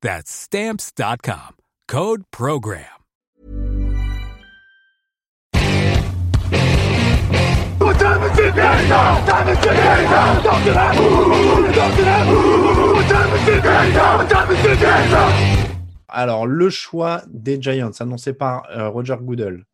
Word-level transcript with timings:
That's 0.00 0.30
Stamps.com. 0.30 1.56
Code 1.88 2.22
PROGRAM. 2.30 2.98
Alors, 16.08 16.46
le 16.46 16.70
choix 16.70 17.22
des 17.28 17.60
Giants 17.60 17.90
annoncé 17.98 18.32
par 18.32 18.68
euh, 18.70 18.88
Roger 18.88 19.16
Goodell. 19.20 19.64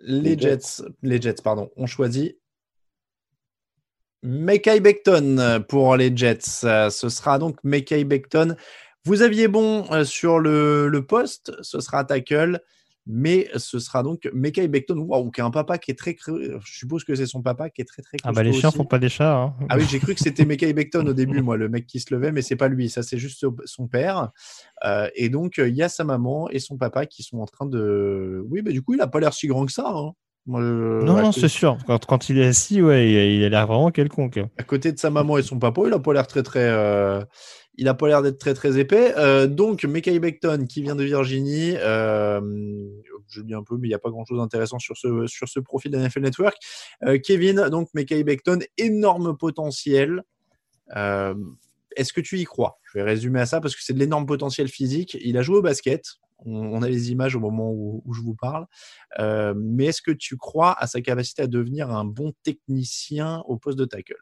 Les, 0.00 0.34
Les 0.34 0.38
Jets, 0.38 0.82
les 1.02 1.20
Jets, 1.20 1.42
pardon, 1.44 1.70
ont 1.76 1.86
choisi 1.86 2.36
Mekai 4.22 4.80
Becton 4.80 5.62
pour 5.68 5.96
les 5.96 6.16
Jets. 6.16 6.64
Euh, 6.64 6.90
Ce 6.90 7.08
sera 7.08 7.38
donc 7.38 7.56
Mekai 7.64 8.04
Becton. 8.04 8.56
Vous 9.04 9.22
aviez 9.22 9.48
bon 9.48 9.84
euh, 9.90 10.04
sur 10.04 10.38
le, 10.38 10.88
le 10.88 11.04
poste, 11.04 11.52
ce 11.62 11.80
sera 11.80 12.04
tackle, 12.04 12.60
mais 13.04 13.48
ce 13.56 13.80
sera 13.80 14.04
donc 14.04 14.30
Mekai 14.32 14.68
Becton, 14.68 14.96
waouh, 14.98 15.32
qui 15.32 15.40
a 15.40 15.44
un 15.44 15.50
papa 15.50 15.76
qui 15.78 15.90
est 15.90 15.98
très, 15.98 16.16
je 16.24 16.58
suppose 16.62 17.02
que 17.02 17.16
c'est 17.16 17.26
son 17.26 17.42
papa 17.42 17.68
qui 17.68 17.80
est 17.80 17.84
très 17.84 18.00
très. 18.02 18.16
Ah 18.22 18.30
bah 18.30 18.44
les 18.44 18.52
chiens 18.52 18.68
aussi. 18.68 18.78
font 18.78 18.84
pas 18.84 19.00
des 19.00 19.08
chats. 19.08 19.34
hein. 19.36 19.54
Ah 19.68 19.76
oui, 19.76 19.84
j'ai 19.90 19.98
cru 19.98 20.14
que 20.14 20.20
c'était 20.20 20.44
Mekai 20.44 20.72
Becton 20.72 21.04
au 21.04 21.12
début, 21.12 21.42
moi, 21.42 21.56
le 21.56 21.68
mec 21.68 21.88
qui 21.88 21.98
se 21.98 22.14
levait, 22.14 22.30
mais 22.30 22.42
c'est 22.42 22.54
pas 22.54 22.68
lui, 22.68 22.88
ça 22.88 23.02
c'est 23.02 23.18
juste 23.18 23.44
son 23.64 23.88
père. 23.88 24.30
Euh, 24.84 25.08
et 25.16 25.28
donc, 25.30 25.58
euh, 25.58 25.68
il 25.68 25.74
y 25.74 25.82
a 25.82 25.88
sa 25.88 26.04
maman 26.04 26.48
et 26.50 26.60
son 26.60 26.76
papa 26.76 27.06
qui 27.06 27.24
sont 27.24 27.38
en 27.38 27.46
train 27.46 27.66
de. 27.66 28.44
Oui, 28.50 28.62
bah 28.62 28.70
du 28.70 28.82
coup, 28.82 28.94
il 28.94 29.00
a 29.00 29.08
pas 29.08 29.18
l'air 29.18 29.34
si 29.34 29.48
grand 29.48 29.66
que 29.66 29.72
ça. 29.72 29.90
hein. 29.92 30.12
Moi, 30.46 30.60
je- 30.60 31.04
non, 31.04 31.30
c'est 31.32 31.48
sûr. 31.48 31.78
Quand, 31.86 32.04
quand 32.04 32.28
il 32.28 32.38
est 32.38 32.46
assis, 32.46 32.82
ouais, 32.82 33.08
il, 33.36 33.44
a 33.44 33.48
l'air 33.48 33.66
vraiment 33.66 33.90
quelconque. 33.92 34.40
À 34.58 34.62
côté 34.64 34.90
de 34.92 34.98
sa 34.98 35.08
maman 35.10 35.38
et 35.38 35.42
son 35.42 35.58
papa, 35.58 35.82
il 35.86 35.92
a 35.92 35.98
pas 36.00 36.12
l'air 36.12 36.26
très 36.26 36.42
très. 36.42 36.68
euh, 36.68 37.22
Il 37.78 37.86
a 37.88 37.94
pas 37.94 38.08
l'air 38.08 38.22
d'être 38.22 38.38
très 38.38 38.52
très 38.54 38.76
épais. 38.78 39.14
Euh, 39.16 39.46
donc, 39.46 39.84
Mekai 39.84 40.18
Becton 40.18 40.66
qui 40.68 40.82
vient 40.82 40.96
de 40.96 41.04
Virginie. 41.04 41.74
euh, 41.78 42.40
Je 43.28 43.40
dis 43.42 43.54
un 43.54 43.62
peu, 43.62 43.76
mais 43.78 43.86
il 43.86 43.90
n'y 43.90 43.94
a 43.94 43.98
pas 44.00 44.10
grand 44.10 44.24
chose 44.24 44.38
d'intéressant 44.38 44.78
sur 44.80 44.96
ce, 44.96 45.26
sur 45.28 45.48
ce 45.48 45.60
profil 45.60 45.90
d'NFL 45.92 46.20
Network. 46.22 46.56
Kevin, 47.24 47.68
donc 47.70 47.88
Mekai 47.94 48.24
Becton, 48.24 48.58
énorme 48.78 49.36
potentiel. 49.38 50.22
Est-ce 51.96 52.12
que 52.12 52.20
tu 52.20 52.38
y 52.38 52.44
crois? 52.44 52.78
Je 52.84 52.98
vais 52.98 53.04
résumer 53.04 53.40
à 53.40 53.46
ça 53.46 53.60
parce 53.60 53.74
que 53.76 53.82
c'est 53.82 53.92
de 53.92 53.98
l'énorme 53.98 54.26
potentiel 54.26 54.68
physique. 54.68 55.16
Il 55.22 55.36
a 55.38 55.42
joué 55.42 55.58
au 55.58 55.62
basket. 55.62 56.04
On, 56.44 56.82
a 56.82 56.88
les 56.88 57.12
images 57.12 57.36
au 57.36 57.40
moment 57.40 57.70
où, 57.70 58.02
je 58.12 58.20
vous 58.20 58.34
parle. 58.34 58.66
Euh, 59.18 59.54
mais 59.56 59.86
est-ce 59.86 60.02
que 60.02 60.10
tu 60.10 60.36
crois 60.36 60.74
à 60.78 60.86
sa 60.86 61.00
capacité 61.00 61.42
à 61.42 61.46
devenir 61.46 61.90
un 61.90 62.04
bon 62.04 62.32
technicien 62.42 63.42
au 63.46 63.56
poste 63.56 63.78
de 63.78 63.84
tackle? 63.84 64.16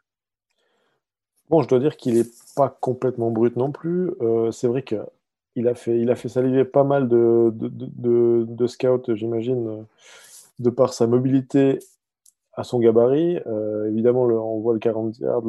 Bon, 1.49 1.61
je 1.61 1.67
dois 1.67 1.79
dire 1.79 1.97
qu'il 1.97 2.15
n'est 2.15 2.29
pas 2.55 2.69
complètement 2.69 3.31
brut 3.31 3.55
non 3.57 3.71
plus. 3.71 4.11
Euh, 4.21 4.51
c'est 4.51 4.67
vrai 4.67 4.83
qu'il 4.83 5.67
a 5.67 5.75
fait, 5.75 5.99
il 5.99 6.09
a 6.09 6.15
fait 6.15 6.29
saliver 6.29 6.63
pas 6.63 6.83
mal 6.83 7.09
de, 7.09 8.67
scouts, 8.67 9.15
j'imagine, 9.15 9.85
de 10.59 10.69
par 10.69 10.93
sa 10.93 11.07
mobilité 11.07 11.79
à 12.53 12.63
son 12.63 12.79
gabarit. 12.79 13.39
Euh, 13.47 13.89
évidemment, 13.89 14.23
on 14.23 14.59
voit 14.59 14.73
le 14.73 14.79
40 14.79 15.17
yards 15.19 15.43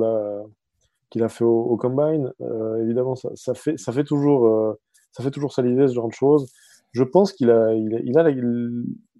qu'il 1.10 1.22
a 1.22 1.28
fait 1.28 1.44
au, 1.44 1.76
combine. 1.76 2.32
Évidemment, 2.80 3.14
ça, 3.14 3.54
fait, 3.54 3.76
ça, 3.78 3.92
fait 3.92 4.04
toujours, 4.04 4.76
ça 5.12 5.22
fait 5.22 5.30
toujours 5.30 5.52
saliver 5.52 5.86
ce 5.88 5.94
genre 5.94 6.08
de 6.08 6.14
choses. 6.14 6.52
Je 6.92 7.04
pense 7.04 7.32
qu'il 7.32 7.50
a, 7.50 7.72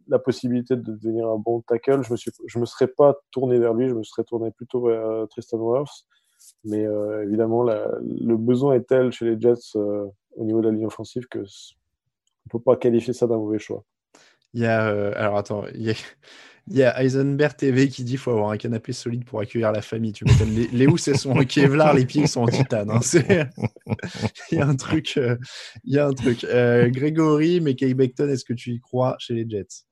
la, 0.08 0.19
possibilité 0.19 0.76
de 0.76 0.92
devenir 0.92 1.28
un 1.28 1.38
bon 1.38 1.60
tackle. 1.62 2.03
Je 2.03 2.12
me, 2.12 2.60
me 2.60 2.66
serais 2.66 2.88
pas 2.88 3.16
tourné 3.30 3.58
vers 3.58 3.75
lui, 3.75 3.88
je 3.88 3.94
me 3.94 4.02
serais 4.02 4.25
tourné 4.25 4.50
plutôt 4.50 4.86
vers 4.86 5.06
euh, 5.06 5.26
Tristan 5.26 5.58
Wirfs. 5.58 6.06
Mais 6.64 6.84
euh, 6.84 7.25
évidemment, 7.25 7.62
le 7.62 8.36
besoin 8.36 8.75
est 8.75 8.88
tel 8.88 9.12
chez 9.12 9.25
les 9.26 9.41
Jets 9.41 9.76
euh, 9.76 10.06
au 10.36 10.44
niveau 10.44 10.60
de 10.60 10.69
la 10.69 10.75
ligne 10.75 10.86
offensive 10.86 11.28
que 11.28 11.38
on 11.38 12.48
peut 12.50 12.60
pas 12.62 12.76
qualifier 12.76 13.12
ça 13.12 13.26
d'un 13.28 13.36
mauvais 13.36 13.60
choix. 13.60 13.84
Il 14.52 14.62
y 14.62 14.66
a, 14.66 14.88
alors 15.16 15.38
attends, 15.38 15.64
il 16.70 16.76
y 16.76 16.82
a 16.84 17.02
Eisenberg 17.02 17.56
TV 17.56 17.88
qui 17.88 18.04
dit 18.04 18.12
qu'il 18.12 18.18
faut 18.18 18.30
avoir 18.30 18.50
un 18.50 18.56
canapé 18.56 18.92
solide 18.92 19.24
pour 19.24 19.40
accueillir 19.40 19.72
la 19.72 19.82
famille. 19.82 20.12
Tu 20.12 20.24
m'étonnes. 20.24 20.54
Les, 20.54 20.68
les 20.72 20.86
housses, 20.86 21.08
elles 21.08 21.18
sont 21.18 21.32
en 21.32 21.44
Kevlar, 21.44 21.92
les 21.94 22.06
pieds 22.06 22.26
sont 22.26 22.42
en 22.42 22.46
titane. 22.46 22.90
hein. 22.90 23.00
C'est- 23.02 23.48
il 24.52 24.58
y 24.58 24.60
a 24.60 24.66
un 24.66 24.76
truc. 24.76 25.14
euh, 25.16 25.36
il 25.84 25.94
y 25.94 25.98
a 25.98 26.06
un 26.06 26.12
truc. 26.12 26.44
Euh, 26.44 26.88
Grégory, 26.88 27.60
Kay 27.76 27.94
Becton, 27.94 28.28
est-ce 28.28 28.44
que 28.44 28.52
tu 28.54 28.70
y 28.70 28.80
crois 28.80 29.16
chez 29.18 29.34
les 29.34 29.48
Jets? 29.48 29.84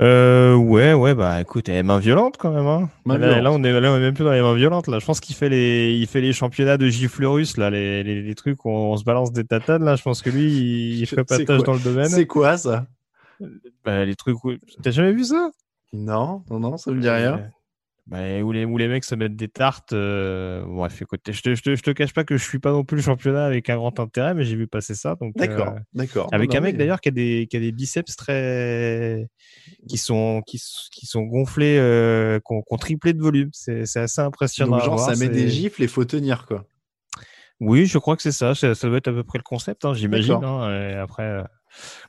Euh, 0.00 0.56
ouais, 0.56 0.92
ouais, 0.92 1.14
bah 1.14 1.40
écoute, 1.40 1.68
elle 1.68 1.76
est 1.76 1.82
main 1.84 2.00
violente 2.00 2.36
quand 2.36 2.50
même. 2.52 2.66
Hein. 2.66 2.90
Main 3.04 3.16
là, 3.16 3.34
violente. 3.34 3.44
là, 3.44 3.52
on 3.52 3.62
est, 3.62 3.80
là, 3.80 3.92
on 3.92 3.96
est 3.96 4.00
même 4.00 4.14
plus 4.14 4.24
dans 4.24 4.32
les 4.32 4.42
mains 4.42 4.54
violentes. 4.54 4.88
Là, 4.88 4.98
je 4.98 5.06
pense 5.06 5.20
qu'il 5.20 5.36
fait 5.36 5.48
les, 5.48 5.92
il 5.96 6.06
fait 6.08 6.20
les 6.20 6.32
championnats 6.32 6.76
de 6.76 6.88
gifle 6.88 7.24
russe, 7.26 7.56
là, 7.58 7.70
les, 7.70 8.02
les, 8.02 8.20
les 8.22 8.34
trucs 8.34 8.64
où 8.64 8.70
on 8.70 8.96
se 8.96 9.04
balance 9.04 9.32
des 9.32 9.44
tatanes. 9.44 9.84
Là, 9.84 9.94
je 9.94 10.02
pense 10.02 10.20
que 10.20 10.30
lui, 10.30 10.46
il, 10.52 10.98
il 11.00 11.06
ferait 11.06 11.24
pas 11.24 11.38
de 11.38 11.44
tâche 11.44 11.62
dans 11.62 11.74
le 11.74 11.78
domaine. 11.78 12.08
C'est 12.08 12.26
quoi 12.26 12.56
ça? 12.56 12.86
Bah, 13.84 14.04
les 14.04 14.14
trucs 14.16 14.42
où, 14.44 14.52
t'as 14.82 14.90
jamais 14.90 15.12
vu 15.12 15.24
ça? 15.24 15.50
Non, 15.92 16.42
non, 16.50 16.58
non, 16.60 16.76
ça 16.76 16.90
me 16.90 17.00
dit 17.00 17.08
rien. 17.08 17.50
Bah, 18.06 18.18
où, 18.42 18.52
les, 18.52 18.66
où 18.66 18.76
les 18.76 18.86
mecs 18.86 19.04
se 19.04 19.14
mettent 19.14 19.36
des 19.36 19.48
tartes. 19.48 19.94
euh, 19.94 20.62
Bref, 20.66 21.00
écoute, 21.00 21.20
je 21.30 21.40
te, 21.40 21.54
je, 21.54 21.62
te, 21.62 21.74
je 21.74 21.82
te 21.82 21.90
cache 21.90 22.12
pas 22.12 22.24
que 22.24 22.36
je 22.36 22.44
suis 22.44 22.58
pas 22.58 22.70
non 22.70 22.84
plus 22.84 22.96
le 22.96 23.02
championnat 23.02 23.46
avec 23.46 23.70
un 23.70 23.76
grand 23.76 23.98
intérêt, 23.98 24.34
mais 24.34 24.44
j'ai 24.44 24.56
vu 24.56 24.66
passer 24.66 24.94
ça. 24.94 25.14
Donc, 25.14 25.34
D'accord, 25.36 25.68
euh, 25.68 25.80
d'accord. 25.94 26.28
avec 26.32 26.50
Non, 26.50 26.56
un 26.56 26.60
mec 26.60 26.72
mais- 26.74 26.78
d'ailleurs 26.80 27.00
qui 27.00 27.08
a 27.08 27.12
des 27.12 27.46
qui 27.50 27.56
a 27.56 27.60
des 27.60 27.72
biceps 27.72 28.14
très 28.16 29.26
qui 29.88 29.96
sont 29.96 30.42
qui, 30.46 30.60
qui 30.92 31.06
sont 31.06 31.22
gonflés 31.22 31.78
euh, 31.78 32.40
triplé 32.78 33.14
de 33.14 33.22
volume 33.22 33.48
c'est 33.52 33.86
c'est 33.86 34.00
assez 34.00 34.20
impressionnant 34.20 34.72
Donc, 34.72 34.80
à 34.80 34.84
genre, 34.84 34.96
voir, 34.96 35.10
ça 35.10 35.16
met 35.16 35.30
des 35.30 35.48
gifles 35.48 35.82
et 35.82 35.88
faut 35.88 36.04
tenir, 36.04 36.44
quoi. 36.46 36.66
oui 37.60 37.86
je 37.86 37.96
crois 37.98 38.16
que 38.16 38.22
c'est 38.22 38.32
ça 38.32 38.54
ça 38.54 38.74
ça 38.74 38.88
doit 38.88 38.98
être 38.98 39.08
à 39.08 39.12
peu 39.12 39.22
près 39.24 39.38
le 39.38 39.44
concept 39.44 39.84
hein, 39.86 39.94
j'imagine 39.94 40.42
hein, 40.42 40.70
et 40.90 40.94
après 40.94 41.22
euh, 41.22 41.42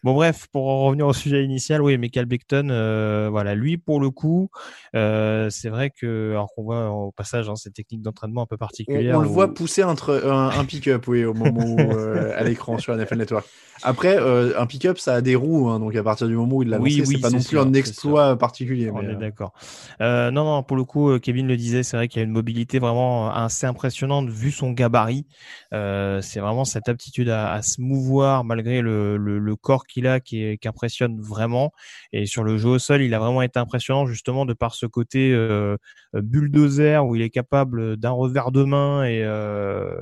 bon 0.03 0.13
bref 0.13 0.47
pour 0.51 0.67
en 0.67 0.85
revenir 0.85 1.07
au 1.07 1.13
sujet 1.13 1.43
initial 1.43 1.81
oui 1.81 1.97
Michael 1.97 2.25
Becton 2.25 2.69
euh, 2.69 3.27
voilà 3.29 3.55
lui 3.55 3.77
pour 3.77 3.99
le 3.99 4.09
coup 4.09 4.49
euh, 4.95 5.49
c'est 5.49 5.69
vrai 5.69 5.89
que 5.89 6.31
alors 6.31 6.53
qu'on 6.55 6.63
voit 6.63 6.89
au 6.89 7.11
passage 7.11 7.49
hein, 7.49 7.55
ces 7.55 7.71
techniques 7.71 8.01
d'entraînement 8.01 8.43
un 8.43 8.45
peu 8.45 8.57
particulières 8.57 9.17
on 9.17 9.21
le 9.21 9.27
où- 9.27 9.31
voit 9.31 9.53
pousser 9.53 9.81
un, 9.81 9.93
tr- 9.93 10.25
un, 10.25 10.49
un 10.49 10.65
pick-up, 10.65 11.07
oui, 11.07 11.25
au 11.25 11.33
moment 11.33 11.65
où, 11.65 11.79
euh, 11.79 12.33
à 12.35 12.43
l'écran 12.43 12.77
sur 12.77 12.95
NFL 12.95 13.17
Network. 13.17 13.45
Après, 13.85 14.17
euh, 14.17 14.59
un 14.59 14.65
pick-up, 14.65 14.97
ça 14.97 15.13
a 15.13 15.21
des 15.21 15.35
roues, 15.35 15.69
hein, 15.69 15.79
donc 15.79 15.95
à 15.95 16.01
partir 16.03 16.27
du 16.27 16.35
moment 16.35 16.55
où 16.57 16.63
il 16.63 16.69
l'a 16.69 16.79
Oui, 16.79 16.97
lancé, 16.97 17.07
oui, 17.09 17.15
c'est 17.17 17.21
pas 17.21 17.29
non 17.29 17.39
sûr, 17.39 17.61
plus 17.61 17.69
un 17.69 17.73
exploit 17.73 18.35
particulier. 18.35 18.89
On 18.89 18.99
mais, 18.99 19.09
est 19.09 19.15
euh, 19.15 19.15
d'accord. 19.15 19.53
Euh, 20.01 20.31
non, 20.31 20.43
non, 20.43 20.63
pour 20.63 20.75
le 20.75 20.83
coup, 20.83 21.09
euh, 21.11 21.19
Kevin 21.19 21.47
le 21.47 21.55
disait, 21.55 21.83
c'est 21.83 21.95
vrai 21.95 22.07
qu'il 22.07 22.19
y 22.19 22.23
a 22.23 22.25
une 22.25 22.31
mobilité 22.31 22.79
vraiment 22.79 23.31
assez 23.31 23.67
impressionnante 23.67 24.29
vu 24.29 24.49
son 24.51 24.71
gabarit. 24.71 25.27
Euh, 25.73 26.19
c'est 26.21 26.39
vraiment 26.39 26.65
cette 26.65 26.89
aptitude 26.89 27.29
à, 27.29 27.51
à 27.53 27.61
se 27.61 27.79
mouvoir 27.79 28.43
malgré 28.43 28.81
le, 28.81 29.17
le, 29.17 29.37
le 29.37 29.55
corps 29.55 29.85
qu'il 29.85 30.07
a 30.07 30.19
qui, 30.19 30.57
qui, 30.57 30.67
impressionne 30.67 31.21
vraiment. 31.21 31.71
Et 32.11 32.25
sur 32.25 32.43
le 32.43 32.57
jeu 32.57 32.69
au 32.69 32.79
sol, 32.79 33.03
il 33.03 33.13
a 33.13 33.19
vraiment 33.19 33.43
été 33.43 33.59
impressionnant 33.59 34.07
justement 34.07 34.45
de 34.45 34.53
par 34.53 34.73
ce 34.73 34.87
côté 34.87 35.31
euh, 35.31 35.77
bulldozer 36.13 37.05
où 37.05 37.15
il 37.15 37.21
est 37.21 37.29
capable 37.29 37.97
d'un 37.97 38.11
revers 38.11 38.51
de 38.51 38.63
main 38.63 39.05
et, 39.05 39.19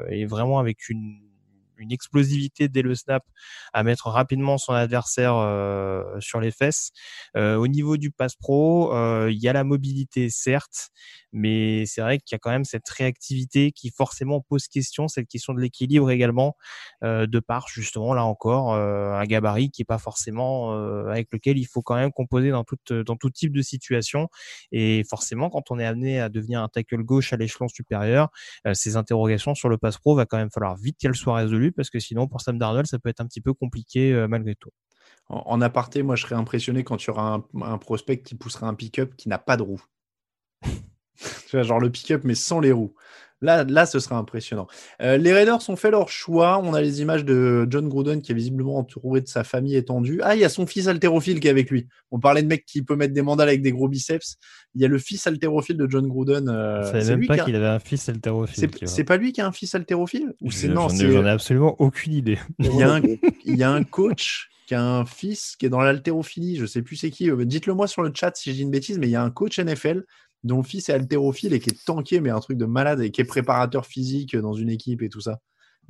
et 0.10 0.26
vraiment 0.26 0.60
avec 0.60 0.88
une 0.90 1.23
une 1.84 1.92
explosivité 1.92 2.68
dès 2.68 2.82
le 2.82 2.96
snap 2.96 3.24
à 3.74 3.84
mettre 3.84 4.08
rapidement 4.08 4.58
son 4.58 4.74
adversaire 4.74 5.36
euh, 5.36 6.04
sur 6.20 6.40
les 6.40 6.52
fesses. 6.52 6.92
Euh, 7.38 7.56
au 7.56 7.68
niveau 7.68 7.98
du 7.98 8.12
pass 8.12 8.36
pro, 8.36 8.94
euh, 8.96 9.30
il 9.32 9.40
y 9.40 9.48
a 9.48 9.54
la 9.54 9.64
mobilité 9.64 10.30
certes, 10.30 10.90
mais 11.34 11.86
c'est 11.86 12.02
vrai 12.02 12.20
qu'il 12.20 12.36
y 12.36 12.38
a 12.38 12.40
quand 12.40 12.52
même 12.52 12.64
cette 12.64 12.88
réactivité 12.88 13.72
qui 13.72 13.90
forcément 13.90 14.42
pose 14.42 14.68
question, 14.68 15.08
cette 15.08 15.28
question 15.28 15.54
de 15.54 15.60
l'équilibre 15.60 16.10
également, 16.12 16.56
de 17.02 17.40
par 17.40 17.68
justement 17.68 18.14
là 18.14 18.24
encore 18.24 18.74
un 18.74 19.24
gabarit 19.26 19.70
qui 19.72 19.82
est 19.82 19.86
pas 19.86 19.98
forcément 19.98 20.72
avec 21.08 21.28
lequel 21.32 21.58
il 21.58 21.66
faut 21.66 21.82
quand 21.82 21.96
même 21.96 22.12
composer 22.12 22.52
dans 22.52 22.64
tout 22.64 22.78
dans 23.06 23.16
tout 23.16 23.30
type 23.30 23.54
de 23.54 23.62
situation. 23.62 24.30
Et 24.72 25.04
forcément, 25.10 25.50
quand 25.50 25.72
on 25.72 25.80
est 25.80 25.86
amené 25.86 26.20
à 26.20 26.30
devenir 26.30 26.62
un 26.62 26.68
tackle 26.68 27.04
gauche 27.04 27.34
à 27.34 27.38
l'échelon 27.38 27.68
supérieur, 27.68 28.30
ces 28.74 28.96
interrogations 28.96 29.56
sur 29.56 29.70
le 29.70 29.78
pass 29.78 29.98
pro 29.98 30.16
va 30.16 30.26
quand 30.26 30.38
même 30.38 30.52
falloir 30.52 30.76
vite 30.76 30.98
qu'elles 31.00 31.16
soient 31.16 31.36
résolues 31.36 31.72
parce 31.72 31.90
que 31.90 32.00
sinon, 32.00 32.28
pour 32.28 32.42
Sam 32.42 32.58
Darnold, 32.58 32.88
ça 32.88 33.00
peut 33.00 33.10
être 33.10 33.22
un 33.22 33.28
petit 33.28 33.42
peu 33.42 33.54
compliqué 33.54 34.14
euh, 34.14 34.28
malgré 34.28 34.56
tout. 34.56 34.72
En, 35.28 35.62
aparté, 35.62 36.04
moi, 36.04 36.16
je 36.16 36.24
serais 36.24 36.36
impressionné 36.36 36.84
quand 36.84 36.98
tu 36.98 37.10
auras 37.10 37.42
un, 37.62 37.78
prospect 37.78 38.22
qui 38.22 38.36
poussera 38.36 38.68
un 38.68 38.74
pick-up 38.74 39.16
qui 39.16 39.30
n'a 39.30 39.38
pas 39.38 39.58
de 39.58 39.64
roue. 39.64 39.82
tu 41.50 41.56
vois, 41.56 41.64
genre 41.64 41.80
le 41.80 41.90
pick-up, 41.90 42.22
mais 42.24 42.36
sans 42.36 42.60
les 42.60 42.72
roues. 42.72 42.94
Là, 43.44 43.66
là, 43.66 43.86
ce 43.86 44.00
sera 44.00 44.16
impressionnant. 44.16 44.68
Euh, 45.02 45.18
les 45.18 45.34
Raiders 45.34 45.70
ont 45.70 45.76
fait 45.76 45.92
leur 45.92 46.08
choix. 46.08 46.62
On 46.64 46.74
a 46.74 46.80
les 46.80 47.02
images 47.02 47.26
de 47.26 47.68
John 47.70 47.90
Gruden 47.90 48.22
qui 48.22 48.32
est 48.32 48.36
visiblement 48.36 48.78
entouré 48.78 49.20
de 49.20 49.28
sa 49.28 49.44
famille 49.44 49.76
étendue. 49.76 50.22
Ah, 50.24 50.34
il 50.34 50.40
y 50.40 50.46
a 50.46 50.50
son 50.50 50.66
fils 50.66 50.88
haltérophile 50.88 51.42
qui 51.42 51.48
est 51.48 51.52
avec 51.52 51.70
lui. 51.70 51.90
On 52.12 52.22
parlait 52.22 52.42
de 52.42 52.48
mec 52.48 52.66
qui 52.66 52.84
peut 52.84 52.96
mettre 52.96 53.14
des 53.14 53.22
mandales 53.22 53.50
avec 53.50 53.62
des 53.62 53.74
gros 53.74 53.90
biceps. 53.90 54.38
Il 54.76 54.82
y 54.82 54.86
a 54.86 54.88
le 54.88 54.98
fils 54.98 55.28
haltérophile 55.28 55.76
de 55.76 55.92
John 55.92 56.08
Gruden. 56.08 56.48
Euh, 56.48 56.84
savais 56.84 57.18
même 57.18 57.28
pas 57.28 57.40
qu'il 57.40 57.56
avait 57.58 57.66
un 57.66 57.80
fils 57.80 58.08
haltérophile. 58.08 58.70
C'est 58.86 59.04
pas 59.04 59.18
lui 59.18 59.34
qui 59.34 59.42
a 59.42 59.48
un 59.48 59.52
fils 59.52 59.76
haltérophile 59.76 60.34
Ou 60.40 60.50
c'est 60.50 60.70
non 60.70 60.88
J'en 60.88 61.26
ai, 61.26 61.30
absolument 61.30 61.76
aucune 61.80 62.14
idée. 62.14 62.40
Il 62.60 62.78
y, 62.78 62.84
a 62.84 62.94
un, 62.94 63.02
il 63.44 63.58
y 63.58 63.64
a 63.64 63.72
un 63.72 63.84
coach 63.84 64.50
qui 64.68 64.76
a 64.76 64.82
un 64.82 65.06
fils 65.06 65.58
qui 65.58 65.66
est 65.66 65.70
dans 65.70 65.82
l'haltérophilie. 65.82 66.56
Je 66.56 66.66
sais 66.66 66.82
plus 66.82 66.96
c'est 66.96 67.12
qui. 67.12 67.30
Euh, 67.30 67.44
dites-le 67.44 67.74
moi 67.74 67.88
sur 67.88 68.04
le 68.04 68.12
chat 68.16 68.32
si 68.36 68.54
j'ai 68.54 68.62
une 68.62 68.72
bêtise, 68.72 69.00
mais 69.00 69.08
il 69.08 69.12
y 69.12 69.18
a 69.18 69.22
un 69.22 69.32
coach 69.32 69.60
NFL 69.60 70.06
dont 70.44 70.58
le 70.58 70.64
fils 70.64 70.90
est 70.90 70.94
haltérophile 70.94 71.54
et 71.54 71.60
qui 71.60 71.70
est 71.70 71.86
tanké, 71.86 72.20
mais 72.20 72.30
un 72.30 72.40
truc 72.40 72.58
de 72.58 72.66
malade, 72.66 73.02
et 73.02 73.12
qui 73.12 73.22
est 73.22 73.26
préparateur 73.26 73.86
physique 73.86 74.36
dans 74.36 74.54
une 74.54 74.70
équipe 74.70 75.02
et 75.02 75.10
tout 75.10 75.22
ça. 75.22 75.40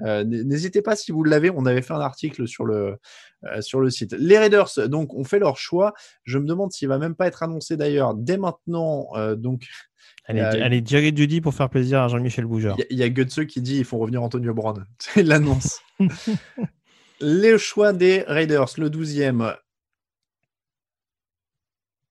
Euh, 0.02 0.24
n'hésitez 0.24 0.82
pas 0.82 0.96
si 0.96 1.12
vous 1.12 1.24
l'avez, 1.24 1.50
on 1.50 1.66
avait 1.66 1.82
fait 1.82 1.94
un 1.94 2.00
article 2.00 2.48
sur 2.48 2.66
le, 2.66 2.98
euh, 3.46 3.62
sur 3.62 3.80
le 3.80 3.90
site. 3.90 4.16
Les 4.18 4.38
Raiders, 4.38 4.70
donc, 4.88 5.14
ont 5.14 5.24
fait 5.24 5.40
leur 5.40 5.58
choix. 5.58 5.94
Je 6.24 6.40
me 6.40 6.48
demande 6.48 6.72
s'il 6.72 6.88
va 6.88 6.98
même 6.98 7.16
pas 7.16 7.28
être 7.28 7.44
annoncé 7.44 7.78
d'ailleurs 7.78 8.16
dès 8.16 8.38
maintenant. 8.38 9.10
Euh, 9.16 9.36
donc, 9.36 9.68
Allez, 10.26 10.40
allez 10.40 10.82
Jerry 10.86 11.14
Judy 11.16 11.42
pour 11.42 11.54
faire 11.54 11.70
plaisir 11.70 12.00
à 12.00 12.08
Jean-Michel 12.08 12.46
Bougeur. 12.46 12.78
Il 12.90 12.98
y, 12.98 13.04
a 13.04 13.10
Gutseux 13.10 13.44
qui 13.44 13.62
dit 13.62 13.78
il 13.78 13.84
faut 13.84 13.98
revenir 13.98 14.24
Antonio 14.24 14.54
Brown. 14.54 14.86
C'est 15.00 15.24
l'annonce. 15.24 15.82
Les 17.20 17.58
choix 17.58 17.92
des 17.92 18.24
Raiders, 18.26 18.70
le 18.78 18.90
12e, 18.90 19.56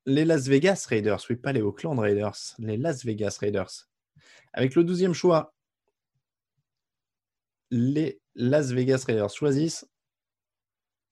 les 0.07 0.25
Las 0.25 0.49
Vegas 0.49 0.87
Raiders, 0.89 1.25
oui, 1.31 1.37
pas 1.37 1.53
les 1.53 1.63
Oakland 1.63 1.99
Raiders, 1.99 2.55
les 2.59 2.77
Las 2.77 3.05
Vegas 3.05 3.39
Raiders. 3.41 3.89
Avec 4.53 4.75
le 4.75 4.85
douzième 4.85 5.15
choix, 5.15 5.55
les 7.71 8.21
Las 8.35 8.73
Vegas 8.73 9.05
Raiders 9.07 9.31
choisissent 9.31 9.87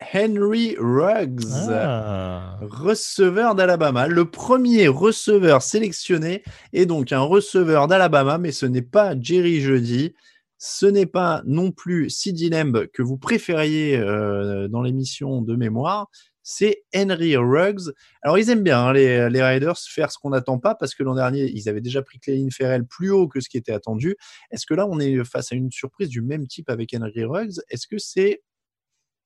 Henry 0.01 0.77
Ruggs, 0.79 1.45
ah. 1.69 2.59
receveur 2.63 3.55
d'Alabama. 3.55 4.09
Le 4.09 4.25
premier 4.25 4.89
receveur 4.89 5.63
sélectionné 5.63 6.43
est 6.73 6.87
donc 6.87 7.13
un 7.13 7.21
receveur 7.21 7.87
d'Alabama, 7.87 8.39
mais 8.39 8.53
ce 8.53 8.67
n'est 8.67 8.83
pas 8.83 9.15
Jerry 9.21 9.61
Jeudi. 9.61 10.15
Ce 10.63 10.85
n'est 10.85 11.07
pas 11.07 11.43
non 11.47 11.73
plus 11.73 12.11
Sid 12.11 12.53
Lamb 12.53 12.87
que 12.93 13.03
vous 13.03 13.17
préfériez 13.17 13.97
euh, 13.97 14.69
dans 14.69 14.83
l'émission 14.83 15.41
de 15.41 15.57
mémoire 15.57 16.11
c'est 16.51 16.83
Henry 16.93 17.37
Ruggs. 17.37 17.93
Alors, 18.23 18.37
ils 18.37 18.51
aiment 18.51 18.65
bien, 18.65 18.87
hein, 18.87 18.93
les, 18.93 19.43
Riders, 19.43 19.79
faire 19.79 20.11
ce 20.11 20.19
qu'on 20.19 20.31
n'attend 20.31 20.59
pas, 20.59 20.75
parce 20.75 20.97
que 20.97 21.05
l'an 21.05 21.15
dernier, 21.15 21.49
ils 21.49 21.69
avaient 21.69 21.81
déjà 21.81 22.03
pris 22.03 22.19
Cléline 22.19 22.51
Ferrell 22.51 22.85
plus 22.85 23.11
haut 23.11 23.29
que 23.29 23.41
ce 23.41 23.49
qui 23.49 23.57
était 23.57 23.73
attendu. 23.73 24.17
Est-ce 24.51 24.67
que 24.67 24.75
là, 24.75 24.85
on 24.89 24.99
est 24.99 25.25
face 25.25 25.53
à 25.53 25.55
une 25.55 25.71
surprise 25.71 26.09
du 26.09 26.23
même 26.23 26.49
type 26.49 26.69
avec 26.69 26.93
Henry 26.93 27.25
Ruggs? 27.25 27.61
Est-ce 27.69 27.87
que 27.87 27.99
c'est 27.99 28.43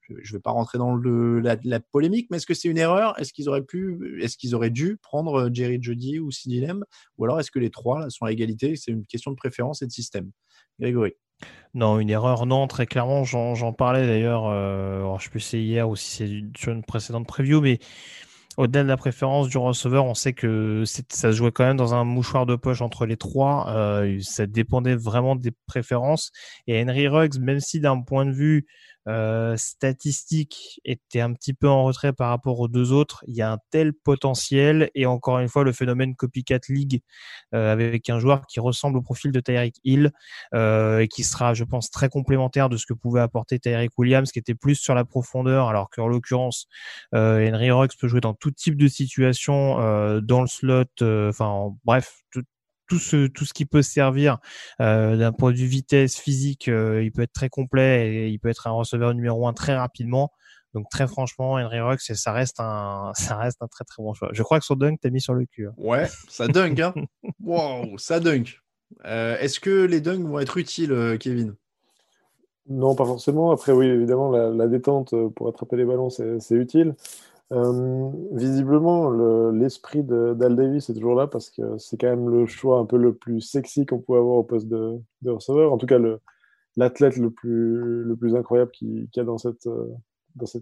je 0.06 0.34
ne 0.34 0.36
vais 0.36 0.42
pas 0.42 0.50
rentrer 0.50 0.76
dans 0.76 0.94
la, 0.96 1.80
polémique, 1.80 2.28
mais 2.30 2.36
est-ce 2.36 2.46
que 2.46 2.52
c'est 2.52 2.68
une 2.68 2.76
erreur? 2.76 3.18
Est-ce 3.18 3.32
qu'ils 3.32 3.48
auraient 3.48 3.64
pu, 3.64 4.20
est-ce 4.22 4.36
qu'ils 4.36 4.54
auraient 4.54 4.68
dû 4.68 4.98
prendre 4.98 5.48
Jerry 5.50 5.78
Jody 5.80 6.18
ou 6.18 6.30
Sidney 6.30 6.74
Ou 7.16 7.24
alors 7.24 7.40
est-ce 7.40 7.50
que 7.50 7.58
les 7.58 7.70
trois 7.70 8.10
sont 8.10 8.26
à 8.26 8.32
égalité? 8.32 8.76
C'est 8.76 8.90
une 8.90 9.06
question 9.06 9.30
de 9.30 9.36
préférence 9.36 9.80
et 9.80 9.86
de 9.86 9.92
système. 9.92 10.30
Grégory. 10.78 11.14
Non, 11.74 11.98
une 11.98 12.10
erreur, 12.10 12.46
non, 12.46 12.68
très 12.68 12.86
clairement, 12.86 13.24
j'en 13.24 13.72
parlais 13.72 14.06
d'ailleurs, 14.06 14.46
euh, 14.46 15.16
je 15.18 15.24
sais 15.24 15.30
plus 15.30 15.40
c'est 15.40 15.60
hier 15.60 15.88
ou 15.88 15.96
si 15.96 16.10
c'est 16.16 16.42
sur 16.56 16.72
une 16.72 16.84
précédente 16.84 17.26
preview, 17.26 17.60
mais 17.60 17.80
au-delà 18.56 18.84
de 18.84 18.88
la 18.88 18.96
préférence 18.96 19.48
du 19.48 19.58
receveur, 19.58 20.04
on 20.04 20.14
sait 20.14 20.32
que 20.32 20.84
ça 20.86 21.32
se 21.32 21.36
jouait 21.36 21.50
quand 21.50 21.64
même 21.64 21.76
dans 21.76 21.92
un 21.94 22.04
mouchoir 22.04 22.46
de 22.46 22.54
poche 22.54 22.80
entre 22.80 23.06
les 23.06 23.16
trois, 23.16 23.68
euh, 23.70 24.18
ça 24.20 24.46
dépendait 24.46 24.94
vraiment 24.94 25.34
des 25.34 25.50
préférences, 25.66 26.30
et 26.68 26.80
Henry 26.80 27.08
Ruggs, 27.08 27.40
même 27.40 27.58
si 27.58 27.80
d'un 27.80 28.00
point 28.00 28.24
de 28.24 28.32
vue 28.32 28.66
euh, 29.08 29.56
statistique 29.56 30.80
était 30.84 31.20
un 31.20 31.32
petit 31.32 31.52
peu 31.52 31.68
en 31.68 31.84
retrait 31.84 32.12
par 32.12 32.30
rapport 32.30 32.60
aux 32.60 32.68
deux 32.68 32.92
autres. 32.92 33.24
Il 33.26 33.34
y 33.34 33.42
a 33.42 33.52
un 33.52 33.58
tel 33.70 33.92
potentiel 33.92 34.90
et 34.94 35.06
encore 35.06 35.38
une 35.38 35.48
fois 35.48 35.64
le 35.64 35.72
phénomène 35.72 36.14
copycat 36.16 36.60
league 36.68 37.02
euh, 37.54 37.72
avec 37.72 38.08
un 38.08 38.18
joueur 38.18 38.46
qui 38.46 38.60
ressemble 38.60 38.98
au 38.98 39.02
profil 39.02 39.32
de 39.32 39.40
Tyreek 39.40 39.76
Hill 39.84 40.12
euh, 40.54 41.00
et 41.00 41.08
qui 41.08 41.24
sera, 41.24 41.54
je 41.54 41.64
pense, 41.64 41.90
très 41.90 42.08
complémentaire 42.08 42.68
de 42.68 42.76
ce 42.76 42.86
que 42.86 42.94
pouvait 42.94 43.20
apporter 43.20 43.58
Tyreek 43.58 43.92
Williams, 43.98 44.30
qui 44.32 44.38
était 44.38 44.54
plus 44.54 44.76
sur 44.76 44.94
la 44.94 45.04
profondeur, 45.04 45.68
alors 45.68 45.90
qu'en 45.90 46.08
l'occurrence 46.08 46.66
Henry 47.12 47.70
Ruggs 47.70 47.92
peut 47.98 48.08
jouer 48.08 48.20
dans 48.20 48.34
tout 48.34 48.50
type 48.50 48.76
de 48.76 48.88
situation, 48.88 49.76
dans 50.20 50.40
le 50.40 50.46
slot, 50.46 50.84
enfin 51.00 51.74
bref, 51.84 52.22
tout 52.86 52.98
ce, 52.98 53.26
tout 53.26 53.44
ce 53.44 53.52
qui 53.52 53.66
peut 53.66 53.82
servir 53.82 54.38
euh, 54.80 55.16
d'un 55.16 55.32
point 55.32 55.52
de 55.52 55.56
vue 55.56 55.66
vitesse 55.66 56.16
physique, 56.16 56.68
euh, 56.68 57.02
il 57.02 57.12
peut 57.12 57.22
être 57.22 57.32
très 57.32 57.48
complet 57.48 58.08
et 58.08 58.28
il 58.28 58.38
peut 58.38 58.48
être 58.48 58.66
un 58.66 58.72
receveur 58.72 59.14
numéro 59.14 59.46
un 59.46 59.52
très 59.52 59.76
rapidement. 59.76 60.30
Donc 60.74 60.88
très 60.90 61.06
franchement, 61.06 61.52
Henry 61.52 61.80
Rux, 61.80 61.98
ça 61.98 62.32
reste 62.32 62.56
un, 62.58 63.12
ça 63.14 63.36
reste 63.36 63.62
un 63.62 63.68
très 63.68 63.84
très 63.84 64.02
bon 64.02 64.12
choix. 64.12 64.30
Je 64.32 64.42
crois 64.42 64.58
que 64.58 64.64
son 64.64 64.74
dunk 64.74 64.98
t'a 65.00 65.10
mis 65.10 65.20
sur 65.20 65.34
le 65.34 65.46
cul. 65.46 65.68
Hein. 65.68 65.74
Ouais, 65.78 66.08
ça 66.28 66.48
dunk, 66.48 66.80
hein. 66.80 66.94
wow, 67.40 67.96
ça 67.98 68.20
dunk. 68.20 68.60
Euh, 69.06 69.38
est-ce 69.38 69.60
que 69.60 69.84
les 69.84 70.00
dunks 70.00 70.26
vont 70.26 70.38
être 70.38 70.56
utiles, 70.56 71.16
Kevin? 71.18 71.54
Non, 72.68 72.94
pas 72.94 73.04
forcément. 73.04 73.50
Après, 73.50 73.72
oui, 73.72 73.86
évidemment, 73.86 74.30
la, 74.30 74.48
la 74.48 74.66
détente 74.68 75.14
pour 75.34 75.48
attraper 75.48 75.76
les 75.76 75.84
ballons, 75.84 76.08
c'est 76.10 76.54
utile. 76.54 76.94
Euh, 77.52 78.10
visiblement, 78.32 79.10
l'esprit 79.50 80.02
d'Al 80.02 80.56
Davis 80.56 80.88
est 80.88 80.94
toujours 80.94 81.14
là 81.14 81.26
parce 81.26 81.50
que 81.50 81.76
c'est 81.78 81.98
quand 81.98 82.08
même 82.08 82.28
le 82.28 82.46
choix 82.46 82.78
un 82.78 82.86
peu 82.86 82.96
le 82.96 83.14
plus 83.14 83.40
sexy 83.40 83.86
qu'on 83.86 84.00
peut 84.00 84.16
avoir 84.16 84.36
au 84.36 84.44
poste 84.44 84.68
de, 84.68 85.00
receveur. 85.26 85.72
En 85.72 85.78
tout 85.78 85.86
cas, 85.86 85.98
l'athlète 86.76 87.16
le, 87.16 87.30
plus, 87.30 88.02
le 88.04 88.16
plus 88.16 88.34
incroyable 88.34 88.70
qu'il 88.70 89.08
y 89.14 89.20
a 89.20 89.24
dans 89.24 89.38
cette, 89.38 89.68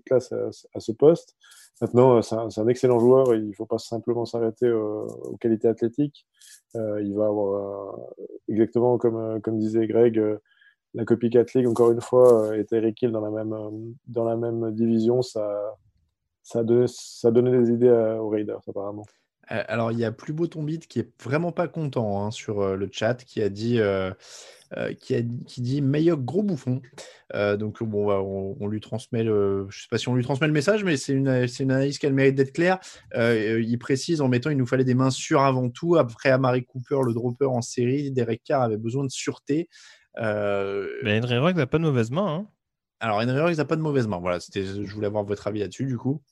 classe 0.04 0.32
à, 0.32 0.80
ce 0.80 0.92
poste. 0.92 1.36
Maintenant, 1.80 2.20
c'est 2.20 2.36
un, 2.36 2.68
excellent 2.68 2.98
joueur. 2.98 3.34
Il 3.34 3.48
ne 3.48 3.54
faut 3.54 3.66
pas 3.66 3.78
simplement 3.78 4.24
s'arrêter 4.24 4.70
aux, 4.70 5.36
qualités 5.40 5.68
athlétiques. 5.68 6.26
Euh, 6.76 7.00
il 7.02 7.14
va 7.14 7.26
avoir, 7.26 7.54
euh, 7.54 8.24
exactement 8.48 8.98
comme, 8.98 9.58
disait 9.58 9.86
Greg, 9.86 10.20
la 10.94 11.04
copie 11.04 11.30
League, 11.30 11.66
encore 11.66 11.92
une 11.92 12.00
fois, 12.00 12.56
et 12.56 12.66
Eric 12.70 13.00
Hill 13.02 13.12
dans 13.12 13.20
la 13.20 13.30
même, 13.30 13.94
dans 14.08 14.24
la 14.24 14.36
même 14.36 14.72
division. 14.72 15.22
Ça, 15.22 15.76
ça 16.42 16.62
ça 16.86 17.30
des 17.30 17.70
idées 17.70 17.90
aux 17.90 18.28
Raiders, 18.28 18.60
apparemment. 18.68 19.04
Euh, 19.50 19.62
alors, 19.68 19.92
il 19.92 19.98
y 19.98 20.04
a 20.04 20.12
Plus 20.12 20.32
Beau 20.32 20.46
Ton 20.46 20.62
Beat 20.62 20.86
qui 20.86 21.00
est 21.00 21.10
vraiment 21.22 21.52
pas 21.52 21.68
content 21.68 22.24
hein, 22.24 22.30
sur 22.30 22.60
euh, 22.60 22.76
le 22.76 22.88
chat, 22.90 23.14
qui 23.24 23.42
a 23.42 23.48
dit, 23.48 23.80
euh, 23.80 24.12
qui, 25.00 25.14
a, 25.14 25.22
qui 25.46 25.60
dit 25.60 25.82
meilleur 25.82 26.18
gros 26.18 26.42
bouffon. 26.42 26.80
donc, 27.34 27.82
bon, 27.82 28.10
on, 28.60 28.66
lui 28.66 28.80
transmet 28.80 29.22
le, 29.22 29.66
je 29.68 29.82
sais 29.82 29.88
pas 29.90 29.98
si 29.98 30.08
on 30.08 30.14
lui 30.14 30.22
transmet 30.22 30.46
le 30.46 30.52
message, 30.52 30.84
mais 30.84 30.96
c'est 30.96 31.12
une, 31.12 31.28
une, 31.28 31.70
analyse 31.70 31.98
qui 31.98 32.06
a 32.06 32.08
le 32.08 32.14
mérite 32.14 32.34
d'être 32.34 32.52
claire. 32.52 32.78
il 33.14 33.78
précise 33.78 34.20
en 34.20 34.28
mettant, 34.28 34.50
il 34.50 34.56
nous 34.56 34.66
fallait 34.66 34.84
des 34.84 34.94
mains 34.94 35.10
sûres 35.10 35.42
avant 35.42 35.68
tout. 35.68 35.96
Après, 35.96 36.30
à 36.30 36.38
Marie 36.38 36.64
Cooper, 36.64 37.00
le 37.04 37.12
dropper 37.12 37.46
en 37.46 37.60
série, 37.60 38.10
Derek 38.10 38.42
Carr 38.44 38.62
avait 38.62 38.78
besoin 38.78 39.04
de 39.04 39.10
sûreté. 39.10 39.68
mais 40.16 41.20
Henry 41.20 41.38
Ruggs 41.38 41.56
n'a 41.56 41.66
pas 41.66 41.78
de 41.78 41.84
mauvaise 41.84 42.10
main. 42.10 42.28
Hein. 42.28 42.46
Alors, 43.00 43.18
Henry 43.18 43.40
Ruggs 43.40 43.56
n'a 43.56 43.64
pas 43.64 43.76
de 43.76 43.82
mauvaise 43.82 44.06
main. 44.06 44.20
Voilà, 44.20 44.38
je 44.38 44.94
voulais 44.94 45.08
avoir 45.08 45.24
votre 45.24 45.46
avis 45.48 45.60
là-dessus, 45.60 45.84
du 45.84 45.98
coup. 45.98 46.22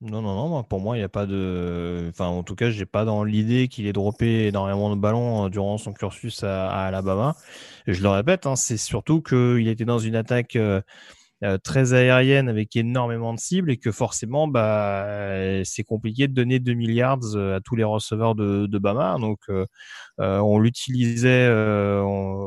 Non, 0.00 0.22
non, 0.22 0.48
non, 0.48 0.62
pour 0.62 0.80
moi, 0.80 0.96
il 0.96 1.00
n'y 1.00 1.04
a 1.04 1.08
pas 1.08 1.26
de. 1.26 2.06
Enfin, 2.10 2.26
en 2.26 2.44
tout 2.44 2.54
cas, 2.54 2.70
je 2.70 2.78
n'ai 2.78 2.86
pas 2.86 3.04
dans 3.04 3.24
l'idée 3.24 3.66
qu'il 3.66 3.84
ait 3.88 3.92
droppé 3.92 4.46
énormément 4.46 4.94
de 4.94 5.00
ballons 5.00 5.46
euh, 5.46 5.48
durant 5.48 5.76
son 5.76 5.92
cursus 5.92 6.44
à, 6.44 6.68
Alabama. 6.86 7.34
je 7.88 8.00
le 8.00 8.08
répète, 8.08 8.46
hein, 8.46 8.54
c'est 8.54 8.76
surtout 8.76 9.22
qu'il 9.22 9.66
était 9.66 9.84
dans 9.84 9.98
une 9.98 10.14
attaque 10.14 10.54
euh, 10.54 10.80
très 11.64 11.94
aérienne 11.94 12.48
avec 12.48 12.76
énormément 12.76 13.34
de 13.34 13.40
cibles 13.40 13.72
et 13.72 13.76
que 13.76 13.90
forcément, 13.90 14.46
bah, 14.46 15.64
c'est 15.64 15.84
compliqué 15.84 16.28
de 16.28 16.34
donner 16.34 16.60
2 16.60 16.74
milliards 16.74 17.18
à 17.36 17.60
tous 17.60 17.74
les 17.76 17.84
receveurs 17.84 18.34
de, 18.36 18.66
de 18.66 18.78
Bama. 18.78 19.16
Donc, 19.20 19.40
on 20.18 20.58
l'utilisait, 20.58 21.48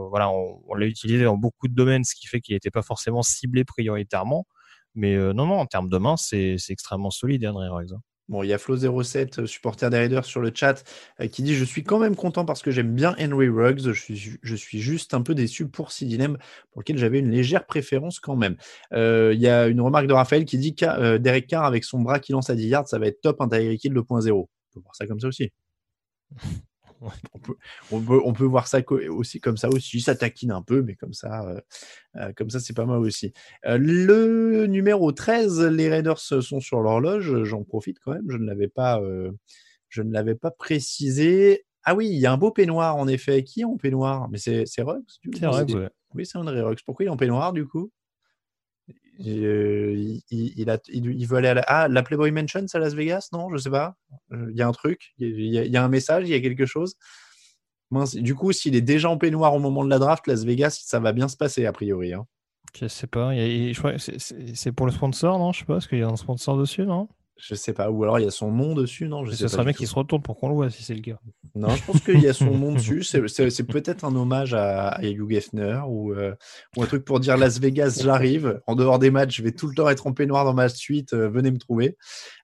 voilà, 0.09 0.29
on, 0.31 0.73
l'a 0.75 0.85
utilisé 0.87 1.23
dans 1.25 1.37
beaucoup 1.37 1.67
de 1.67 1.73
domaines, 1.75 2.03
ce 2.03 2.15
qui 2.15 2.27
fait 2.27 2.41
qu'il 2.41 2.55
n'était 2.55 2.71
pas 2.71 2.81
forcément 2.81 3.23
ciblé 3.23 3.63
prioritairement. 3.65 4.45
Mais 4.95 5.15
non, 5.15 5.45
non, 5.45 5.59
en 5.59 5.65
termes 5.65 5.89
de 5.89 5.97
main, 5.97 6.17
c'est 6.17 6.57
extrêmement 6.69 7.11
solide, 7.11 7.45
Henry 7.45 7.69
Ruggs. 7.69 7.93
Hein. 7.93 8.01
Bon, 8.31 8.43
il 8.43 8.47
y 8.47 8.53
a 8.53 8.57
Flo07, 8.57 9.41
euh, 9.41 9.45
supporter 9.45 9.89
des 9.89 9.97
Raiders 9.97 10.23
sur 10.23 10.39
le 10.39 10.53
chat, 10.55 10.85
euh, 11.19 11.27
qui 11.27 11.43
dit 11.43 11.53
Je 11.53 11.65
suis 11.65 11.83
quand 11.83 11.99
même 11.99 12.15
content 12.15 12.45
parce 12.45 12.61
que 12.61 12.71
j'aime 12.71 12.95
bien 12.95 13.13
Henry 13.19 13.49
Ruggs. 13.49 13.91
Je 13.91 14.55
suis, 14.55 14.79
juste 14.79 15.13
un 15.13 15.21
peu 15.21 15.35
déçu 15.35 15.67
pour 15.67 15.91
Sidinem, 15.91 16.37
pour 16.71 16.79
lequel 16.79 16.97
j'avais 16.97 17.19
une 17.19 17.29
légère 17.29 17.65
préférence 17.65 18.21
quand 18.21 18.37
même. 18.37 18.55
Euh, 18.93 19.33
il 19.35 19.41
y 19.41 19.49
a 19.49 19.67
une 19.67 19.81
remarque 19.81 20.07
de 20.07 20.13
Raphaël 20.13 20.45
qui 20.45 20.57
dit 20.57 20.75
que 20.75 21.17
Derek 21.17 21.45
Carr, 21.45 21.65
avec 21.65 21.83
son 21.83 21.99
bras 21.99 22.19
qui 22.21 22.31
lance 22.31 22.49
à 22.49 22.55
10 22.55 22.67
yards, 22.67 22.87
ça 22.87 22.99
va 22.99 23.07
être 23.07 23.19
top 23.21 23.41
un 23.41 23.49
Tyreek 23.49 23.83
Hill 23.83 23.93
2.0. 23.93 24.31
On 24.31 24.47
peut 24.73 24.79
voir 24.79 24.95
ça 24.95 25.05
comme 25.07 25.19
ça 25.19 25.27
aussi. 25.27 25.51
on, 27.33 27.39
peut, 28.01 28.21
on, 28.23 28.33
peut, 28.33 28.45
voir 28.45 28.67
ça 28.67 28.79
aussi 29.09 29.39
comme 29.39 29.57
ça 29.57 29.69
aussi. 29.69 30.01
Ça 30.01 30.15
taquine 30.15 30.51
un 30.51 30.61
peu, 30.61 30.81
mais 30.81 30.95
comme 30.95 31.13
ça, 31.13 31.43
euh, 31.47 31.61
euh, 32.17 32.33
comme 32.33 32.49
ça, 32.49 32.59
c'est 32.59 32.75
pas 32.75 32.85
mal 32.85 32.99
aussi. 32.99 33.33
Euh, 33.65 33.77
le 33.79 34.65
numéro 34.67 35.11
13, 35.11 35.61
les 35.61 35.89
Raiders 35.89 36.19
sont 36.19 36.59
sur 36.59 36.81
l'horloge. 36.81 37.43
J'en 37.43 37.63
profite 37.63 37.99
quand 37.99 38.13
même. 38.13 38.29
Je 38.29 38.37
ne 38.37 38.45
l'avais 38.45 38.67
pas, 38.67 39.01
je 39.89 40.01
ne 40.01 40.11
l'avais 40.11 40.35
pas 40.35 40.51
précisé. 40.51 41.65
Ah 41.83 41.95
oui, 41.95 42.07
il 42.07 42.19
y 42.19 42.27
a 42.27 42.31
un 42.31 42.37
beau 42.37 42.51
peignoir 42.51 42.95
en 42.97 43.07
effet. 43.07 43.43
Qui 43.43 43.61
est 43.61 43.65
en 43.65 43.77
peignoir? 43.77 44.29
Mais 44.29 44.37
c'est 44.37 44.65
Ruggs. 44.81 45.03
C'est 45.07 45.45
Oui, 46.13 46.25
c'est 46.25 46.37
André 46.37 46.61
Ruggs. 46.61 46.79
Pourquoi 46.85 47.05
il 47.05 47.07
est 47.07 47.11
en 47.11 47.17
peignoir 47.17 47.53
du 47.53 47.65
coup? 47.65 47.91
Il, 49.23 50.21
il, 50.29 51.27
veut 51.27 51.37
aller 51.37 51.49
à 51.49 51.53
la, 51.53 51.63
ah, 51.67 51.87
la 51.87 52.03
Playboy 52.03 52.31
Mansion, 52.31 52.65
à 52.73 52.79
Las 52.79 52.93
Vegas? 52.93 53.29
Non, 53.31 53.49
je 53.49 53.57
sais 53.57 53.69
pas. 53.69 53.95
Il 54.31 54.55
y 54.55 54.61
a 54.61 54.67
un 54.67 54.71
truc, 54.71 55.13
il 55.17 55.39
y 55.47 55.77
a, 55.77 55.83
un 55.83 55.89
message, 55.89 56.27
il 56.27 56.31
y 56.31 56.35
a 56.35 56.41
quelque 56.41 56.65
chose. 56.65 56.95
du 58.15 58.35
coup, 58.35 58.51
s'il 58.51 58.75
est 58.75 58.81
déjà 58.81 59.09
en 59.09 59.17
peignoir 59.17 59.53
au 59.53 59.59
moment 59.59 59.83
de 59.83 59.89
la 59.89 59.99
draft, 59.99 60.27
Las 60.27 60.43
Vegas, 60.43 60.81
ça 60.85 60.99
va 60.99 61.13
bien 61.13 61.27
se 61.27 61.37
passer 61.37 61.65
a 61.65 61.71
priori. 61.71 62.13
Hein. 62.13 62.25
Je 62.79 62.87
sais 62.87 63.07
pas. 63.07 63.31
c'est 64.53 64.71
pour 64.71 64.85
le 64.85 64.91
sponsor, 64.91 65.37
non? 65.39 65.51
Je 65.51 65.59
sais 65.59 65.65
pas, 65.65 65.73
parce 65.73 65.87
qu'il 65.87 65.99
y 65.99 66.03
a 66.03 66.07
un 66.07 66.15
sponsor 66.15 66.57
dessus, 66.57 66.85
non? 66.85 67.07
Je 67.37 67.55
sais 67.55 67.73
pas. 67.73 67.89
Ou 67.89 68.03
alors 68.03 68.19
il 68.19 68.23
y 68.23 68.27
a 68.27 68.31
son 68.31 68.51
nom 68.51 68.75
dessus, 68.75 69.07
non? 69.07 69.25
Je 69.25 69.31
Ce 69.31 69.47
serait 69.47 69.63
bien 69.63 69.73
qu'il 69.73 69.87
se 69.87 69.95
retourne 69.95 70.21
pour 70.21 70.37
qu'on 70.37 70.49
le 70.49 70.55
voit 70.55 70.69
si 70.69 70.83
c'est 70.83 70.93
le 70.93 71.01
cas. 71.01 71.19
Non, 71.55 71.69
je 71.69 71.83
pense 71.83 72.01
qu'il 72.01 72.19
y 72.21 72.27
a 72.27 72.33
son 72.33 72.57
nom 72.57 72.71
dessus. 72.75 73.03
C'est 73.03 73.63
peut-être 73.63 74.05
un 74.05 74.15
hommage 74.15 74.53
à, 74.53 74.89
à 74.89 75.03
Hugh 75.03 75.29
Geffner 75.29 75.81
ou, 75.87 76.13
euh, 76.13 76.33
ou, 76.77 76.83
un 76.83 76.85
truc 76.85 77.03
pour 77.03 77.19
dire 77.19 77.37
Las 77.37 77.59
Vegas, 77.59 77.99
j'arrive. 78.03 78.61
En 78.67 78.75
dehors 78.75 78.99
des 78.99 79.11
matchs, 79.11 79.37
je 79.37 79.43
vais 79.43 79.51
tout 79.51 79.67
le 79.67 79.75
temps 79.75 79.89
être 79.89 80.07
en 80.07 80.13
peignoir 80.13 80.45
dans 80.45 80.53
ma 80.53 80.69
suite. 80.69 81.13
Euh, 81.13 81.29
venez 81.29 81.51
me 81.51 81.57
trouver. 81.57 81.97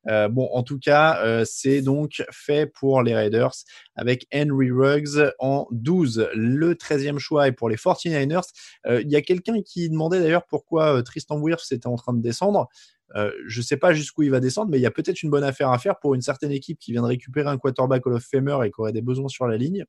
Euh, 0.08 0.30
bon, 0.30 0.50
en 0.54 0.64
tout 0.64 0.80
cas, 0.80 1.44
c'est 1.46 1.82
donc 1.82 2.24
fait 2.32 2.66
pour 2.66 3.02
les 3.02 3.16
Raiders 3.16 3.54
avec 3.96 4.28
Henry 4.34 4.72
Ruggs 4.72 5.32
en 5.40 5.68
12. 5.72 6.30
Le 6.34 6.76
13e 6.76 7.20
choix 7.20 7.48
est 7.48 7.52
pour 7.52 7.70
les 7.70 7.78
49ers. 7.78 8.50
Il 8.86 9.10
y 9.10 9.16
a 9.16 9.22
quelqu'un 9.22 9.62
qui 9.62 9.90
demandait 9.90 10.20
d'ailleurs 10.20 10.46
pourquoi 10.46 11.02
Tristan 11.04 11.40
Wirfs 11.40 11.72
était 11.72 11.88
en 11.88 11.96
train 11.96 12.14
de 12.14 12.22
descendre. 12.22 12.68
Euh, 13.16 13.32
je 13.46 13.60
ne 13.60 13.64
sais 13.64 13.78
pas 13.78 13.94
jusqu'où 13.94 14.24
il 14.24 14.32
va 14.32 14.40
descendre, 14.40 14.70
mais 14.72 14.78
il 14.78 14.82
y 14.82 14.86
a 14.86 14.92
peut-être 14.92 15.24
une 15.24 15.30
bonne 15.30 15.44
affaire 15.44 15.70
à 15.72 15.80
faire 15.80 15.98
pour 16.00 16.14
une 16.16 16.22
certaine 16.22 16.52
équipe 16.52 16.80
qui 16.80 16.92
vient 16.92 17.02
de 17.02 17.08
récupérer 17.08 17.50
un 17.50 17.58
quarterback 17.58 18.06
Hall 18.06 18.14
of 18.14 18.24
Famer 18.24 18.58
et 18.66 18.72
qui 18.72 18.82
aurait 18.82 18.92
des 18.92 19.02
besoins 19.02 19.30
sur 19.30 19.48
la 19.48 19.58
ligne. 19.58 19.86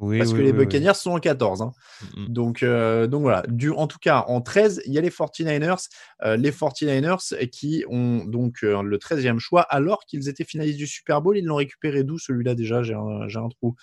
Parce 0.00 0.32
que 0.32 0.38
les 0.38 0.52
Buccaneers 0.52 0.94
sont 0.94 1.12
en 1.12 1.18
14. 1.18 1.62
Hein. 1.62 1.72
Mm, 2.16 2.26
donc, 2.26 2.62
euh, 2.62 3.06
donc 3.06 3.22
voilà. 3.22 3.42
Du, 3.48 3.70
en 3.70 3.86
tout 3.86 3.98
cas, 4.00 4.24
en 4.26 4.40
13, 4.40 4.82
il 4.86 4.92
y 4.92 4.98
a 4.98 5.00
les 5.00 5.10
49ers. 5.10 5.88
Euh, 6.24 6.36
les 6.36 6.50
49ers 6.50 7.48
qui 7.50 7.84
ont 7.88 8.24
donc 8.24 8.62
le 8.62 8.98
13e 8.98 9.38
choix 9.38 9.62
alors 9.62 10.04
qu'ils 10.06 10.28
étaient 10.28 10.44
finalistes 10.44 10.78
du 10.78 10.86
Super 10.86 11.22
Bowl. 11.22 11.38
Ils 11.38 11.44
l'ont 11.44 11.56
récupéré 11.56 12.02
d'où 12.02 12.18
celui-là 12.18 12.54
déjà? 12.54 12.82
J'ai 12.82 12.94
un, 12.94 13.22
un, 13.22 13.48
trou. 13.48 13.76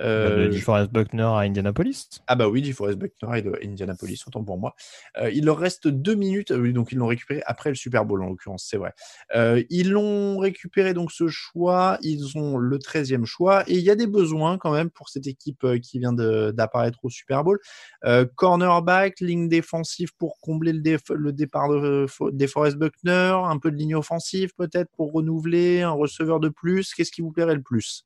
Euh, 0.00 0.48
DeForest 0.48 0.92
Buckner 0.92 1.22
à 1.22 1.38
Indianapolis. 1.38 2.08
Ah 2.26 2.36
bah 2.36 2.48
oui, 2.48 2.62
DeForest 2.62 2.98
Buckner 2.98 3.28
à 3.28 3.64
Indianapolis, 3.64 4.22
autant 4.26 4.44
pour 4.44 4.58
moi. 4.58 4.74
Euh, 5.18 5.30
il 5.30 5.44
leur 5.44 5.58
reste 5.58 5.88
deux 5.88 6.14
minutes, 6.14 6.50
oui, 6.50 6.72
donc 6.72 6.92
ils 6.92 6.98
l'ont 6.98 7.06
récupéré 7.06 7.42
après 7.46 7.70
le 7.70 7.76
Super 7.76 8.04
Bowl 8.04 8.22
en 8.22 8.28
l'occurrence, 8.28 8.66
c'est 8.68 8.76
vrai. 8.76 8.92
Euh, 9.34 9.62
ils 9.70 9.90
l'ont 9.90 10.38
récupéré 10.38 10.94
donc 10.94 11.12
ce 11.12 11.28
choix, 11.28 11.98
ils 12.02 12.38
ont 12.38 12.58
le 12.58 12.78
13e 12.78 13.24
choix 13.24 13.64
et 13.68 13.74
il 13.74 13.82
y 13.82 13.90
a 13.90 13.96
des 13.96 14.06
besoins 14.06 14.58
quand 14.58 14.72
même 14.72 14.90
pour 14.90 15.08
cette 15.08 15.26
équipe 15.26 15.64
euh, 15.64 15.78
qui 15.78 15.98
vient 15.98 16.12
d'apparaître 16.12 16.98
au 17.04 17.10
Super 17.10 17.44
Bowl. 17.44 17.58
Euh, 18.04 18.24
cornerback, 18.36 19.20
ligne 19.20 19.48
défensive 19.48 20.10
pour 20.16 20.38
combler 20.40 20.72
le, 20.72 20.98
le 21.14 21.32
départ 21.32 21.68
de 21.68 22.06
DeForest 22.30 22.76
Buckner, 22.76 23.36
un 23.44 23.58
peu 23.58 23.70
de 23.70 23.76
ligne 23.76 23.96
offensive 23.96 24.52
peut-être 24.56 24.90
pour 24.96 25.12
renouveler, 25.12 25.82
un 25.82 25.90
receveur 25.90 26.40
de 26.40 26.48
plus. 26.48 26.94
Qu'est-ce 26.94 27.12
qui 27.12 27.22
vous 27.22 27.32
plairait 27.32 27.54
le 27.54 27.62
plus? 27.62 28.04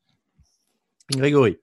Grégory 1.11 1.59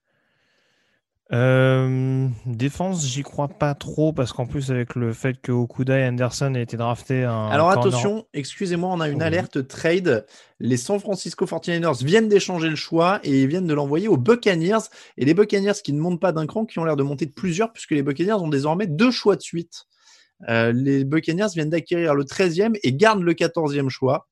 euh, 1.31 2.27
défense, 2.47 3.05
j'y 3.05 3.21
crois 3.21 3.47
pas 3.47 3.75
trop 3.75 4.13
parce 4.13 4.33
qu'en 4.33 4.47
plus 4.47 4.71
avec 4.71 4.95
le 4.95 5.13
fait 5.13 5.39
que 5.39 5.51
Okuda 5.51 5.99
et 5.99 6.07
Anderson 6.07 6.55
aient 6.55 6.63
été 6.63 6.75
draftés. 6.75 7.23
Alors 7.23 7.69
attention, 7.69 8.25
excusez-moi, 8.33 8.89
on 8.91 8.99
a 8.99 9.09
une 9.09 9.21
alerte 9.21 9.67
trade. 9.67 10.25
Les 10.59 10.77
San 10.77 10.99
Francisco 10.99 11.45
49ers 11.45 12.03
viennent 12.03 12.29
d'échanger 12.29 12.69
le 12.69 12.75
choix 12.75 13.19
et 13.23 13.43
ils 13.43 13.47
viennent 13.47 13.67
de 13.67 13.73
l'envoyer 13.73 14.07
aux 14.07 14.17
Buccaneers. 14.17 14.89
Et 15.17 15.25
les 15.25 15.33
Buccaneers 15.35 15.81
qui 15.83 15.93
ne 15.93 15.99
montent 15.99 16.19
pas 16.19 16.31
d'un 16.31 16.47
cran, 16.47 16.65
qui 16.65 16.79
ont 16.79 16.83
l'air 16.83 16.95
de 16.95 17.03
monter 17.03 17.27
de 17.27 17.31
plusieurs, 17.31 17.71
puisque 17.71 17.91
les 17.91 18.01
Buccaneers 18.01 18.33
ont 18.33 18.49
désormais 18.49 18.87
deux 18.87 19.11
choix 19.11 19.35
de 19.35 19.41
suite. 19.41 19.85
Euh, 20.47 20.71
les 20.71 21.03
Buccaneers 21.03 21.49
viennent 21.53 21.69
d'acquérir 21.69 22.15
le 22.15 22.23
13e 22.23 22.77
et 22.81 22.93
gardent 22.93 23.23
le 23.23 23.33
14e 23.33 23.89
choix. 23.89 24.27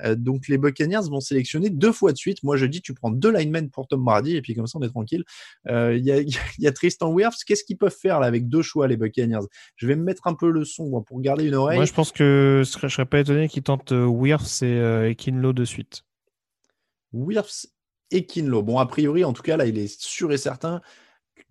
Euh, 0.00 0.14
donc 0.14 0.48
les 0.48 0.58
Buccaneers 0.58 1.08
vont 1.10 1.20
sélectionner 1.20 1.70
deux 1.70 1.92
fois 1.92 2.12
de 2.12 2.16
suite. 2.16 2.42
Moi 2.42 2.56
je 2.56 2.66
dis 2.66 2.80
tu 2.80 2.94
prends 2.94 3.10
deux 3.10 3.30
linemen 3.30 3.70
pour 3.70 3.86
Tom 3.86 4.04
Brady 4.04 4.36
et 4.36 4.42
puis 4.42 4.54
comme 4.54 4.66
ça 4.66 4.78
on 4.78 4.82
est 4.82 4.88
tranquille. 4.88 5.24
Euh, 5.68 5.96
il 5.96 6.04
y, 6.04 6.66
a, 6.66 6.72
Tristan 6.72 7.12
Wirfs. 7.12 7.44
Qu'est-ce 7.46 7.64
qu'ils 7.64 7.78
peuvent 7.78 7.96
faire 7.96 8.20
là 8.20 8.26
avec 8.26 8.48
deux 8.48 8.62
choix 8.62 8.88
les 8.88 8.96
Buccaneers? 8.96 9.46
Je 9.76 9.86
vais 9.86 9.96
me 9.96 10.02
mettre 10.02 10.26
un 10.26 10.34
peu 10.34 10.50
le 10.50 10.64
son 10.64 11.02
pour 11.02 11.20
garder 11.20 11.44
une 11.44 11.54
oreille. 11.54 11.78
Moi 11.78 11.84
je 11.84 11.92
pense 11.92 12.12
que 12.12 12.62
je 12.64 12.70
serais, 12.70 12.88
serais 12.88 13.06
pas 13.06 13.20
étonné 13.20 13.48
qu'ils 13.48 13.62
tentent 13.62 13.92
euh, 13.92 14.06
Wirfs 14.06 14.62
et, 14.62 15.14
Kinlo 15.16 15.52
de 15.52 15.64
suite. 15.64 16.02
Wirfs 17.12 17.66
et 18.10 18.26
Kinlo. 18.26 18.62
Bon 18.62 18.78
a 18.78 18.86
priori 18.86 19.24
en 19.24 19.32
tout 19.32 19.42
cas 19.42 19.56
là 19.56 19.66
il 19.66 19.78
est 19.78 20.00
sûr 20.00 20.32
et 20.32 20.38
certain 20.38 20.80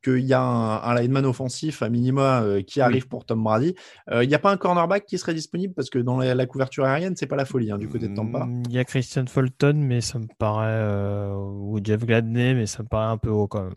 qu'il 0.01 0.25
y 0.25 0.33
a 0.33 0.41
un, 0.41 0.95
lineman 0.95 1.25
offensif 1.25 1.81
à 1.81 1.89
minima 1.89 2.41
euh, 2.43 2.61
qui 2.61 2.81
arrive 2.81 3.07
pour 3.07 3.25
Tom 3.25 3.43
Brady. 3.43 3.75
Euh, 4.09 4.23
il 4.23 4.27
n'y 4.27 4.35
a 4.35 4.39
pas 4.39 4.51
un 4.51 4.57
cornerback 4.57 5.05
qui 5.05 5.17
serait 5.17 5.33
disponible? 5.33 5.73
Parce 5.73 5.89
que 5.89 5.99
dans 5.99 6.19
la, 6.19 6.45
couverture 6.45 6.85
aérienne, 6.85 7.15
c'est 7.15 7.27
pas 7.27 7.35
la 7.35 7.45
folie 7.45 7.71
hein, 7.71 7.77
du 7.77 7.87
côté 7.87 8.07
de 8.07 8.15
Tampa. 8.15 8.45
Mm, 8.45 8.63
il 8.69 8.73
y 8.73 8.79
a 8.79 8.83
Christian 8.83 9.25
Fulton, 9.27 9.75
mais 9.75 10.01
ça 10.01 10.19
me 10.19 10.27
paraît. 10.37 10.67
Euh, 10.71 11.33
ou 11.35 11.79
Jeff 11.83 12.05
Gladney, 12.05 12.53
mais 12.55 12.65
ça 12.65 12.83
me 12.83 12.87
paraît 12.87 13.11
un 13.11 13.17
peu 13.17 13.29
haut 13.29 13.47
quand 13.47 13.63
même. 13.63 13.75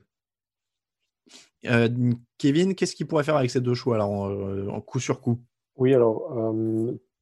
Kevin, 2.37 2.75
qu'est-ce 2.75 2.95
qu'il 2.95 3.07
pourrait 3.07 3.25
faire 3.25 3.37
avec 3.37 3.51
ces 3.51 3.63
deux 3.63 3.73
choix 3.75 3.97
là 3.97 4.07
en, 4.07 4.81
coup 4.83 5.01
sur 5.01 5.23
coup? 5.23 5.41
Oui, 5.77 5.95
alors 5.95 6.55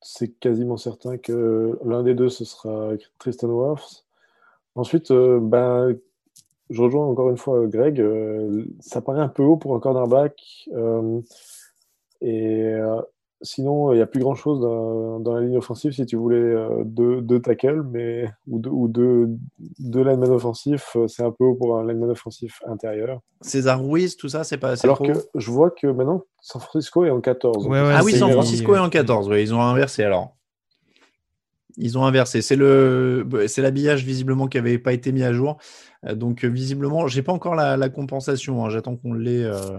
c'est 0.01 0.37
quasiment 0.41 0.77
certain 0.77 1.17
que 1.17 1.79
l'un 1.85 2.03
des 2.03 2.15
deux 2.15 2.29
ce 2.29 2.45
sera 2.45 2.91
Tristan 3.19 3.47
Wirfs. 3.47 4.05
Ensuite, 4.75 5.13
ben, 5.13 5.97
je 6.73 6.83
rejoins 6.83 7.07
encore 7.07 7.31
une 7.31 7.37
fois 7.37 7.67
Greg. 7.67 8.01
Euh, 8.01 8.65
ça 8.81 9.01
paraît 9.01 9.21
un 9.21 9.29
peu 9.29 9.43
haut 9.43 9.57
pour 9.57 9.75
un 9.75 9.81
cornerback. 9.81 10.41
Euh, 10.75 11.21
et 12.23 12.65
euh, 12.65 13.01
sinon, 13.43 13.93
il 13.93 13.97
n'y 13.97 14.03
a 14.03 14.07
plus 14.07 14.21
grand 14.21 14.35
chose 14.35 14.61
dans, 14.61 15.35
la 15.35 15.41
ligne 15.41 15.59
offensive 15.59 15.93
si 15.93 16.07
tu 16.07 16.17
voulais 16.17 16.55
deux, 16.85 17.21
deux 17.21 17.41
tackles, 17.41 17.83
mais 17.83 18.29
ou 18.47 18.59
deux, 18.59 18.71
ou 18.71 18.89
deux, 18.89 19.29
deux 19.79 20.03
linemen 20.03 20.31
offensifs, 20.31 20.97
c'est 21.09 21.23
un 21.23 21.31
peu 21.31 21.45
haut 21.45 21.55
pour 21.55 21.77
un 21.77 21.87
lineman 21.87 22.11
offensif 22.11 22.63
intérieur. 22.67 23.21
César 23.41 23.83
Ruiz, 23.83 24.17
tout 24.17 24.29
ça, 24.29 24.45
c'est 24.45 24.59
pas 24.59 24.71
assez 24.71 24.87
Alors 24.87 25.03
que 25.03 25.13
je 25.35 25.51
vois 25.51 25.71
que 25.71 25.89
maintenant, 25.89 26.23
San 26.41 26.63
Francisco 26.63 27.05
est 27.05 27.11
en 27.11 27.21
14. 27.21 27.69
ah 27.71 28.01
oui, 28.05 28.13
San 28.13 28.31
Francisco 28.31 28.75
est 28.75 28.81
en 28.81 28.91
14, 28.91 29.31
ils 29.37 29.55
ont 29.55 29.61
inversé 29.61 30.05
alors. 30.05 30.37
Ils 31.77 31.99
ont 31.99 32.05
inversé. 32.05 32.43
C'est 32.43 32.57
le, 32.57 33.27
c'est 33.47 33.63
l'habillage 33.63 34.05
visiblement 34.05 34.47
qui 34.47 34.59
n'avait 34.59 34.79
pas 34.79 34.93
été 34.93 35.13
mis 35.13 35.23
à 35.23 35.33
jour. 35.33 35.59
Euh, 36.07 36.15
donc 36.15 36.45
visiblement, 36.45 37.07
j'ai 37.07 37.23
pas 37.23 37.33
encore 37.33 37.55
la, 37.55 37.89
compensation. 37.89 38.65
Hein. 38.65 38.71
J'attends 38.71 38.97
qu'on 38.97 39.15
l'ait, 39.15 39.45
euh, 39.45 39.79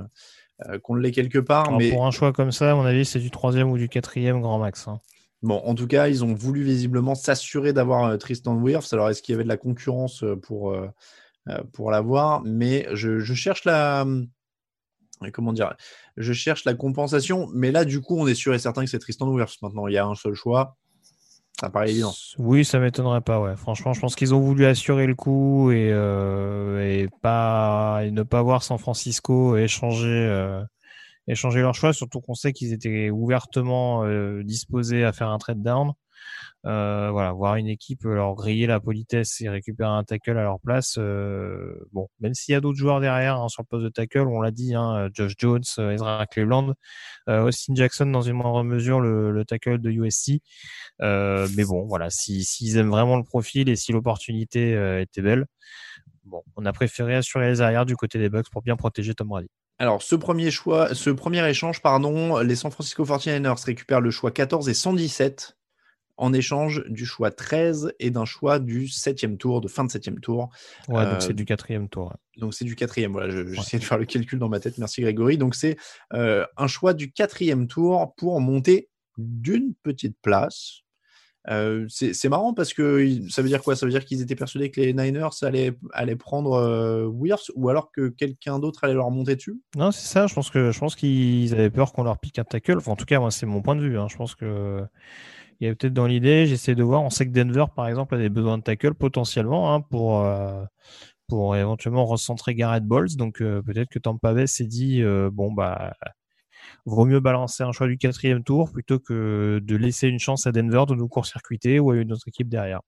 euh, 0.67 0.79
qu'on 0.79 0.95
l'ait 0.95 1.11
quelque 1.11 1.39
part. 1.39 1.71
mais 1.77 1.91
pour 1.91 2.05
un 2.05 2.11
choix 2.11 2.33
comme 2.33 2.51
ça, 2.51 2.71
à 2.71 2.75
mon 2.75 2.85
avis, 2.85 3.05
c'est 3.05 3.19
du 3.19 3.31
troisième 3.31 3.69
ou 3.69 3.77
du 3.77 3.89
quatrième 3.89 4.41
grand 4.41 4.59
max. 4.59 4.87
Hein. 4.87 4.99
Bon, 5.41 5.61
en 5.65 5.75
tout 5.75 5.87
cas, 5.87 6.07
ils 6.07 6.23
ont 6.23 6.33
voulu 6.33 6.63
visiblement 6.63 7.15
s'assurer 7.15 7.73
d'avoir 7.73 8.17
Tristan 8.17 8.55
Wirfs. 8.55 8.93
Alors, 8.93 9.09
est-ce 9.09 9.21
qu'il 9.21 9.33
y 9.33 9.35
avait 9.35 9.43
de 9.43 9.49
la 9.49 9.57
concurrence 9.57 10.23
pour, 10.41 10.73
pour 11.73 11.91
l'avoir? 11.91 12.41
Mais 12.45 12.87
je, 12.93 13.19
cherche 13.33 13.65
la. 13.65 14.05
Comment 15.33 15.51
dire? 15.51 15.75
Je 16.15 16.31
cherche 16.31 16.63
la 16.63 16.75
compensation. 16.75 17.49
Mais 17.53 17.71
là, 17.73 17.83
du 17.83 17.99
coup, 17.99 18.17
on 18.17 18.25
est 18.25 18.35
sûr 18.35 18.53
et 18.53 18.59
certain 18.59 18.85
que 18.85 18.89
c'est 18.89 18.99
Tristan 18.99 19.27
Wirfs 19.27 19.61
maintenant. 19.61 19.87
Il 19.87 19.93
y 19.93 19.97
a 19.97 20.05
un 20.05 20.15
seul 20.15 20.33
choix. 20.33 20.77
Oui, 22.39 22.65
ça 22.65 22.79
m'étonnerait 22.79 23.21
pas. 23.21 23.39
Ouais. 23.39 23.55
Franchement, 23.55 23.93
je 23.93 23.99
pense 24.01 24.15
qu'ils 24.15 24.33
ont 24.33 24.39
voulu 24.39 24.65
assurer 24.65 25.07
le 25.07 25.15
coup 25.15 25.71
et, 25.71 25.89
euh, 25.91 26.81
et 26.81 27.07
pas 27.21 28.01
et 28.03 28.11
ne 28.11 28.23
pas 28.23 28.41
voir 28.41 28.63
San 28.63 28.77
Francisco 28.77 29.55
échanger 29.55 30.07
euh, 30.07 30.61
échanger 31.27 31.61
leur 31.61 31.75
choix, 31.75 31.93
surtout 31.93 32.19
qu'on 32.21 32.33
sait 32.33 32.53
qu'ils 32.53 32.73
étaient 32.73 33.09
ouvertement 33.09 34.03
disposés 34.43 35.05
à 35.05 35.13
faire 35.13 35.29
un 35.29 35.37
trade 35.37 35.61
down. 35.61 35.93
Euh, 36.65 37.09
voilà, 37.11 37.33
voir 37.33 37.55
une 37.57 37.67
équipe 37.67 38.03
leur 38.03 38.35
griller 38.35 38.67
la 38.67 38.79
politesse 38.79 39.41
et 39.41 39.49
récupérer 39.49 39.89
un 39.89 40.03
tackle 40.03 40.37
à 40.37 40.43
leur 40.43 40.59
place. 40.61 40.95
Euh, 40.97 41.75
bon, 41.91 42.07
même 42.21 42.33
s'il 42.33 42.53
y 42.53 42.55
a 42.55 42.61
d'autres 42.61 42.77
joueurs 42.77 43.01
derrière 43.01 43.41
hein, 43.41 43.49
sur 43.49 43.63
le 43.63 43.67
poste 43.67 43.83
de 43.83 43.89
tackle, 43.89 44.27
on 44.27 44.39
l'a 44.39 44.51
dit, 44.51 44.73
hein, 44.73 45.09
Josh 45.13 45.33
Jones, 45.37 45.63
euh, 45.79 45.91
Ezra 45.91 46.25
Cleveland, 46.25 46.73
Austin 47.27 47.75
Jackson 47.75 48.05
dans 48.05 48.21
une 48.21 48.35
moindre 48.35 48.63
mesure 48.63 49.01
le, 49.01 49.43
tackle 49.45 49.79
de 49.79 49.91
USC. 49.91 50.41
mais 50.99 51.65
bon, 51.65 51.85
voilà, 51.85 52.09
s'ils 52.09 52.45
si, 52.45 52.77
aiment 52.77 52.91
vraiment 52.91 53.17
le 53.17 53.23
profil 53.23 53.67
et 53.67 53.75
si 53.75 53.91
l'opportunité 53.91 54.71
était 55.01 55.21
belle, 55.21 55.45
bon, 56.23 56.43
on 56.55 56.65
a 56.65 56.71
préféré 56.71 57.15
assurer 57.15 57.49
les 57.49 57.61
arrières 57.61 57.85
du 57.85 57.97
côté 57.97 58.19
des 58.19 58.29
Bucks 58.29 58.49
pour 58.51 58.61
bien 58.61 58.77
protéger 58.77 59.13
Tom 59.13 59.27
Brady. 59.27 59.49
Alors, 59.79 60.01
ce 60.01 60.15
premier 60.15 60.51
choix, 60.51 60.93
ce 60.95 61.09
premier 61.09 61.47
échange, 61.49 61.81
pardon, 61.81 62.39
les 62.39 62.55
San 62.55 62.71
Francisco 62.71 63.03
49ers 63.03 63.65
récupèrent 63.65 64.01
le 64.01 64.11
choix 64.11 64.31
14 64.31 64.69
et 64.69 64.73
117 64.73 65.57
en 66.23 66.31
échange 66.31 66.85
du 66.87 67.05
choix 67.05 67.31
13 67.31 67.95
et 67.99 68.09
d'un 68.09 68.23
choix 68.23 68.59
du 68.59 68.87
7 68.87 69.37
tour, 69.37 69.59
de 69.59 69.67
fin 69.67 69.83
de 69.83 69.91
7 69.91 70.21
tour. 70.21 70.49
Ouais, 70.87 71.03
donc 71.03 71.21
c'est 71.21 71.31
euh, 71.31 71.33
du 71.33 71.43
quatrième 71.43 71.89
tour. 71.89 72.13
Donc 72.37 72.53
c'est 72.53 72.63
du 72.63 72.77
quatrième. 72.77 73.11
Voilà, 73.11 73.29
j'essaie 73.53 73.77
de 73.77 73.83
faire 73.83 73.97
le 73.97 74.05
calcul 74.05 74.39
dans 74.39 74.47
ma 74.47 74.61
tête. 74.61 74.77
Merci 74.77 75.01
Grégory. 75.01 75.37
Donc 75.37 75.53
c'est 75.53 75.75
euh, 76.13 76.45
un 76.55 76.67
choix 76.67 76.93
du 76.93 77.11
quatrième 77.11 77.67
tour 77.67 78.13
pour 78.15 78.39
monter 78.39 78.87
d'une 79.17 79.73
petite 79.83 80.15
place. 80.21 80.83
Euh, 81.49 81.87
c'est 81.89 82.29
marrant 82.29 82.53
parce 82.53 82.73
que 82.73 83.19
ça 83.29 83.41
veut 83.41 83.49
dire 83.49 83.61
quoi? 83.61 83.75
Ça 83.75 83.85
veut 83.85 83.91
dire 83.91 84.05
qu'ils 84.05 84.21
étaient 84.21 84.35
persuadés 84.35 84.71
que 84.71 84.79
les 84.79 84.93
Niners 84.93 85.27
allaient, 85.41 85.73
allaient 85.91 86.15
prendre 86.15 86.53
euh, 86.53 87.11
ou 87.55 87.69
alors 87.69 87.91
que 87.91 88.07
quelqu'un 88.07 88.59
d'autre 88.59 88.85
allait 88.85 88.93
leur 88.93 89.11
monter 89.11 89.35
dessus? 89.35 89.59
Non, 89.75 89.91
c'est 89.91 90.07
ça. 90.07 90.27
Je 90.27 90.33
pense 90.33 90.49
que 90.49 90.71
je 90.71 90.79
pense 90.79 90.95
qu'ils 90.95 91.53
avaient 91.53 91.69
peur 91.69 91.91
qu'on 91.91 92.03
leur 92.03 92.17
pique 92.17 92.39
un 92.39 92.45
tackle. 92.45 92.77
Enfin, 92.77 92.93
en 92.93 92.95
tout 92.95 93.03
cas, 93.03 93.19
moi, 93.19 93.29
c'est 93.29 93.45
mon 93.45 93.61
point 93.61 93.75
de 93.75 93.81
vue. 93.81 93.99
Hein. 93.99 94.07
Je 94.09 94.15
pense 94.15 94.35
que 94.35 94.85
il 95.63 95.67
y 95.67 95.69
a 95.69 95.75
peut-être 95.75 95.93
dans 95.93 96.07
l'idée, 96.07 96.45
j'essaie 96.45 96.75
de 96.75 96.83
voir, 96.83 97.03
on 97.03 97.09
sait 97.09 97.25
que 97.25 97.31
Denver, 97.31 97.65
par 97.73 97.87
exemple, 97.87 98.15
a 98.15 98.17
des 98.17 98.29
besoins 98.29 98.57
de 98.57 98.63
tackle 98.63 98.93
potentiellement 98.95 99.73
hein, 99.73 99.79
pour, 99.79 100.19
euh, 100.21 100.65
pour 101.29 101.55
éventuellement 101.55 102.05
recentrer 102.05 102.53
Garrett 102.53 102.83
Bowles. 102.83 103.15
Donc 103.15 103.41
euh, 103.41 103.61
peut-être 103.61 103.89
que 103.89 103.99
Tampa 103.99 104.33
Bay 104.33 104.45
s'est 104.45 104.65
dit, 104.65 105.01
euh, 105.01 105.29
bon, 105.31 105.53
bah, 105.53 105.93
vaut 106.85 107.05
mieux 107.05 107.21
balancer 107.21 107.63
un 107.63 107.71
choix 107.71 107.87
du 107.87 107.97
quatrième 107.97 108.43
tour 108.43 108.71
plutôt 108.73 108.99
que 108.99 109.61
de 109.63 109.75
laisser 109.77 110.09
une 110.09 110.19
chance 110.19 110.47
à 110.47 110.51
Denver 110.51 110.83
de 110.87 110.95
nous 110.95 111.07
court-circuiter 111.07 111.79
ou 111.79 111.91
à 111.91 111.97
une 111.97 112.11
autre 112.11 112.27
équipe 112.27 112.49
derrière. 112.49 112.81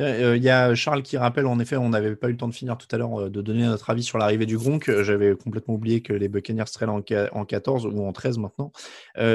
Euh, 0.00 0.36
il 0.36 0.42
y 0.42 0.48
a 0.48 0.74
Charles 0.74 1.02
qui 1.02 1.16
rappelle, 1.16 1.46
en 1.46 1.58
effet, 1.58 1.76
on 1.76 1.88
n'avait 1.88 2.14
pas 2.16 2.28
eu 2.28 2.32
le 2.32 2.36
temps 2.36 2.48
de 2.48 2.54
finir 2.54 2.78
tout 2.78 2.86
à 2.92 2.98
l'heure 2.98 3.22
euh, 3.22 3.30
de 3.30 3.42
donner 3.42 3.64
notre 3.64 3.90
avis 3.90 4.02
sur 4.02 4.18
l'arrivée 4.18 4.46
du 4.46 4.56
Gronk. 4.56 4.88
Euh, 4.88 5.02
j'avais 5.04 5.34
complètement 5.36 5.74
oublié 5.74 6.00
que 6.00 6.12
les 6.12 6.28
Buccaneers 6.28 6.66
seraient 6.66 6.86
là 6.86 6.92
en, 6.92 7.44
14 7.44 7.86
ou 7.86 8.06
en 8.06 8.12
13 8.12 8.38
maintenant. 8.38 8.72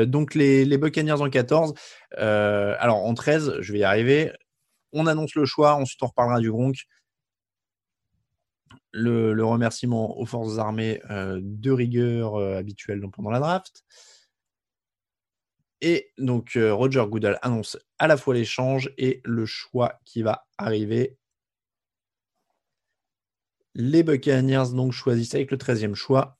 donc 0.06 0.34
les, 0.36 0.65
les, 0.65 0.77
Buccaneers 0.77 1.22
en 1.22 1.30
14. 1.30 1.74
alors 2.18 2.98
en 3.06 3.13
13, 3.13 3.58
je 3.60 3.74
vais 3.74 3.80
y 3.80 3.84
arriver. 3.84 4.32
On 4.94 5.08
annonce 5.08 5.36
le 5.36 5.46
choix, 5.46 5.75
ensuite 5.75 6.01
on 6.04 6.08
reparlera 6.08 6.39
du 6.39 6.51
Gronk. 6.51 6.75
Le, 8.92 9.44
remerciement 9.44 10.18
aux 10.18 10.25
forces 10.25 10.58
armées 10.58 11.01
de 11.10 11.72
rigueur 11.72 12.38
habituelle 12.38 13.01
pendant 13.12 13.30
la 13.30 13.39
draft. 13.39 13.84
Et 15.82 16.12
donc, 16.18 16.58
Roger 16.58 17.06
Goodall 17.08 17.38
annonce 17.42 17.77
à 18.00 18.08
la 18.08 18.18
fois 18.18 18.34
l'échange 18.34 18.92
et 18.98 19.22
le 19.24 19.46
choix 19.46 20.00
qui 20.06 20.22
va 20.22 20.46
arriver. 20.58 21.18
Les 23.74 24.04
Buccaneers 24.04 24.74
donc 24.74 24.94
choisissent 24.94 25.36
avec 25.36 25.52
le 25.52 25.58
13e 25.58 25.96
choix 25.96 26.38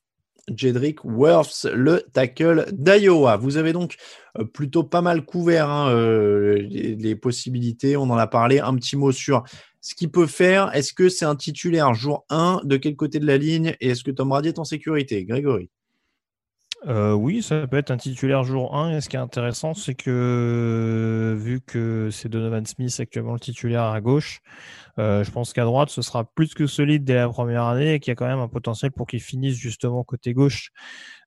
Jedrick 0.54 1.04
Worths, 1.04 1.66
le 1.66 2.06
tackle 2.14 2.68
d'Iowa. 2.72 3.38
Vous 3.38 3.58
avez 3.58 3.74
donc 3.74 3.96
euh, 4.38 4.46
plutôt 4.46 4.84
pas 4.84 5.02
mal 5.02 5.26
couvert 5.26 5.70
hein, 5.70 5.90
euh, 5.90 6.58
les, 6.70 7.16
possibilités. 7.16 7.98
On 7.98 8.04
en 8.04 8.18
a 8.18 8.28
parlé. 8.28 8.60
Un 8.60 8.76
petit 8.76 8.96
mot 8.96 9.12
sur 9.12 9.44
ce 9.82 9.96
qu'il 9.96 10.12
peut 10.12 10.28
faire. 10.28 10.74
Est-ce 10.76 10.94
que 10.94 11.10
c'est 11.10 11.26
un 11.26 11.36
titulaire 11.36 11.94
jour 11.94 12.26
1 12.30 12.62
De 12.63 12.78
quel 12.78 12.96
côté 12.96 13.20
de 13.20 13.26
la 13.26 13.38
ligne? 13.38 13.76
Et 13.82 13.89
est-ce 13.89 14.04
que 14.04 14.12
Tom 14.12 14.30
Brady 14.30 14.50
est 14.50 14.60
en 14.60 14.65
sécurité? 14.65 15.26
Grégory 15.26 15.70
euh, 16.88 17.13
oui, 17.13 17.41
ça 17.41 17.65
peut 17.67 17.78
être 17.78 17.89
un 17.89 17.98
titulaire 17.98 18.43
jour 18.43 18.76
1. 18.76 18.98
Et 18.98 19.02
ce 19.02 19.10
qui 19.10 19.15
est 19.15 19.19
intéressant, 19.19 19.74
c'est 19.74 19.95
que 19.95 21.36
vu 21.38 21.62
que 21.62 22.10
c'est 22.12 22.30
Donovan 22.30 22.65
Smith 22.65 22.95
actuellement 23.00 23.34
le 23.34 23.39
titulaire 23.39 23.84
à 23.84 24.02
gauche, 24.02 24.41
euh, 25.00 25.24
je 25.24 25.32
pense 25.32 25.52
qu'à 25.52 25.63
droite, 25.65 25.89
ce 25.89 26.02
sera 26.02 26.24
plus 26.24 26.54
que 26.54 26.67
solide 26.67 27.04
dès 27.04 27.15
la 27.15 27.28
première 27.28 27.63
année 27.63 27.95
et 27.95 28.00
qu'il 28.00 28.12
y 28.12 28.13
a 28.13 28.15
quand 28.15 28.28
même 28.28 28.39
un 28.39 28.48
potentiel 28.48 28.91
pour 28.91 29.08
qu'il 29.08 29.19
finisse 29.19 29.56
justement 29.56 30.04
côté 30.04 30.34
gauche 30.34 30.71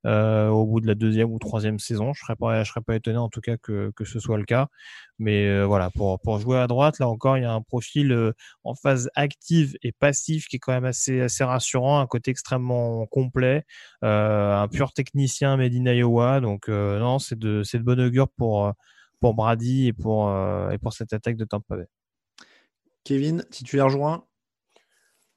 euh, 0.06 0.48
au 0.48 0.66
bout 0.66 0.80
de 0.80 0.86
la 0.86 0.94
deuxième 0.94 1.32
ou 1.32 1.38
troisième 1.38 1.78
saison. 1.78 2.12
Je 2.12 2.20
serais 2.20 2.36
pas, 2.36 2.62
je 2.62 2.70
serais 2.70 2.80
pas 2.80 2.94
étonné 2.94 3.18
en 3.18 3.28
tout 3.28 3.40
cas 3.40 3.56
que, 3.56 3.90
que 3.96 4.04
ce 4.04 4.20
soit 4.20 4.38
le 4.38 4.44
cas. 4.44 4.68
Mais 5.18 5.48
euh, 5.48 5.64
voilà, 5.64 5.90
pour, 5.90 6.20
pour 6.20 6.38
jouer 6.38 6.58
à 6.58 6.66
droite, 6.66 6.98
là 6.98 7.08
encore, 7.08 7.36
il 7.36 7.42
y 7.42 7.46
a 7.46 7.52
un 7.52 7.62
profil 7.62 8.12
euh, 8.12 8.32
en 8.62 8.74
phase 8.74 9.10
active 9.14 9.76
et 9.82 9.92
passive 9.92 10.46
qui 10.46 10.56
est 10.56 10.58
quand 10.60 10.72
même 10.72 10.84
assez, 10.84 11.20
assez 11.20 11.44
rassurant, 11.44 12.00
un 12.00 12.06
côté 12.06 12.30
extrêmement 12.30 13.06
complet, 13.06 13.64
un 14.02 14.68
pur 14.68 14.92
technicien 14.92 15.56
made 15.56 15.74
in 15.74 15.86
Iowa. 15.86 16.40
Donc 16.40 16.68
non, 16.68 17.18
c'est 17.18 17.38
de, 17.38 17.62
de 17.62 17.82
bonne 17.82 18.00
augure 18.00 18.28
pour, 18.28 18.72
pour 19.20 19.34
Brady 19.34 19.88
et 19.88 19.92
pour, 19.92 20.30
et 20.70 20.78
pour 20.78 20.92
cette 20.92 21.12
attaque 21.12 21.36
de 21.36 21.44
Tampa 21.44 21.76
Bay. 21.76 21.86
Kevin, 23.04 23.44
titulaire 23.50 23.88
joint? 23.88 24.24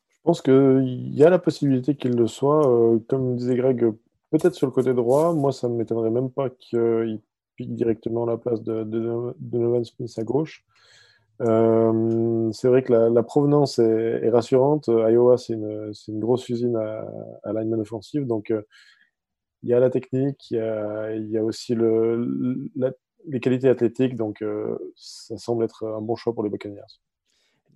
Je 0.10 0.18
pense 0.24 0.42
qu'il 0.44 1.16
y 1.16 1.24
a 1.24 1.32
la 1.32 1.40
possibilité 1.40 1.96
qu'il 1.96 2.12
le 2.12 2.28
soit. 2.28 2.62
comme 3.08 3.36
disait 3.36 3.56
Greg, 3.56 3.92
Peut-être 4.32 4.56
sur 4.56 4.66
le 4.66 4.72
côté 4.72 4.94
droit, 4.94 5.34
moi 5.34 5.52
ça 5.52 5.68
ne 5.70 5.76
m'étonnerait 5.76 6.10
même 6.10 6.32
pas 6.32 6.50
qu'il 6.50 7.20
pique 7.58 7.76
directement 7.76 8.26
la 8.26 8.38
place 8.38 8.64
de, 8.64 8.84
de, 8.84 9.84
Smith 9.84 10.14
à 10.18 10.24
gauche. 10.24 10.66
Euh, 11.42 12.52
c'est 12.54 12.68
vrai 12.68 12.84
que 12.84 12.94
la, 12.94 13.24
provenance 13.24 13.80
est, 13.80 14.30
rassurante. 14.30 14.88
Iowa, 14.88 15.38
c'est 15.38 15.54
une, 15.54 16.20
grosse 16.20 16.48
usine 16.50 16.78
à, 16.78 17.06
à 17.44 17.54
lineman 17.54 17.82
offensive. 17.82 18.26
Donc, 18.26 18.52
euh, 18.52 18.62
il 19.64 19.70
y 19.70 19.74
a 19.74 19.80
la 19.80 19.90
technique, 19.90 20.52
il 20.52 20.58
y 21.30 21.38
a, 21.38 21.44
aussi 21.44 21.76
les 21.76 23.40
qualités 23.42 23.70
athlétiques. 23.70 24.16
Donc, 24.16 24.42
euh, 24.42 24.78
ça 24.96 25.38
semble 25.38 25.66
être 25.66 25.86
un 25.86 26.02
bon 26.02 26.16
choix 26.16 26.34
pour 26.34 26.44
les 26.44 26.50
Buccaneers. 26.50 26.82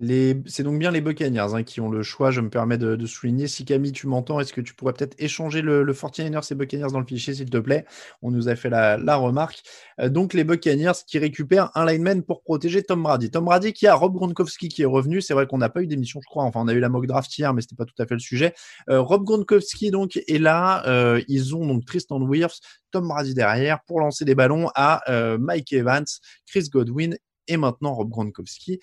C'est 0.01 0.63
donc 0.63 0.77
bien 0.77 0.91
les 0.91 0.99
Buccaneers 0.99 1.53
hein, 1.53 1.63
qui 1.63 1.79
ont 1.79 1.89
le 1.89 2.03
choix, 2.03 2.29
je 2.29 2.41
me 2.41 2.49
permets 2.49 2.77
de, 2.77 3.05
souligner. 3.05 3.47
Si 3.47 3.63
Camille, 3.63 3.93
tu 3.93 4.07
m'entends, 4.07 4.41
est-ce 4.41 4.51
que 4.51 4.59
tu 4.59 4.73
pourrais 4.73 4.91
peut-être 4.91 5.15
échanger 5.19 5.61
le, 5.61 5.83
le 5.83 5.93
49ers 5.93 6.51
et 6.51 6.55
Buccaneers 6.55 6.91
dans 6.91 6.99
le 6.99 7.05
fichier, 7.05 7.33
s'il 7.33 7.49
te 7.49 7.57
plaît? 7.57 7.85
On 8.21 8.29
nous 8.29 8.49
a 8.49 8.55
fait 8.55 8.69
la, 8.69 9.15
remarque. 9.15 9.63
Euh, 10.01 10.09
donc 10.09 10.33
les 10.33 10.43
Buccaneers 10.43 10.91
qui 11.07 11.17
récupèrent 11.17 11.71
un 11.75 11.85
lineman 11.85 12.23
pour 12.23 12.43
protéger 12.43 12.83
Tom 12.83 13.03
Brady. 13.03 13.31
Tom 13.31 13.45
Brady 13.45 13.71
qui 13.71 13.87
a 13.87 13.95
Rob 13.95 14.13
Gronkowski 14.13 14.67
qui 14.67 14.81
est 14.81 14.85
revenu. 14.85 15.21
C'est 15.21 15.33
vrai 15.33 15.47
qu'on 15.47 15.59
n'a 15.59 15.69
pas 15.69 15.81
eu 15.81 15.87
d'émission, 15.87 16.19
je 16.21 16.27
crois. 16.27 16.43
Enfin, 16.43 16.59
on 16.63 16.67
a 16.67 16.73
eu 16.73 16.81
la 16.81 16.89
mock 16.89 17.07
draft 17.07 17.37
hier, 17.37 17.53
mais 17.53 17.61
c'était 17.61 17.75
pas 17.75 17.85
tout 17.85 17.95
à 17.99 18.05
fait 18.05 18.15
le 18.15 18.19
sujet. 18.19 18.53
Euh, 18.89 18.99
Rob 18.99 19.23
Gronkowski 19.23 19.91
donc 19.91 20.17
est 20.17 20.39
là. 20.39 20.85
Euh, 20.87 21.21
ils 21.29 21.55
ont 21.55 21.65
donc 21.65 21.85
Tristan 21.85 22.21
Wirfs, 22.21 22.59
Tom 22.91 23.07
Brady 23.07 23.33
derrière 23.33 23.79
pour 23.87 24.01
lancer 24.01 24.25
des 24.25 24.35
ballons 24.35 24.69
à 24.75 25.03
Mike 25.39 25.71
Evans, 25.71 26.05
Chris 26.45 26.67
Godwin 26.69 27.15
et 27.47 27.57
maintenant 27.57 27.93
Rob 27.93 28.09
Gronkowski. 28.09 28.79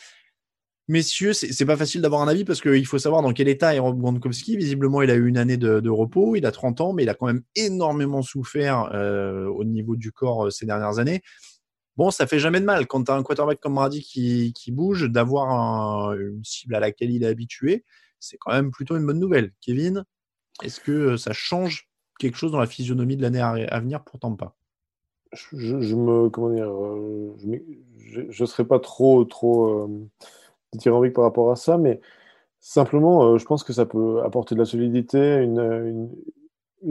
Messieurs, 0.88 1.32
c'est 1.32 1.64
pas 1.64 1.76
facile 1.76 2.02
d'avoir 2.02 2.22
un 2.22 2.28
avis 2.28 2.44
parce 2.44 2.60
qu'il 2.60 2.86
faut 2.86 2.98
savoir 2.98 3.22
dans 3.22 3.32
quel 3.32 3.46
état 3.46 3.72
est 3.74 3.78
Rob 3.78 4.00
Gronkowski. 4.00 4.56
Visiblement, 4.56 5.00
il 5.02 5.10
a 5.10 5.14
eu 5.14 5.28
une 5.28 5.38
année 5.38 5.56
de, 5.56 5.88
repos, 5.88 6.34
il 6.34 6.44
a 6.44 6.50
30 6.50 6.80
ans, 6.80 6.92
mais 6.92 7.04
il 7.04 7.08
a 7.08 7.14
quand 7.14 7.26
même 7.26 7.42
énormément 7.54 8.22
souffert 8.22 8.90
euh, 8.92 9.46
au 9.46 9.64
niveau 9.64 9.94
du 9.94 10.10
corps 10.10 10.46
euh, 10.46 10.50
ces 10.50 10.66
dernières 10.66 10.98
années. 10.98 11.22
Bon, 11.96 12.10
ça 12.10 12.26
fait 12.26 12.40
jamais 12.40 12.58
de 12.58 12.64
mal 12.64 12.88
quand 12.88 13.04
tu 13.04 13.12
as 13.12 13.14
un 13.14 13.22
quarterback 13.22 13.60
comme 13.60 13.74
Brady 13.74 14.02
qui, 14.02 14.72
bouge, 14.72 15.08
d'avoir 15.08 16.14
une 16.14 16.42
cible 16.42 16.74
à 16.74 16.80
laquelle 16.80 17.10
il 17.12 17.22
est 17.22 17.28
habitué. 17.28 17.84
C'est 18.18 18.38
quand 18.38 18.52
même 18.52 18.70
plutôt 18.70 18.96
une 18.96 19.06
bonne 19.06 19.20
nouvelle. 19.20 19.52
Kevin, 19.60 20.04
est-ce 20.64 20.80
que 20.80 20.92
euh, 20.92 21.16
ça 21.16 21.32
change 21.32 21.88
quelque 22.18 22.36
chose 22.36 22.50
dans 22.50 22.60
la 22.60 22.66
physionomie 22.66 23.16
de 23.16 23.22
l'année 23.22 23.40
à, 23.40 23.80
venir 23.80 24.02
pour 24.02 24.18
Tampa? 24.18 24.54
Je, 25.32 25.80
je, 25.80 25.94
me 25.94 26.28
comment 26.28 26.50
dire, 26.50 26.70
je, 28.30 28.44
serais 28.44 28.66
pas 28.66 28.78
trop 28.78 29.24
trop 29.24 29.88
dithyrambique 30.72 31.12
par 31.14 31.24
rapport 31.24 31.50
à 31.50 31.56
ça, 31.56 31.78
mais 31.78 32.00
simplement, 32.60 33.24
euh, 33.24 33.38
je 33.38 33.44
pense 33.44 33.64
que 33.64 33.72
ça 33.72 33.86
peut 33.86 34.22
apporter 34.24 34.54
de 34.54 34.60
la 34.60 34.66
solidité, 34.66 35.36
une, 35.42 36.08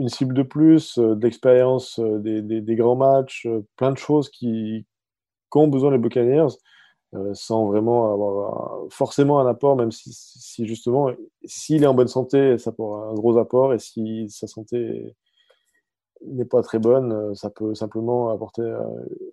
cible 0.08 0.34
de 0.34 0.42
plus, 0.42 0.98
euh, 0.98 1.14
de 1.16 1.22
l'expérience 1.24 1.98
euh, 1.98 2.18
des, 2.18 2.76
grands 2.76 2.96
matchs, 2.96 3.48
plein 3.76 3.92
de 3.92 3.98
choses 3.98 4.30
qui, 4.30 4.86
ont 5.54 5.68
besoin 5.68 5.90
les 5.90 5.98
Buccaneers. 5.98 6.48
sans 7.34 7.66
vraiment 7.66 8.12
avoir 8.12 8.86
forcément 8.90 9.38
un 9.40 9.46
apport, 9.46 9.76
même 9.76 9.92
si, 9.92 10.10
si 10.14 10.66
justement, 10.66 11.10
s'il 11.44 11.82
est 11.84 11.86
en 11.86 11.94
bonne 11.94 12.08
santé, 12.08 12.58
ça 12.58 12.72
peut 12.72 12.82
un 12.82 13.14
gros 13.14 13.36
apport, 13.38 13.74
et 13.74 13.78
si 13.78 14.30
sa 14.30 14.46
santé 14.46 15.14
n'est 16.26 16.46
pas 16.46 16.62
très 16.62 16.78
bonne, 16.78 17.34
ça 17.34 17.50
peut 17.50 17.74
simplement 17.74 18.30
apporter 18.30 18.62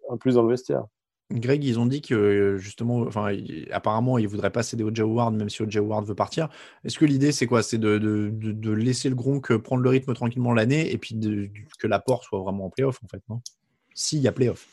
un 0.09 0.17
plus 0.17 0.35
dans 0.35 0.43
le 0.43 0.49
vestiaire. 0.49 0.85
Greg, 1.31 1.63
ils 1.63 1.77
ont 1.79 1.85
dit 1.85 2.01
que 2.01 2.57
justement, 2.57 3.01
enfin, 3.01 3.31
apparemment, 3.71 4.17
ils 4.17 4.27
voudraient 4.27 4.49
pas 4.49 4.63
céder 4.63 4.83
au 4.83 4.93
Joe 4.93 5.07
Ward, 5.07 5.33
même 5.35 5.49
si 5.49 5.63
Joe 5.67 5.85
Ward 5.85 6.05
veut 6.05 6.15
partir. 6.15 6.49
Est-ce 6.83 6.97
que 6.97 7.05
l'idée, 7.05 7.31
c'est 7.31 7.45
quoi? 7.45 7.61
C'est 7.61 7.77
de, 7.77 7.99
de, 7.99 8.31
de, 8.31 8.71
laisser 8.71 9.09
le 9.09 9.15
Gronk 9.15 9.55
prendre 9.57 9.83
le 9.83 9.89
rythme 9.89 10.13
tranquillement 10.15 10.53
l'année 10.53 10.91
et 10.91 10.97
puis 10.97 11.15
que 11.77 11.87
l'apport 11.87 12.23
soit 12.23 12.39
vraiment 12.39 12.65
en 12.65 12.69
playoff, 12.71 12.99
en 13.03 13.07
fait, 13.07 13.21
non? 13.29 13.41
S'il 13.93 14.19
y 14.19 14.27
a 14.27 14.31
playoff. 14.31 14.67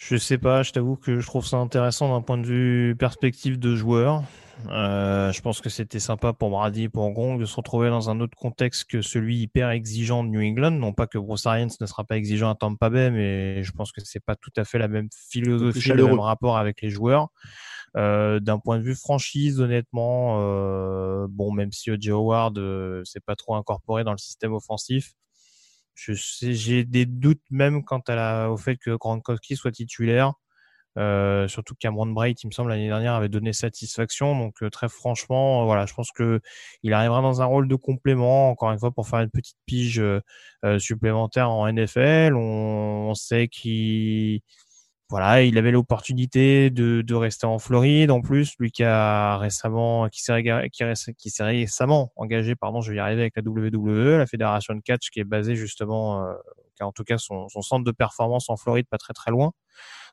Je 0.00 0.16
sais 0.16 0.38
pas, 0.38 0.62
je 0.62 0.72
t'avoue 0.72 0.96
que 0.96 1.20
je 1.20 1.26
trouve 1.26 1.46
ça 1.46 1.58
intéressant 1.58 2.08
d'un 2.08 2.22
point 2.22 2.38
de 2.38 2.46
vue 2.46 2.96
perspective 2.98 3.58
de 3.58 3.76
joueur. 3.76 4.22
Euh, 4.70 5.30
je 5.30 5.40
pense 5.42 5.60
que 5.60 5.68
c'était 5.68 6.00
sympa 6.00 6.32
pour 6.32 6.48
Brady 6.48 6.84
et 6.84 6.88
pour 6.88 7.10
Gronk 7.10 7.38
de 7.38 7.44
se 7.44 7.54
retrouver 7.54 7.90
dans 7.90 8.08
un 8.08 8.18
autre 8.20 8.36
contexte 8.36 8.86
que 8.90 9.02
celui 9.02 9.40
hyper 9.40 9.68
exigeant 9.68 10.24
de 10.24 10.30
New 10.30 10.40
England. 10.40 10.70
Non 10.70 10.94
pas 10.94 11.06
que 11.06 11.18
Bruce 11.18 11.44
Arians 11.44 11.68
ne 11.78 11.84
sera 11.84 12.04
pas 12.04 12.16
exigeant 12.16 12.48
à 12.48 12.54
Tampa 12.54 12.88
Bay, 12.88 13.10
mais 13.10 13.62
je 13.62 13.72
pense 13.72 13.92
que 13.92 14.00
c'est 14.02 14.24
pas 14.24 14.36
tout 14.36 14.50
à 14.56 14.64
fait 14.64 14.78
la 14.78 14.88
même 14.88 15.10
philosophie, 15.28 15.90
le 15.90 16.06
même 16.06 16.20
rapport 16.20 16.56
avec 16.56 16.80
les 16.80 16.88
joueurs. 16.88 17.28
Euh, 17.98 18.40
d'un 18.40 18.58
point 18.58 18.78
de 18.78 18.82
vue 18.82 18.94
franchise, 18.94 19.60
honnêtement, 19.60 20.38
euh, 20.40 21.26
bon, 21.28 21.52
même 21.52 21.72
si 21.72 21.90
O.J. 21.90 22.10
Howard 22.10 22.58
s'est 23.04 23.20
pas 23.20 23.36
trop 23.36 23.54
incorporé 23.54 24.02
dans 24.02 24.12
le 24.12 24.18
système 24.18 24.54
offensif, 24.54 25.12
j'ai 25.94 26.84
des 26.84 27.06
doutes 27.06 27.42
même 27.50 27.84
quant 27.84 28.00
à 28.08 28.14
la, 28.14 28.50
au 28.50 28.56
fait 28.56 28.76
que 28.76 28.96
Gronkowski 28.96 29.56
soit 29.56 29.72
titulaire. 29.72 30.34
Euh, 30.98 31.46
surtout 31.46 31.74
Cameron 31.78 32.06
Bright, 32.08 32.42
il 32.42 32.48
me 32.48 32.52
semble 32.52 32.70
l'année 32.70 32.88
dernière 32.88 33.14
avait 33.14 33.28
donné 33.28 33.52
satisfaction. 33.52 34.36
Donc 34.36 34.62
euh, 34.62 34.70
très 34.70 34.88
franchement, 34.88 35.62
euh, 35.62 35.64
voilà, 35.64 35.86
je 35.86 35.94
pense 35.94 36.10
que 36.10 36.40
il 36.82 36.92
arrivera 36.92 37.22
dans 37.22 37.42
un 37.42 37.44
rôle 37.44 37.68
de 37.68 37.76
complément, 37.76 38.50
encore 38.50 38.72
une 38.72 38.78
fois 38.78 38.90
pour 38.90 39.06
faire 39.08 39.20
une 39.20 39.30
petite 39.30 39.58
pige 39.66 40.00
euh, 40.00 40.20
supplémentaire 40.78 41.50
en 41.50 41.70
NFL. 41.72 42.34
On, 42.34 43.10
on 43.10 43.14
sait 43.14 43.48
qu'il 43.48 44.40
voilà, 45.10 45.42
il 45.42 45.58
avait 45.58 45.72
l'opportunité 45.72 46.70
de, 46.70 47.02
de, 47.02 47.14
rester 47.16 47.44
en 47.44 47.58
Floride. 47.58 48.12
En 48.12 48.20
plus, 48.20 48.54
lui 48.60 48.70
qui 48.70 48.84
a 48.84 49.38
récemment, 49.38 50.08
qui 50.08 50.22
s'est 50.22 50.40
s'est 50.94 51.42
récemment 51.42 52.12
engagé, 52.14 52.54
pardon, 52.54 52.80
je 52.80 52.92
vais 52.92 52.98
y 52.98 53.00
arriver 53.00 53.22
avec 53.22 53.34
la 53.36 53.42
WWE, 53.42 54.18
la 54.18 54.26
fédération 54.26 54.72
de 54.72 54.80
catch 54.80 55.10
qui 55.10 55.18
est 55.18 55.24
basée 55.24 55.56
justement, 55.56 56.24
euh, 56.24 56.34
qui 56.76 56.84
a 56.84 56.86
en 56.86 56.92
tout 56.92 57.02
cas 57.02 57.18
son, 57.18 57.48
son, 57.48 57.60
centre 57.60 57.84
de 57.84 57.90
performance 57.90 58.48
en 58.50 58.56
Floride, 58.56 58.86
pas 58.88 58.98
très 58.98 59.12
très 59.12 59.32
loin. 59.32 59.50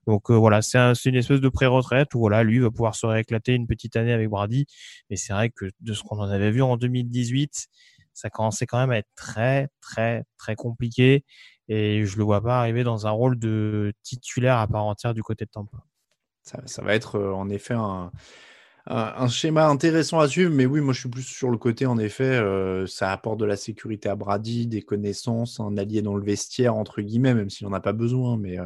Donc 0.08 0.32
euh, 0.32 0.34
voilà, 0.34 0.64
c'est 0.64 0.80
une 1.06 1.16
espèce 1.16 1.42
de 1.42 1.50
pré-retraite 1.50 2.16
où 2.16 2.20
voilà, 2.20 2.44
lui 2.44 2.58
va 2.58 2.72
pouvoir 2.72 2.96
se 2.96 3.06
rééclater 3.06 3.54
une 3.54 3.68
petite 3.68 3.96
année 3.98 4.14
avec 4.14 4.30
Brady. 4.30 4.66
Mais 5.12 5.16
c'est 5.16 5.34
vrai 5.34 5.52
que 5.52 5.66
de 5.80 5.94
ce 5.94 6.02
qu'on 6.02 6.18
en 6.18 6.30
avait 6.30 6.50
vu 6.50 6.64
en 6.64 6.76
2018, 6.76 7.68
ça 8.14 8.32
commençait 8.32 8.66
quand 8.66 8.80
même 8.80 8.92
à 8.92 8.98
être 8.98 9.10
très 9.16 9.68
très 9.80 10.24
très 10.40 10.56
compliqué 10.56 11.24
et 11.68 12.06
je 12.06 12.18
le 12.18 12.24
vois 12.24 12.42
pas 12.42 12.60
arriver 12.60 12.84
dans 12.84 13.08
un 13.08 13.12
rôle 13.12 13.38
de 13.38 13.94
titulaire 14.04 14.58
à 14.58 14.68
part 14.68 14.86
entière 14.86 15.14
du 15.14 15.24
côté 15.24 15.46
de 15.46 15.50
Tampa. 15.50 15.78
Ça, 16.44 16.82
va 16.82 16.96
être 16.96 17.16
euh, 17.16 17.34
en 17.34 17.50
effet 17.50 17.74
un, 17.74 18.10
un, 18.90 19.28
schéma 19.28 19.68
intéressant 19.68 20.20
à 20.20 20.28
suivre, 20.28 20.54
mais 20.54 20.66
oui, 20.66 20.80
moi 20.80 20.94
je 20.94 21.02
suis 21.02 21.10
plus 21.10 21.24
sur 21.24 21.50
le 21.50 21.58
côté, 21.58 21.86
en 21.86 21.98
effet, 21.98 22.24
euh, 22.24 22.88
ça 22.88 23.12
apporte 23.12 23.40
de 23.40 23.46
la 23.46 23.58
sécurité 23.58 24.08
à 24.10 24.16
Brady, 24.16 24.68
des 24.68 24.82
connaissances, 24.82 25.60
un 25.60 25.78
allié 25.78 26.02
dans 26.02 26.16
le 26.16 26.24
vestiaire, 26.24 26.76
entre 26.76 27.02
guillemets, 27.02 27.34
même 27.34 27.50
s'il 27.50 27.68
n'en 27.68 27.74
a 27.74 27.82
pas 27.82 27.94
besoin, 27.94 28.38
mais, 28.38 28.60
euh, 28.60 28.66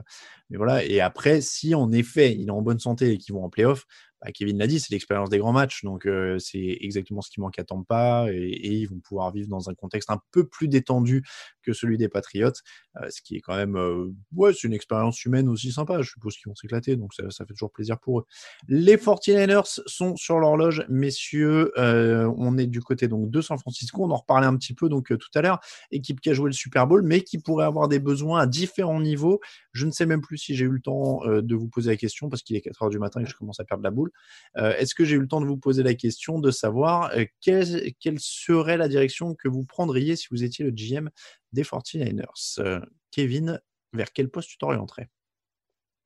mais 0.51 0.57
voilà. 0.57 0.85
Et 0.85 1.01
après, 1.01 1.41
si 1.41 1.73
en 1.73 1.91
effet 1.91 2.35
il 2.37 2.47
est 2.47 2.51
en 2.51 2.61
bonne 2.61 2.79
santé 2.79 3.13
et 3.13 3.17
qu'ils 3.17 3.33
vont 3.33 3.43
en 3.43 3.49
playoff, 3.49 3.87
bah, 4.21 4.31
Kevin 4.31 4.59
l'a 4.59 4.67
dit, 4.67 4.79
c'est 4.79 4.91
l'expérience 4.91 5.29
des 5.29 5.39
grands 5.39 5.51
matchs. 5.51 5.83
Donc, 5.83 6.05
euh, 6.05 6.37
c'est 6.37 6.77
exactement 6.81 7.21
ce 7.21 7.31
qui 7.31 7.41
manque 7.41 7.57
à 7.57 7.63
Tampa. 7.63 8.27
Et, 8.31 8.37
et, 8.37 8.73
ils 8.73 8.85
vont 8.85 8.99
pouvoir 8.99 9.31
vivre 9.31 9.49
dans 9.49 9.69
un 9.69 9.73
contexte 9.73 10.11
un 10.11 10.21
peu 10.31 10.47
plus 10.47 10.67
détendu 10.67 11.23
que 11.63 11.73
celui 11.73 11.97
des 11.97 12.07
Patriots. 12.07 12.51
Euh, 12.97 13.09
ce 13.09 13.21
qui 13.23 13.35
est 13.35 13.39
quand 13.39 13.55
même, 13.55 13.75
euh, 13.75 14.13
ouais, 14.35 14.53
c'est 14.53 14.67
une 14.67 14.73
expérience 14.73 15.25
humaine 15.25 15.49
aussi 15.49 15.71
sympa. 15.71 16.03
Je 16.03 16.11
suppose 16.11 16.35
qu'ils 16.35 16.49
vont 16.49 16.55
s'éclater. 16.55 16.97
Donc, 16.97 17.15
ça, 17.15 17.31
ça, 17.31 17.45
fait 17.45 17.53
toujours 17.53 17.71
plaisir 17.71 17.97
pour 17.97 18.19
eux. 18.19 18.25
Les 18.67 18.95
49ers 18.95 19.81
sont 19.87 20.15
sur 20.15 20.37
l'horloge, 20.37 20.85
messieurs. 20.87 21.71
on 21.77 22.57
est 22.59 22.67
du 22.67 22.81
côté 22.81 23.07
donc 23.07 23.31
de 23.31 23.41
San 23.41 23.57
Francisco. 23.57 24.03
On 24.03 24.11
en 24.11 24.17
reparlait 24.17 24.47
un 24.47 24.55
petit 24.55 24.75
peu 24.75 24.87
donc 24.87 25.07
tout 25.07 25.29
à 25.33 25.41
l'heure. 25.41 25.59
Équipe 25.89 26.21
qui 26.21 26.29
a 26.29 26.33
joué 26.33 26.47
le 26.47 26.53
Super 26.53 26.85
Bowl, 26.85 27.01
mais 27.01 27.21
qui 27.21 27.39
pourrait 27.39 27.65
avoir 27.65 27.87
des 27.87 27.99
besoins 27.99 28.41
à 28.41 28.45
différents 28.45 29.01
niveaux. 29.01 29.39
Je 29.73 29.87
ne 29.87 29.91
sais 29.91 30.05
même 30.05 30.21
plus 30.21 30.37
si 30.41 30.55
j'ai 30.55 30.65
eu 30.65 30.69
le 30.69 30.81
temps 30.81 31.21
de 31.25 31.55
vous 31.55 31.67
poser 31.67 31.91
la 31.91 31.97
question 31.97 32.29
parce 32.29 32.41
qu'il 32.41 32.55
est 32.55 32.61
4 32.61 32.83
heures 32.83 32.89
du 32.89 32.99
matin 32.99 33.21
et 33.21 33.23
que 33.23 33.29
je 33.29 33.35
commence 33.35 33.59
à 33.59 33.63
perdre 33.63 33.83
la 33.83 33.91
boule. 33.91 34.11
Euh, 34.57 34.75
est-ce 34.77 34.95
que 34.95 35.05
j'ai 35.05 35.15
eu 35.15 35.19
le 35.19 35.27
temps 35.27 35.41
de 35.41 35.45
vous 35.45 35.57
poser 35.57 35.83
la 35.83 35.93
question 35.93 36.39
de 36.39 36.51
savoir 36.51 37.11
euh, 37.15 37.25
quelle, 37.39 38.19
serait 38.19 38.77
la 38.77 38.87
direction 38.87 39.35
que 39.35 39.47
vous 39.47 39.63
prendriez 39.63 40.15
si 40.15 40.27
vous 40.31 40.43
étiez 40.43 40.65
le 40.65 40.71
GM 40.71 41.09
des 41.53 41.63
49ers 41.63 42.59
euh, 42.59 42.79
Kevin, 43.11 43.59
vers 43.93 44.11
quel 44.13 44.29
poste 44.29 44.49
tu 44.49 44.57
t'orienterais? 44.57 45.09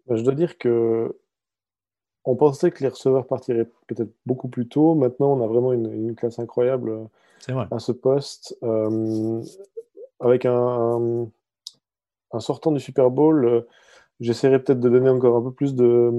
Bah, 0.07 0.15
Je 0.15 0.23
dois 0.23 0.35
dire 0.35 0.57
que 0.57 1.17
on 2.27 2.35
pensait 2.35 2.71
que 2.71 2.81
les 2.81 2.89
receveurs 2.89 3.27
partiraient 3.27 3.69
peut-être 3.87 4.11
beaucoup 4.25 4.47
plus 4.47 4.67
tôt. 4.67 4.95
Maintenant, 4.95 5.37
on 5.37 5.43
a 5.43 5.47
vraiment 5.47 5.73
une, 5.73 6.15
classe 6.15 6.39
incroyable 6.39 7.07
à 7.47 7.77
ce 7.77 7.91
poste. 7.91 8.57
avec 10.19 10.45
un, 10.47 11.29
sortant 12.39 12.71
du 12.71 12.79
Super 12.79 13.11
Bowl, 13.11 13.67
j'essaierai 14.19 14.61
peut-être 14.61 14.79
de 14.79 14.89
donner 14.89 15.09
encore 15.09 15.37
un 15.37 15.41
peu 15.41 15.51
plus 15.51 15.75
de, 15.75 16.11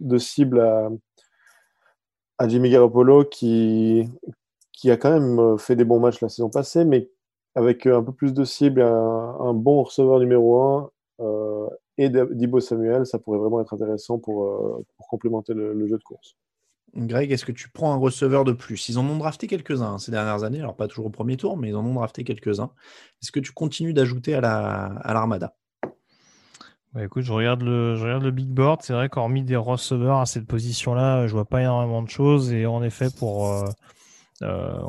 de 0.00 0.18
cibles 0.18 0.60
à, 0.60 0.88
Jimmy 2.48 2.70
Garoppolo 2.70 3.24
qui, 3.24 4.08
qui 4.72 4.90
a 4.90 4.96
quand 4.96 5.10
même 5.10 5.38
euh, 5.38 5.56
fait 5.58 5.76
des 5.76 5.84
bons 5.84 6.00
matchs 6.00 6.22
la 6.22 6.30
saison 6.30 6.48
passée, 6.48 6.86
mais 6.86 7.10
avec 7.54 7.86
euh, 7.86 7.98
un 7.98 8.02
peu 8.02 8.12
plus 8.12 8.32
de 8.32 8.44
cible, 8.44 8.80
un, 8.80 9.52
bon 9.52 9.82
receveur 9.82 10.18
numéro 10.20 10.62
1 10.62 10.90
euh, 11.20 11.68
et 11.98 12.08
Dibo 12.08 12.60
Samuel, 12.60 13.04
ça 13.04 13.18
pourrait 13.18 13.38
vraiment 13.38 13.60
être 13.60 13.74
intéressant 13.74 14.18
pour, 14.18 14.82
pour 14.96 15.08
complémenter 15.08 15.52
le, 15.52 15.86
jeu 15.86 15.98
de 15.98 16.02
course. 16.02 16.34
Greg, 16.94 17.30
est-ce 17.30 17.44
que 17.44 17.52
tu 17.52 17.68
prends 17.68 17.92
un 17.92 17.98
receveur 17.98 18.44
de 18.44 18.52
plus? 18.52 18.88
Ils 18.88 18.98
en 18.98 19.06
ont 19.06 19.18
drafté 19.18 19.46
quelques-uns 19.46 19.92
hein, 19.92 19.98
ces 19.98 20.10
dernières 20.10 20.42
années, 20.42 20.60
alors 20.60 20.76
pas 20.76 20.88
toujours 20.88 21.06
au 21.06 21.10
premier 21.10 21.36
tour, 21.36 21.58
mais 21.58 21.68
ils 21.68 21.76
en 21.76 21.84
ont 21.84 21.92
drafté 21.94 22.24
quelques-uns. 22.24 22.70
Est-ce 23.22 23.32
que 23.32 23.40
tu 23.40 23.52
continues 23.52 23.92
d'ajouter 23.92 24.34
à 24.34 24.40
l'Armada 24.40 25.46
la, 25.46 25.52
à 25.52 25.59
bah, 26.92 27.04
écoute, 27.04 27.22
je 27.22 27.32
regarde 27.32 27.62
le, 27.62 27.94
je 27.94 28.02
regarde 28.02 28.24
le 28.24 28.32
big 28.32 28.48
board. 28.48 28.82
C'est 28.82 28.92
vrai 28.92 29.08
qu'hormis 29.08 29.44
des 29.44 29.56
receveurs 29.56 30.18
à 30.18 30.26
cette 30.26 30.46
position-là, 30.46 31.26
je 31.28 31.32
vois 31.32 31.44
pas 31.44 31.60
énormément 31.60 32.02
de 32.02 32.08
choses. 32.10 32.52
Et 32.52 32.66
en 32.66 32.82
effet, 32.82 33.08
pour 33.16 33.48
euh, 33.48 33.64
euh, 34.42 34.80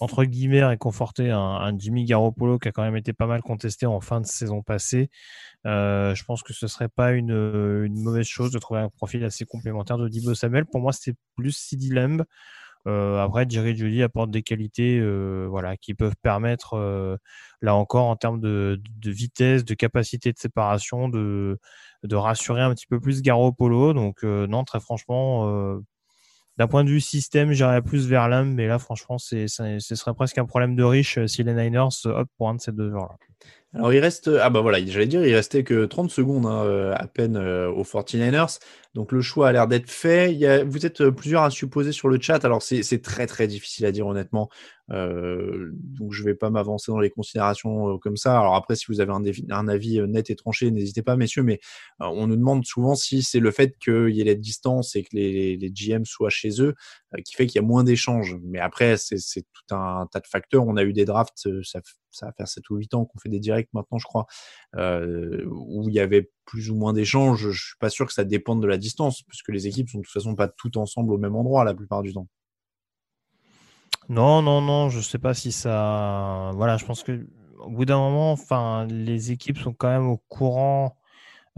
entre 0.00 0.24
guillemets 0.24 0.64
réconforter 0.64 1.30
un, 1.30 1.38
un, 1.38 1.78
Jimmy 1.78 2.04
Garoppolo 2.04 2.58
qui 2.58 2.68
a 2.68 2.72
quand 2.72 2.82
même 2.82 2.96
été 2.96 3.14
pas 3.14 3.26
mal 3.26 3.40
contesté 3.42 3.86
en 3.86 4.00
fin 4.00 4.20
de 4.20 4.26
saison 4.26 4.62
passée, 4.62 5.08
euh, 5.66 6.14
je 6.14 6.24
pense 6.24 6.42
que 6.42 6.52
ce 6.52 6.66
serait 6.66 6.88
pas 6.88 7.12
une, 7.12 7.30
une 7.30 8.02
mauvaise 8.02 8.26
chose 8.26 8.50
de 8.50 8.58
trouver 8.58 8.80
un 8.80 8.90
profil 8.90 9.24
assez 9.24 9.46
complémentaire 9.46 9.96
de 9.96 10.08
Dibo 10.08 10.34
Samuel. 10.34 10.66
Pour 10.66 10.80
moi, 10.80 10.92
c'est 10.92 11.14
plus 11.36 11.52
CD 11.52 11.88
Lamb. 11.94 12.24
Euh, 12.88 13.22
après, 13.22 13.44
Jerry 13.48 13.76
Judy 13.76 14.02
apporte 14.02 14.30
des 14.30 14.42
qualités 14.42 14.98
euh, 14.98 15.46
voilà, 15.48 15.76
qui 15.76 15.94
peuvent 15.94 16.16
permettre, 16.22 16.74
euh, 16.74 17.16
là 17.60 17.74
encore, 17.74 18.06
en 18.06 18.16
termes 18.16 18.40
de, 18.40 18.80
vitesse, 19.04 19.64
de 19.64 19.74
capacité 19.74 20.32
de 20.32 20.38
séparation, 20.38 21.08
de, 21.08 21.58
rassurer 22.12 22.62
un 22.62 22.74
petit 22.74 22.86
peu 22.86 22.98
plus 22.98 23.22
Polo. 23.56 23.92
Donc, 23.92 24.22
non, 24.22 24.64
très 24.64 24.80
franchement, 24.80 25.80
d'un 26.56 26.66
point 26.66 26.84
de 26.84 26.90
vue 26.90 27.00
système, 27.00 27.52
j'irais 27.52 27.82
plus 27.82 28.06
vers 28.08 28.28
l'âme, 28.28 28.54
mais 28.54 28.66
là, 28.66 28.78
franchement, 28.78 29.18
ce 29.18 29.46
serait 29.46 30.14
presque 30.14 30.38
un 30.38 30.46
problème 30.46 30.74
de 30.74 30.84
riche 30.84 31.24
si 31.26 31.42
les 31.42 31.54
Niners 31.54 31.88
optent 32.06 32.30
pour 32.38 32.48
un 32.48 32.54
de 32.54 32.60
ces 32.60 32.72
deux 32.72 32.90
joueurs-là. 32.90 33.16
Alors 33.74 33.92
il 33.92 34.00
reste, 34.00 34.30
ah 34.40 34.48
bah 34.48 34.60
voilà, 34.62 34.84
j'allais 34.84 35.06
dire, 35.06 35.24
il 35.26 35.34
restait 35.34 35.62
que 35.62 35.84
30 35.84 36.10
secondes 36.10 36.46
hein, 36.46 36.92
à 36.96 37.06
peine 37.06 37.36
aux 37.36 37.84
49ers. 37.84 38.58
Donc 38.94 39.12
le 39.12 39.20
choix 39.20 39.48
a 39.48 39.52
l'air 39.52 39.68
d'être 39.68 39.90
fait. 39.90 40.64
Vous 40.64 40.86
êtes 40.86 41.10
plusieurs 41.10 41.42
à 41.42 41.50
supposer 41.50 41.92
sur 41.92 42.08
le 42.08 42.18
chat. 42.20 42.44
Alors 42.46 42.62
c'est 42.62 43.02
très 43.02 43.26
très 43.26 43.46
difficile 43.46 43.84
à 43.84 43.92
dire 43.92 44.06
honnêtement. 44.06 44.48
Euh, 44.90 45.70
donc 45.74 46.12
je 46.12 46.24
vais 46.24 46.34
pas 46.34 46.50
m'avancer 46.50 46.90
dans 46.90 47.00
les 47.00 47.10
considérations 47.10 47.94
euh, 47.94 47.98
comme 47.98 48.16
ça. 48.16 48.38
Alors 48.38 48.54
après, 48.54 48.76
si 48.76 48.86
vous 48.88 49.00
avez 49.00 49.12
un, 49.12 49.68
avis 49.68 50.00
euh, 50.00 50.06
net 50.06 50.30
et 50.30 50.36
tranché, 50.36 50.70
n'hésitez 50.70 51.02
pas, 51.02 51.16
messieurs. 51.16 51.42
Mais 51.42 51.60
euh, 52.00 52.06
on 52.06 52.26
nous 52.26 52.36
demande 52.36 52.64
souvent 52.64 52.94
si 52.94 53.22
c'est 53.22 53.40
le 53.40 53.50
fait 53.50 53.76
qu'il 53.78 54.10
y 54.10 54.20
ait 54.20 54.24
la 54.24 54.34
distance 54.34 54.96
et 54.96 55.02
que 55.02 55.10
les, 55.12 55.56
les 55.56 55.70
GM 55.70 56.04
soient 56.04 56.30
chez 56.30 56.60
eux 56.62 56.74
qui 57.24 57.34
fait 57.34 57.46
qu'il 57.46 57.60
y 57.60 57.64
a 57.64 57.66
moins 57.66 57.84
d'échanges. 57.84 58.36
Mais 58.42 58.58
après, 58.58 58.96
c'est 58.96 59.42
tout 59.42 59.74
un, 59.74 60.06
tas 60.10 60.20
de 60.20 60.26
facteurs. 60.26 60.66
On 60.66 60.76
a 60.76 60.84
eu 60.84 60.92
des 60.92 61.04
drafts, 61.04 61.48
ça, 61.62 61.80
ça 62.10 62.26
va 62.26 62.32
faire 62.32 62.48
7 62.48 62.68
ou 62.70 62.76
8 62.76 62.94
ans 62.94 63.04
qu'on 63.06 63.18
fait 63.18 63.30
des 63.30 63.40
directs 63.40 63.70
maintenant, 63.72 63.98
je 63.98 64.04
crois, 64.04 64.26
où 64.76 65.88
il 65.88 65.94
y 65.94 66.00
avait 66.00 66.30
plus 66.44 66.70
ou 66.70 66.76
moins 66.76 66.92
d'échanges. 66.92 67.50
Je 67.50 67.66
suis 67.66 67.78
pas 67.80 67.88
sûr 67.88 68.06
que 68.06 68.12
ça 68.12 68.24
dépende 68.24 68.60
de 68.60 68.66
la 68.66 68.76
distance, 68.76 69.22
puisque 69.22 69.48
les 69.48 69.66
équipes 69.66 69.88
sont 69.88 69.98
de 69.98 70.04
toute 70.04 70.12
façon 70.12 70.34
pas 70.34 70.48
toutes 70.48 70.76
ensemble 70.76 71.12
au 71.12 71.18
même 71.18 71.34
endroit 71.34 71.64
la 71.64 71.74
plupart 71.74 72.02
du 72.02 72.12
temps. 72.12 72.28
Non, 74.08 74.40
non, 74.42 74.62
non, 74.62 74.88
je 74.88 75.00
sais 75.00 75.18
pas 75.18 75.34
si 75.34 75.52
ça. 75.52 76.50
Voilà, 76.54 76.76
je 76.78 76.84
pense 76.86 77.02
que 77.02 77.26
au 77.58 77.70
bout 77.70 77.84
d'un 77.84 77.98
moment, 77.98 78.32
enfin, 78.32 78.86
les 78.86 79.32
équipes 79.32 79.58
sont 79.58 79.74
quand 79.74 79.88
même 79.88 80.06
au 80.06 80.16
courant, 80.28 80.96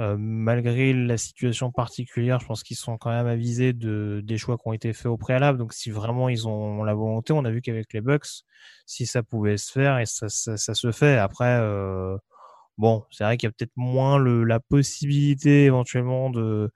euh, 0.00 0.16
malgré 0.18 0.92
la 0.92 1.18
situation 1.18 1.72
particulière. 1.72 2.40
Je 2.40 2.46
pense 2.46 2.62
qu'ils 2.64 2.76
sont 2.76 2.98
quand 2.98 3.10
même 3.10 3.26
avisés 3.28 3.72
de 3.72 4.20
des 4.24 4.38
choix 4.38 4.56
qui 4.58 4.68
ont 4.68 4.72
été 4.72 4.92
faits 4.92 5.06
au 5.06 5.16
préalable. 5.16 5.58
Donc, 5.58 5.72
si 5.74 5.90
vraiment 5.90 6.28
ils 6.28 6.48
ont 6.48 6.82
la 6.84 6.94
volonté, 6.94 7.32
on 7.32 7.44
a 7.44 7.50
vu 7.50 7.62
qu'avec 7.62 7.92
les 7.92 8.00
Bucks, 8.00 8.44
si 8.86 9.06
ça 9.06 9.22
pouvait 9.22 9.56
se 9.56 9.72
faire 9.72 9.98
et 9.98 10.06
ça, 10.06 10.28
ça, 10.28 10.74
se 10.74 10.92
fait. 10.92 11.18
Après. 11.18 11.58
Euh, 11.60 12.16
Bon, 12.80 13.04
c'est 13.10 13.24
vrai 13.24 13.36
qu'il 13.36 13.46
y 13.46 13.50
a 13.50 13.52
peut-être 13.52 13.76
moins 13.76 14.18
la 14.18 14.58
possibilité 14.58 15.66
éventuellement 15.66 16.30
de, 16.30 16.72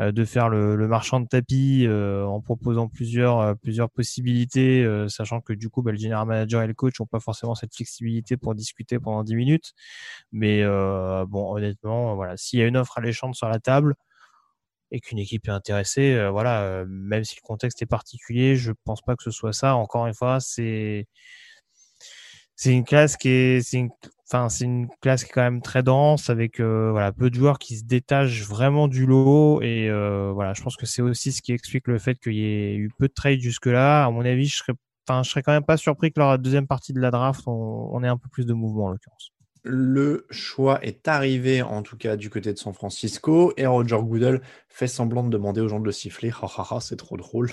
euh, 0.00 0.12
de 0.12 0.24
faire 0.24 0.48
le, 0.50 0.76
marchand 0.88 1.20
de 1.20 1.28
tapis 1.28 1.86
euh, 1.86 2.24
en 2.26 2.40
proposant 2.42 2.88
plusieurs, 2.88 3.40
euh, 3.40 3.54
plusieurs 3.54 3.90
possibilités, 3.90 4.86
sachant 5.10 5.42
que 5.42 5.52
du 5.54 5.70
coup, 5.70 5.82
bah, 5.82 5.92
le 5.92 5.98
general 5.98 6.26
manager 6.26 6.62
et 6.62 6.66
le 6.68 6.74
coach 6.74 7.00
n'ont 7.00 7.06
pas 7.06 7.20
forcément 7.20 7.54
cette 7.54 7.76
flexibilité 7.76 8.38
pour 8.38 8.54
discuter 8.56 8.98
pendant 8.98 9.24
10 9.24 9.36
minutes. 9.36 9.74
Mais 10.32 10.64
bon, 10.64 11.54
honnêtement, 11.56 12.16
voilà, 12.16 12.36
s'il 12.38 12.60
y 12.60 12.62
a 12.62 12.66
une 12.66 12.76
offre 12.78 12.98
alléchante 12.98 13.34
sur 13.34 13.48
la 13.50 13.60
table, 13.60 13.94
et 14.92 15.00
qu'une 15.00 15.18
équipe 15.18 15.48
est 15.48 15.50
intéressée, 15.50 16.28
voilà, 16.30 16.84
même 16.88 17.24
si 17.24 17.36
le 17.36 17.40
contexte 17.46 17.82
est 17.82 17.86
particulier, 17.86 18.54
je 18.56 18.72
pense 18.84 19.02
pas 19.02 19.16
que 19.16 19.22
ce 19.24 19.30
soit 19.32 19.52
ça. 19.52 19.74
Encore 19.76 20.06
une 20.06 20.14
fois, 20.14 20.38
c'est 20.40 21.08
c'est 22.56 22.72
une 22.72 22.84
classe 22.84 23.16
qui 23.16 23.28
est, 23.28 23.60
c'est 23.60 23.76
une, 23.78 24.88
classe 25.00 25.24
qui 25.24 25.30
est 25.30 25.32
quand 25.32 25.42
même 25.42 25.62
très 25.62 25.82
dense 25.82 26.30
avec 26.30 26.58
euh, 26.58 26.90
voilà 26.90 27.12
peu 27.12 27.30
de 27.30 27.34
joueurs 27.34 27.58
qui 27.58 27.76
se 27.76 27.84
détachent 27.84 28.42
vraiment 28.42 28.88
du 28.88 29.06
lot 29.06 29.60
et 29.62 29.88
euh, 29.88 30.32
je 30.54 30.62
pense 30.62 30.76
que 30.76 30.86
c'est 30.86 31.02
aussi 31.02 31.32
ce 31.32 31.42
qui 31.42 31.52
explique 31.52 31.86
le 31.86 31.98
fait 31.98 32.18
qu'il 32.18 32.34
y 32.34 32.44
ait 32.44 32.74
eu 32.74 32.90
peu 32.98 33.08
de 33.08 33.12
trades 33.12 33.40
jusque 33.40 33.66
là. 33.66 34.06
À 34.06 34.10
mon 34.10 34.24
avis, 34.24 34.46
je 34.46 34.56
serais, 34.56 34.72
enfin, 35.06 35.22
je 35.22 35.30
serais 35.30 35.42
quand 35.42 35.52
même 35.52 35.64
pas 35.64 35.76
surpris 35.76 36.10
que 36.10 36.18
lors 36.18 36.30
de 36.30 36.32
la 36.32 36.38
deuxième 36.38 36.66
partie 36.66 36.92
de 36.92 37.00
la 37.00 37.10
draft, 37.10 37.42
on, 37.46 38.02
ait 38.02 38.08
un 38.08 38.16
peu 38.16 38.28
plus 38.30 38.46
de 38.46 38.54
mouvement 38.54 38.86
en 38.86 38.90
l'occurrence. 38.90 39.30
Le 39.62 40.26
choix 40.30 40.82
est 40.82 41.08
arrivé, 41.08 41.60
en 41.60 41.82
tout 41.82 41.96
cas 41.96 42.16
du 42.16 42.30
côté 42.30 42.52
de 42.52 42.58
San 42.58 42.72
Francisco, 42.72 43.52
et 43.56 43.66
Roger 43.66 43.98
Goodell 44.00 44.40
fait 44.68 44.86
semblant 44.86 45.24
de 45.24 45.28
demander 45.28 45.60
aux 45.60 45.68
gens 45.68 45.80
de 45.80 45.84
le 45.84 45.92
siffler. 45.92 46.32
c'est 46.80 46.96
trop 46.96 47.16
drôle. 47.16 47.52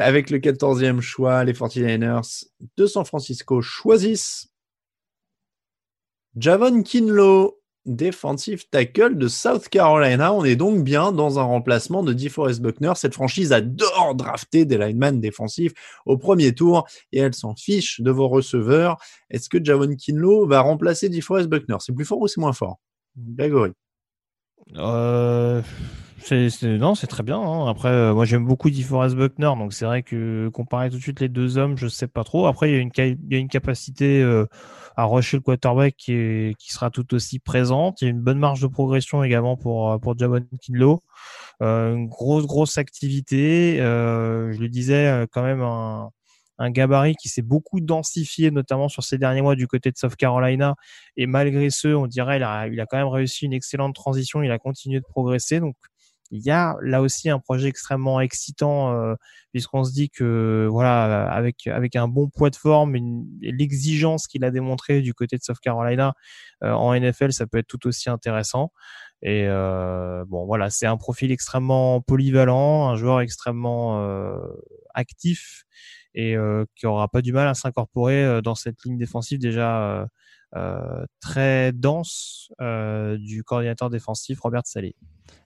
Avec 0.00 0.30
le 0.30 0.38
14e 0.38 1.00
choix, 1.00 1.44
les 1.44 1.52
49ers 1.52 2.44
de 2.76 2.86
San 2.86 3.04
Francisco 3.04 3.62
choisissent 3.62 4.48
Javon 6.36 6.82
Kinlo, 6.82 7.60
defensive 7.86 8.68
tackle 8.70 9.16
de 9.16 9.28
South 9.28 9.68
Carolina. 9.68 10.32
On 10.32 10.44
est 10.44 10.56
donc 10.56 10.82
bien 10.82 11.12
dans 11.12 11.38
un 11.38 11.44
remplacement 11.44 12.02
de 12.02 12.12
DeForest 12.12 12.60
Buckner. 12.60 12.92
Cette 12.96 13.14
franchise 13.14 13.52
adore 13.52 14.16
drafter 14.16 14.64
des 14.64 14.78
linemen 14.78 15.20
défensifs 15.20 15.72
au 16.04 16.18
premier 16.18 16.52
tour 16.52 16.88
et 17.12 17.20
elle 17.20 17.34
s'en 17.34 17.54
fiche 17.54 18.00
de 18.00 18.10
vos 18.10 18.28
receveurs. 18.28 18.96
Est-ce 19.30 19.48
que 19.48 19.62
Javon 19.62 19.94
Kinlo 19.94 20.46
va 20.46 20.60
remplacer 20.60 21.08
DeForest 21.08 21.48
Buckner? 21.48 21.76
C'est 21.78 21.94
plus 21.94 22.04
fort 22.04 22.20
ou 22.20 22.26
c'est 22.26 22.40
moins 22.40 22.52
fort? 22.52 22.80
Euh, 24.76 25.62
non, 26.30 26.94
c'est 26.94 27.06
très 27.06 27.22
bien. 27.22 27.38
Hein. 27.38 27.68
Après, 27.68 27.88
euh, 27.88 28.14
moi 28.14 28.24
j'aime 28.24 28.44
beaucoup 28.44 28.70
DeForest 28.70 29.16
Buckner, 29.16 29.52
donc 29.58 29.72
c'est 29.72 29.84
vrai 29.84 30.02
que 30.02 30.48
comparer 30.48 30.90
tout 30.90 30.96
de 30.96 31.02
suite 31.02 31.20
les 31.20 31.28
deux 31.28 31.58
hommes, 31.58 31.76
je 31.76 31.86
sais 31.88 32.06
pas 32.06 32.24
trop. 32.24 32.46
Après, 32.46 32.70
il 32.70 32.74
y 32.74 32.78
a 32.78 32.80
une, 32.80 32.90
y 33.30 33.34
a 33.34 33.38
une 33.38 33.48
capacité 33.48 34.22
euh, 34.22 34.46
à 34.96 35.04
rusher 35.04 35.36
le 35.36 35.42
quarterback 35.42 35.94
qui, 35.96 36.54
qui, 36.58 36.72
sera 36.72 36.90
tout 36.90 37.14
aussi 37.14 37.38
présente. 37.40 38.00
Il 38.00 38.04
y 38.04 38.08
a 38.08 38.10
une 38.10 38.20
bonne 38.20 38.38
marge 38.38 38.60
de 38.62 38.66
progression 38.68 39.22
également 39.22 39.56
pour, 39.56 39.92
euh, 39.92 39.98
pour 39.98 40.18
Javon 40.18 40.40
Kinlo. 40.62 41.02
une 41.60 42.06
grosse, 42.08 42.46
grosse 42.46 42.78
activité. 42.78 43.76
je 43.78 44.58
le 44.58 44.68
disais, 44.68 45.26
quand 45.32 45.42
même 45.42 45.62
un, 45.62 46.10
un 46.58 46.70
gabarit 46.70 47.16
qui 47.16 47.28
s'est 47.28 47.42
beaucoup 47.42 47.80
densifié, 47.80 48.50
notamment 48.50 48.88
sur 48.88 49.02
ces 49.02 49.18
derniers 49.18 49.42
mois 49.42 49.56
du 49.56 49.66
côté 49.66 49.90
de 49.90 49.96
South 49.96 50.16
Carolina. 50.16 50.74
Et 51.16 51.26
malgré 51.26 51.70
ce, 51.70 51.88
on 51.88 52.06
dirait, 52.06 52.36
il 52.38 52.42
a, 52.42 52.68
il 52.68 52.80
a 52.80 52.86
quand 52.86 52.96
même 52.96 53.08
réussi 53.08 53.46
une 53.46 53.52
excellente 53.52 53.94
transition. 53.94 54.42
Il 54.42 54.50
a 54.50 54.58
continué 54.58 55.00
de 55.00 55.04
progresser. 55.04 55.60
Donc, 55.60 55.76
il 56.30 56.42
y 56.44 56.50
a 56.50 56.76
là 56.82 57.02
aussi 57.02 57.28
un 57.28 57.38
projet 57.38 57.68
extrêmement 57.68 58.20
excitant 58.20 58.92
euh, 58.92 59.14
puisqu'on 59.52 59.84
se 59.84 59.92
dit 59.92 60.10
que 60.10 60.66
voilà 60.70 61.30
avec 61.30 61.66
avec 61.66 61.96
un 61.96 62.08
bon 62.08 62.28
poids 62.28 62.50
de 62.50 62.56
forme 62.56 62.96
l'exigence 63.40 64.26
qu'il 64.26 64.44
a 64.44 64.50
démontré 64.50 65.02
du 65.02 65.14
côté 65.14 65.36
de 65.36 65.42
South 65.42 65.60
Carolina 65.60 66.14
euh, 66.62 66.72
en 66.72 66.98
NFL 66.98 67.32
ça 67.32 67.46
peut 67.46 67.58
être 67.58 67.66
tout 67.66 67.86
aussi 67.86 68.08
intéressant 68.08 68.72
et 69.22 69.46
euh, 69.46 70.24
bon 70.26 70.46
voilà 70.46 70.70
c'est 70.70 70.86
un 70.86 70.96
profil 70.96 71.30
extrêmement 71.30 72.00
polyvalent 72.00 72.88
un 72.88 72.96
joueur 72.96 73.20
extrêmement 73.20 74.02
actif 74.94 75.64
et 76.14 76.36
qui 76.76 76.86
aura 76.86 77.08
pas 77.08 77.22
du 77.22 77.32
mal 77.32 77.48
à 77.48 77.54
s'incorporer 77.54 78.40
dans 78.42 78.54
cette 78.54 78.82
ligne 78.84 78.96
défensive 78.96 79.38
déjà 79.38 80.06
très 81.20 81.72
dense 81.72 82.52
du 83.18 83.42
coordinateur 83.44 83.90
défensif 83.90 84.40
Robert 84.40 84.66
Saleh. 84.66 84.94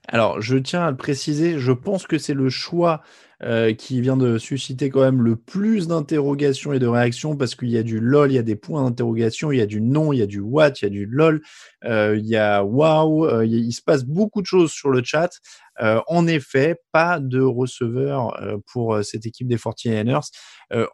Alors, 0.07 0.41
je 0.41 0.57
tiens 0.57 0.83
à 0.83 0.91
le 0.91 0.97
préciser, 0.97 1.59
je 1.59 1.71
pense 1.71 2.07
que 2.07 2.17
c'est 2.17 2.33
le 2.33 2.49
choix 2.49 3.01
euh, 3.41 3.73
qui 3.73 4.01
vient 4.01 4.17
de 4.17 4.37
susciter 4.37 4.89
quand 4.89 4.99
même 4.99 5.21
le 5.21 5.37
plus 5.37 5.87
d'interrogations 5.87 6.73
et 6.73 6.79
de 6.79 6.87
réactions 6.87 7.37
parce 7.37 7.55
qu'il 7.55 7.69
y 7.69 7.77
a 7.77 7.83
du 7.83 8.01
lol, 8.01 8.33
il 8.33 8.35
y 8.35 8.37
a 8.37 8.43
des 8.43 8.57
points 8.57 8.83
d'interrogation, 8.83 9.53
il 9.53 9.59
y 9.59 9.61
a 9.61 9.65
du 9.65 9.79
non, 9.79 10.11
il 10.11 10.19
y 10.19 10.21
a 10.21 10.25
du 10.25 10.41
what, 10.41 10.71
il 10.81 10.83
y 10.83 10.85
a 10.87 10.89
du 10.89 11.05
lol, 11.05 11.41
euh, 11.85 12.17
il 12.17 12.25
y 12.25 12.35
a 12.35 12.65
wow, 12.65 13.27
euh, 13.27 13.45
il, 13.45 13.71
se 13.71 13.81
passe 13.81 14.03
beaucoup 14.03 14.41
de 14.41 14.45
choses 14.45 14.71
sur 14.71 14.89
le 14.89 15.01
chat. 15.05 15.29
en 15.79 16.27
effet, 16.27 16.81
pas 16.91 17.21
de 17.21 17.39
receveur 17.39 18.37
pour 18.73 19.01
cette 19.01 19.25
équipe 19.25 19.47
des 19.47 19.55
49ers. 19.55 20.29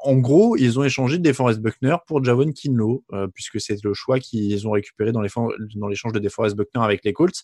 en 0.04 0.15
gros, 0.17 0.56
ils 0.56 0.80
ont 0.80 0.84
échangé 0.84 1.17
DeForest 1.17 1.60
Buckner 1.60 1.95
pour 2.06 2.24
Javon 2.24 2.52
Kinlo, 2.52 3.04
puisque 3.34 3.60
c'est 3.60 3.84
le 3.84 3.95
choix 3.95 4.19
qu'ils 4.19 4.67
ont 4.67 4.71
récupéré 4.71 5.12
dans 5.12 5.21
l'échange 5.21 6.13
de 6.13 6.19
DeForest 6.19 6.56
Buckner 6.56 6.84
avec 6.84 7.04
les 7.04 7.13
Colts. 7.13 7.43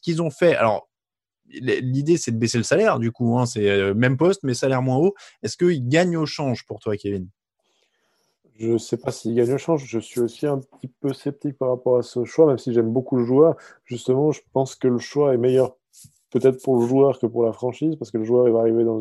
Qu'ils 0.00 0.22
ont 0.22 0.30
fait 0.30 0.54
alors 0.56 0.88
l'idée, 1.50 2.16
c'est 2.16 2.30
de 2.30 2.36
baisser 2.36 2.58
le 2.58 2.64
salaire, 2.64 2.98
du 2.98 3.12
coup. 3.12 3.38
Hein, 3.38 3.46
c'est 3.46 3.68
euh, 3.68 3.94
même 3.94 4.16
poste, 4.16 4.42
mais 4.42 4.54
salaire 4.54 4.82
moins 4.82 4.98
haut. 4.98 5.14
Est-ce 5.42 5.56
qu'il 5.56 5.88
gagne 5.88 6.16
au 6.16 6.26
change 6.26 6.66
pour 6.66 6.80
toi, 6.80 6.96
Kevin? 6.96 7.28
Je 8.58 8.72
ne 8.72 8.78
sais 8.78 8.96
pas 8.96 9.12
s'il 9.12 9.34
gagne 9.34 9.54
au 9.54 9.58
change. 9.58 9.84
Je 9.86 9.98
suis 9.98 10.20
aussi 10.20 10.46
un 10.46 10.58
petit 10.58 10.88
peu 10.88 11.12
sceptique 11.12 11.56
par 11.56 11.70
rapport 11.70 11.98
à 11.98 12.02
ce 12.02 12.24
choix, 12.24 12.46
même 12.46 12.58
si 12.58 12.72
j'aime 12.72 12.92
beaucoup 12.92 13.16
le 13.16 13.24
joueur. 13.24 13.56
Justement, 13.84 14.32
je 14.32 14.40
pense 14.52 14.74
que 14.74 14.88
le 14.88 14.98
choix 14.98 15.32
est 15.34 15.38
meilleur 15.38 15.76
peut-être 16.30 16.62
pour 16.62 16.78
le 16.78 16.86
joueur 16.86 17.18
que 17.18 17.26
pour 17.26 17.44
la 17.44 17.52
franchise, 17.52 17.96
parce 17.96 18.10
que 18.10 18.18
le 18.18 18.24
joueur 18.24 18.46
il 18.46 18.52
va 18.52 18.60
arriver 18.60 18.84
dans 18.84 19.00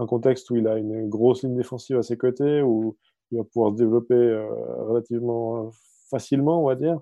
un 0.00 0.06
contexte 0.06 0.50
où 0.50 0.56
il 0.56 0.66
a 0.66 0.78
une 0.78 1.08
grosse 1.08 1.44
ligne 1.44 1.54
défensive 1.54 1.96
à 1.96 2.02
ses 2.02 2.16
côtés, 2.16 2.60
où 2.62 2.96
il 3.30 3.38
va 3.38 3.44
pouvoir 3.44 3.70
se 3.72 3.76
développer 3.76 4.14
euh, 4.14 4.48
relativement 4.82 5.70
facilement, 6.10 6.64
on 6.64 6.66
va 6.66 6.74
dire. 6.74 6.98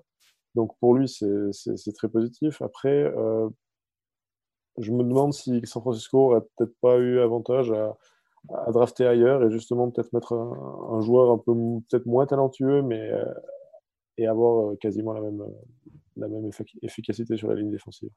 Donc 0.55 0.77
pour 0.79 0.95
lui, 0.95 1.07
c'est 1.07 1.93
très 1.93 2.09
positif. 2.09 2.61
Après, 2.61 3.03
euh, 3.17 3.49
je 4.77 4.91
me 4.91 5.03
demande 5.03 5.33
si 5.33 5.61
San 5.65 5.81
Francisco 5.81 6.31
aurait 6.31 6.41
peut-être 6.57 6.75
pas 6.81 6.97
eu 6.97 7.19
avantage 7.19 7.71
à, 7.71 7.97
drafter 8.71 9.05
ailleurs 9.05 9.43
et 9.43 9.51
justement 9.51 9.91
peut-être 9.91 10.13
mettre 10.13 10.33
un, 10.33 11.01
joueur 11.01 11.31
un 11.31 11.37
peu 11.37 11.53
peut-être 11.89 12.05
moins 12.05 12.25
talentueux, 12.25 12.81
mais 12.81 13.11
euh, 13.11 13.25
et 14.17 14.27
avoir 14.27 14.71
euh, 14.71 14.75
quasiment 14.77 15.11
la 15.13 15.21
même, 15.21 15.43
la 16.15 16.27
même 16.29 16.49
efficacité 16.81 17.35
sur 17.37 17.49
la 17.49 17.55
ligne 17.55 17.71
défensive. 17.71 18.09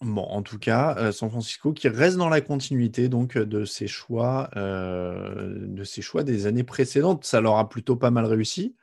Bon, 0.00 0.22
en 0.22 0.42
tout 0.42 0.58
cas, 0.58 1.12
San 1.12 1.28
Francisco 1.28 1.72
qui 1.72 1.88
reste 1.88 2.16
dans 2.16 2.28
la 2.28 2.40
continuité 2.40 3.08
donc 3.08 3.36
de 3.36 3.64
ses 3.64 3.88
choix, 3.88 4.48
de 4.54 5.82
ses 5.84 6.02
choix 6.02 6.22
des 6.22 6.46
années 6.46 6.64
précédentes, 6.64 7.24
ça 7.24 7.40
leur 7.40 7.56
a 7.56 7.68
plutôt 7.68 7.96
pas 7.96 8.10
mal 8.10 8.24
réussi. 8.24 8.76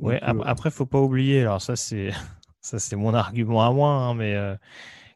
Ouais, 0.00 0.20
après, 0.22 0.70
faut 0.70 0.86
pas 0.86 1.00
oublier. 1.00 1.42
Alors 1.42 1.62
ça, 1.62 1.76
c'est 1.76 2.10
ça, 2.60 2.78
c'est 2.78 2.96
mon 2.96 3.14
argument 3.14 3.66
à 3.66 3.72
moi, 3.72 3.90
hein, 3.90 4.14
mais 4.14 4.36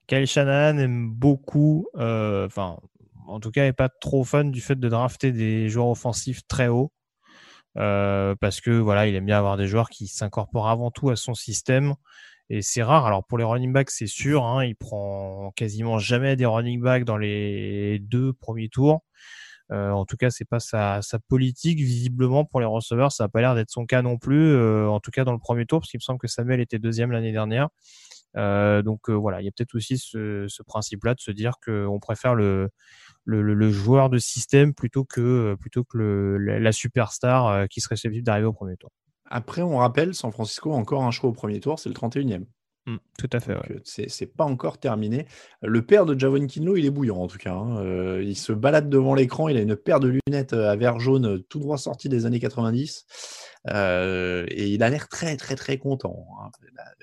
Kyle 0.06 0.26
Shanahan 0.26 0.78
aime 0.78 1.10
beaucoup, 1.10 1.88
euh, 1.96 2.46
enfin, 2.46 2.78
en 3.26 3.40
tout 3.40 3.50
cas, 3.50 3.62
n'est 3.62 3.72
pas 3.72 3.88
trop 3.88 4.22
fan 4.24 4.50
du 4.52 4.60
fait 4.60 4.76
de 4.76 4.88
drafter 4.88 5.32
des 5.32 5.68
joueurs 5.68 5.88
offensifs 5.88 6.46
très 6.46 6.68
hauts. 6.68 6.92
Euh, 7.76 8.34
parce 8.40 8.60
que 8.60 8.70
voilà, 8.70 9.06
il 9.06 9.14
aime 9.16 9.26
bien 9.26 9.38
avoir 9.38 9.56
des 9.56 9.66
joueurs 9.66 9.90
qui 9.90 10.06
s'incorporent 10.06 10.68
avant 10.68 10.90
tout 10.90 11.10
à 11.10 11.16
son 11.16 11.34
système. 11.34 11.94
Et 12.48 12.62
c'est 12.62 12.82
rare. 12.82 13.06
Alors 13.06 13.24
pour 13.26 13.38
les 13.38 13.44
running 13.44 13.72
backs, 13.72 13.90
c'est 13.90 14.06
sûr, 14.06 14.44
hein, 14.44 14.64
il 14.64 14.76
prend 14.76 15.52
quasiment 15.56 15.98
jamais 15.98 16.36
des 16.36 16.46
running 16.46 16.80
backs 16.80 17.04
dans 17.04 17.18
les 17.18 17.98
deux 17.98 18.32
premiers 18.32 18.68
tours. 18.68 19.02
Euh, 19.72 19.90
en 19.90 20.04
tout 20.04 20.16
cas, 20.16 20.30
c'est 20.30 20.44
pas 20.44 20.60
sa, 20.60 21.02
sa, 21.02 21.18
politique. 21.18 21.78
Visiblement, 21.78 22.44
pour 22.44 22.60
les 22.60 22.66
receveurs, 22.66 23.12
ça 23.12 23.24
n'a 23.24 23.28
pas 23.28 23.40
l'air 23.40 23.54
d'être 23.54 23.70
son 23.70 23.86
cas 23.86 24.02
non 24.02 24.18
plus. 24.18 24.52
Euh, 24.52 24.88
en 24.88 25.00
tout 25.00 25.10
cas, 25.10 25.24
dans 25.24 25.32
le 25.32 25.38
premier 25.38 25.66
tour, 25.66 25.80
parce 25.80 25.90
qu'il 25.90 25.98
me 25.98 26.02
semble 26.02 26.18
que 26.18 26.28
Samuel 26.28 26.60
était 26.60 26.78
deuxième 26.78 27.10
l'année 27.10 27.32
dernière. 27.32 27.68
Euh, 28.36 28.82
donc 28.82 29.08
voilà, 29.08 29.40
il 29.40 29.44
y 29.44 29.48
a 29.48 29.50
peut-être 29.50 29.74
aussi 29.74 29.98
ce, 29.98 30.46
ce 30.48 30.62
principe-là 30.62 31.14
de 31.14 31.20
se 31.20 31.30
dire 31.30 31.54
qu'on 31.64 31.98
préfère 32.00 32.34
le, 32.34 32.70
joueur 33.26 34.10
de 34.10 34.18
système 34.18 34.74
plutôt 34.74 35.04
que, 35.04 35.56
plutôt 35.58 35.84
que 35.84 36.36
la 36.38 36.72
superstar 36.72 37.66
qui 37.68 37.80
serait 37.80 37.96
susceptible 37.96 38.24
d'arriver 38.24 38.46
au 38.46 38.52
premier 38.52 38.76
tour. 38.76 38.90
Après, 39.28 39.62
on 39.62 39.78
rappelle, 39.78 40.14
San 40.14 40.30
Francisco 40.30 40.72
a 40.72 40.76
encore 40.76 41.02
un 41.02 41.10
choix 41.10 41.30
au 41.30 41.32
premier 41.32 41.58
tour, 41.58 41.78
c'est 41.78 41.88
le 41.88 41.94
31e. 41.94 42.44
Mmh, 42.86 42.96
tout 43.18 43.30
à 43.32 43.40
fait. 43.40 43.54
Ouais. 43.54 43.82
C'est 43.84 44.26
pas 44.26 44.44
encore 44.44 44.78
terminé. 44.78 45.26
Le 45.60 45.82
père 45.82 46.06
de 46.06 46.16
Javon 46.16 46.46
Kinlo, 46.46 46.76
il 46.76 46.86
est 46.86 46.90
bouillant 46.90 47.16
en 47.16 47.26
tout 47.26 47.38
cas. 47.38 47.52
Hein. 47.52 48.20
il 48.20 48.36
se 48.36 48.52
balade 48.52 48.88
devant 48.88 49.14
l'écran, 49.14 49.48
il 49.48 49.56
a 49.56 49.60
une 49.60 49.74
paire 49.74 49.98
de 49.98 50.16
lunettes 50.26 50.52
à 50.52 50.76
verre 50.76 51.00
jaune 51.00 51.42
tout 51.48 51.58
droit 51.58 51.78
sorti 51.78 52.08
des 52.08 52.26
années 52.26 52.38
90. 52.38 53.06
et 53.66 54.68
il 54.68 54.82
a 54.84 54.88
l'air 54.88 55.08
très 55.08 55.36
très 55.36 55.56
très 55.56 55.78
content. 55.78 56.28
Hein. 56.40 56.50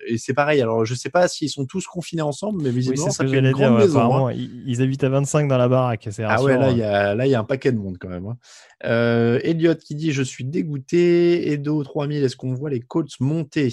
Et 0.08 0.18
c'est 0.18 0.34
pareil. 0.34 0.62
Alors 0.62 0.86
je 0.86 0.96
sais 0.96 1.10
pas 1.10 1.28
s'ils 1.28 1.50
sont 1.50 1.66
tous 1.66 1.86
confinés 1.86 2.22
ensemble, 2.22 2.64
mais 2.64 2.70
visiblement 2.70 3.10
ça 3.10 3.28
fait 3.28 3.40
une 3.40 3.52
grande 3.52 3.78
maison. 3.78 4.28
Hein. 4.28 4.34
Ils, 4.34 4.82
habitent 4.82 5.04
à 5.04 5.10
25 5.10 5.50
dans 5.50 5.58
la 5.58 5.68
baraque. 5.68 6.08
Ah 6.24 6.42
ouais, 6.42 6.58
là 6.58 6.72
il 6.72 6.78
y 6.78 6.84
a 6.84 7.14
là 7.14 7.26
il 7.26 7.30
y 7.30 7.36
a 7.36 7.40
un 7.42 7.44
paquet 7.44 7.74
de 7.74 7.78
monde 7.78 7.98
quand 8.00 8.10
même. 8.10 8.28
Hein. 8.28 8.38
Elliot 9.44 9.76
qui 9.76 9.96
dit 9.96 10.14
je 10.14 10.24
suis 10.24 10.46
dégoûté. 10.46 11.52
Edo 11.52 11.84
3000, 11.84 12.24
est-ce 12.24 12.38
qu'on 12.38 12.54
voit 12.54 12.70
les 12.70 12.80
Colts 12.80 13.20
monter? 13.20 13.70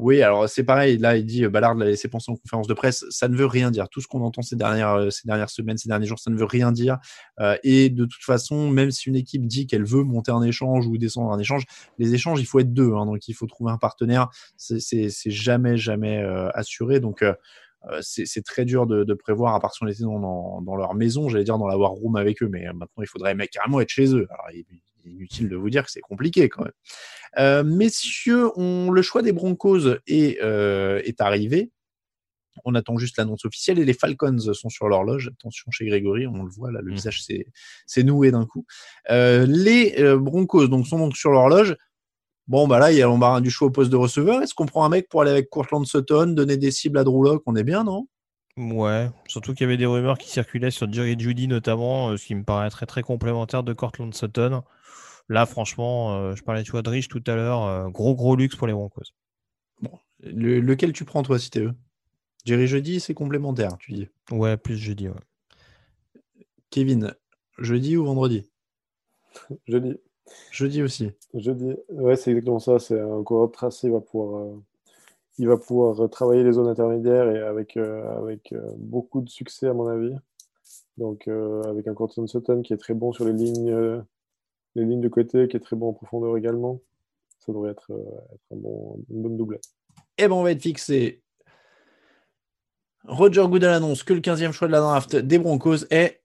Oui, 0.00 0.22
alors 0.22 0.48
c'est 0.48 0.62
pareil. 0.62 0.96
Là, 0.96 1.16
il 1.16 1.26
dit 1.26 1.44
Ballard 1.48 1.74
l'a 1.74 1.86
laissé 1.86 2.06
penser 2.06 2.30
en 2.30 2.36
conférence 2.36 2.68
de 2.68 2.74
presse. 2.74 3.04
Ça 3.10 3.26
ne 3.26 3.34
veut 3.36 3.46
rien 3.46 3.72
dire. 3.72 3.88
Tout 3.88 4.00
ce 4.00 4.06
qu'on 4.06 4.22
entend 4.22 4.42
ces 4.42 4.54
dernières, 4.54 4.94
euh, 4.94 5.10
ces 5.10 5.26
dernières 5.26 5.50
semaines, 5.50 5.76
ces 5.76 5.88
derniers 5.88 6.06
jours, 6.06 6.20
ça 6.20 6.30
ne 6.30 6.36
veut 6.36 6.44
rien 6.44 6.70
dire. 6.70 6.98
Euh, 7.40 7.56
et 7.64 7.90
de 7.90 8.04
toute 8.04 8.22
façon, 8.22 8.70
même 8.70 8.92
si 8.92 9.08
une 9.08 9.16
équipe 9.16 9.44
dit 9.44 9.66
qu'elle 9.66 9.84
veut 9.84 10.04
monter 10.04 10.30
un 10.30 10.42
échange 10.42 10.86
ou 10.86 10.98
descendre 10.98 11.32
un 11.32 11.38
échange, 11.40 11.64
les 11.98 12.14
échanges, 12.14 12.40
il 12.40 12.46
faut 12.46 12.60
être 12.60 12.72
deux. 12.72 12.92
Hein, 12.92 13.06
donc, 13.06 13.26
il 13.26 13.34
faut 13.34 13.46
trouver 13.46 13.72
un 13.72 13.76
partenaire. 13.76 14.28
C'est 14.56 15.10
jamais, 15.26 15.76
jamais 15.76 16.18
euh, 16.22 16.48
assuré. 16.54 17.00
Donc, 17.00 17.24
c'est 18.00 18.44
très 18.44 18.64
dur 18.64 18.86
de, 18.86 19.14
prévoir 19.14 19.56
à 19.56 19.60
part 19.60 19.74
si 19.74 19.82
on 19.82 19.88
était 19.88 20.04
dans, 20.04 20.62
dans, 20.62 20.76
leur 20.76 20.94
maison, 20.94 21.28
j'allais 21.28 21.44
dire 21.44 21.58
dans 21.58 21.66
la 21.66 21.76
war 21.76 21.90
room 21.90 22.14
avec 22.14 22.40
eux, 22.42 22.48
mais 22.48 22.66
maintenant 22.66 23.02
il 23.02 23.06
faudrait 23.06 23.36
carrément 23.48 23.80
être 23.80 23.88
chez 23.88 24.14
eux. 24.14 24.28
Inutile 25.10 25.48
de 25.48 25.56
vous 25.56 25.70
dire 25.70 25.84
que 25.84 25.90
c'est 25.90 26.00
compliqué 26.00 26.48
quand 26.48 26.64
même. 26.64 26.72
Euh, 27.38 27.64
messieurs, 27.64 28.50
on, 28.56 28.90
le 28.90 29.02
choix 29.02 29.22
des 29.22 29.32
Broncos 29.32 29.86
est, 30.06 30.40
euh, 30.42 31.00
est 31.04 31.20
arrivé. 31.20 31.70
On 32.64 32.74
attend 32.74 32.98
juste 32.98 33.18
l'annonce 33.18 33.44
officielle 33.44 33.78
et 33.78 33.84
les 33.84 33.92
Falcons 33.92 34.38
sont 34.52 34.68
sur 34.68 34.88
l'horloge. 34.88 35.30
Attention 35.38 35.70
chez 35.70 35.86
Grégory, 35.86 36.26
on 36.26 36.42
le 36.42 36.50
voit 36.50 36.72
là, 36.72 36.80
le 36.82 36.90
mmh. 36.90 36.94
visage 36.94 37.22
s'est 37.22 38.02
noué 38.02 38.32
d'un 38.32 38.46
coup. 38.46 38.66
Euh, 39.10 39.46
les 39.48 39.94
Broncos 40.16 40.66
donc, 40.66 40.86
sont 40.86 40.98
donc 40.98 41.16
sur 41.16 41.30
l'horloge. 41.30 41.76
Bon, 42.48 42.66
bah 42.66 42.78
là, 42.78 42.90
il 42.90 42.98
y 42.98 43.02
a 43.02 43.06
l'embarras 43.06 43.42
du 43.42 43.50
choix 43.50 43.68
au 43.68 43.70
poste 43.70 43.90
de 43.90 43.96
receveur. 43.96 44.42
Est-ce 44.42 44.54
qu'on 44.54 44.64
prend 44.66 44.84
un 44.84 44.88
mec 44.88 45.08
pour 45.08 45.20
aller 45.20 45.30
avec 45.30 45.50
Courtland 45.50 45.84
Sutton, 45.84 46.28
donner 46.28 46.56
des 46.56 46.70
cibles 46.70 46.98
à 46.98 47.04
Drew 47.04 47.22
Locke? 47.22 47.42
On 47.44 47.54
est 47.54 47.62
bien, 47.62 47.84
non? 47.84 48.08
Ouais, 48.58 49.08
surtout 49.28 49.54
qu'il 49.54 49.62
y 49.62 49.64
avait 49.64 49.76
des 49.76 49.86
rumeurs 49.86 50.18
qui 50.18 50.28
circulaient 50.28 50.72
sur 50.72 50.92
Jerry 50.92 51.16
Judy 51.16 51.46
notamment, 51.46 52.16
ce 52.16 52.26
qui 52.26 52.34
me 52.34 52.42
paraît 52.42 52.70
très 52.70 52.86
très 52.86 53.02
complémentaire 53.02 53.62
de 53.62 53.72
Courtland 53.72 54.12
Sutton. 54.12 54.62
Là, 55.28 55.46
franchement, 55.46 56.16
euh, 56.16 56.34
je 56.34 56.42
parlais 56.42 56.62
de 56.62 56.88
Rich 56.88 57.08
tout 57.08 57.22
à 57.26 57.36
l'heure, 57.36 57.62
euh, 57.64 57.88
gros 57.88 58.14
gros 58.16 58.34
luxe 58.34 58.56
pour 58.56 58.66
les 58.66 58.72
Broncos. 58.72 59.12
Bon, 59.80 59.92
lequel 60.20 60.92
tu 60.92 61.04
prends 61.04 61.22
toi 61.22 61.38
si 61.38 61.50
t'es 61.50 61.60
eux? 61.60 61.74
Jerry 62.44 62.66
jeudi, 62.66 62.98
c'est 62.98 63.14
complémentaire, 63.14 63.76
tu 63.78 63.92
dis. 63.92 64.08
Ouais, 64.30 64.56
plus 64.56 64.76
jeudi, 64.76 65.08
ouais. 65.08 65.14
Kevin, 66.70 67.14
jeudi 67.58 67.96
ou 67.96 68.06
vendredi? 68.06 68.50
Jeudi. 69.66 69.98
Jeudi 70.50 70.82
aussi. 70.82 71.12
Jeudi. 71.34 71.74
Ouais, 71.90 72.16
c'est 72.16 72.30
exactement 72.30 72.58
ça. 72.58 72.78
C'est 72.78 72.98
un 72.98 73.22
coureur 73.22 73.52
tracé, 73.52 73.86
il 73.86 73.92
va 73.92 74.00
pouvoir, 74.00 74.42
euh, 74.42 74.64
il 75.38 75.48
va 75.48 75.56
pouvoir 75.56 76.08
travailler 76.10 76.42
les 76.42 76.52
zones 76.52 76.68
intermédiaires 76.68 77.30
et 77.30 77.40
avec, 77.40 77.76
avec 77.76 78.54
beaucoup 78.76 79.20
de 79.20 79.28
succès 79.28 79.68
à 79.68 79.72
mon 79.72 79.86
avis. 79.86 80.14
Donc 80.96 81.28
avec 81.28 81.86
un 81.86 81.94
Corton 81.94 82.26
Sutton 82.26 82.62
qui 82.62 82.72
est 82.72 82.78
très 82.78 82.94
bon 82.94 83.12
sur 83.12 83.24
les 83.24 83.32
lignes 83.32 84.02
les 84.78 84.84
lignes 84.84 85.00
de 85.00 85.08
côté, 85.08 85.48
qui 85.48 85.56
est 85.56 85.60
très 85.60 85.76
bon 85.76 85.90
en 85.90 85.92
profondeur 85.92 86.36
également. 86.36 86.80
Ça 87.40 87.52
devrait 87.52 87.70
être, 87.70 87.92
euh, 87.92 88.54
une 89.10 89.22
bonne 89.22 89.36
doublette. 89.36 89.64
Et 90.16 90.24
eh 90.24 90.28
ben 90.28 90.34
on 90.34 90.42
va 90.42 90.52
être 90.52 90.62
fixé. 90.62 91.22
Roger 93.04 93.46
Goodell 93.48 93.70
annonce 93.70 94.02
que 94.02 94.12
le 94.12 94.20
15e 94.20 94.52
choix 94.52 94.68
de 94.68 94.72
la 94.72 94.80
draft 94.80 95.16
des 95.16 95.38
Broncos 95.38 95.86
est 95.90 96.17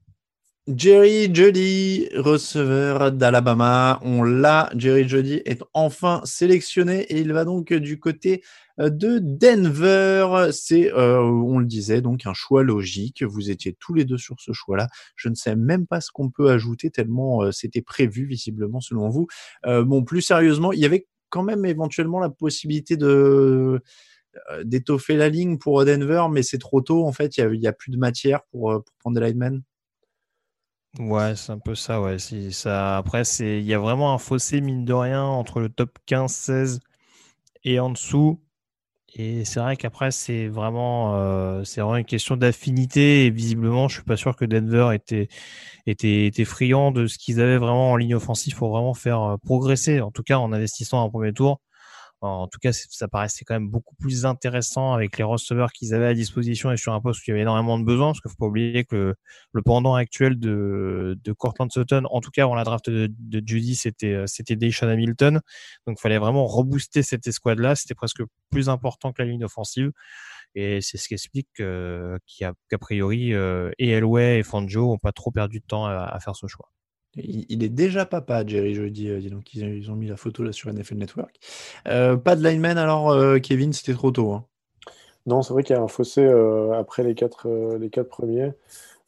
Jerry 0.68 1.30
Jody, 1.36 2.08
receveur 2.16 3.12
d'Alabama. 3.12 4.00
On 4.02 4.24
l'a. 4.24 4.70
Jerry 4.78 5.10
Jody 5.10 5.42
est 5.44 5.62
enfin 5.74 6.22
sélectionné 6.24 7.02
et 7.02 7.20
il 7.20 7.34
va 7.34 7.44
donc 7.44 7.74
du 7.74 8.00
côté 8.00 8.42
euh, 8.80 8.90
de 8.90 9.20
Denver. 9.20 10.52
C'est, 10.54 10.94
euh, 10.94 11.20
on 11.20 11.60
le 11.60 11.66
disait, 11.66 12.00
donc 12.00 12.26
un 12.26 12.34
choix 12.34 12.64
logique. 12.64 13.24
Vous 13.24 13.52
étiez 13.52 13.76
tous 13.78 13.94
les 13.94 14.06
deux 14.06 14.18
sur 14.18 14.40
ce 14.40 14.54
choix-là. 14.54 14.88
Je 15.18 15.28
ne 15.28 15.36
sais 15.36 15.58
même 15.58 15.86
pas 15.86 16.00
ce 16.00 16.12
qu'on 16.12 16.30
peut 16.30 16.50
ajouter 16.50 16.90
tellement 16.92 17.44
euh, 17.44 17.52
c'était 17.52 17.82
prévu 17.82 18.26
visiblement 18.26 18.80
selon 18.80 19.10
vous. 19.10 19.28
bon, 19.66 20.06
plus 20.06 20.22
sérieusement, 20.22 20.72
il 20.72 20.80
y 20.80 20.86
avait 20.86 21.08
quand 21.28 21.44
même 21.44 21.66
éventuellement 21.66 22.20
la 22.20 22.30
possibilité 22.30 22.96
de 22.96 23.82
d'étoffer 24.64 25.16
la 25.16 25.30
ligne 25.30 25.58
pour 25.58 25.84
Denver, 25.86 26.26
mais 26.32 26.42
c'est 26.42 26.58
trop 26.58 26.82
tôt 26.82 27.06
en 27.06 27.12
fait. 27.12 27.38
Il 27.38 27.60
n'y 27.60 27.68
a, 27.68 27.74
plus 27.74 27.92
de 27.92 27.98
matière 27.98 28.44
pour, 28.52 28.72
pour 28.84 28.96
prendre 29.00 29.20
des 29.20 29.26
linemen. 29.28 29.62
Ouais, 31.00 31.36
c'est 31.36 31.52
un 31.52 31.58
peu 31.58 31.74
ça, 31.74 32.02
ouais. 32.02 32.20
ça... 32.20 32.98
Après, 32.98 33.24
c'est... 33.24 33.60
il 33.60 33.66
y 33.66 33.74
a 33.74 33.80
vraiment 33.80 34.14
un 34.14 34.20
fossé, 34.20 34.62
mine 34.62 34.86
de 34.86 34.94
rien, 34.94 35.24
entre 35.24 35.60
le 35.60 35.70
top 35.70 35.98
15-16 36.06 36.82
et 37.64 37.80
en 37.80 37.90
dessous. 37.92 38.42
Et 39.16 39.46
c'est 39.46 39.60
vrai 39.60 39.78
qu'après, 39.78 40.12
c'est 40.12 40.48
vraiment, 40.48 41.16
euh, 41.18 41.64
c'est 41.66 41.82
vraiment 41.82 41.98
une 41.98 42.06
question 42.06 42.38
d'affinité. 42.38 43.26
Et 43.28 43.32
visiblement, 43.32 43.88
je 43.88 43.96
suis 43.96 44.04
pas 44.04 44.18
sûr 44.18 44.36
que 44.36 44.46
Denver 44.46 44.92
était, 44.94 45.30
était, 45.88 46.28
était 46.28 46.46
friand 46.46 46.92
de 46.92 47.08
ce 47.08 47.18
qu'ils 47.20 47.42
avaient 47.42 47.58
vraiment 47.58 47.92
en 47.92 47.98
ligne 47.98 48.16
offensive 48.16 48.56
pour 48.56 48.72
vraiment 48.72 48.94
faire 48.96 49.22
euh, 49.24 49.38
progresser, 49.38 50.02
en 50.02 50.12
tout 50.12 50.24
cas 50.24 50.38
en 50.40 50.54
investissant 50.54 51.04
un 51.06 51.10
premier 51.10 51.34
tour. 51.34 51.62
En 52.24 52.48
tout 52.48 52.60
cas, 52.60 52.72
ça 52.72 53.10
paraissait 53.10 53.44
quand 53.44 53.54
même 53.54 53.70
beaucoup 53.70 53.96
plus 53.96 54.26
intéressant 54.26 54.94
avec 54.94 55.18
les 55.18 55.26
receveurs 55.26 55.74
qu'ils 55.74 55.94
avaient 55.94 56.08
à 56.08 56.14
disposition 56.14 56.72
et 56.72 56.78
sur 56.78 56.94
un 56.94 57.02
poste 57.02 57.20
où 57.20 57.24
il 57.28 57.32
y 57.32 57.34
avait 57.34 57.42
énormément 57.42 57.78
de 57.78 57.84
besoins, 57.84 58.08
parce 58.08 58.22
qu'il 58.22 58.32
faut 58.32 58.38
pas 58.38 58.46
oublier 58.46 58.86
que 58.86 59.14
le, 59.52 59.62
pendant 59.62 59.96
actuel 59.96 60.40
de, 60.40 61.20
de 61.22 61.34
Cortland 61.34 61.70
Sutton, 61.70 62.04
en 62.10 62.22
tout 62.22 62.32
cas 62.32 62.44
avant 62.44 62.56
la 62.56 62.64
draft 62.64 62.90
de, 62.90 63.44
Judy, 63.46 63.76
c'était 63.76 64.14
euh, 64.14 64.24
c'était 64.26 64.56
Deshaun 64.56 64.88
Hamilton. 64.90 65.42
Donc, 65.86 65.98
il 66.00 66.02
fallait 66.02 66.18
vraiment 66.18 66.48
rebooster 66.48 67.04
cette 67.04 67.28
escouade-là. 67.28 67.76
C'était 67.76 67.96
presque 67.96 68.24
plus 68.50 68.70
important 68.70 69.12
que 69.12 69.22
la 69.22 69.28
ligne 69.28 69.44
offensive. 69.44 69.92
Et 70.56 70.82
c'est 70.82 70.98
ce 70.98 71.08
qui 71.10 71.16
explique 71.16 71.50
qu'a 71.58 72.78
priori, 72.80 73.34
euh, 73.34 73.72
et 73.80 73.90
Elway 73.90 74.40
et 74.40 74.44
Fangio 74.44 74.94
ont 74.94 74.98
pas 74.98 75.12
trop 75.12 75.32
perdu 75.32 75.60
de 75.60 75.66
temps 75.66 75.86
à 75.86 76.20
faire 76.22 76.36
ce 76.36 76.48
choix. 76.48 76.70
Il, 77.16 77.64
est 77.64 77.70
déjà 77.70 78.06
papa, 78.06 78.46
Jerry, 78.46 78.74
jeudi. 78.74 79.10
Euh, 79.10 79.20
dis 79.20 79.30
donc, 79.30 79.54
ils, 79.54 79.92
ont 79.92 79.96
mis 79.96 80.08
la 80.08 80.18
photo 80.18 80.44
là 80.44 80.52
sur 80.52 80.74
NFL 80.74 80.96
Network. 80.96 81.40
Euh, 81.88 82.18
pas 82.18 82.36
de 82.36 82.44
lineman, 82.44 82.78
alors, 82.78 83.12
euh, 83.12 83.38
Kevin, 83.40 83.72
c'était 83.72 83.94
trop 83.94 84.12
tôt. 84.12 84.32
Hein. 84.32 84.46
Non, 85.26 85.42
c'est 85.42 85.54
vrai 85.54 85.64
qu'il 85.64 85.76
y 85.76 85.80
a 85.80 85.82
un 85.82 85.88
fossé 85.88 86.26
après 86.78 87.04
les 87.04 87.16
quatre, 87.16 87.48
les 87.80 87.90
quatre 87.90 88.10
premiers. 88.10 88.52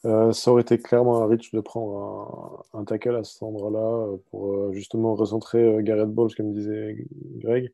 ça 0.04 0.52
aurait 0.52 0.62
été 0.62 0.78
clairement 0.78 1.22
un 1.22 1.26
reach 1.26 1.52
de 1.52 1.60
prendre 1.60 2.64
un, 2.74 2.86
tackle 2.86 3.18
à 3.18 3.24
cet 3.26 3.44
endroit-là 3.44 4.16
pour 4.32 4.72
justement 4.72 5.16
recentrer 5.16 5.76
Garrett 5.82 6.08
Bowles, 6.08 6.34
comme 6.36 6.54
disait 6.54 7.06
Greg. 7.40 7.74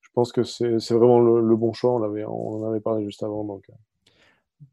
Je 0.00 0.08
pense 0.14 0.30
que 0.30 0.44
c'est 0.44 0.90
vraiment 0.92 1.18
le, 1.18 1.56
bon 1.56 1.72
choix. 1.72 1.92
On, 1.92 2.04
avait, 2.04 2.24
on 2.24 2.62
en 2.62 2.70
avait 2.70 2.78
parlé 2.78 3.04
juste 3.04 3.24
avant. 3.24 3.42
Donc, 3.42 3.64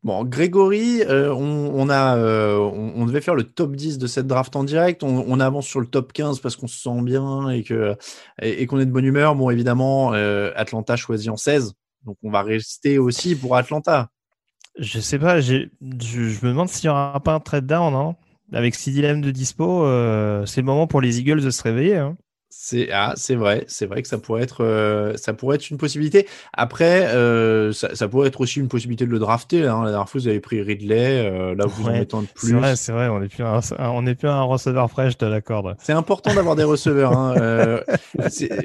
Bon, 0.04 0.23
Grégory, 0.23 1.02
euh, 1.02 1.34
on, 1.34 1.89
a, 1.89 2.15
euh, 2.17 2.58
on, 2.58 3.06
devait 3.06 3.21
faire 3.21 3.36
le 3.36 3.43
top 3.43 3.75
10 3.75 3.97
de 3.97 4.08
cette 4.08 4.28
draft 4.28 4.56
en 4.56 4.63
direct. 4.63 5.04
On, 5.04 5.39
avance 5.39 5.67
sur 5.67 5.82
le 5.82 5.88
top 5.88 6.13
15 6.13 6.39
parce 6.39 6.56
qu'on 6.56 6.67
se 6.67 6.80
sent 6.80 7.02
bien 7.02 7.49
et 7.49 7.63
qu'on 7.63 7.95
et, 8.41 8.63
est 8.63 8.86
de 8.86 8.91
bonne 8.91 9.06
humeur. 9.06 9.36
Bon, 9.36 9.49
évidemment, 9.49 10.13
euh, 10.13 10.52
Atlanta 10.56 10.95
choisit 10.95 11.30
en 11.30 11.38
16. 11.38 11.73
Donc, 12.06 12.17
on 12.23 12.32
va 12.32 12.43
rester 12.43 12.97
aussi 12.97 13.36
pour 13.36 13.56
Atlanta. 13.56 14.10
Je 14.78 14.99
sais 14.99 15.19
pas, 15.19 15.41
je, 15.41 15.65
me 15.82 16.47
demande 16.47 16.69
s'il 16.69 16.89
n'y 16.89 16.91
aura 16.91 17.19
pas 17.19 17.34
un 17.34 17.39
trade 17.39 17.65
down. 17.65 17.93
Hein. 17.93 18.15
Avec 18.54 18.75
6 18.75 18.91
dilemmes 18.91 19.21
de 19.21 19.32
dispo, 19.32 19.84
c'est 20.45 20.62
le 20.62 20.65
moment 20.65 20.88
pour 20.88 21.02
les 21.02 21.19
Eagles 21.19 21.41
de 21.41 21.49
se 21.49 21.62
réveiller. 21.62 21.97
Hein. 21.97 22.17
C'est 22.52 22.90
ah, 22.92 23.14
c'est 23.16 23.36
vrai, 23.36 23.64
c'est 23.68 23.86
vrai 23.86 24.02
que 24.02 24.08
ça 24.08 24.18
pourrait 24.18 24.42
être 24.42 24.64
euh, 24.64 25.16
ça 25.18 25.34
pourrait 25.34 25.58
être 25.58 25.70
une 25.70 25.78
possibilité. 25.78 26.28
Après, 26.52 27.08
euh, 27.10 27.72
ça, 27.74 28.08
pourrait 28.08 28.30
être 28.30 28.42
aussi 28.42 28.60
une 28.60 28.68
possibilité 28.68 29.06
de 29.06 29.12
le 29.12 29.20
drafter. 29.20 29.68
Hein. 29.68 29.84
La 29.84 29.92
dernière 29.92 30.10
fois, 30.10 30.20
vous 30.20 30.28
avez 30.28 30.40
pris 30.40 30.60
Ridley, 30.60 31.30
euh, 31.30 31.54
là 31.54 31.68
vous 31.68 31.88
en 31.88 31.92
mettez 31.92 32.18
de 32.18 32.26
plus. 32.26 32.48
C'est 32.48 32.54
vrai, 32.54 32.76
c'est 32.76 32.92
vrai, 32.92 33.08
on 33.08 33.20
n'est 33.20 33.28
plus 33.28 33.44
un, 33.44 33.60
on 33.78 34.04
est 34.08 34.16
plus 34.16 34.28
un 34.28 34.42
receveur 34.42 34.90
fraîche, 34.90 35.16
de 35.20 35.28
la 35.28 35.42
corde. 35.42 35.76
C'est 35.80 35.94
important 35.94 36.34
d'avoir 36.34 36.56
des 36.56 36.64
receveurs. 36.64 37.16
Hein. 37.16 37.36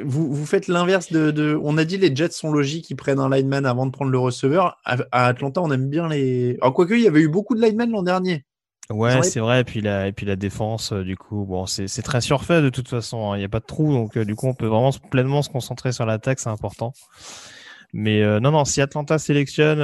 vous, 0.02 0.32
vous 0.32 0.46
faites 0.46 0.66
l'inverse 0.66 1.12
de, 1.12 1.30
de, 1.30 1.58
On 1.62 1.76
a 1.76 1.84
dit 1.84 1.98
les 1.98 2.16
Jets 2.16 2.30
sont 2.30 2.52
logiques, 2.52 2.88
ils 2.88 2.96
prennent 2.96 3.20
un 3.20 3.28
lineman 3.28 3.66
avant 3.66 3.84
de 3.84 3.90
prendre 3.90 4.10
le 4.10 4.18
receveur. 4.18 4.78
À, 4.86 5.26
Atlanta, 5.26 5.60
on 5.60 5.70
aime 5.70 5.90
bien 5.90 6.08
les. 6.08 6.56
Alors 6.62 6.72
quoique, 6.72 6.94
il 6.94 7.02
y 7.02 7.06
avait 7.06 7.20
eu 7.20 7.28
beaucoup 7.28 7.54
de 7.54 7.60
linemen 7.60 7.90
l'an 7.90 8.02
dernier. 8.02 8.46
Ouais, 8.90 9.22
c'est 9.22 9.40
vrai. 9.40 9.62
Et 9.62 9.64
puis 9.64 9.80
la, 9.80 10.08
et 10.08 10.12
puis 10.12 10.26
la 10.26 10.36
défense, 10.36 10.92
euh, 10.92 11.04
du 11.04 11.16
coup, 11.16 11.46
bon, 11.46 11.66
c'est 11.66 12.02
très 12.02 12.20
surfait 12.20 12.60
de 12.60 12.68
toute 12.68 12.88
façon. 12.88 13.32
Hein. 13.32 13.36
Il 13.36 13.38
n'y 13.38 13.44
a 13.44 13.48
pas 13.48 13.60
de 13.60 13.64
trou, 13.64 13.92
donc 13.92 14.16
euh, 14.16 14.24
du 14.24 14.34
coup, 14.34 14.46
on 14.46 14.54
peut 14.54 14.66
vraiment 14.66 14.90
pleinement 15.10 15.42
se 15.42 15.48
concentrer 15.48 15.92
sur 15.92 16.04
l'attaque, 16.04 16.38
c'est 16.38 16.50
important. 16.50 16.92
Mais 17.94 18.22
euh, 18.22 18.40
non, 18.40 18.50
non, 18.50 18.64
si 18.64 18.82
Atlanta 18.82 19.18
sélectionne, 19.18 19.78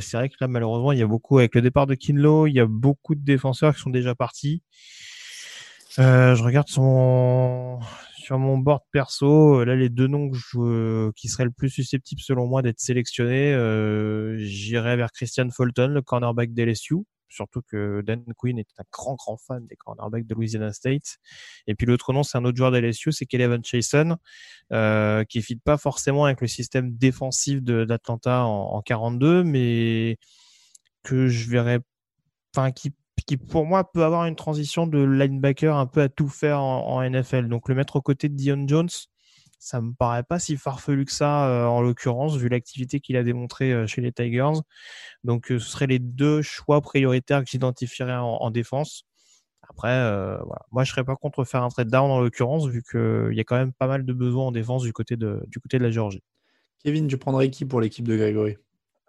c'est 0.00 0.16
vrai 0.16 0.28
que 0.30 0.36
là, 0.40 0.48
malheureusement, 0.48 0.92
il 0.92 0.98
y 0.98 1.02
a 1.02 1.06
beaucoup 1.06 1.38
avec 1.38 1.54
le 1.54 1.60
départ 1.60 1.86
de 1.86 1.94
Kinlo, 1.94 2.46
il 2.46 2.54
y 2.54 2.60
a 2.60 2.66
beaucoup 2.66 3.14
de 3.14 3.24
défenseurs 3.24 3.74
qui 3.74 3.82
sont 3.82 3.90
déjà 3.90 4.14
partis. 4.14 4.62
je 5.98 6.42
regarde 6.42 6.68
son 6.68 7.80
sur 8.16 8.38
mon 8.40 8.58
board 8.58 8.80
perso, 8.90 9.62
là 9.64 9.76
les 9.76 9.88
deux 9.88 10.08
noms 10.08 10.30
qui 11.14 11.28
seraient 11.28 11.44
le 11.44 11.52
plus 11.52 11.70
susceptibles 11.70 12.20
selon 12.20 12.46
moi 12.46 12.62
d'être 12.62 12.80
sélectionnés, 12.80 13.52
j'irais 14.38 14.96
vers 14.96 15.12
Christian 15.12 15.48
Fulton, 15.50 15.88
le 15.88 16.02
cornerback 16.02 16.52
d'LSU 16.54 17.04
surtout 17.28 17.62
que 17.62 18.02
Dan 18.02 18.24
Quinn 18.36 18.58
est 18.58 18.68
un 18.78 18.84
grand, 18.92 19.14
grand 19.14 19.36
fan 19.36 19.66
des 19.66 19.76
cornerbacks 19.76 20.26
de 20.26 20.34
Louisiana 20.34 20.72
State. 20.72 21.18
Et 21.66 21.74
puis 21.74 21.86
l'autre 21.86 22.12
nom, 22.12 22.22
c'est 22.22 22.38
un 22.38 22.44
autre 22.44 22.56
joueur 22.56 22.72
d'LSU, 22.72 23.12
c'est 23.12 23.26
Kevin 23.26 23.64
Chason, 23.64 24.16
euh, 24.72 25.24
qui 25.24 25.38
ne 25.38 25.42
fit 25.42 25.56
pas 25.56 25.76
forcément 25.76 26.24
avec 26.24 26.40
le 26.40 26.46
système 26.46 26.96
défensif 26.96 27.62
d'Atlanta 27.62 28.44
en, 28.44 28.74
en 28.74 28.82
42, 28.82 29.44
mais 29.44 30.18
que 31.02 31.28
je 31.28 31.50
verrais, 31.50 31.80
enfin, 32.54 32.72
qui 32.72 32.92
qui 33.26 33.36
pour 33.36 33.66
moi 33.66 33.90
peut 33.90 34.04
avoir 34.04 34.26
une 34.26 34.36
transition 34.36 34.86
de 34.86 35.02
linebacker 35.02 35.74
un 35.74 35.86
peu 35.86 36.02
à 36.02 36.08
tout 36.08 36.28
faire 36.28 36.60
en, 36.60 37.02
NFL. 37.02 37.48
Donc 37.48 37.68
le 37.68 37.74
mettre 37.74 37.96
aux 37.96 38.02
côtés 38.02 38.28
de 38.28 38.34
Dion 38.34 38.66
Jones, 38.68 38.88
ça 39.58 39.80
me 39.80 39.92
paraît 39.92 40.22
pas 40.22 40.38
si 40.38 40.56
farfelu 40.56 41.04
que 41.04 41.12
ça 41.12 41.48
euh, 41.48 41.66
en 41.66 41.80
l'occurrence, 41.80 42.36
vu 42.36 42.48
l'activité 42.48 43.00
qu'il 43.00 43.16
a 43.16 43.22
démontré 43.22 43.72
euh, 43.72 43.86
chez 43.86 44.00
les 44.00 44.12
Tigers. 44.12 44.60
Donc 45.24 45.50
euh, 45.50 45.58
ce 45.58 45.70
seraient 45.70 45.86
les 45.86 45.98
deux 45.98 46.42
choix 46.42 46.80
prioritaires 46.80 47.42
que 47.42 47.50
j'identifierais 47.50 48.16
en, 48.16 48.50
défense. 48.50 49.04
Après, 49.68 49.98
voilà. 49.98 50.62
moi 50.70 50.84
je 50.84 50.92
serais 50.92 51.02
pas 51.02 51.16
contre 51.16 51.44
faire 51.44 51.64
un 51.64 51.68
trade 51.68 51.88
down 51.88 52.10
en 52.10 52.20
l'occurrence, 52.20 52.68
vu 52.68 52.84
qu'il 52.88 53.32
y 53.32 53.40
a 53.40 53.44
quand 53.44 53.56
même 53.56 53.72
pas 53.72 53.88
mal 53.88 54.04
de 54.04 54.12
besoins 54.12 54.46
en 54.46 54.52
défense 54.52 54.82
du 54.82 54.92
côté 54.92 55.16
de, 55.16 55.42
du 55.48 55.58
côté 55.58 55.78
de 55.78 55.82
la 55.82 55.90
Géorgie. 55.90 56.22
Kevin, 56.84 57.08
tu 57.08 57.18
prendrais 57.18 57.50
qui 57.50 57.64
pour 57.64 57.80
l'équipe 57.80 58.06
de 58.06 58.16
Grégory? 58.16 58.56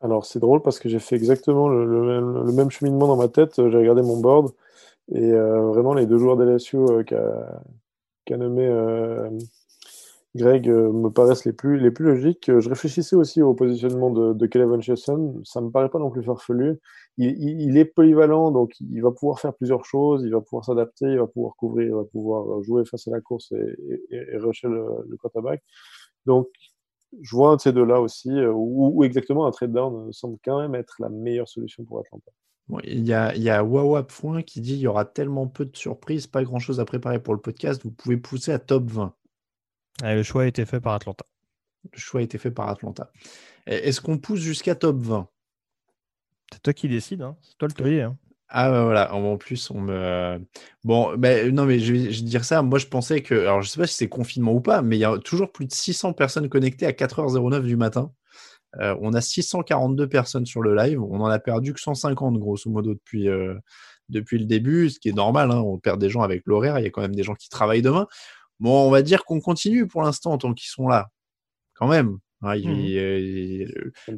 Alors, 0.02 0.26
c'est 0.26 0.40
drôle 0.40 0.62
parce 0.64 0.80
que 0.80 0.90
j'ai 0.90 1.00
fait 1.00 1.16
exactement 1.16 1.70
le, 1.70 2.52
même 2.52 2.72
cheminement 2.72 3.08
dans 3.08 3.18
ma 3.18 3.28
tête. 3.28 3.56
J'ai 3.56 3.78
regardé 3.78 4.02
mon 4.02 4.20
board 4.20 4.52
et 5.12 5.32
euh, 5.32 5.62
vraiment, 5.68 5.94
les 5.94 6.06
deux 6.06 6.18
joueurs 6.18 6.38
d'LSU 6.38 6.78
euh, 6.78 7.04
qu'a 7.04 8.38
nommé 8.38 8.68
euh, 8.68 9.30
Greg 10.38 10.70
me 10.70 11.10
paraissent 11.10 11.46
les 11.46 11.54
plus, 11.54 11.80
les 11.80 11.92
plus 11.92 12.06
logiques. 12.06 12.46
Je 12.48 12.70
réfléchissais 12.70 13.16
aussi 13.16 13.42
au 13.42 13.54
positionnement 13.54 14.12
de, 14.12 14.34
de 14.34 14.76
Hutchinson. 14.76 15.42
Ça 15.44 15.60
me 15.62 15.70
paraît 15.70 15.90
pas 15.90 16.00
non 16.00 16.12
plus 16.12 16.24
farfelu. 16.24 16.80
Il, 17.18 17.78
est 17.78 17.86
polyvalent, 17.86 18.52
donc 18.52 18.80
il 18.80 19.02
va 19.02 19.12
pouvoir 19.12 19.40
faire 19.40 19.54
plusieurs 19.56 19.84
choses. 19.86 20.24
Il 20.24 20.32
va 20.32 20.42
pouvoir 20.42 20.66
s'adapter, 20.66 21.08
il 21.08 21.18
va 21.18 21.28
pouvoir 21.28 21.56
couvrir, 21.56 21.88
il 21.88 21.94
va 21.94 22.04
pouvoir 22.04 22.62
jouer 22.64 22.86
face 22.86 23.08
à 23.08 23.12
la 23.12 23.22
course 23.22 23.52
et, 23.52 24.16
et, 24.16 24.38
rusher 24.38 24.68
le, 24.68 25.18
quarterback. 25.18 25.64
Donc, 26.28 26.48
je 27.22 27.36
vois 27.36 27.52
un 27.52 27.56
de 27.56 27.62
ces 27.62 27.74
deux-là 27.74 28.02
aussi, 28.02 28.30
euh, 28.30 28.52
ou, 28.54 29.04
exactement 29.04 29.48
un 29.48 29.52
trade 29.52 29.72
down 29.72 30.12
semble 30.14 30.38
quand 30.44 30.60
même 30.60 30.76
être 30.76 30.96
la 31.00 31.10
meilleure 31.10 31.48
solution 31.48 31.84
pour 31.86 32.00
Atlanta. 32.00 32.32
il 32.84 33.08
y 33.08 33.14
a, 33.14 34.04
Foin 34.10 34.44
qui 34.44 34.62
dit 34.62 34.74
il 34.74 34.82
y 34.82 34.88
aura 34.88 35.06
tellement 35.06 35.48
peu 35.48 35.66
de 35.66 35.76
surprises, 35.76 36.28
pas 36.28 36.44
grand 36.44 36.60
chose 36.60 36.80
à 36.80 36.86
préparer 36.86 37.20
pour 37.20 37.34
le 37.34 37.42
podcast, 37.42 37.82
vous 37.84 37.92
pouvez 37.92 38.18
pousser 38.18 38.52
à 38.52 38.60
top 38.60 38.92
20. 38.92 39.14
Le 40.04 40.24
choix 40.24 40.44
a 40.44 40.46
été 40.46 40.66
fait 40.66 40.80
par 40.80 40.94
Atlanta. 40.94 41.26
Le 41.92 41.98
choix 42.00 42.22
a 42.22 42.24
été 42.24 42.38
fait 42.38 42.52
par 42.52 42.70
Atlanta. 42.70 43.12
Est-ce 43.66 44.02
qu'on 44.02 44.18
pousse 44.18 44.40
jusqu'à 44.40 44.76
top 44.76 44.98
20 44.98 45.28
C'est 46.54 46.62
toi 46.62 46.74
qui 46.74 46.88
décides, 46.88 47.22
hein. 47.22 47.38
c'est 47.42 47.58
toi 47.58 47.68
le 47.68 47.74
taulier. 47.74 48.02
Hein. 48.02 48.18
Ah 48.50 48.70
voilà, 48.70 49.14
en 49.14 49.36
plus 49.36 49.70
on 49.72 49.82
me 49.82 50.40
bon 50.86 51.18
ben 51.18 51.54
non 51.54 51.66
mais 51.66 51.80
je 51.80 51.94
vais, 51.94 52.08
dire 52.22 52.46
ça, 52.46 52.62
moi 52.62 52.80
je 52.80 52.86
pensais 52.86 53.22
que 53.22 53.36
alors 53.36 53.62
je 53.62 53.68
sais 53.68 53.80
pas 53.80 53.88
si 53.88 53.96
c'est 53.96 54.08
confinement 54.08 54.54
ou 54.54 54.62
pas, 54.62 54.82
mais 54.82 54.96
il 54.96 55.00
y 55.02 55.06
a 55.06 55.18
toujours 55.18 55.52
plus 55.52 55.66
de 55.66 55.74
600 55.74 56.14
personnes 56.14 56.48
connectées 56.48 56.86
à 56.86 56.94
4h09 56.94 57.64
du 57.64 57.76
matin. 57.76 58.14
Euh, 58.80 58.96
on 59.02 59.14
a 59.14 59.22
642 59.22 60.08
personnes 60.08 60.46
sur 60.46 60.62
le 60.62 60.76
live, 60.76 61.02
on 61.02 61.20
en 61.20 61.26
a 61.26 61.40
perdu 61.40 61.74
que 61.74 61.82
150 61.82 62.38
grosso 62.40 62.70
modo 62.70 62.94
depuis 62.94 63.28
euh, 63.28 63.56
depuis 64.10 64.40
le 64.40 64.46
début, 64.46 64.90
ce 64.90 65.00
qui 65.00 65.10
est 65.10 65.14
normal, 65.14 65.52
hein, 65.52 65.60
on 65.60 65.78
perd 65.78 66.00
des 66.00 66.10
gens 66.10 66.22
avec 66.22 66.44
l'horaire, 66.46 66.80
il 66.80 66.84
y 66.84 66.88
a 66.88 66.90
quand 66.90 67.02
même 67.02 67.16
des 67.16 67.24
gens 67.24 67.36
qui 67.36 67.50
travaillent 67.50 67.82
demain. 67.82 68.08
Bon, 68.60 68.88
on 68.88 68.90
va 68.90 69.02
dire 69.02 69.24
qu'on 69.26 69.40
continue 69.40 69.88
pour 69.88 70.02
l'instant 70.02 70.38
tant 70.38 70.54
qu'ils 70.54 70.70
sont 70.70 70.88
là, 70.88 71.10
quand 71.74 71.88
même. 71.88 72.18
Hein, 72.42 72.56
mmh 72.56 72.86
euh, 72.98 73.66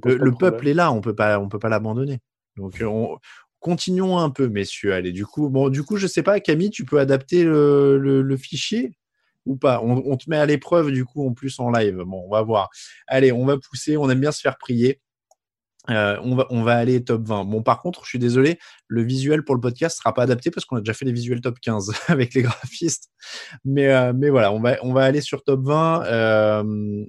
le, 0.03 0.31
peuple 0.37 0.67
est 0.67 0.73
là, 0.73 0.91
on 0.91 0.99
peut 0.99 1.15
pas 1.15 1.39
on 1.39 1.47
peut 1.47 1.59
pas 1.59 1.69
l'abandonner. 1.69 2.19
Donc 2.57 2.83
on, 2.85 3.17
Continuons 3.59 4.17
un 4.17 4.29
peu, 4.29 4.47
messieurs. 4.47 4.93
Allez, 4.93 5.11
du 5.11 5.25
coup, 5.25 5.49
bon, 5.49 5.69
du 5.69 5.83
coup, 5.83 5.97
je 5.97 6.07
sais 6.07 6.23
pas, 6.23 6.39
Camille, 6.39 6.69
tu 6.69 6.85
peux 6.85 6.99
adapter 6.99 7.43
le, 7.43 8.37
fichier 8.37 8.91
ou 9.45 9.57
pas? 9.57 9.81
On, 9.83 10.15
te 10.15 10.29
met 10.29 10.37
à 10.37 10.45
l'épreuve, 10.45 10.91
du 10.91 11.03
coup, 11.03 11.27
en 11.27 11.33
plus 11.33 11.59
en 11.59 11.69
live. 11.69 11.97
Bon, 12.05 12.23
on 12.25 12.29
va 12.29 12.41
voir. 12.41 12.69
Allez, 13.07 13.33
on 13.33 13.45
va 13.45 13.57
pousser. 13.57 13.97
On 13.97 14.09
aime 14.09 14.21
bien 14.21 14.31
se 14.31 14.39
faire 14.39 14.57
prier. 14.57 15.01
Euh, 15.89 16.17
on, 16.23 16.36
va, 16.36 16.45
on 16.49 16.61
va 16.63 16.75
aller 16.75 17.03
top 17.03 17.27
20. 17.27 17.45
Bon, 17.45 17.63
par 17.63 17.80
contre, 17.80 18.03
je 18.03 18.09
suis 18.09 18.19
désolé, 18.19 18.59
le 18.88 19.01
visuel 19.03 19.43
pour 19.43 19.55
le 19.55 19.61
podcast 19.61 19.97
sera 19.97 20.13
pas 20.13 20.23
adapté 20.23 20.51
parce 20.51 20.65
qu'on 20.65 20.75
a 20.75 20.80
déjà 20.80 20.93
fait 20.93 21.05
les 21.05 21.11
visuels 21.11 21.41
top 21.41 21.59
15 21.59 21.91
avec 22.07 22.34
les 22.34 22.43
graphistes. 22.43 23.09
Mais, 23.65 23.88
euh, 23.88 24.13
mais 24.15 24.30
voilà, 24.30 24.51
on 24.51 24.59
va, 24.59 24.77
on 24.84 24.93
va 24.93 25.03
aller 25.03 25.21
sur 25.21 25.43
top 25.43 25.61
20. 25.63 26.05
Euh, 26.05 27.05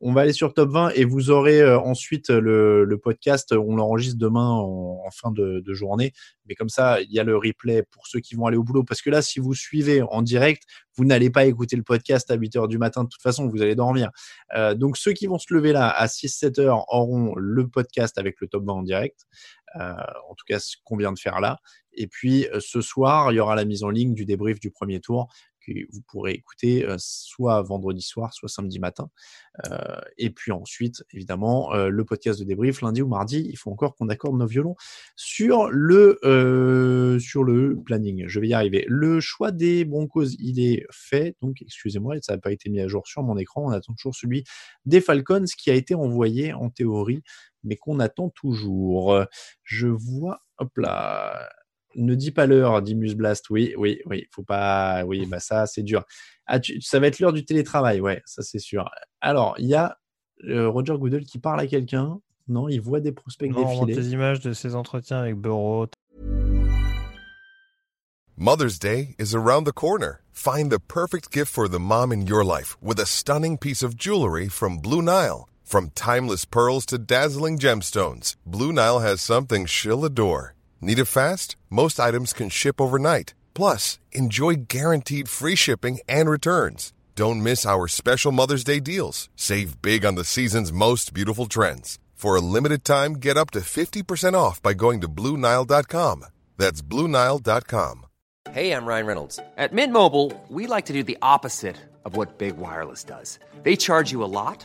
on 0.00 0.12
va 0.12 0.20
aller 0.20 0.32
sur 0.32 0.54
top 0.54 0.70
20 0.70 0.90
et 0.90 1.04
vous 1.04 1.30
aurez 1.30 1.60
euh, 1.60 1.78
ensuite 1.78 2.30
le, 2.30 2.98
podcast. 3.02 3.52
On 3.52 3.76
l'enregistre 3.76 4.18
demain 4.18 4.48
en, 4.48 5.10
fin 5.10 5.30
de, 5.32 5.62
journée. 5.72 6.12
Mais 6.46 6.54
comme 6.54 6.68
ça, 6.68 7.00
il 7.00 7.12
y 7.12 7.18
a 7.18 7.24
le 7.24 7.36
replay 7.36 7.82
pour 7.82 8.06
ceux 8.06 8.20
qui 8.20 8.34
vont 8.34 8.46
aller 8.46 8.56
au 8.56 8.62
boulot. 8.62 8.84
Parce 8.84 9.02
que 9.02 9.10
là, 9.10 9.22
si 9.22 9.40
vous 9.40 9.54
suivez 9.54 10.02
en 10.02 10.22
direct, 10.22 10.64
vous 10.96 11.04
n'allez 11.04 11.30
pas 11.30 11.46
écouter 11.46 11.76
le 11.76 11.82
podcast 11.82 12.30
à 12.30 12.34
8 12.34 12.56
heures 12.56 12.68
du 12.68 12.78
matin. 12.78 13.04
De 13.04 13.08
toute 13.08 13.22
façon, 13.22 13.48
vous 13.48 13.62
allez 13.62 13.74
dormir. 13.74 14.10
Euh, 14.54 14.74
donc, 14.74 14.96
ceux 14.96 15.12
qui 15.12 15.26
vont 15.26 15.38
se 15.38 15.52
lever 15.52 15.72
là 15.72 15.88
à 15.88 16.06
6-7 16.06 16.60
heures 16.60 16.84
auront 16.92 17.34
le 17.36 17.68
podcast 17.68 18.18
avec 18.18 18.40
le 18.40 18.48
top 18.48 18.64
20 18.64 18.72
en 18.72 18.82
direct. 18.82 19.26
Euh, 19.76 19.92
en 20.30 20.34
tout 20.34 20.44
cas, 20.46 20.58
ce 20.58 20.76
qu'on 20.84 20.96
vient 20.96 21.12
de 21.12 21.18
faire 21.18 21.40
là. 21.40 21.58
Et 21.92 22.06
puis, 22.06 22.46
ce 22.60 22.80
soir, 22.80 23.32
il 23.32 23.36
y 23.36 23.40
aura 23.40 23.56
la 23.56 23.64
mise 23.64 23.82
en 23.82 23.90
ligne 23.90 24.14
du 24.14 24.24
débrief 24.24 24.60
du 24.60 24.70
premier 24.70 25.00
tour 25.00 25.28
vous 25.90 26.02
pourrez 26.02 26.32
écouter 26.32 26.86
soit 26.98 27.62
vendredi 27.62 28.02
soir, 28.02 28.32
soit 28.34 28.48
samedi 28.48 28.78
matin. 28.78 29.10
et 30.16 30.30
puis 30.30 30.52
ensuite, 30.52 31.04
évidemment, 31.12 31.74
le 31.74 32.04
podcast 32.04 32.38
de 32.40 32.44
débrief 32.44 32.80
lundi 32.80 33.02
ou 33.02 33.08
mardi. 33.08 33.46
Il 33.48 33.56
faut 33.56 33.70
encore 33.70 33.94
qu'on 33.96 34.08
accorde 34.08 34.36
nos 34.36 34.46
violons 34.46 34.76
sur 35.16 35.68
le, 35.70 37.18
sur 37.20 37.44
le 37.44 37.76
planning. 37.84 38.24
Je 38.26 38.40
vais 38.40 38.48
y 38.48 38.54
arriver. 38.54 38.84
Le 38.88 39.20
choix 39.20 39.52
des 39.52 39.84
Broncos, 39.84 40.30
il 40.38 40.60
est 40.60 40.86
fait. 40.90 41.36
Donc, 41.42 41.62
excusez-moi, 41.62 42.16
ça 42.22 42.34
n'a 42.34 42.38
pas 42.38 42.52
été 42.52 42.70
mis 42.70 42.80
à 42.80 42.88
jour 42.88 43.06
sur 43.06 43.22
mon 43.22 43.36
écran. 43.36 43.66
On 43.66 43.70
attend 43.70 43.94
toujours 43.94 44.14
celui 44.14 44.44
des 44.86 45.00
Falcons 45.00 45.44
qui 45.56 45.70
a 45.70 45.74
été 45.74 45.94
envoyé 45.94 46.52
en 46.52 46.70
théorie, 46.70 47.22
mais 47.64 47.76
qu'on 47.76 48.00
attend 48.00 48.30
toujours. 48.30 49.24
Je 49.62 49.88
vois, 49.88 50.42
hop 50.58 50.76
là, 50.76 51.48
ne 52.04 52.14
dis 52.14 52.30
pas 52.30 52.46
l'heure, 52.46 52.82
dit 52.82 52.94
Musblast. 52.94 53.50
Oui, 53.50 53.74
oui, 53.76 54.00
oui. 54.06 54.26
Faut 54.30 54.42
pas. 54.42 55.04
Oui, 55.04 55.26
bah 55.26 55.40
ça, 55.40 55.66
c'est 55.66 55.82
dur. 55.82 56.04
Ah, 56.46 56.58
ça 56.80 56.98
va 56.98 57.08
être 57.08 57.18
l'heure 57.18 57.32
du 57.32 57.44
télétravail, 57.44 58.00
ouais, 58.00 58.22
ça 58.24 58.42
c'est 58.42 58.58
sûr. 58.58 58.88
Alors, 59.20 59.54
il 59.58 59.66
y 59.66 59.74
a 59.74 59.98
euh, 60.44 60.68
Roger 60.68 60.96
Goodell 60.96 61.24
qui 61.24 61.38
parle 61.38 61.60
à 61.60 61.66
quelqu'un. 61.66 62.20
Non, 62.48 62.68
il 62.68 62.80
voit 62.80 63.00
des 63.00 63.12
prospects 63.12 63.50
non, 63.50 63.84
défiler. 63.84 63.94
des 63.94 64.12
images 64.12 64.40
de 64.40 64.54
ses 64.54 64.74
entretiens 64.74 65.18
avec 65.18 65.36
Burrow. 65.36 65.88
Mother's 68.34 68.78
Day 68.78 69.14
is 69.18 69.34
around 69.34 69.64
the 69.64 69.72
corner. 69.72 70.22
Find 70.32 70.70
the 70.70 70.78
perfect 70.78 71.32
gift 71.32 71.52
for 71.52 71.68
the 71.68 71.80
mom 71.80 72.12
in 72.12 72.26
your 72.26 72.44
life 72.44 72.76
with 72.80 73.00
a 73.00 73.04
stunning 73.04 73.58
piece 73.58 73.82
of 73.82 73.96
jewelry 73.96 74.48
from 74.48 74.78
Blue 74.78 75.02
Nile. 75.02 75.48
From 75.64 75.90
timeless 75.90 76.46
pearls 76.46 76.86
to 76.86 76.98
dazzling 76.98 77.58
gemstones, 77.58 78.36
Blue 78.46 78.72
Nile 78.72 79.00
has 79.00 79.20
something 79.20 79.66
she'll 79.66 80.04
adore. 80.04 80.54
Need 80.80 80.98
it 81.00 81.06
fast? 81.06 81.56
Most 81.70 81.98
items 81.98 82.32
can 82.32 82.48
ship 82.48 82.80
overnight. 82.80 83.34
Plus, 83.52 83.98
enjoy 84.12 84.54
guaranteed 84.68 85.28
free 85.28 85.56
shipping 85.56 85.98
and 86.08 86.30
returns. 86.30 86.92
Don't 87.16 87.42
miss 87.42 87.66
our 87.66 87.88
special 87.88 88.30
Mother's 88.30 88.62
Day 88.62 88.78
deals. 88.78 89.28
Save 89.34 89.82
big 89.82 90.04
on 90.04 90.14
the 90.14 90.24
season's 90.24 90.72
most 90.72 91.12
beautiful 91.12 91.46
trends. 91.46 91.98
For 92.14 92.36
a 92.36 92.40
limited 92.40 92.84
time, 92.84 93.14
get 93.14 93.36
up 93.36 93.50
to 93.52 93.60
50% 93.60 94.34
off 94.34 94.62
by 94.62 94.72
going 94.74 95.00
to 95.00 95.08
Bluenile.com. 95.08 96.24
That's 96.56 96.82
Bluenile.com. 96.82 98.06
Hey, 98.52 98.72
I'm 98.72 98.86
Ryan 98.86 99.06
Reynolds. 99.06 99.40
At 99.56 99.72
Mint 99.72 99.92
Mobile, 99.92 100.32
we 100.48 100.66
like 100.66 100.86
to 100.86 100.92
do 100.92 101.02
the 101.02 101.18
opposite 101.22 101.76
of 102.04 102.16
what 102.16 102.38
Big 102.38 102.56
Wireless 102.56 103.04
does. 103.04 103.38
They 103.62 103.76
charge 103.76 104.10
you 104.12 104.22
a 104.22 104.30
lot 104.30 104.64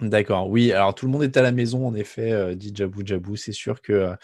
D'accord, 0.00 0.48
oui. 0.50 0.72
Alors 0.72 0.92
tout 0.94 1.06
le 1.06 1.12
monde 1.12 1.22
est 1.22 1.36
à 1.36 1.42
la 1.42 1.52
maison, 1.52 1.86
en 1.86 1.94
effet, 1.94 2.32
euh, 2.32 2.54
dit 2.56 2.72
Jabou 2.74 3.06
Jabou. 3.06 3.36
C'est 3.36 3.52
sûr 3.52 3.80
que 3.80 3.92
euh, 3.92 4.14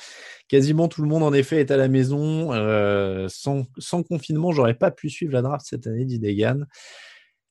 quasiment 0.48 0.88
tout 0.88 1.00
le 1.02 1.08
monde, 1.08 1.22
en 1.22 1.32
effet, 1.32 1.60
est 1.60 1.70
à 1.70 1.76
la 1.76 1.86
maison. 1.86 2.52
Euh, 2.52 3.28
sans, 3.28 3.66
sans, 3.78 4.02
confinement, 4.02 4.50
j'aurais 4.50 4.74
pas 4.74 4.90
pu 4.90 5.08
suivre 5.08 5.32
la 5.32 5.42
draft 5.42 5.64
cette 5.68 5.86
année, 5.86 6.04
dit 6.04 6.18
Degan. 6.18 6.66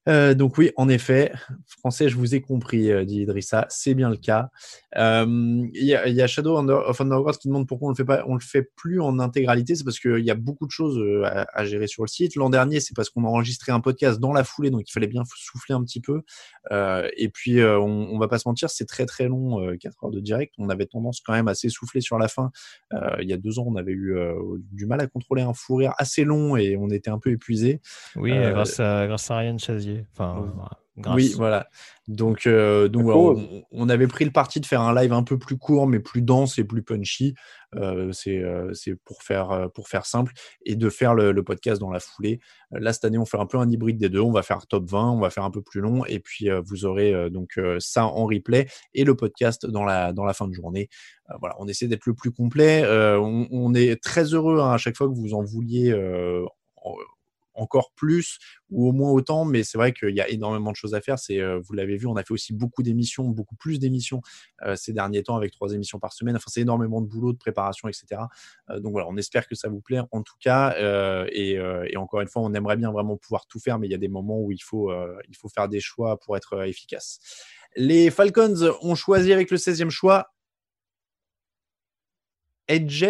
Euh, 0.09 0.33
donc 0.33 0.57
oui, 0.57 0.71
en 0.75 0.89
effet, 0.89 1.31
français, 1.67 2.09
je 2.09 2.15
vous 2.17 2.33
ai 2.33 2.41
compris, 2.41 2.91
euh, 2.91 3.05
dit 3.05 3.21
Idrissa, 3.21 3.67
c'est 3.69 3.93
bien 3.93 4.09
le 4.09 4.17
cas. 4.17 4.49
Euh, 4.97 5.25
Il 5.73 5.83
y, 5.85 5.93
a- 5.93 6.07
il 6.07 6.15
y 6.15 6.21
a 6.21 6.27
Shadow 6.27 6.57
of 6.57 6.99
Underground 7.01 7.37
qui 7.37 7.47
demande 7.47 7.67
pourquoi 7.67 7.87
on 7.87 7.91
le 7.91 7.95
fait 7.95 8.05
pas, 8.05 8.23
on 8.27 8.33
le 8.33 8.39
fait 8.39 8.63
plus 8.75 8.99
en 9.01 9.19
intégralité. 9.19 9.75
C'est 9.75 9.83
parce 9.83 9.99
qu'il 9.99 10.19
y 10.25 10.31
a 10.31 10.35
beaucoup 10.35 10.65
de 10.65 10.71
choses 10.71 10.99
à, 11.25 11.45
à 11.53 11.63
gérer 11.65 11.85
sur 11.87 12.03
le 12.03 12.07
site. 12.07 12.35
L'an 12.35 12.49
dernier, 12.49 12.79
c'est 12.79 12.95
parce 12.95 13.09
qu'on 13.09 13.23
a 13.23 13.27
enregistré 13.27 13.71
un 13.71 13.79
podcast 13.81 14.19
dans 14.19 14.33
la 14.33 14.43
foulée, 14.43 14.71
donc 14.71 14.89
il 14.89 14.91
fallait 14.91 15.07
bien 15.07 15.23
souffler 15.35 15.75
un 15.75 15.83
petit 15.83 16.01
peu. 16.01 16.21
Et 17.17 17.29
puis, 17.29 17.61
on, 17.63 18.09
on 18.13 18.17
va 18.19 18.27
pas 18.27 18.39
se 18.39 18.47
mentir, 18.47 18.69
c'est 18.69 18.85
très 18.85 19.05
très 19.05 19.27
long, 19.27 19.61
euh, 19.63 19.75
4 19.77 20.03
heures 20.05 20.11
de 20.11 20.19
direct. 20.19 20.53
On 20.57 20.69
avait 20.69 20.85
tendance 20.87 21.21
quand 21.23 21.33
même 21.33 21.47
à 21.47 21.53
s'essouffler 21.53 22.01
sur 22.01 22.17
la 22.17 22.27
fin. 22.27 22.51
Il 23.21 23.29
y 23.29 23.33
a 23.33 23.37
deux 23.37 23.59
ans, 23.59 23.65
on 23.67 23.75
avait 23.75 23.91
eu 23.91 24.15
du 24.71 24.85
mal 24.85 25.01
à 25.01 25.07
contrôler 25.07 25.41
un 25.43 25.53
fou 25.53 25.75
rire 25.75 25.93
assez 25.97 26.23
long 26.23 26.55
et 26.57 26.75
on 26.77 26.89
était 26.89 27.09
un 27.11 27.19
peu 27.19 27.29
épuisé. 27.31 27.81
Oui, 28.15 28.31
grâce, 28.31 28.79
à, 28.79 29.05
grâce 29.07 29.29
à 29.29 29.37
Ryan 29.37 29.57
Chazier. 29.57 29.98
Enfin, 30.13 30.41
Oui. 30.41 30.49
voilà, 30.55 30.71
grâce. 30.97 31.15
Oui, 31.15 31.33
voilà. 31.35 31.67
Donc, 32.07 32.47
euh, 32.47 32.87
donc 32.87 33.05
on, 33.37 33.63
on 33.71 33.89
avait 33.89 34.07
pris 34.07 34.25
le 34.25 34.31
parti 34.31 34.59
de 34.59 34.65
faire 34.65 34.81
un 34.81 34.93
live 34.95 35.13
un 35.13 35.23
peu 35.23 35.37
plus 35.37 35.57
court, 35.57 35.85
mais 35.87 35.99
plus 35.99 36.21
dense 36.21 36.57
et 36.57 36.63
plus 36.63 36.81
punchy. 36.83 37.35
Euh, 37.75 38.11
c'est 38.11 38.39
euh, 38.39 38.73
c'est 38.73 38.95
pour 39.05 39.21
faire 39.21 39.69
pour 39.75 39.87
faire 39.89 40.07
simple 40.07 40.33
et 40.65 40.75
de 40.75 40.89
faire 40.89 41.13
le, 41.13 41.31
le 41.31 41.43
podcast 41.43 41.79
dans 41.79 41.91
la 41.91 41.99
foulée. 41.99 42.39
Là 42.71 42.93
cette 42.93 43.05
année, 43.05 43.19
on 43.19 43.25
fait 43.25 43.37
un 43.37 43.45
peu 43.45 43.59
un 43.59 43.69
hybride 43.69 43.97
des 43.99 44.09
deux. 44.09 44.21
On 44.21 44.31
va 44.31 44.41
faire 44.41 44.65
top 44.65 44.89
20, 44.89 45.11
on 45.11 45.19
va 45.19 45.29
faire 45.29 45.43
un 45.43 45.51
peu 45.51 45.61
plus 45.61 45.79
long 45.81 46.03
et 46.05 46.19
puis 46.19 46.49
euh, 46.49 46.61
vous 46.65 46.85
aurez 46.85 47.13
euh, 47.13 47.29
donc 47.29 47.59
euh, 47.59 47.77
ça 47.79 48.05
en 48.05 48.25
replay 48.25 48.67
et 48.95 49.03
le 49.03 49.15
podcast 49.15 49.67
dans 49.67 49.85
la 49.85 50.13
dans 50.13 50.25
la 50.25 50.33
fin 50.33 50.47
de 50.47 50.53
journée. 50.53 50.89
Voilà, 51.39 51.55
on 51.59 51.67
essaie 51.67 51.87
d'être 51.87 52.07
le 52.07 52.15
plus 52.15 52.31
complet. 52.31 52.81
Euh, 52.83 53.19
on, 53.19 53.47
on 53.51 53.75
est 53.75 54.01
très 54.01 54.23
heureux 54.33 54.59
hein, 54.61 54.71
à 54.71 54.77
chaque 54.77 54.97
fois 54.97 55.07
que 55.07 55.13
vous 55.13 55.35
en 55.35 55.43
vouliez. 55.43 55.91
euh, 55.91 56.43
en- 56.77 56.95
encore 57.59 57.91
plus 57.95 58.39
ou 58.69 58.87
au 58.87 58.91
moins 58.91 59.11
autant, 59.11 59.45
mais 59.45 59.63
c'est 59.63 59.77
vrai 59.77 59.93
qu'il 59.93 60.15
y 60.15 60.21
a 60.21 60.29
énormément 60.29 60.71
de 60.71 60.75
choses 60.75 60.93
à 60.93 61.01
faire. 61.01 61.19
C'est, 61.19 61.39
euh, 61.39 61.59
vous 61.59 61.73
l'avez 61.73 61.97
vu, 61.97 62.07
on 62.07 62.15
a 62.15 62.23
fait 62.23 62.33
aussi 62.33 62.53
beaucoup 62.53 62.83
d'émissions, 62.83 63.25
beaucoup 63.25 63.55
plus 63.55 63.79
d'émissions 63.79 64.21
euh, 64.65 64.75
ces 64.75 64.93
derniers 64.93 65.23
temps 65.23 65.35
avec 65.35 65.51
trois 65.51 65.73
émissions 65.73 65.99
par 65.99 66.13
semaine. 66.13 66.35
Enfin, 66.35 66.47
c'est 66.47 66.61
énormément 66.61 67.01
de 67.01 67.07
boulot, 67.07 67.33
de 67.33 67.37
préparation, 67.37 67.87
etc. 67.87 68.21
Euh, 68.69 68.79
donc 68.79 68.93
voilà, 68.93 69.07
on 69.07 69.17
espère 69.17 69.47
que 69.47 69.55
ça 69.55 69.69
vous 69.69 69.81
plaît 69.81 70.01
en 70.11 70.23
tout 70.23 70.37
cas. 70.39 70.75
et, 71.31 71.53
et 71.53 71.97
encore 71.97 72.21
une 72.21 72.27
fois, 72.27 72.41
on 72.41 72.53
aimerait 72.53 72.77
bien 72.77 72.91
vraiment 72.91 73.17
pouvoir 73.17 73.45
tout 73.47 73.59
faire, 73.59 73.79
mais 73.79 73.87
il 73.87 73.91
y 73.91 73.95
a 73.95 73.99
des 73.99 74.07
moments 74.07 74.39
où 74.39 74.51
il 74.51 74.61
faut, 74.61 74.91
il 75.27 75.35
faut 75.35 75.49
faire 75.49 75.67
des 75.67 75.79
choix 75.79 76.19
pour 76.19 76.37
être 76.37 76.63
efficace. 76.65 77.19
Les 77.75 78.09
Falcons 78.09 78.75
ont 78.81 78.95
choisi 78.95 79.33
avec 79.33 79.51
le 79.51 79.57
16e 79.57 79.89
choix 79.89 80.31
Edge 82.67 83.03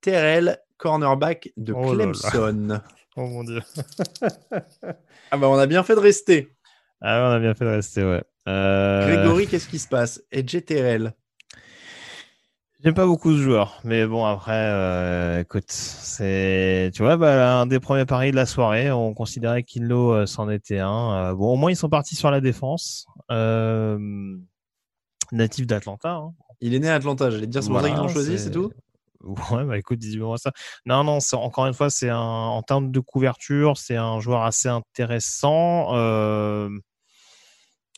Terrell, 0.00 0.58
cornerback 0.76 1.50
de 1.56 1.72
Oh 1.72 1.94
là 1.94 2.12
là. 2.52 2.84
Oh 3.20 3.26
mon 3.26 3.42
dieu. 3.42 3.60
Ah 5.32 5.36
bah 5.36 5.48
on 5.48 5.58
a 5.58 5.66
bien 5.66 5.82
fait 5.82 5.96
de 5.96 6.00
rester. 6.00 6.52
Ah, 7.00 7.20
ouais, 7.20 7.28
on 7.28 7.32
a 7.32 7.40
bien 7.40 7.52
fait 7.52 7.64
de 7.64 7.70
rester, 7.70 8.04
ouais. 8.04 8.22
Euh, 8.46 9.06
Grégory, 9.06 9.48
qu'est-ce 9.48 9.66
qui 9.68 9.80
se 9.80 9.88
passe? 9.88 10.22
Edge 10.30 10.56
Terrell. 10.64 11.14
J'aime 12.80 12.94
pas 12.94 13.06
beaucoup 13.06 13.32
ce 13.32 13.38
joueur, 13.38 13.80
mais 13.82 14.06
bon 14.06 14.24
après, 14.24 14.52
euh, 14.54 15.40
écoute, 15.40 15.64
c'est, 15.68 16.92
tu 16.94 17.02
vois, 17.02 17.16
bah, 17.16 17.58
un 17.58 17.66
des 17.66 17.80
premiers 17.80 18.06
paris 18.06 18.30
de 18.30 18.36
la 18.36 18.46
soirée, 18.46 18.92
on 18.92 19.14
considérait 19.14 19.64
qu'Inlo 19.64 20.12
euh, 20.12 20.26
c'en 20.26 20.48
était 20.48 20.78
un. 20.78 21.30
Euh, 21.30 21.34
bon, 21.34 21.54
au 21.54 21.56
moins 21.56 21.72
ils 21.72 21.76
sont 21.76 21.88
partis 21.88 22.14
sur 22.14 22.30
la 22.30 22.40
défense. 22.40 23.08
Natif 25.32 25.66
d'Atlanta. 25.66 26.12
Hein. 26.12 26.34
Il 26.60 26.72
est 26.72 26.78
né 26.78 26.88
à 26.88 26.94
Atlanta, 26.94 27.30
j'allais 27.30 27.46
te 27.46 27.50
dire, 27.50 27.64
c'est 27.64 27.68
pour 27.68 27.80
ça 27.80 27.88
qu'ils 27.88 27.98
l'ont 27.98 28.06
choisi, 28.06 28.38
c'est 28.38 28.52
tout? 28.52 28.72
Ouais, 29.52 29.64
bah 29.64 29.78
écoute, 29.78 29.98
dis-moi 29.98 30.38
ça. 30.38 30.52
Non, 30.86 31.04
non, 31.04 31.18
encore 31.32 31.66
une 31.66 31.74
fois, 31.74 31.90
c'est 31.90 32.10
en 32.10 32.62
termes 32.62 32.90
de 32.90 33.00
couverture, 33.00 33.76
c'est 33.76 33.96
un 33.96 34.20
joueur 34.20 34.42
assez 34.42 34.68
intéressant, 34.68 35.94
euh, 35.94 36.68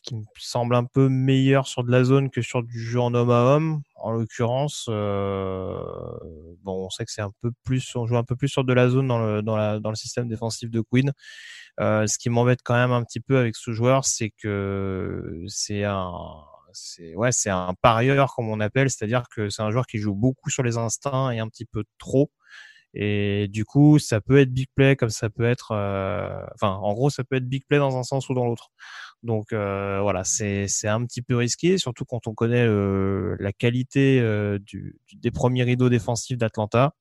qui 0.03 0.15
me 0.15 0.23
semble 0.39 0.73
un 0.75 0.85
peu 0.85 1.09
meilleur 1.09 1.67
sur 1.67 1.83
de 1.83 1.91
la 1.91 2.03
zone 2.03 2.31
que 2.31 2.41
sur 2.41 2.63
du 2.63 2.79
jeu 2.79 2.99
en 2.99 3.13
homme 3.13 3.29
à 3.29 3.43
homme. 3.55 3.81
En 3.95 4.11
l'occurrence, 4.11 4.87
euh, 4.89 5.79
bon, 6.63 6.85
on 6.85 6.89
sait 6.89 7.05
que 7.05 7.11
c'est 7.11 7.21
un 7.21 7.31
peu 7.41 7.51
plus, 7.63 7.95
on 7.95 8.07
joue 8.07 8.17
un 8.17 8.23
peu 8.23 8.35
plus 8.35 8.47
sur 8.47 8.63
de 8.63 8.73
la 8.73 8.89
zone 8.89 9.07
dans 9.07 9.89
le 9.89 9.95
système 9.95 10.27
défensif 10.27 10.71
de 10.71 10.81
Queen. 10.81 11.11
Euh, 11.79 12.07
ce 12.07 12.17
qui 12.17 12.29
m'embête 12.29 12.61
quand 12.63 12.73
même 12.75 12.91
un 12.91 13.03
petit 13.03 13.19
peu 13.19 13.37
avec 13.37 13.55
ce 13.55 13.71
joueur, 13.71 14.05
c'est 14.05 14.31
que 14.31 15.43
c'est 15.47 15.83
un, 15.83 16.13
c'est 16.73 17.15
ouais, 17.15 17.31
c'est 17.31 17.49
un 17.49 17.73
parieur 17.81 18.33
comme 18.35 18.49
on 18.49 18.59
appelle, 18.59 18.89
c'est-à-dire 18.89 19.23
que 19.35 19.49
c'est 19.49 19.61
un 19.61 19.71
joueur 19.71 19.85
qui 19.87 19.97
joue 19.97 20.15
beaucoup 20.15 20.49
sur 20.49 20.63
les 20.63 20.77
instincts 20.77 21.31
et 21.31 21.39
un 21.39 21.47
petit 21.47 21.65
peu 21.65 21.83
trop. 21.97 22.31
Et 22.93 23.47
du 23.49 23.63
coup, 23.65 23.99
ça 23.99 24.19
peut 24.19 24.39
être 24.39 24.51
big 24.51 24.67
play 24.75 24.95
comme 24.97 25.09
ça 25.09 25.29
peut 25.29 25.45
être, 25.45 25.71
euh, 25.71 26.43
enfin, 26.55 26.73
en 26.73 26.93
gros, 26.93 27.09
ça 27.09 27.23
peut 27.23 27.37
être 27.37 27.47
big 27.47 27.63
play 27.67 27.77
dans 27.77 27.97
un 27.97 28.03
sens 28.03 28.27
ou 28.29 28.33
dans 28.33 28.45
l'autre. 28.45 28.71
Donc 29.23 29.53
euh, 29.53 29.99
voilà, 30.01 30.23
c'est 30.23 30.67
c'est 30.67 30.87
un 30.87 31.05
petit 31.05 31.21
peu 31.21 31.35
risqué, 31.37 31.77
surtout 31.77 32.05
quand 32.05 32.27
on 32.27 32.33
connaît 32.33 32.65
euh, 32.65 33.35
la 33.39 33.53
qualité 33.53 34.19
des 35.13 35.31
premiers 35.31 35.63
rideaux 35.63 35.89
défensifs 35.89 36.37
d'Atlanta. 36.37 36.93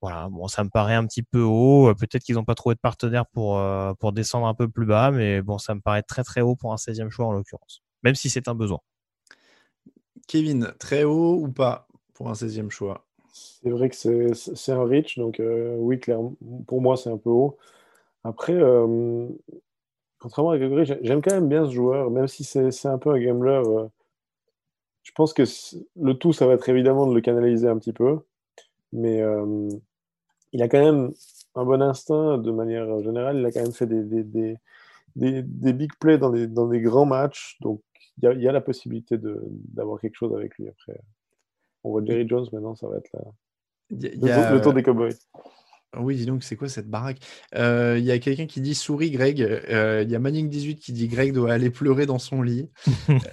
Voilà, 0.00 0.28
bon, 0.30 0.48
ça 0.48 0.64
me 0.64 0.68
paraît 0.68 0.94
un 0.94 1.06
petit 1.06 1.22
peu 1.22 1.42
haut. 1.42 1.94
Peut-être 1.94 2.24
qu'ils 2.24 2.34
n'ont 2.34 2.44
pas 2.44 2.56
trouvé 2.56 2.74
de 2.74 2.80
partenaire 2.80 3.26
pour 3.26 3.60
pour 4.00 4.12
descendre 4.12 4.46
un 4.46 4.54
peu 4.54 4.68
plus 4.68 4.86
bas, 4.86 5.10
mais 5.10 5.42
bon, 5.42 5.58
ça 5.58 5.74
me 5.74 5.80
paraît 5.80 6.02
très 6.02 6.24
très 6.24 6.40
haut 6.40 6.56
pour 6.56 6.72
un 6.72 6.76
16e 6.76 7.10
choix 7.10 7.26
en 7.26 7.32
l'occurrence, 7.32 7.82
même 8.02 8.14
si 8.14 8.30
c'est 8.30 8.48
un 8.48 8.54
besoin. 8.54 8.80
Kevin, 10.26 10.72
très 10.78 11.04
haut 11.04 11.36
ou 11.40 11.48
pas 11.48 11.86
pour 12.14 12.28
un 12.28 12.34
16e 12.34 12.70
choix? 12.70 13.04
C'est 13.32 13.70
vrai 13.70 13.88
que 13.88 13.96
c'est 14.34 14.72
un 14.72 14.84
reach, 14.84 15.18
donc 15.18 15.40
euh, 15.40 15.74
oui, 15.78 15.98
clairement, 15.98 16.34
pour 16.66 16.82
moi, 16.82 16.96
c'est 16.96 17.10
un 17.10 17.16
peu 17.16 17.30
haut. 17.30 17.56
Après, 18.24 18.54
euh, 18.54 19.28
contrairement 20.18 20.52
à 20.52 20.58
Grégory, 20.58 20.86
j'ai- 20.86 20.98
j'aime 21.02 21.22
quand 21.22 21.32
même 21.34 21.48
bien 21.48 21.66
ce 21.66 21.72
joueur, 21.72 22.10
même 22.10 22.28
si 22.28 22.44
c'est 22.44 22.86
un 22.86 22.98
peu 22.98 23.10
un 23.10 23.20
gambler. 23.20 23.62
euh, 23.66 23.88
je 25.02 25.10
pense 25.12 25.32
que 25.32 25.42
le 26.00 26.14
tout, 26.14 26.32
ça 26.32 26.46
va 26.46 26.54
être 26.54 26.68
évidemment 26.68 27.06
de 27.06 27.14
le 27.14 27.20
canaliser 27.20 27.68
un 27.68 27.78
petit 27.78 27.92
peu, 27.92 28.20
mais 28.92 29.22
euh, 29.22 29.68
il 30.52 30.62
a 30.62 30.68
quand 30.68 30.80
même 30.82 31.12
un 31.54 31.64
bon 31.64 31.82
instinct 31.82 32.38
de 32.38 32.50
manière 32.52 33.00
générale. 33.02 33.38
Il 33.38 33.46
a 33.46 33.52
quand 33.52 33.62
même 33.62 33.72
fait 33.72 33.86
des, 33.86 34.02
des, 34.04 34.24
des, 34.24 34.58
des, 35.16 35.42
des 35.42 35.72
big 35.72 35.92
plays 36.00 36.18
dans 36.18 36.30
des, 36.30 36.46
dans 36.48 36.68
des 36.68 36.80
grands 36.80 37.06
matchs, 37.06 37.58
donc 37.62 37.82
il 38.18 38.24
y 38.24 38.26
a, 38.28 38.32
il 38.32 38.42
y 38.42 38.48
a 38.48 38.52
la 38.52 38.60
possibilité 38.60 39.18
de- 39.18 39.40
d'avoir 39.74 40.00
quelque 40.00 40.16
chose 40.16 40.34
avec 40.34 40.56
lui 40.58 40.68
après. 40.68 41.00
On 41.84 41.90
voit 41.90 42.04
Jerry 42.04 42.28
Jones 42.28 42.46
maintenant, 42.52 42.74
ça 42.74 42.88
va 42.88 42.98
être 42.98 43.10
la- 43.12 43.32
le, 43.90 44.14
y 44.14 44.18
tour, 44.20 44.28
a- 44.28 44.54
le 44.54 44.60
tour 44.60 44.72
des 44.74 44.82
Cowboys. 44.82 45.14
Oui, 45.98 46.16
dis 46.16 46.24
donc, 46.24 46.42
c'est 46.42 46.56
quoi 46.56 46.68
cette 46.68 46.88
baraque? 46.88 47.18
Euh, 47.54 47.96
Il 47.98 48.04
y 48.04 48.12
a 48.12 48.18
quelqu'un 48.18 48.46
qui 48.46 48.62
dit 48.62 48.74
souris, 48.74 49.10
Greg. 49.10 49.42
Euh, 49.42 50.02
Il 50.02 50.10
y 50.10 50.16
a 50.16 50.18
Manning18 50.18 50.76
qui 50.76 50.92
dit 50.92 51.06
Greg 51.06 51.34
doit 51.34 51.52
aller 51.52 51.68
pleurer 51.68 52.06
dans 52.06 52.18
son 52.18 52.40
lit. 52.40 52.70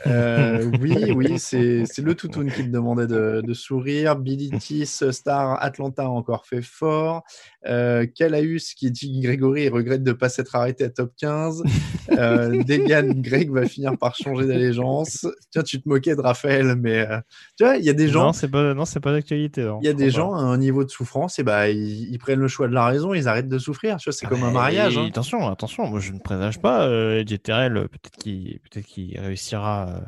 Euh, 0.07 0.69
oui, 0.81 1.13
oui, 1.15 1.39
c'est 1.39 1.83
c'est 1.85 2.01
le 2.01 2.15
toutoun 2.15 2.51
qui 2.51 2.63
me 2.63 2.71
demandait 2.71 3.07
de, 3.07 3.41
de 3.45 3.53
sourire. 3.53 4.17
Billy 4.17 4.49
Tis, 4.59 4.85
Star 5.11 5.63
Atlanta 5.63 6.09
encore 6.09 6.45
fait 6.45 6.61
fort. 6.61 7.23
Euh, 7.67 8.05
qui 8.05 8.91
dit 8.91 9.19
Grégory 9.19 9.69
regrette 9.69 10.03
de 10.03 10.11
ne 10.11 10.15
pas 10.15 10.29
s'être 10.29 10.55
arrêté 10.55 10.85
à 10.85 10.89
top 10.89 11.11
15. 11.17 11.63
Euh, 12.11 12.63
Degan, 12.63 13.13
Greg 13.21 13.51
va 13.51 13.65
finir 13.65 13.97
par 13.97 14.15
changer 14.15 14.47
d'allégeance. 14.47 15.27
Tiens, 15.51 15.63
tu 15.63 15.81
te 15.81 15.87
moquais 15.87 16.15
de 16.15 16.21
Raphaël, 16.21 16.75
mais 16.75 16.99
euh, 16.99 17.19
tu 17.57 17.63
vois, 17.63 17.77
il 17.77 17.83
y 17.83 17.89
a 17.89 17.93
des 17.93 18.07
gens. 18.07 18.27
Non, 18.27 18.33
c'est 18.33 18.47
pas 18.47 18.73
non, 18.73 18.85
c'est 18.85 18.99
pas 18.99 19.11
d'actualité. 19.11 19.63
non, 19.63 19.79
Il 19.81 19.85
y 19.85 19.89
a 19.89 19.91
je 19.91 19.97
des 19.97 20.09
gens 20.09 20.33
à 20.33 20.41
un 20.41 20.57
niveau 20.57 20.83
de 20.83 20.89
souffrance 20.89 21.39
et 21.39 21.43
bah 21.43 21.69
ils, 21.69 22.11
ils 22.11 22.17
prennent 22.17 22.39
le 22.39 22.47
choix 22.49 22.67
de 22.67 22.73
la 22.73 22.85
raison, 22.85 23.13
ils 23.13 23.27
arrêtent 23.27 23.47
de 23.47 23.57
souffrir. 23.57 23.97
Tu 23.97 24.09
vois, 24.09 24.13
c'est 24.13 24.25
Ah 24.25 24.29
comme 24.29 24.43
un 24.43 24.47
bah, 24.47 24.51
mariage. 24.59 24.97
hein. 24.97 25.07
Attention, 25.07 25.47
attention, 25.49 25.87
moi 25.87 25.99
je 25.99 26.11
ne 26.11 26.19
présage 26.19 26.59
pas 26.59 26.83
euh, 26.87 27.23
euh, 27.23 27.87
peut-être 27.87 28.17
qu'il 28.21 28.59
peut-être 28.59 28.85
qu'il 28.85 29.17
réussira. 29.19 29.87
euh. 29.89 29.99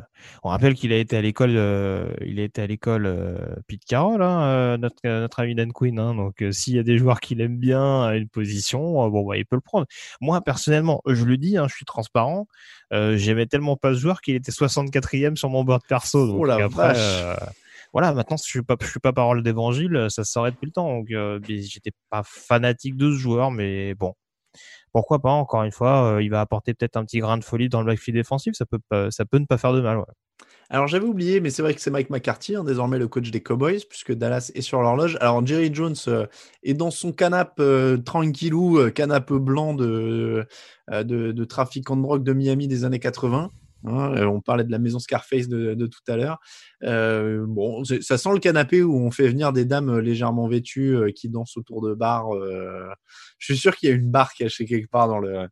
On 0.44 0.50
rappelle 0.50 0.74
qu'il 0.76 0.92
a 0.94 0.98
été 0.98 1.18
à 1.18 1.22
l'école, 1.22 1.54
euh, 1.56 2.12
il 2.26 2.40
a 2.40 2.44
été 2.44 2.62
à 2.62 2.68
l'école 2.68 3.06
euh, 3.06 3.38
Pete 3.68 3.86
Carroll, 3.86 4.22
hein, 4.22 4.78
notre 4.78 4.96
notre 5.08 5.40
ami 5.40 5.56
Dan 5.56 5.72
Quinn. 5.72 5.98
hein. 6.00 6.14
donc 6.16 6.44
s'il 6.52 6.76
y 6.76 6.80
a 6.80 6.84
des 6.84 6.98
joueurs 6.98 7.20
qu'il 7.22 7.42
aime 7.42 7.58
bien 7.58 8.04
à 8.04 8.16
une 8.16 8.28
position, 8.28 9.10
bon 9.10 9.26
bah 9.28 9.38
il 9.38 9.46
peut 9.46 9.56
le 9.56 9.62
prendre. 9.62 9.86
Moi 10.20 10.42
personnellement, 10.42 11.02
je 11.08 11.26
le 11.26 11.38
dis, 11.38 11.58
je 11.68 11.74
suis 11.74 11.86
transparent. 11.86 12.48
J'aimais 12.92 13.46
tellement 13.46 13.78
pas 13.78 13.94
ce 13.94 14.00
joueur 14.00 14.22
qu'il 14.22 14.36
était 14.36 14.52
64e 14.52 15.36
sur 15.36 15.50
mon 15.50 15.64
board 15.64 15.82
perso. 15.88 16.28
Donc 16.28 16.38
Oh 16.40 16.46
la 16.46 16.56
après, 16.56 16.94
vache. 16.94 17.24
Euh, 17.92 17.94
voilà, 17.94 18.14
maintenant 18.14 18.38
je 18.38 18.44
suis 18.44 18.62
suis 18.84 19.00
pas 19.00 19.14
parole 19.14 19.44
d'évangile, 19.44 20.08
ça 20.10 20.24
se 20.24 20.32
saurait 20.32 20.52
depuis 20.52 20.68
le 20.68 20.72
temps. 20.72 20.88
Donc 20.98 21.12
euh, 21.12 21.40
j'étais 21.48 21.92
pas 22.10 22.24
fanatique 22.26 22.98
de 22.98 23.12
ce 23.12 23.18
joueur, 23.18 23.52
mais 23.52 23.96
bon, 23.96 24.14
pourquoi 24.94 25.20
pas 25.20 25.32
Encore 25.32 25.64
une 25.64 25.72
fois, 25.72 26.16
euh, 26.16 26.24
il 26.24 26.30
va 26.30 26.42
apporter 26.42 26.74
peut-être 26.74 26.98
un 26.98 27.06
petit 27.06 27.20
grain 27.20 27.38
de 27.38 27.44
folie 27.44 27.70
dans 27.70 27.82
le 27.82 27.88
backfield 27.88 28.18
défensif, 28.18 28.54
ça 28.56 28.66
peut, 28.66 28.80
ça 29.12 29.26
peut 29.26 29.40
ne 29.40 29.46
pas 29.46 29.58
faire 29.58 29.74
de 29.74 29.82
mal. 29.82 30.04
Alors 30.74 30.88
j'avais 30.88 31.06
oublié, 31.06 31.42
mais 31.42 31.50
c'est 31.50 31.62
vrai 31.62 31.74
que 31.76 31.82
c'est 31.82 31.92
Mike 31.92 32.10
McCarthy, 32.10 32.56
hein, 32.56 32.64
désormais 32.64 32.98
le 32.98 33.10
coach 33.10 33.30
des 33.30 33.42
Cowboys, 33.42 33.82
puisque 33.90 34.14
Dallas 34.14 34.52
est 34.56 34.62
sur 34.62 34.82
l'horloge. 34.82 35.18
Alors 35.20 35.46
Jerry 35.46 35.70
Jones 35.74 35.98
euh, 36.08 36.28
est 36.64 36.74
dans 36.74 36.92
son 36.92 37.12
canapé 37.12 37.62
euh, 37.62 37.98
tranquillou, 37.98 38.78
euh, 38.80 38.90
canapé 38.90 39.38
blanc 39.38 39.74
de, 39.74 40.48
euh, 40.90 41.04
de, 41.04 41.34
de 41.34 41.44
trafiquant 41.44 41.98
de 41.98 42.02
drogue 42.02 42.24
de 42.24 42.32
Miami 42.32 42.70
des 42.70 42.86
années 42.86 43.00
80. 43.00 43.50
Hein, 43.86 44.14
euh, 44.16 44.26
on 44.26 44.42
parlait 44.42 44.64
de 44.64 44.72
la 44.72 44.80
maison 44.80 45.00
Scarface 45.00 45.48
de, 45.48 45.74
tout 45.86 46.12
à 46.12 46.16
l'heure. 46.16 46.40
Euh, 46.84 47.46
bon, 47.48 47.84
ça 47.84 48.18
sent 48.18 48.30
le 48.34 48.40
canapé 48.40 48.84
où 48.84 48.96
on 48.96 49.12
fait 49.12 49.28
venir 49.28 49.54
des 49.54 49.66
dames 49.66 50.00
légèrement 50.00 50.48
vêtues 50.48 50.96
euh, 50.96 51.12
qui 51.12 51.30
dansent 51.30 51.58
autour 51.58 51.82
de 51.82 51.94
bars. 51.94 52.30
je 53.38 53.46
suis 53.46 53.58
sûr 53.58 53.76
qu'il 53.76 53.90
y 53.90 53.92
a 53.92 53.96
une 53.96 54.10
barre 54.10 54.34
cachée 54.34 54.66
quelque 54.66 54.90
part 54.90 55.08
dans 55.08 55.20
le, 55.20 55.48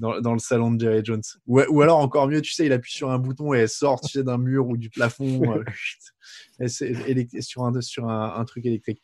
dans, 0.00 0.32
le 0.32 0.38
salon 0.38 0.72
de 0.72 0.80
Jerry 0.80 1.00
Jones. 1.04 1.22
Ou, 1.46 1.82
alors, 1.82 1.98
encore 1.98 2.28
mieux, 2.28 2.40
tu 2.40 2.52
sais, 2.52 2.66
il 2.66 2.72
appuie 2.72 2.92
sur 2.92 3.10
un 3.10 3.18
bouton 3.18 3.54
et 3.54 3.58
elle 3.60 3.68
sort 3.68 4.00
tu 4.00 4.10
sais, 4.10 4.24
d'un 4.24 4.38
mur 4.38 4.68
ou 4.68 4.76
du 4.76 4.90
plafond. 4.90 5.42
et 6.60 6.68
sur, 6.68 7.64
un, 7.64 7.80
sur 7.80 8.08
un, 8.08 8.44
truc 8.44 8.66
électrique. 8.66 9.02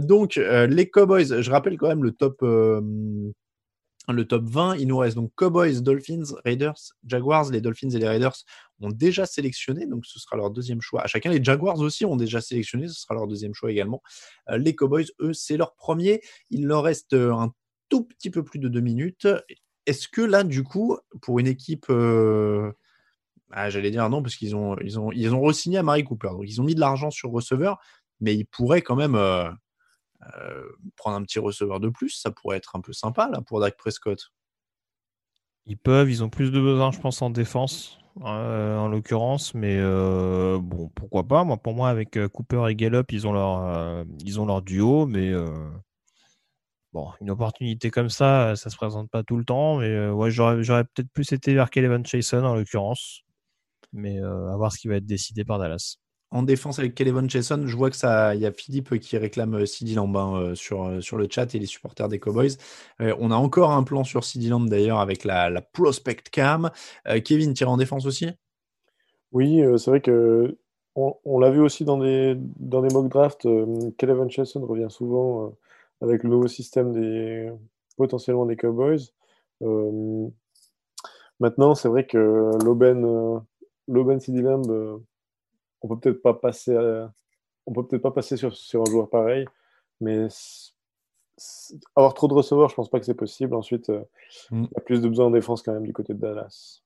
donc, 0.00 0.36
les 0.36 0.88
Cowboys, 0.88 1.42
je 1.42 1.50
rappelle 1.50 1.76
quand 1.76 1.88
même 1.88 2.04
le 2.04 2.12
top 2.12 2.42
le 4.12 4.26
top 4.26 4.44
20. 4.44 4.76
Il 4.76 4.88
nous 4.88 4.98
reste 4.98 5.16
donc 5.16 5.32
Cowboys, 5.34 5.82
Dolphins, 5.82 6.34
Raiders, 6.44 6.78
Jaguars. 7.06 7.50
Les 7.50 7.60
Dolphins 7.60 7.90
et 7.90 7.98
les 7.98 8.08
Raiders 8.08 8.36
ont 8.80 8.90
déjà 8.90 9.26
sélectionné, 9.26 9.86
donc 9.86 10.06
ce 10.06 10.18
sera 10.18 10.36
leur 10.36 10.50
deuxième 10.50 10.80
choix. 10.80 11.02
À 11.02 11.06
chacun, 11.06 11.30
les 11.30 11.42
Jaguars 11.42 11.78
aussi 11.78 12.04
ont 12.04 12.16
déjà 12.16 12.40
sélectionné, 12.40 12.88
ce 12.88 12.94
sera 12.94 13.14
leur 13.14 13.26
deuxième 13.26 13.54
choix 13.54 13.70
également. 13.70 14.02
Euh, 14.50 14.58
les 14.58 14.74
Cowboys, 14.74 15.06
eux, 15.20 15.32
c'est 15.32 15.56
leur 15.56 15.74
premier. 15.74 16.20
Il 16.50 16.66
leur 16.66 16.82
reste 16.82 17.12
euh, 17.12 17.32
un 17.32 17.52
tout 17.88 18.04
petit 18.04 18.30
peu 18.30 18.42
plus 18.42 18.58
de 18.58 18.68
deux 18.68 18.80
minutes. 18.80 19.26
Est-ce 19.86 20.08
que 20.08 20.20
là, 20.20 20.44
du 20.44 20.62
coup, 20.62 20.98
pour 21.20 21.38
une 21.38 21.46
équipe. 21.46 21.86
Euh, 21.90 22.72
ah, 23.50 23.70
j'allais 23.70 23.90
dire 23.90 24.08
non, 24.10 24.22
parce 24.22 24.36
qu'ils 24.36 24.54
ont, 24.54 24.76
ils 24.78 25.30
re-signé 25.30 25.78
à 25.78 25.82
Marie 25.82 26.04
Cooper. 26.04 26.28
Donc, 26.28 26.44
ils 26.46 26.60
ont 26.60 26.64
mis 26.64 26.74
de 26.74 26.80
l'argent 26.80 27.10
sur 27.10 27.30
receveur, 27.30 27.78
mais 28.20 28.34
ils 28.34 28.44
pourraient 28.44 28.82
quand 28.82 28.96
même 28.96 29.16
prendre 30.96 31.16
un 31.16 31.22
petit 31.22 31.38
receveur 31.38 31.80
de 31.80 31.88
plus, 31.88 32.10
ça 32.10 32.30
pourrait 32.30 32.56
être 32.56 32.76
un 32.76 32.80
peu 32.80 32.92
sympa 32.92 33.28
là 33.30 33.40
pour 33.40 33.60
Dak 33.60 33.76
Prescott. 33.76 34.32
Ils 35.66 35.76
peuvent, 35.76 36.10
ils 36.10 36.24
ont 36.24 36.30
plus 36.30 36.50
de 36.50 36.60
besoin, 36.60 36.90
je 36.90 36.98
pense, 36.98 37.20
en 37.20 37.30
défense, 37.30 37.98
euh, 38.22 38.78
en 38.78 38.88
l'occurrence, 38.88 39.54
mais 39.54 39.76
euh, 39.78 40.58
bon, 40.60 40.88
pourquoi 40.94 41.24
pas. 41.24 41.44
Moi, 41.44 41.58
pour 41.58 41.74
moi, 41.74 41.90
avec 41.90 42.18
Cooper 42.32 42.66
et 42.70 42.74
Gallup, 42.74 43.12
ils 43.12 43.26
ont 43.26 43.32
leur, 43.32 44.04
ils 44.24 44.40
ont 44.40 44.46
leur 44.46 44.62
duo, 44.62 45.06
mais 45.06 45.32
bon, 46.92 47.10
une 47.20 47.30
opportunité 47.30 47.90
comme 47.90 48.08
ça, 48.08 48.56
ça 48.56 48.70
se 48.70 48.76
présente 48.76 49.10
pas 49.10 49.22
tout 49.22 49.36
le 49.36 49.44
temps. 49.44 49.76
Mais 49.78 50.08
ouais, 50.08 50.30
j'aurais 50.30 50.84
peut-être 50.84 51.10
plus 51.12 51.32
été 51.32 51.54
vers 51.54 51.70
Kevin 51.70 52.04
Chason 52.04 52.44
en 52.44 52.54
l'occurrence, 52.54 53.22
mais 53.92 54.18
à 54.18 54.56
voir 54.56 54.72
ce 54.72 54.78
qui 54.78 54.88
va 54.88 54.96
être 54.96 55.06
décidé 55.06 55.44
par 55.44 55.58
Dallas 55.58 55.98
en 56.30 56.42
défense 56.42 56.78
avec 56.78 56.94
Kelevon 56.94 57.28
Jason, 57.28 57.62
je 57.66 57.76
vois 57.76 57.90
que 57.90 57.96
ça, 57.96 58.34
il 58.34 58.40
y 58.40 58.46
a 58.46 58.52
Philippe 58.52 58.98
qui 58.98 59.16
réclame 59.16 59.54
euh, 59.54 59.66
Sidi 59.66 59.94
Lamb 59.94 60.14
hein, 60.16 60.34
euh, 60.36 60.54
sur, 60.54 60.84
euh, 60.84 61.00
sur 61.00 61.16
le 61.16 61.26
chat 61.30 61.54
et 61.54 61.58
les 61.58 61.66
supporters 61.66 62.08
des 62.08 62.18
Cowboys. 62.18 62.56
on 63.00 63.30
a 63.30 63.36
encore 63.36 63.72
un 63.72 63.82
plan 63.82 64.04
sur 64.04 64.24
Sidi 64.24 64.48
Lamb 64.48 64.68
d'ailleurs 64.68 65.00
avec 65.00 65.24
la, 65.24 65.60
prospect 65.72 66.22
cam. 66.30 66.70
Kevin 67.24 67.54
tire 67.54 67.70
en 67.70 67.76
défense 67.76 68.06
aussi? 68.06 68.28
Oui, 69.32 69.62
c'est 69.76 69.90
vrai 69.90 70.00
que 70.00 70.58
on, 70.94 71.38
l'a 71.38 71.50
vu 71.50 71.60
aussi 71.60 71.84
dans 71.84 71.98
des 71.98 72.34
dans 72.56 72.82
des 72.82 72.92
mock 72.92 73.08
drafts. 73.08 73.46
Kelevon 73.98 74.28
Jason 74.28 74.66
revient 74.66 74.88
souvent 74.90 75.54
avec 76.00 76.24
le 76.24 76.30
nouveau 76.30 76.48
système 76.48 76.92
des 76.92 77.50
potentiellement 77.96 78.46
des 78.46 78.56
Cowboys. 78.56 79.12
maintenant, 81.38 81.74
c'est 81.74 81.88
vrai 81.88 82.06
que 82.06 82.50
l'Oben 83.86 84.20
Sidi 84.20 84.42
Lamb 84.42 85.00
on 85.82 85.88
peut 85.88 85.98
peut-être 86.00 86.22
pas 86.22 86.34
passer, 86.34 86.76
on 87.66 87.72
peut 87.72 87.86
peut-être 87.86 88.02
pas 88.02 88.10
passer 88.10 88.36
sur, 88.36 88.54
sur, 88.56 88.82
un 88.82 88.90
joueur 88.90 89.08
pareil, 89.08 89.44
mais 90.00 90.28
avoir 91.96 92.14
trop 92.14 92.28
de 92.28 92.34
receveurs, 92.34 92.68
je 92.68 92.74
pense 92.74 92.88
pas 92.88 92.98
que 92.98 93.06
c'est 93.06 93.14
possible. 93.14 93.54
Ensuite, 93.54 93.90
euh, 93.90 94.02
mm. 94.50 94.64
il 94.64 94.74
y 94.74 94.76
a 94.76 94.80
plus 94.80 95.00
de 95.00 95.08
besoin 95.08 95.26
en 95.26 95.30
défense 95.30 95.62
quand 95.62 95.72
même 95.72 95.86
du 95.86 95.92
côté 95.92 96.14
de 96.14 96.18
Dallas. 96.18 96.82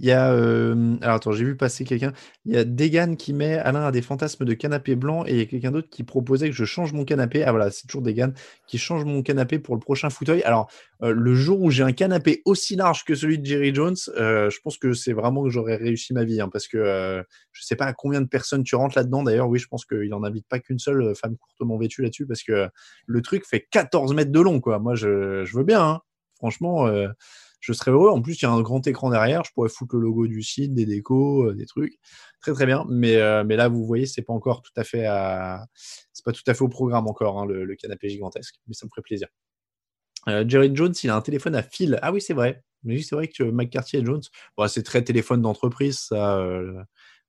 Il 0.00 0.06
y 0.06 0.10
a. 0.10 0.32
Euh, 0.32 0.96
alors 1.02 1.16
attends, 1.16 1.32
j'ai 1.32 1.44
vu 1.44 1.56
passer 1.56 1.84
quelqu'un. 1.84 2.12
Il 2.46 2.54
y 2.54 2.56
a 2.56 2.64
Degan 2.64 3.16
qui 3.16 3.32
met 3.32 3.58
Alain 3.58 3.86
a 3.86 3.92
des 3.92 4.02
fantasmes 4.02 4.44
de 4.44 4.52
canapé 4.52 4.96
blanc 4.96 5.24
et 5.24 5.32
il 5.32 5.38
y 5.38 5.40
a 5.40 5.46
quelqu'un 5.46 5.70
d'autre 5.70 5.88
qui 5.88 6.02
proposait 6.02 6.50
que 6.50 6.54
je 6.56 6.64
change 6.64 6.92
mon 6.92 7.04
canapé. 7.04 7.44
Ah 7.44 7.52
voilà, 7.52 7.70
c'est 7.70 7.86
toujours 7.86 8.02
Degan 8.02 8.32
qui 8.66 8.78
change 8.78 9.04
mon 9.04 9.22
canapé 9.22 9.60
pour 9.60 9.76
le 9.76 9.80
prochain 9.80 10.10
fauteuil. 10.10 10.42
Alors, 10.42 10.68
euh, 11.02 11.12
le 11.12 11.34
jour 11.34 11.60
où 11.60 11.70
j'ai 11.70 11.84
un 11.84 11.92
canapé 11.92 12.42
aussi 12.44 12.74
large 12.74 13.04
que 13.04 13.14
celui 13.14 13.38
de 13.38 13.46
Jerry 13.46 13.72
Jones, 13.72 13.94
euh, 14.16 14.50
je 14.50 14.58
pense 14.60 14.78
que 14.78 14.94
c'est 14.94 15.12
vraiment 15.12 15.44
que 15.44 15.50
j'aurais 15.50 15.76
réussi 15.76 16.12
ma 16.12 16.24
vie. 16.24 16.40
Hein, 16.40 16.48
parce 16.52 16.66
que 16.66 17.24
je 17.52 17.62
sais 17.62 17.76
pas 17.76 17.86
à 17.86 17.92
combien 17.92 18.20
de 18.20 18.26
personnes 18.26 18.64
tu 18.64 18.74
rentres 18.74 18.98
là-dedans. 18.98 19.22
D'ailleurs, 19.22 19.48
oui, 19.48 19.60
je 19.60 19.68
pense 19.68 19.84
qu'il 19.84 20.08
n'en 20.08 20.24
invite 20.24 20.48
pas 20.48 20.58
qu'une 20.58 20.80
seule 20.80 21.14
femme 21.14 21.36
courtement 21.36 21.78
vêtue 21.78 22.02
là-dessus 22.02 22.26
parce 22.26 22.42
que 22.42 22.68
le 23.06 23.22
truc 23.22 23.46
fait 23.46 23.66
14 23.70 24.12
mètres 24.14 24.32
de 24.32 24.40
long. 24.40 24.60
Quoi. 24.60 24.80
Moi, 24.80 24.96
je, 24.96 25.44
je 25.44 25.56
veux 25.56 25.64
bien. 25.64 25.82
Hein. 25.82 26.00
Franchement 26.36 26.88
je 27.64 27.72
serais 27.72 27.90
heureux. 27.90 28.10
En 28.10 28.20
plus, 28.20 28.34
il 28.34 28.42
y 28.42 28.46
a 28.46 28.50
un 28.50 28.60
grand 28.60 28.86
écran 28.86 29.08
derrière, 29.08 29.42
je 29.44 29.52
pourrais 29.52 29.70
foutre 29.70 29.96
le 29.96 30.02
logo 30.02 30.26
du 30.26 30.42
site, 30.42 30.74
des 30.74 30.84
décos, 30.84 31.48
euh, 31.48 31.54
des 31.54 31.64
trucs. 31.64 31.98
Très 32.42 32.52
très 32.52 32.66
bien. 32.66 32.84
Mais, 32.90 33.16
euh, 33.16 33.42
mais 33.42 33.56
là, 33.56 33.68
vous 33.68 33.86
voyez, 33.86 34.04
c'est 34.04 34.20
pas 34.20 34.34
encore 34.34 34.60
tout 34.60 34.72
à 34.76 34.84
fait 34.84 35.06
c'est 36.12 36.24
pas 36.24 36.32
tout 36.32 36.42
à 36.46 36.52
fait 36.52 36.62
au 36.62 36.68
programme 36.68 37.06
encore, 37.08 37.40
hein, 37.40 37.46
le, 37.46 37.74
canapé 37.76 38.10
gigantesque. 38.10 38.56
Mais 38.68 38.74
ça 38.74 38.84
me 38.84 38.90
ferait 38.90 39.02
plaisir. 39.02 39.28
Euh, 40.28 40.44
Jerry 40.46 40.70
Jones, 40.74 40.92
il 41.02 41.08
a 41.08 41.16
un 41.16 41.22
téléphone 41.22 41.54
à 41.54 41.62
fil. 41.62 41.98
Ah 42.02 42.12
oui, 42.12 42.20
c'est 42.20 42.34
vrai. 42.34 42.62
Mais 42.82 43.00
c'est 43.00 43.14
vrai 43.14 43.28
que 43.28 43.42
McCarthy 43.44 43.96
et 43.96 44.04
Jones, 44.04 44.20
c'est 44.68 44.82
très 44.82 45.02
téléphone 45.02 45.40
d'entreprise, 45.40 46.00
ça, 46.00 46.46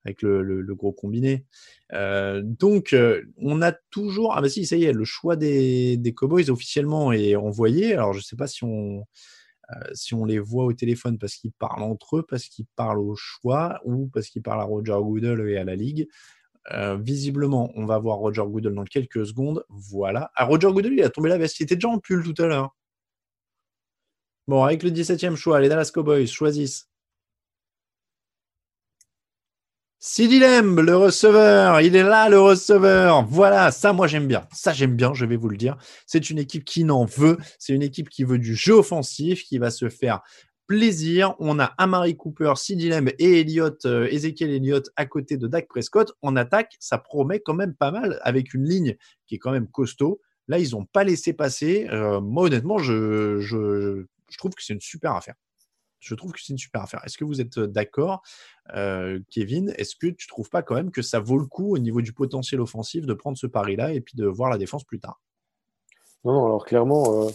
avec 0.03 0.21
le, 0.21 0.65
gros 0.75 0.91
combiné. 0.91 1.45
donc, 1.93 2.93
on 3.37 3.61
a 3.61 3.71
toujours. 3.89 4.35
Ah 4.35 4.41
bah 4.41 4.49
si, 4.49 4.65
ça 4.65 4.75
y 4.75 4.83
est, 4.83 4.91
le 4.91 5.05
choix 5.05 5.37
des, 5.37 5.95
des 5.95 6.13
Cowboys 6.13 6.49
officiellement 6.49 7.13
est 7.13 7.37
envoyé. 7.37 7.93
Alors, 7.93 8.11
je 8.11 8.19
sais 8.19 8.35
pas 8.35 8.47
si 8.47 8.65
on 8.65 8.99
euh, 8.99 9.03
si 9.93 10.13
on 10.13 10.25
les 10.25 10.39
voit 10.39 10.65
au 10.65 10.73
téléphone 10.73 11.17
parce 11.17 11.35
qu'ils 11.35 11.51
parlent 11.53 11.83
entre 11.83 12.17
eux, 12.17 12.25
parce 12.27 12.45
qu'ils 12.45 12.65
parlent 12.75 12.99
au 12.99 13.15
choix 13.15 13.79
ou 13.83 14.07
parce 14.13 14.27
qu'ils 14.27 14.41
parlent 14.41 14.61
à 14.61 14.65
Roger 14.65 14.97
Goodell 14.99 15.47
et 15.49 15.57
à 15.57 15.63
la 15.63 15.75
ligue. 15.75 16.07
Euh, 16.71 16.97
visiblement, 16.97 17.71
on 17.75 17.85
va 17.85 17.99
voir 17.99 18.17
Roger 18.17 18.43
Goodell 18.45 18.73
dans 18.73 18.85
quelques 18.85 19.25
secondes. 19.27 19.63
Voilà. 19.69 20.31
Ah, 20.35 20.45
Roger 20.45 20.71
Goodell, 20.71 20.93
il 20.93 21.03
a 21.03 21.09
tombé 21.09 21.29
la 21.29 21.37
veste. 21.37 21.59
Il 21.59 21.63
était 21.63 21.75
déjà 21.75 21.89
en 21.89 21.99
pull 21.99 22.23
tout 22.23 22.41
à 22.41 22.47
l'heure. 22.47 22.75
Bon, 24.47 24.63
avec 24.63 24.83
le 24.83 24.91
17e 24.91 25.35
choix, 25.35 25.59
les 25.59 25.69
Dallas 25.69 25.91
Cowboys 25.93 26.27
choisissent 26.27 26.89
Sidi 30.07 30.37
Lamb, 30.37 30.79
le 30.81 30.95
receveur, 30.95 31.81
il 31.81 31.95
est 31.95 32.03
là, 32.03 32.29
le 32.29 32.39
receveur. 32.39 33.25
Voilà, 33.25 33.71
ça, 33.71 33.91
moi, 33.91 34.05
j'aime 34.05 34.27
bien. 34.27 34.47
Ça, 34.53 34.71
j'aime 34.71 34.95
bien, 34.95 35.15
je 35.15 35.25
vais 35.25 35.35
vous 35.35 35.49
le 35.49 35.57
dire. 35.57 35.77
C'est 36.05 36.29
une 36.29 36.37
équipe 36.37 36.63
qui 36.63 36.83
n'en 36.83 37.05
veut. 37.05 37.37
C'est 37.57 37.73
une 37.73 37.81
équipe 37.81 38.09
qui 38.09 38.23
veut 38.23 38.37
du 38.37 38.53
jeu 38.53 38.73
offensif, 38.73 39.43
qui 39.43 39.57
va 39.57 39.71
se 39.71 39.89
faire 39.89 40.21
plaisir. 40.67 41.33
On 41.39 41.57
a 41.57 41.73
Amari 41.79 42.15
Cooper, 42.15 42.53
Sidi 42.55 42.87
Lamb 42.87 43.09
et 43.17 43.39
Elliott, 43.39 43.83
euh, 43.87 44.07
Ezekiel 44.11 44.51
Elliott 44.51 44.91
à 44.95 45.07
côté 45.07 45.37
de 45.37 45.47
Dak 45.47 45.67
Prescott. 45.67 46.13
En 46.21 46.35
attaque, 46.35 46.75
ça 46.79 46.99
promet 46.99 47.39
quand 47.39 47.55
même 47.55 47.73
pas 47.73 47.89
mal 47.89 48.19
avec 48.21 48.53
une 48.53 48.69
ligne 48.69 48.97
qui 49.25 49.35
est 49.35 49.39
quand 49.39 49.51
même 49.51 49.67
costaud. 49.67 50.21
Là, 50.47 50.59
ils 50.59 50.73
n'ont 50.73 50.85
pas 50.85 51.03
laissé 51.03 51.33
passer. 51.33 51.87
Euh, 51.89 52.21
moi, 52.21 52.43
honnêtement, 52.43 52.77
je 52.77 54.05
trouve 54.37 54.51
que 54.51 54.63
c'est 54.63 54.73
une 54.73 54.81
super 54.81 55.15
affaire 55.15 55.33
je 55.99 56.15
trouve 56.15 56.31
que 56.31 56.39
c'est 56.41 56.53
une 56.53 56.59
super 56.59 56.81
affaire. 56.81 57.01
Est-ce 57.05 57.17
que 57.17 57.23
vous 57.23 57.41
êtes 57.41 57.59
d'accord, 57.59 58.21
Kevin? 59.29 59.73
Est-ce 59.77 59.95
que 59.95 60.07
tu 60.07 60.27
trouves 60.27 60.49
pas 60.49 60.61
quand 60.61 60.75
même 60.75 60.91
que 60.91 61.01
ça 61.01 61.19
vaut 61.19 61.37
le 61.37 61.45
coup 61.45 61.73
au 61.73 61.77
niveau 61.77 62.01
du 62.01 62.13
potentiel 62.13 62.61
offensif 62.61 63.05
de 63.05 63.13
prendre 63.13 63.37
ce 63.37 63.47
pari-là 63.47 63.93
et 63.93 64.01
puis 64.01 64.15
de 64.15 64.25
voir 64.25 64.49
la 64.49 64.57
défense 64.57 64.83
plus 64.83 64.99
tard? 64.99 65.21
Non, 66.23 66.33
non, 66.33 66.45
alors 66.45 66.65
clairement, 66.65 67.27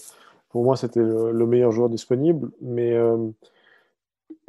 pour 0.51 0.65
moi, 0.65 0.77
c'était 0.77 1.01
le, 1.01 1.47
meilleur 1.47 1.73
joueur 1.73 1.89
disponible, 1.89 2.51
mais 2.61 2.97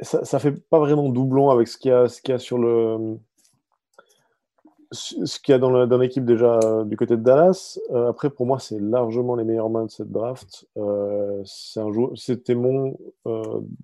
ça 0.00 0.20
ne 0.20 0.38
fait 0.38 0.52
pas 0.52 0.78
vraiment 0.78 1.08
doublon 1.08 1.50
avec 1.50 1.68
ce 1.68 1.78
qu'il 1.78 1.90
y, 1.90 2.32
a 2.32 2.38
sur 2.38 2.58
le, 2.58 3.18
ce 4.92 5.40
qu'il 5.40 5.52
y 5.52 5.54
a 5.54 5.58
dans 5.58 5.98
l'équipe 5.98 6.24
déjà 6.24 6.58
euh, 6.62 6.84
du 6.84 6.96
côté 6.96 7.16
de 7.16 7.22
Dallas. 7.22 7.78
Euh, 7.90 8.08
après, 8.08 8.30
pour 8.30 8.46
moi, 8.46 8.58
c'est 8.58 8.78
largement 8.78 9.34
les 9.34 9.44
meilleurs 9.44 9.70
mains 9.70 9.86
de 9.86 9.90
cette 9.90 10.10
draft. 10.10 10.66
Euh, 10.76 11.42
C'était 11.44 12.54
mon 12.54 12.96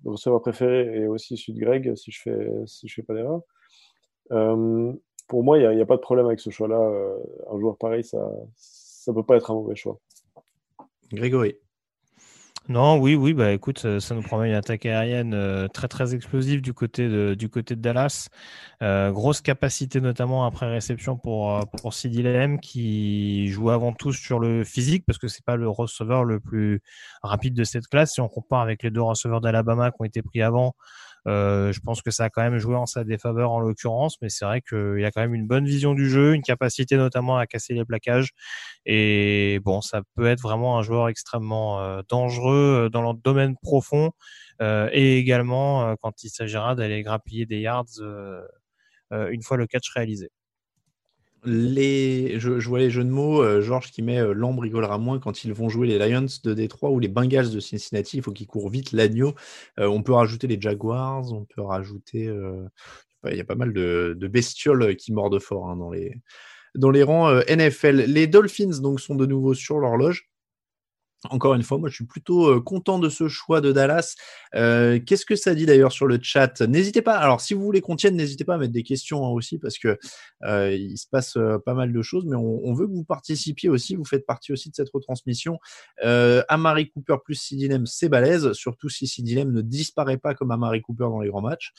receveur 0.05 0.41
préféré 0.41 1.01
et 1.01 1.07
aussi 1.07 1.37
celui 1.37 1.53
de 1.53 1.65
Greg, 1.65 1.95
si 1.95 2.11
je 2.11 2.21
fais, 2.21 2.49
si 2.65 2.87
je 2.87 2.95
fais 2.95 3.03
pas 3.03 3.13
d'erreur. 3.13 3.41
pour 5.27 5.43
moi, 5.43 5.57
il 5.57 5.69
n'y 5.69 5.79
a, 5.79 5.83
a, 5.83 5.85
pas 5.85 5.95
de 5.95 6.01
problème 6.01 6.27
avec 6.27 6.39
ce 6.39 6.49
choix-là. 6.49 6.79
un 7.51 7.59
joueur 7.59 7.77
pareil, 7.77 8.03
ça 8.03 8.19
ne 9.07 9.13
peut 9.13 9.23
pas 9.23 9.37
être 9.37 9.51
un 9.51 9.55
mauvais 9.55 9.75
choix. 9.75 9.99
Grégory. 11.11 11.55
Non, 12.67 12.99
oui, 12.99 13.15
oui, 13.15 13.33
bah 13.33 13.51
écoute, 13.51 13.99
ça, 13.99 14.13
nous 14.13 14.21
promet 14.21 14.49
une 14.49 14.53
attaque 14.53 14.85
aérienne 14.85 15.33
euh, 15.33 15.67
très 15.67 15.87
très 15.87 16.13
explosive 16.13 16.61
du 16.61 16.71
côté 16.73 17.07
de, 17.07 17.33
du 17.33 17.49
côté 17.49 17.75
de 17.75 17.81
Dallas. 17.81 18.29
Euh, 18.83 19.11
grosse 19.11 19.41
capacité 19.41 19.99
notamment 20.01 20.45
après 20.45 20.67
réception 20.69 21.17
pour, 21.17 21.55
euh, 21.55 21.61
pour 21.81 21.95
Sidi 21.95 22.23
qui 22.61 23.47
joue 23.47 23.71
avant 23.71 23.91
tout 23.91 24.13
sur 24.13 24.39
le 24.39 24.63
physique 24.63 25.03
parce 25.07 25.17
que 25.17 25.27
c'est 25.27 25.43
pas 25.43 25.55
le 25.55 25.67
receveur 25.67 26.23
le 26.23 26.39
plus 26.39 26.83
rapide 27.23 27.55
de 27.55 27.63
cette 27.63 27.87
classe. 27.87 28.13
Si 28.13 28.21
on 28.21 28.29
compare 28.29 28.61
avec 28.61 28.83
les 28.83 28.91
deux 28.91 29.01
receveurs 29.01 29.41
d'Alabama 29.41 29.89
qui 29.89 29.97
ont 30.01 30.05
été 30.05 30.21
pris 30.21 30.43
avant, 30.43 30.75
Euh, 31.27 31.71
je 31.71 31.79
pense 31.79 32.01
que 32.01 32.11
ça 32.11 32.25
a 32.25 32.29
quand 32.29 32.41
même 32.41 32.57
joué 32.57 32.75
en 32.75 32.85
sa 32.85 33.03
défaveur 33.03 33.51
en 33.51 33.59
l'occurrence, 33.59 34.17
mais 34.21 34.29
c'est 34.29 34.45
vrai 34.45 34.61
qu'il 34.61 35.03
a 35.05 35.11
quand 35.11 35.21
même 35.21 35.35
une 35.35 35.47
bonne 35.47 35.65
vision 35.65 35.93
du 35.93 36.09
jeu, 36.09 36.33
une 36.33 36.41
capacité 36.41 36.97
notamment 36.97 37.37
à 37.37 37.47
casser 37.47 37.73
les 37.73 37.85
plaquages. 37.85 38.31
Et 38.85 39.59
bon, 39.63 39.81
ça 39.81 40.01
peut 40.15 40.27
être 40.27 40.41
vraiment 40.41 40.77
un 40.77 40.81
joueur 40.81 41.09
extrêmement 41.09 41.81
euh, 41.81 42.01
dangereux 42.09 42.89
dans 42.91 43.01
le 43.01 43.17
domaine 43.19 43.55
profond 43.61 44.11
et 44.61 45.17
également 45.17 45.95
quand 46.01 46.21
il 46.23 46.29
s'agira 46.29 46.75
d'aller 46.75 47.01
grappiller 47.01 47.45
des 47.45 47.61
yards 47.61 47.85
une 49.11 49.41
fois 49.41 49.55
le 49.55 49.67
catch 49.67 49.89
réalisé 49.95 50.31
je, 51.45 52.67
vois 52.67 52.79
les 52.79 52.89
jeux 52.89 53.03
de 53.03 53.09
mots, 53.09 53.41
euh, 53.41 53.61
Georges 53.61 53.91
qui 53.91 54.01
met 54.01 54.19
euh, 54.19 54.33
l'ombre 54.33 54.63
rigolera 54.63 54.97
moins 54.97 55.19
quand 55.19 55.43
ils 55.43 55.53
vont 55.53 55.69
jouer 55.69 55.87
les 55.87 55.97
Lions 55.97 56.25
de 56.43 56.53
Détroit 56.53 56.91
ou 56.91 56.99
les 56.99 57.07
Bengals 57.07 57.51
de 57.51 57.59
Cincinnati. 57.59 58.17
Il 58.17 58.23
faut 58.23 58.31
qu'ils 58.31 58.47
courent 58.47 58.69
vite 58.69 58.91
l'agneau. 58.91 59.35
Euh, 59.79 59.87
on 59.87 60.03
peut 60.03 60.13
rajouter 60.13 60.47
les 60.47 60.59
Jaguars, 60.59 61.31
on 61.31 61.45
peut 61.45 61.61
rajouter. 61.61 62.29
il 63.29 63.37
y 63.37 63.41
a 63.41 63.45
pas 63.45 63.55
mal 63.55 63.73
de, 63.73 64.15
bestioles 64.31 64.95
qui 64.95 65.13
mordent 65.13 65.39
fort 65.39 65.69
hein, 65.69 65.75
dans, 65.75 65.91
les, 65.91 66.15
dans 66.75 66.91
les 66.91 67.03
rangs 67.03 67.31
NFL. 67.49 68.03
Les 68.07 68.27
Dolphins 68.27 68.81
donc 68.81 68.99
sont 68.99 69.15
de 69.15 69.25
nouveau 69.25 69.53
sur 69.53 69.79
l'horloge. 69.79 70.28
Encore 71.29 71.53
une 71.53 71.63
fois, 71.63 71.77
moi 71.77 71.89
je 71.89 71.95
suis 71.95 72.05
plutôt 72.05 72.61
content 72.61 72.97
de 72.97 73.09
ce 73.09 73.27
choix 73.27 73.59
de 73.59 73.73
Dallas. 73.73 74.15
Qu'est-ce 74.53 75.25
que 75.25 75.35
ça 75.35 75.53
dit 75.53 75.65
d'ailleurs 75.65 75.91
sur 75.91 76.07
le 76.07 76.17
chat? 76.21 76.61
N'hésitez 76.61 77.01
pas, 77.01 77.17
alors 77.17 77.41
si 77.41 77.53
vous 77.53 77.61
voulez 77.61 77.81
qu'on 77.81 77.97
tienne, 77.97 78.15
n'hésitez 78.15 78.45
pas 78.45 78.55
à 78.55 78.57
mettre 78.57 78.71
des 78.71 78.83
questions 78.83 79.25
hein, 79.25 79.29
aussi 79.29 79.57
parce 79.57 79.77
que 79.77 79.99
il 80.45 80.97
se 80.97 81.07
passe 81.11 81.37
pas 81.65 81.73
mal 81.73 81.91
de 81.91 82.01
choses, 82.01 82.25
mais 82.25 82.37
on, 82.37 82.73
veut 82.73 82.87
que 82.87 82.93
vous 82.93 83.03
participiez 83.03 83.67
aussi, 83.67 83.95
vous 83.95 84.05
faites 84.05 84.25
partie 84.25 84.53
aussi 84.53 84.69
de 84.69 84.75
cette 84.75 84.89
retransmission. 84.93 85.59
Amari 86.01 86.89
Cooper 86.89 87.17
plus 87.23 87.35
Sidilem, 87.35 87.85
c'est 87.85 88.07
balèze, 88.07 88.53
surtout 88.53 88.87
si 88.87 89.05
Sidilem 89.05 89.51
ne 89.51 89.61
disparaît 89.61 90.17
pas 90.17 90.35
comme 90.35 90.51
Amari 90.51 90.81
Cooper 90.81 91.07
dans 91.09 91.19
les 91.19 91.27
grands 91.27 91.41
matchs. 91.41 91.73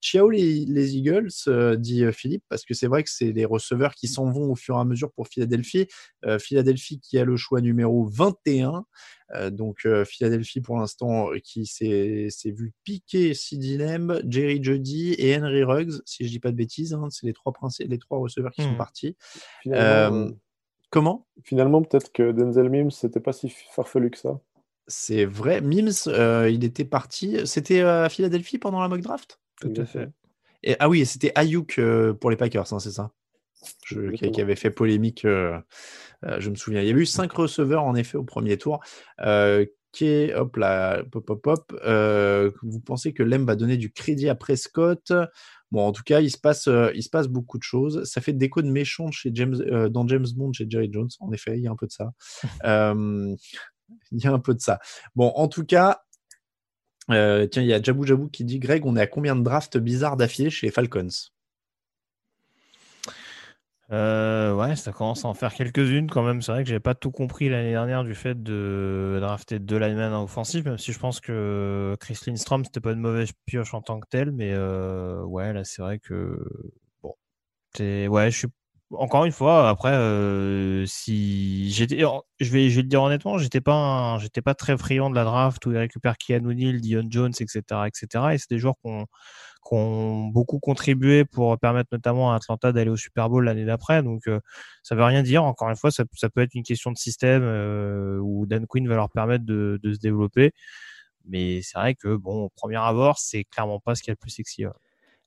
ciao 0.00 0.30
les 0.30 0.96
Eagles, 0.96 1.76
dit 1.76 2.04
Philippe, 2.12 2.44
parce 2.48 2.64
que 2.64 2.72
c'est 2.72 2.86
vrai 2.86 3.02
que 3.02 3.10
c'est 3.10 3.32
les 3.32 3.44
receveurs 3.44 3.94
qui 3.94 4.08
s'en 4.08 4.30
vont 4.30 4.50
au 4.50 4.56
fur 4.56 4.76
et 4.76 4.80
à 4.80 4.84
mesure 4.84 5.12
pour 5.12 5.28
Philadelphie. 5.28 5.88
Philadelphie 6.38 6.98
qui 6.98 7.18
a 7.18 7.24
le 7.26 7.36
choix 7.36 7.60
numéro 7.60 7.81
numéro 7.82 8.04
21. 8.04 8.84
Euh, 9.34 9.50
donc 9.50 9.86
euh, 9.86 10.04
Philadelphie 10.04 10.60
pour 10.60 10.76
l'instant 10.76 11.32
euh, 11.32 11.38
qui 11.38 11.64
s'est 11.64 12.28
vu 12.44 12.72
piquer 12.84 13.34
Sidney 13.34 13.78
Lamb, 13.78 14.20
Jerry 14.28 14.62
Jody 14.62 15.14
et 15.18 15.36
Henry 15.36 15.64
Ruggs, 15.64 16.00
si 16.04 16.26
je 16.26 16.30
dis 16.30 16.38
pas 16.38 16.50
de 16.50 16.56
bêtises, 16.56 16.92
hein, 16.92 17.08
c'est 17.10 17.26
les 17.26 17.32
trois 17.32 17.52
les 17.80 17.98
trois 17.98 18.18
receveurs 18.18 18.52
qui 18.52 18.62
sont 18.62 18.72
hmm. 18.72 18.76
partis. 18.76 19.16
comment? 20.90 21.26
Finalement, 21.44 21.82
peut-être 21.82 22.12
que 22.12 22.32
Denzel 22.32 22.68
Mims 22.68 22.90
c'était 22.90 23.20
pas 23.20 23.32
si 23.32 23.48
farfelu 23.48 24.10
que 24.10 24.18
ça. 24.18 24.38
C'est 24.88 25.24
vrai, 25.24 25.60
Mims, 25.60 25.92
il 26.50 26.64
était 26.64 26.84
parti. 26.84 27.38
C'était 27.46 27.80
à 27.80 28.08
Philadelphie 28.08 28.58
pendant 28.58 28.80
la 28.80 28.88
mock 28.88 29.00
draft? 29.00 29.40
Tout 29.60 29.72
à 29.76 29.86
fait. 29.86 30.10
Et, 30.64 30.76
ah 30.80 30.88
oui, 30.88 31.06
c'était 31.06 31.32
Ayuk 31.36 31.80
pour 32.20 32.30
les 32.30 32.36
Packers, 32.36 32.72
hein, 32.72 32.80
c'est 32.80 32.90
ça? 32.90 33.12
Qui, 33.86 34.40
avait 34.40 34.56
fait 34.56 34.70
polémique, 34.70 35.24
euh, 35.24 35.58
euh, 36.24 36.40
je 36.40 36.50
me 36.50 36.54
souviens. 36.54 36.80
Il 36.80 36.88
y 36.88 36.90
a 36.90 36.94
eu 36.94 37.06
cinq 37.06 37.32
receveurs 37.32 37.84
en 37.84 37.94
effet 37.94 38.16
au 38.16 38.24
premier 38.24 38.56
tour. 38.58 38.80
Euh, 39.20 39.64
qui 39.92 40.06
est, 40.06 40.34
hop 40.34 40.56
là, 40.56 41.04
pop, 41.04 41.26
pop, 41.26 41.42
pop. 41.42 41.72
vous 42.62 42.80
pensez 42.80 43.12
que 43.12 43.22
Lem 43.22 43.44
va 43.44 43.56
donner 43.56 43.76
du 43.76 43.92
crédit 43.92 44.30
à 44.30 44.34
Prescott? 44.34 45.12
Bon, 45.70 45.86
en 45.86 45.92
tout 45.92 46.02
cas, 46.02 46.20
il 46.20 46.30
se 46.30 46.38
passe, 46.38 46.66
il 46.94 47.02
se 47.02 47.10
passe 47.10 47.28
beaucoup 47.28 47.58
de 47.58 47.62
choses. 47.62 48.02
Ça 48.04 48.22
fait 48.22 48.32
déco 48.32 48.62
de 48.62 48.70
méchant 48.70 49.10
chez 49.10 49.30
James, 49.34 49.54
dans 49.90 50.08
James 50.08 50.26
Bond, 50.34 50.54
chez 50.54 50.64
Jerry 50.66 50.88
Jones. 50.90 51.10
En 51.20 51.30
effet, 51.30 51.58
il 51.58 51.64
y 51.64 51.68
a 51.68 51.70
un 51.70 51.76
peu 51.76 51.86
de 51.86 51.92
ça. 51.92 52.10
il 52.64 53.36
y 54.12 54.26
a 54.26 54.32
un 54.32 54.38
peu 54.38 54.54
de 54.54 54.60
ça. 54.60 54.78
Bon, 55.14 55.30
en 55.36 55.46
tout 55.48 55.66
cas, 55.66 56.00
tiens, 57.08 57.48
il 57.56 57.66
y 57.66 57.74
a 57.74 57.82
Jabou 57.82 58.06
Jabou 58.06 58.28
qui 58.28 58.44
dit 58.46 58.60
Greg, 58.60 58.86
on 58.86 58.96
est 58.96 59.02
à 59.02 59.06
combien 59.06 59.36
de 59.36 59.42
drafts 59.42 59.76
bizarres 59.76 60.16
d'affilée 60.16 60.48
chez 60.48 60.70
Falcons? 60.70 61.32
Euh, 63.92 64.54
ouais, 64.54 64.74
ça 64.76 64.90
commence 64.92 65.24
à 65.24 65.28
en 65.28 65.34
faire 65.34 65.52
quelques-unes 65.54 66.08
quand 66.10 66.22
même. 66.22 66.40
C'est 66.40 66.52
vrai 66.52 66.64
que 66.64 66.70
j'ai 66.70 66.80
pas 66.80 66.94
tout 66.94 67.10
compris 67.10 67.50
l'année 67.50 67.72
dernière 67.72 68.04
du 68.04 68.14
fait 68.14 68.42
de 68.42 69.18
drafter 69.20 69.58
deux 69.58 69.78
linemen 69.78 70.14
en 70.14 70.24
offensif, 70.24 70.64
même 70.64 70.78
si 70.78 70.92
je 70.92 70.98
pense 70.98 71.20
que 71.20 71.94
Chris 72.00 72.18
Lindstrom 72.26 72.64
c'était 72.64 72.80
pas 72.80 72.92
une 72.92 73.00
mauvaise 73.00 73.32
pioche 73.44 73.74
en 73.74 73.82
tant 73.82 74.00
que 74.00 74.06
tel, 74.08 74.32
mais 74.32 74.52
euh, 74.52 75.22
ouais, 75.24 75.52
là 75.52 75.64
c'est 75.64 75.82
vrai 75.82 75.98
que 75.98 76.38
bon, 77.02 77.14
ouais, 77.80 78.30
je 78.30 78.38
suis 78.38 78.48
encore 78.92 79.24
une 79.24 79.32
fois, 79.32 79.68
après, 79.68 79.92
euh, 79.92 80.84
si 80.86 81.70
j'étais, 81.70 81.98
je 82.40 82.50
vais, 82.52 82.70
je 82.70 82.76
vais 82.76 82.82
te 82.82 82.88
dire 82.88 83.02
honnêtement, 83.02 83.38
j'étais 83.38 83.60
pas, 83.60 84.18
j'étais 84.20 84.42
pas 84.42 84.54
très 84.54 84.76
friand 84.76 85.10
de 85.10 85.14
la 85.14 85.24
draft 85.24 85.64
où 85.66 85.72
il 85.72 85.78
récupère 85.78 86.16
Keanu 86.18 86.54
Neal, 86.54 86.80
Dion 86.80 87.04
Jones, 87.08 87.32
etc., 87.40 87.62
etc. 87.86 88.24
Et 88.32 88.38
c'est 88.38 88.50
des 88.50 88.58
joueurs 88.58 88.74
qui 88.82 88.90
ont 89.72 90.26
beaucoup 90.26 90.58
contribué 90.58 91.24
pour 91.24 91.58
permettre 91.58 91.88
notamment 91.92 92.32
à 92.32 92.36
Atlanta 92.36 92.72
d'aller 92.72 92.90
au 92.90 92.96
Super 92.96 93.28
Bowl 93.30 93.44
l'année 93.44 93.64
d'après. 93.64 94.02
Donc 94.02 94.26
euh, 94.28 94.40
ça 94.82 94.94
veut 94.94 95.04
rien 95.04 95.22
dire. 95.22 95.44
Encore 95.44 95.70
une 95.70 95.76
fois, 95.76 95.90
ça, 95.90 96.04
ça 96.14 96.28
peut 96.28 96.42
être 96.42 96.54
une 96.54 96.64
question 96.64 96.92
de 96.92 96.98
système 96.98 97.42
euh, 97.44 98.18
où 98.20 98.46
Dan 98.46 98.66
Quinn 98.66 98.86
va 98.88 98.96
leur 98.96 99.10
permettre 99.10 99.44
de, 99.44 99.80
de 99.82 99.92
se 99.92 99.98
développer. 99.98 100.52
Mais 101.26 101.62
c'est 101.62 101.78
vrai 101.78 101.94
que 101.94 102.16
bon, 102.16 102.44
au 102.44 102.48
premier 102.50 102.76
abord, 102.76 103.18
c'est 103.18 103.44
clairement 103.44 103.80
pas 103.80 103.94
ce 103.94 104.02
qui 104.02 104.10
est 104.10 104.14
le 104.14 104.16
plus 104.16 104.30
sexy. 104.30 104.64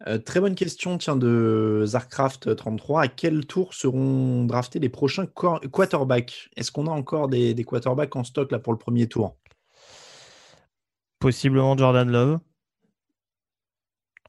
Euh, 0.08 0.18
très 0.18 0.42
bonne 0.42 0.56
question 0.56 0.98
tiens, 0.98 1.16
de 1.16 1.84
Zarcraft33. 1.86 3.04
À 3.04 3.08
quel 3.08 3.46
tour 3.46 3.74
seront 3.74 4.46
draftés 4.46 4.80
les 4.80 4.90
prochains 4.90 5.26
quarterbacks? 5.26 6.50
Est-ce 6.58 6.72
qu'on 6.72 6.88
a 6.88 6.92
encore 6.92 7.30
des, 7.30 7.54
des, 7.54 7.64
quarterbacks 7.64 8.16
en 8.16 8.24
stock 8.24 8.52
là 8.52 8.60
pour 8.60 8.74
le 8.74 8.80
premier 8.80 9.08
tour? 9.08 9.38
Possiblement 11.20 11.78
Jordan 11.78 12.12
Love 12.12 12.40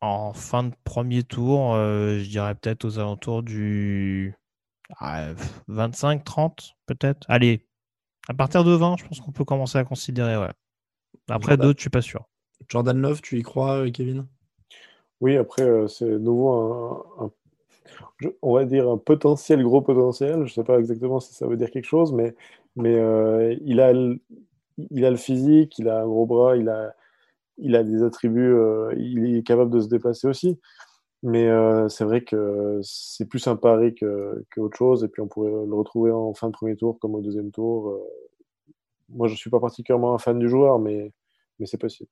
en 0.00 0.32
fin 0.32 0.64
de 0.64 0.74
premier 0.84 1.22
tour, 1.22 1.74
euh, 1.74 2.18
je 2.18 2.28
dirais 2.28 2.54
peut-être 2.54 2.84
aux 2.84 2.98
alentours 2.98 3.42
du 3.42 4.34
25-30 5.00 6.74
peut-être. 6.86 7.24
Allez, 7.28 7.66
à 8.28 8.34
partir 8.34 8.64
de 8.64 8.72
20, 8.72 8.96
je 8.98 9.06
pense 9.06 9.20
qu'on 9.20 9.32
peut 9.32 9.44
commencer 9.44 9.78
à 9.78 9.84
considérer. 9.84 10.36
Ouais. 10.36 10.52
Après 11.28 11.56
d'autres, 11.56 11.78
je 11.78 11.82
suis 11.82 11.90
pas 11.90 12.02
sûr. 12.02 12.28
Jordan 12.68 13.00
Love, 13.00 13.20
tu 13.20 13.38
y 13.38 13.42
crois, 13.42 13.84
euh, 13.84 13.90
Kevin? 13.90 14.26
Oui, 15.20 15.36
après, 15.36 15.62
euh, 15.62 15.88
c'est 15.88 16.18
nouveau 16.18 16.50
un, 16.50 17.32
on 18.42 18.54
va 18.54 18.64
dire 18.64 18.88
un 18.88 18.98
potentiel 18.98 19.62
gros 19.62 19.82
potentiel. 19.82 20.36
Je 20.36 20.40
ne 20.42 20.48
sais 20.48 20.64
pas 20.64 20.78
exactement 20.78 21.20
si 21.20 21.34
ça 21.34 21.46
veut 21.46 21.56
dire 21.56 21.70
quelque 21.70 21.84
chose, 21.86 22.12
mais, 22.12 22.34
mais 22.76 22.94
il, 23.62 23.80
a 23.80 23.92
il 24.90 25.04
a 25.04 25.10
le 25.10 25.16
physique, 25.16 25.78
il 25.78 25.88
a 25.88 26.02
un 26.02 26.06
gros 26.06 26.26
bras, 26.26 26.56
il 26.56 26.68
a 26.68 26.94
il 27.58 27.76
a 27.76 27.84
des 27.84 28.02
attributs, 28.02 28.52
euh, 28.52 28.92
il 28.96 29.36
est 29.36 29.42
capable 29.42 29.70
de 29.70 29.80
se 29.80 29.88
déplacer 29.88 30.28
aussi. 30.28 30.58
Mais 31.22 31.48
euh, 31.48 31.88
c'est 31.88 32.04
vrai 32.04 32.22
que 32.24 32.80
c'est 32.82 33.26
plus 33.28 33.46
un 33.48 33.56
pari 33.56 33.94
qu'autre 33.94 34.76
chose. 34.76 35.04
Et 35.04 35.08
puis 35.08 35.22
on 35.22 35.28
pourrait 35.28 35.50
le 35.50 35.74
retrouver 35.74 36.10
en 36.12 36.34
fin 36.34 36.48
de 36.48 36.52
premier 36.52 36.76
tour 36.76 36.98
comme 37.00 37.14
au 37.14 37.22
deuxième 37.22 37.50
tour. 37.50 37.90
Euh. 37.90 38.00
Moi, 39.10 39.28
je 39.28 39.34
ne 39.34 39.38
suis 39.38 39.50
pas 39.50 39.60
particulièrement 39.60 40.14
un 40.14 40.18
fan 40.18 40.38
du 40.38 40.48
joueur, 40.48 40.78
mais 40.78 41.12
c'est 41.64 41.80
possible. 41.80 42.10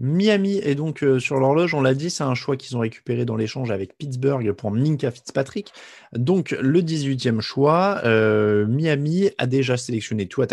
Miami 0.00 0.58
est 0.58 0.74
donc 0.74 1.04
sur 1.18 1.40
l'horloge, 1.40 1.74
on 1.74 1.80
l'a 1.80 1.94
dit, 1.94 2.10
c'est 2.10 2.24
un 2.24 2.34
choix 2.34 2.56
qu'ils 2.56 2.76
ont 2.76 2.80
récupéré 2.80 3.24
dans 3.24 3.36
l'échange 3.36 3.70
avec 3.70 3.96
Pittsburgh 3.98 4.52
pour 4.52 4.70
Minka 4.70 5.10
Fitzpatrick. 5.10 5.72
Donc 6.12 6.52
le 6.52 6.82
18e 6.82 7.40
choix, 7.40 8.00
Miami 8.66 9.30
a 9.38 9.46
déjà 9.46 9.76
sélectionné 9.76 10.28
Tua. 10.28 10.46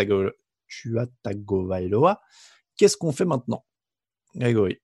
Qu'est-ce 2.76 2.96
qu'on 2.96 3.12
fait 3.12 3.24
maintenant 3.24 3.64
Grégory? 4.34 4.78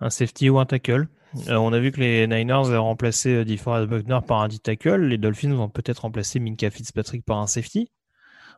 Un 0.00 0.10
safety 0.10 0.50
ou 0.50 0.58
un 0.58 0.66
tackle. 0.66 1.08
Euh, 1.48 1.56
on 1.56 1.72
a 1.72 1.80
vu 1.80 1.90
que 1.92 2.00
les 2.00 2.26
Niners 2.26 2.70
ont 2.70 2.82
remplacé 2.82 3.34
euh, 3.34 3.44
DeForest 3.44 3.88
Buckner 3.88 4.20
par 4.26 4.40
un 4.40 4.48
D-tackle. 4.48 5.02
Les 5.06 5.18
Dolphins 5.18 5.54
vont 5.54 5.68
peut-être 5.68 6.00
remplacer 6.00 6.38
Minka 6.38 6.70
Fitzpatrick 6.70 7.24
par 7.24 7.38
un 7.38 7.46
safety. 7.46 7.90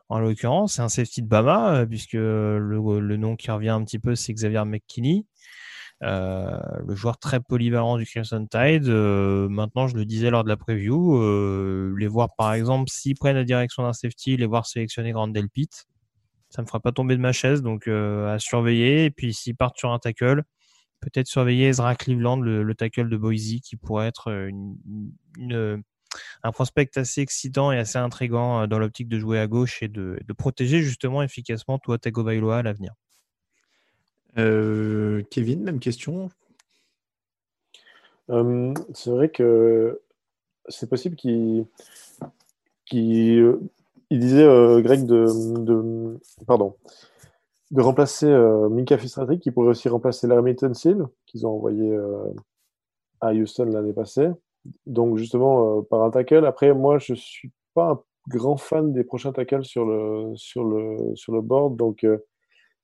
En 0.09 0.19
l'occurrence, 0.19 0.75
c'est 0.75 0.81
un 0.81 0.89
safety 0.89 1.21
de 1.21 1.27
Bama, 1.27 1.75
euh, 1.75 1.85
puisque 1.85 2.13
le, 2.13 3.17
nom 3.17 3.35
qui 3.35 3.51
revient 3.51 3.69
un 3.69 3.83
petit 3.83 3.99
peu, 3.99 4.15
c'est 4.15 4.33
Xavier 4.33 4.63
McKinney. 4.65 5.25
le 6.01 6.95
joueur 6.95 7.17
très 7.17 7.39
polyvalent 7.39 7.97
du 7.97 8.05
Crimson 8.05 8.47
Tide. 8.49 8.87
maintenant, 8.87 9.87
je 9.87 9.95
le 9.95 10.05
disais 10.05 10.29
lors 10.29 10.43
de 10.43 10.49
la 10.49 10.57
preview, 10.57 11.19
les 11.95 12.07
voir 12.07 12.29
par 12.37 12.53
exemple, 12.53 12.89
s'ils 12.89 13.15
prennent 13.15 13.35
la 13.35 13.43
direction 13.43 13.83
d'un 13.83 13.93
safety, 13.93 14.37
les 14.37 14.45
voir 14.45 14.65
sélectionner 14.65 15.11
Grand 15.11 15.31
Pitt 15.53 15.87
ça 16.49 16.61
me 16.61 16.67
fera 16.67 16.79
pas 16.79 16.91
tomber 16.91 17.15
de 17.15 17.21
ma 17.21 17.31
chaise, 17.31 17.61
donc 17.61 17.87
euh, 17.87 18.33
à 18.33 18.39
surveiller. 18.39 19.05
Et 19.05 19.11
puis 19.11 19.33
s'ils 19.33 19.55
partent 19.55 19.77
sur 19.77 19.91
un 19.91 19.99
tackle, 19.99 20.43
peut-être 21.01 21.27
surveiller 21.27 21.67
Ezra 21.67 21.95
Cleveland, 21.95 22.37
le, 22.37 22.75
tackle 22.75 23.09
de 23.09 23.17
Boise, 23.17 23.59
qui 23.63 23.75
pourrait 23.75 24.07
être 24.07 24.29
euh, 24.31 24.49
une, 25.37 25.83
un 26.43 26.51
prospect 26.51 26.89
assez 26.95 27.21
excitant 27.21 27.71
et 27.71 27.77
assez 27.77 27.97
intrigant 27.97 28.61
euh, 28.61 28.67
dans 28.67 28.79
l'optique 28.79 29.07
de 29.07 29.19
jouer 29.19 29.39
à 29.39 29.47
gauche 29.47 29.81
et 29.83 29.87
de, 29.87 30.19
protéger 30.37 30.81
justement 30.81 31.23
efficacement 31.23 31.79
Tua 31.79 31.97
Tagovailoa 31.97 32.57
à 32.57 32.63
l'avenir. 32.63 32.93
Kevin, 34.35 35.63
même 35.63 35.79
question? 35.79 36.29
c'est 38.29 39.09
vrai 39.09 39.29
que 39.29 40.01
c'est 40.67 40.89
possible 40.89 41.15
qu'il 41.15 41.65
il 44.09 44.19
disait, 44.19 44.43
euh, 44.43 44.81
Greg, 44.81 45.05
de, 45.05 46.17
Pardon. 46.45 46.75
de 47.71 47.81
remplacer 47.81 48.27
euh, 48.27 48.69
Minka 48.69 48.97
Fitzpatrick, 48.97 49.41
qui 49.41 49.51
pourrait 49.51 49.69
aussi 49.69 49.89
remplacer 49.89 50.27
Larry 50.27 50.55
Seal, 50.73 51.05
qu'ils 51.25 51.45
ont 51.45 51.51
envoyé 51.51 51.91
euh, 51.91 52.33
à 53.19 53.33
Houston 53.33 53.65
l'année 53.65 53.93
passée. 53.93 54.29
Donc, 54.85 55.17
justement, 55.17 55.79
euh, 55.79 55.81
par 55.81 56.03
un 56.03 56.11
tackle. 56.11 56.45
Après, 56.45 56.73
moi, 56.73 56.97
je 56.99 57.13
suis 57.13 57.51
pas 57.73 57.91
un 57.91 58.01
grand 58.29 58.57
fan 58.57 58.93
des 58.93 59.03
prochains 59.03 59.31
tackles 59.33 59.65
sur 59.65 59.85
le, 59.85 60.33
sur 60.35 60.63
le, 60.63 61.15
sur 61.15 61.33
le 61.33 61.41
board. 61.41 61.75
Donc, 61.77 62.05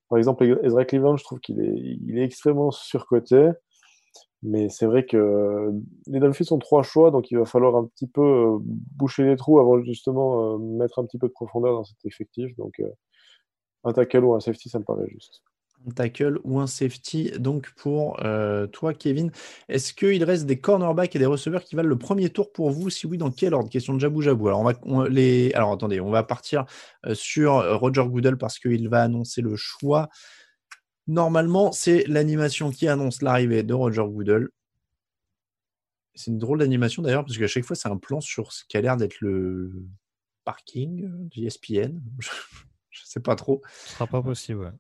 par 0.10 0.18
exemple, 0.18 0.60
Ezra 0.64 0.86
Cleveland, 0.86 1.18
je 1.18 1.24
trouve 1.24 1.40
qu'il 1.40 1.62
est, 1.62 1.74
il 1.76 2.18
est 2.18 2.24
extrêmement 2.24 2.72
surcoté. 2.72 3.52
Mais 4.44 4.70
c'est 4.70 4.86
vrai 4.86 5.06
que 5.06 5.72
les 6.08 6.20
Dolphins 6.20 6.54
ont 6.54 6.60
trois 6.60 6.84
choix, 6.84 7.12
donc 7.12 7.32
il 7.32 7.38
va 7.38 7.46
falloir 7.46 7.78
un 7.78 7.86
petit 7.86 8.08
peu 8.08 8.58
boucher 8.62 9.24
les 9.24 9.38
trous 9.38 9.60
avant 9.60 9.82
justement 9.82 10.60
mettre 10.60 11.00
un 11.00 11.06
petit 11.06 11.18
peu 11.18 11.28
de 11.28 11.34
profondeur 11.34 11.74
dans 11.74 11.86
cet 11.86 12.06
effectif. 12.06 12.54
Donc, 12.58 12.82
un 13.86 13.94
tackle 13.94 14.24
ou 14.24 14.34
un 14.34 14.40
safety, 14.40 14.70
ça 14.70 14.80
me 14.80 14.84
paraît 14.84 15.08
juste. 15.08 15.42
Tackle 15.92 16.40
ou 16.44 16.60
un 16.60 16.68
safety. 16.68 17.32
Donc 17.38 17.72
pour 17.76 18.24
euh, 18.24 18.68
toi, 18.68 18.94
Kevin, 18.94 19.32
est-ce 19.70 19.94
qu'il 19.94 20.24
reste 20.24 20.46
des 20.46 20.60
cornerbacks 20.60 21.16
et 21.16 21.20
des 21.20 21.26
receveurs 21.26 21.64
qui 21.64 21.76
valent 21.76 21.90
le 21.90 21.98
premier 21.98 22.30
tour 22.30 22.52
pour 22.52 22.72
vous? 22.72 22.90
Si 22.90 23.08
oui, 23.08 23.18
dans 23.18 23.32
quel 23.32 23.54
ordre? 23.54 23.70
Question 23.70 23.94
de 23.94 24.00
Jabou 24.00 24.22
Jabou. 24.22 24.48
Alors, 24.48 24.62
on 24.84 25.00
va, 25.00 25.10
les... 25.10 25.52
Alors 25.54 25.72
attendez, 25.72 26.00
on 26.00 26.12
va 26.12 26.24
partir 26.24 26.66
euh, 27.06 27.16
sur 27.16 27.58
euh, 27.58 27.76
Roger 27.76 28.06
Goodell 28.06 28.38
parce 28.38 28.60
qu'il 28.60 28.90
va 28.90 29.04
annoncer 29.04 29.42
le 29.42 29.56
choix. 29.56 30.10
Normalement, 31.08 31.72
c'est 31.72 32.06
l'animation 32.08 32.72
qui 32.72 32.88
annonce 32.88 33.22
l'arrivée 33.22 33.64
de 33.64 33.74
Roger 33.74 34.06
Goodell. 34.08 34.50
C'est 36.16 36.32
une 36.32 36.38
drôle 36.38 36.60
d'animation 36.60 37.02
d'ailleurs, 37.02 37.26
parce 37.26 37.38
qu'à 37.38 37.48
chaque 37.48 37.66
fois, 37.66 37.76
c'est 37.76 37.90
un 37.90 37.98
plan 37.98 38.22
sur 38.22 38.54
ce 38.54 38.64
qui 38.66 38.78
a 38.78 38.82
l'air 38.82 38.98
d'être 38.98 39.20
le 39.20 39.72
parking 40.46 41.28
d'ESPN. 41.30 42.00
Je 42.90 43.02
sais 43.06 43.20
pas 43.20 43.36
trop. 43.36 43.62
Ce 43.86 43.94
sera 43.94 44.08
pas 44.08 44.22
possible, 44.22 44.74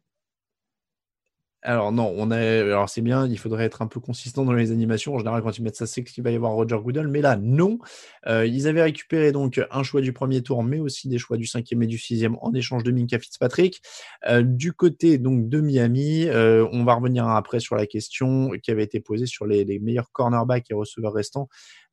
Alors 1.66 1.93
non, 1.93 2.14
on 2.18 2.30
est, 2.30 2.59
alors 2.59 2.89
c'est 2.89 3.01
bien, 3.01 3.26
il 3.26 3.39
faudrait 3.39 3.64
être 3.64 3.82
un 3.82 3.88
peu 3.88 4.01
consistant 4.01 4.43
dans 4.43 4.51
les 4.51 4.74
animations. 4.74 5.16
En 5.16 5.18
général, 5.18 5.41
quand 5.41 5.57
ils 5.57 5.64
mettent 5.64 5.78
ça, 5.78 5.88
c'est 5.88 6.03
qu'il 6.03 6.22
va 6.22 6.30
y 6.30 6.36
avoir 6.36 6.51
Roger 6.51 6.78
Goodell, 6.78 7.07
mais 7.07 7.22
là, 7.22 7.38
non. 7.38 7.80
Euh, 8.28 8.45
ils 8.45 8.68
avaient 8.68 8.84
récupéré 8.84 9.32
donc 9.32 9.61
un 9.72 9.84
choix 9.84 10.01
du 10.01 10.11
premier 10.11 10.43
tour, 10.43 10.61
mais 10.61 10.80
aussi 10.80 11.07
des 11.07 11.18
choix 11.18 11.38
du 11.38 11.45
cinquième 11.45 11.82
et 11.82 11.88
du 11.88 11.97
sixième 11.97 12.38
en 12.41 12.53
échange 12.53 12.84
de 12.84 12.91
Minka 12.91 13.18
Fitzpatrick. 13.18 13.82
Euh, 14.28 14.41
du 14.43 14.74
côté 14.74 15.18
donc 15.18 15.47
de 15.47 15.61
Miami, 15.61 16.26
euh, 16.28 16.68
on 16.74 16.84
va 16.84 16.95
revenir 16.95 17.26
après 17.30 17.61
sur 17.61 17.78
la 17.78 17.86
question 17.86 18.51
qui 18.61 18.70
avait 18.70 18.84
été 18.84 18.99
posée 18.99 19.26
sur 19.26 19.45
les, 19.45 19.64
meilleurs 19.80 20.11
cornerbacks 20.11 20.70
et 20.70 20.74
receveurs 20.74 21.14
restants. 21.14 21.47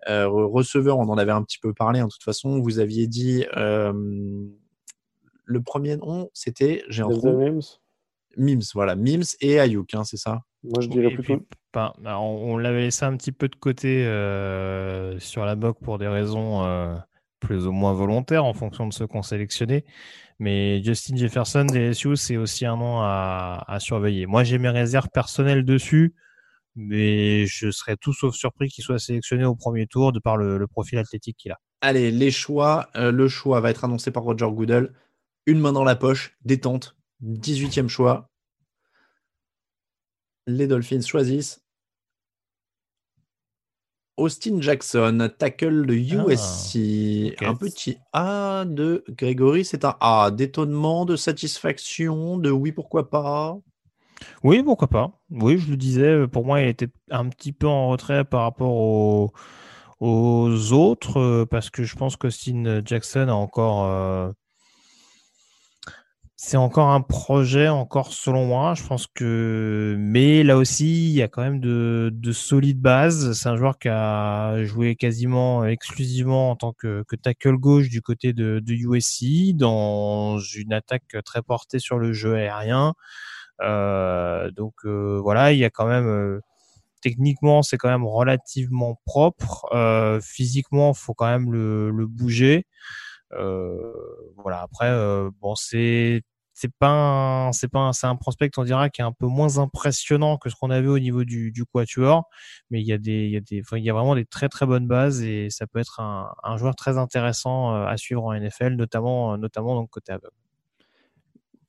receveurs, 0.06 0.98
on 0.98 1.08
en 1.08 1.16
avait 1.16 1.30
un 1.30 1.44
petit 1.44 1.58
peu 1.60 1.72
parlé. 1.72 2.00
En 2.00 2.06
hein, 2.06 2.08
toute 2.08 2.24
façon, 2.24 2.60
vous 2.60 2.80
aviez 2.80 3.06
dit 3.06 3.44
le 5.44 5.62
premier 5.62 5.96
nom, 5.96 6.28
c'était, 6.34 6.82
j'ai 6.88 7.02
un. 7.02 7.08
Mims, 8.36 8.62
voilà, 8.74 8.96
Mims 8.96 9.36
et 9.40 9.60
Ayuk, 9.60 9.94
hein, 9.94 10.04
c'est 10.04 10.16
ça? 10.16 10.40
Moi, 10.62 10.80
je 10.80 10.88
dirais 10.88 11.10
plutôt. 11.10 11.46
Bah, 11.72 11.94
on, 12.02 12.56
l'avait 12.58 12.82
laissé 12.82 13.04
un 13.04 13.16
petit 13.16 13.32
peu 13.32 13.48
de 13.48 13.54
côté 13.54 14.04
euh, 14.04 15.18
sur 15.20 15.44
la 15.44 15.54
boc 15.54 15.78
pour 15.80 15.98
des 15.98 16.08
raisons 16.08 16.64
euh, 16.64 16.96
plus 17.38 17.66
ou 17.66 17.72
moins 17.72 17.92
volontaires 17.92 18.44
en 18.44 18.52
fonction 18.52 18.86
de 18.86 18.92
ceux 18.92 19.06
qu'on 19.06 19.22
sélectionnait. 19.22 19.84
Mais 20.38 20.82
Justin 20.82 21.16
Jefferson 21.16 21.64
des 21.64 21.94
SU, 21.94 22.16
c'est 22.16 22.36
aussi 22.36 22.66
un 22.66 22.76
nom 22.76 23.00
à, 23.00 23.76
surveiller. 23.78 24.26
Moi, 24.26 24.42
j'ai 24.42 24.58
mes 24.58 24.70
réserves 24.70 25.08
personnelles 25.12 25.64
dessus, 25.64 26.14
mais 26.76 27.46
je 27.46 27.70
serais 27.70 27.96
tout 27.96 28.12
sauf 28.12 28.34
surpris 28.34 28.68
qu'il 28.68 28.82
soit 28.82 28.98
sélectionné 28.98 29.44
au 29.44 29.54
premier 29.54 29.86
tour 29.86 30.12
de 30.12 30.18
par 30.18 30.36
le, 30.36 30.66
profil 30.66 30.98
athlétique 30.98 31.36
qu'il 31.36 31.52
a. 31.52 31.58
Allez, 31.82 32.10
les 32.10 32.30
choix. 32.30 32.88
Euh, 32.96 33.12
le 33.12 33.28
choix 33.28 33.60
va 33.60 33.70
être 33.70 33.84
annoncé 33.84 34.10
par 34.10 34.22
Roger 34.22 34.48
Goodell 34.50 34.92
une 35.46 35.58
main 35.58 35.72
dans 35.72 35.84
la 35.84 35.96
poche, 35.96 36.36
détente, 36.44 36.96
18e 37.22 37.88
choix. 37.88 38.30
Les 40.46 40.66
Dolphins 40.66 41.02
choisissent 41.02 41.62
Austin 44.20 44.60
Jackson, 44.60 45.30
tackle 45.38 45.86
de 45.86 45.94
USC. 45.94 47.34
Ah, 47.40 47.48
un 47.48 47.54
petit 47.54 47.96
A 48.12 48.64
de 48.66 49.02
Grégory, 49.08 49.64
c'est 49.64 49.84
un 49.84 49.96
A. 50.00 50.30
D'étonnement, 50.30 51.06
de 51.06 51.16
satisfaction, 51.16 52.36
de 52.36 52.50
oui, 52.50 52.70
pourquoi 52.70 53.08
pas? 53.08 53.58
Oui, 54.42 54.62
pourquoi 54.62 54.88
pas. 54.88 55.12
Oui, 55.30 55.56
je 55.58 55.70
le 55.70 55.76
disais, 55.76 56.28
pour 56.28 56.44
moi, 56.44 56.60
il 56.60 56.68
était 56.68 56.90
un 57.10 57.28
petit 57.30 57.52
peu 57.52 57.66
en 57.66 57.88
retrait 57.88 58.24
par 58.24 58.42
rapport 58.42 59.32
aux, 60.00 60.72
autres, 60.72 61.18
euh, 61.18 61.46
parce 61.46 61.70
que 61.70 61.84
je 61.84 61.96
pense 61.96 62.16
qu'Austin 62.16 62.82
Jackson 62.84 63.28
a 63.28 63.32
encore. 63.32 63.86
Euh, 63.86 64.30
c'est 66.42 66.56
encore 66.56 66.88
un 66.88 67.02
projet, 67.02 67.68
encore 67.68 68.14
selon 68.14 68.46
moi. 68.46 68.72
Je 68.74 68.82
pense 68.82 69.06
que, 69.06 69.94
mais 69.98 70.42
là 70.42 70.56
aussi, 70.56 71.10
il 71.10 71.12
y 71.12 71.20
a 71.20 71.28
quand 71.28 71.42
même 71.42 71.60
de, 71.60 72.32
solides 72.32 72.80
bases. 72.80 73.34
C'est 73.34 73.50
un 73.50 73.56
joueur 73.56 73.78
qui 73.78 73.88
a 73.90 74.64
joué 74.64 74.96
quasiment 74.96 75.66
exclusivement 75.66 76.50
en 76.50 76.56
tant 76.56 76.72
que, 76.72 77.04
tackle 77.22 77.58
gauche 77.58 77.90
du 77.90 78.00
côté 78.00 78.32
de, 78.32 78.58
de 78.58 78.72
USC 78.72 79.54
dans 79.54 80.38
une 80.38 80.72
attaque 80.72 81.14
très 81.26 81.42
portée 81.42 81.78
sur 81.78 81.98
le 81.98 82.14
jeu 82.14 82.36
aérien. 82.36 82.94
Euh, 83.60 84.50
donc 84.52 84.72
euh, 84.86 85.20
voilà, 85.22 85.52
il 85.52 85.58
y 85.58 85.64
a 85.66 85.70
quand 85.70 85.86
même 85.86 86.08
euh, 86.08 86.40
techniquement, 87.02 87.62
c'est 87.62 87.76
quand 87.76 87.90
même 87.90 88.06
relativement 88.06 88.98
propre. 89.04 89.66
physiquement, 90.22 90.94
faut 90.94 91.12
quand 91.12 91.26
même 91.26 91.52
le, 91.52 91.90
le 91.90 92.06
bouger. 92.06 92.66
Euh, 93.32 93.92
voilà. 94.36 94.62
Après, 94.62 94.88
euh, 94.88 95.30
bon, 95.40 95.54
c'est 95.54 96.22
c'est 96.60 96.72
pas 96.78 97.50
c'est 97.52 97.68
pas 97.68 97.92
c'est 97.92 98.06
un 98.06 98.16
prospect 98.16 98.50
on 98.58 98.64
dira 98.64 98.90
qui 98.90 99.00
est 99.00 99.04
un 99.04 99.12
peu 99.12 99.26
moins 99.26 99.58
impressionnant 99.58 100.36
que 100.36 100.50
ce 100.50 100.56
qu'on 100.56 100.70
avait 100.70 100.88
au 100.88 100.98
niveau 100.98 101.24
du, 101.24 101.52
du 101.52 101.64
quatuor 101.64 102.28
mais 102.70 102.80
il 102.80 102.86
y 102.86 102.92
a 102.92 102.98
des 102.98 103.24
il 103.24 103.30
y 103.30 103.36
a 103.36 103.40
des 103.40 103.62
il 103.72 103.84
y 103.84 103.90
a 103.90 103.92
vraiment 103.94 104.14
des 104.14 104.26
très 104.26 104.48
très 104.48 104.66
bonnes 104.66 104.86
bases 104.86 105.22
et 105.22 105.48
ça 105.50 105.66
peut 105.66 105.78
être 105.78 106.00
un, 106.00 106.32
un 106.42 106.56
joueur 106.56 106.74
très 106.76 106.98
intéressant 106.98 107.74
euh, 107.74 107.86
à 107.86 107.96
suivre 107.96 108.24
en 108.24 108.34
NFL 108.34 108.74
notamment 108.74 109.38
notamment 109.38 109.74
donc 109.74 109.90
côté 109.90 110.12
aveugle 110.12 110.34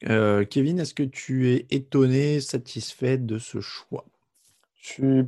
euh, 0.09 0.43
Kevin 0.45 0.79
est-ce 0.79 0.93
que 0.93 1.03
tu 1.03 1.51
es 1.51 1.67
étonné 1.69 2.41
satisfait 2.41 3.17
de 3.17 3.37
ce 3.37 3.61
choix? 3.61 4.05
Je 4.73 4.89
suis 4.89 5.23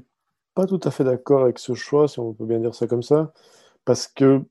pas 0.55 0.65
tout 0.65 0.79
à 0.83 0.91
fait 0.91 1.03
d'accord 1.03 1.43
avec 1.43 1.59
ce 1.59 1.73
choix 1.73 2.07
si 2.07 2.19
on 2.19 2.33
peut 2.33 2.45
bien 2.45 2.59
dire 2.59 2.75
ça 2.75 2.87
comme 2.87 3.03
ça 3.03 3.31
parce 3.85 4.07
que 4.07 4.43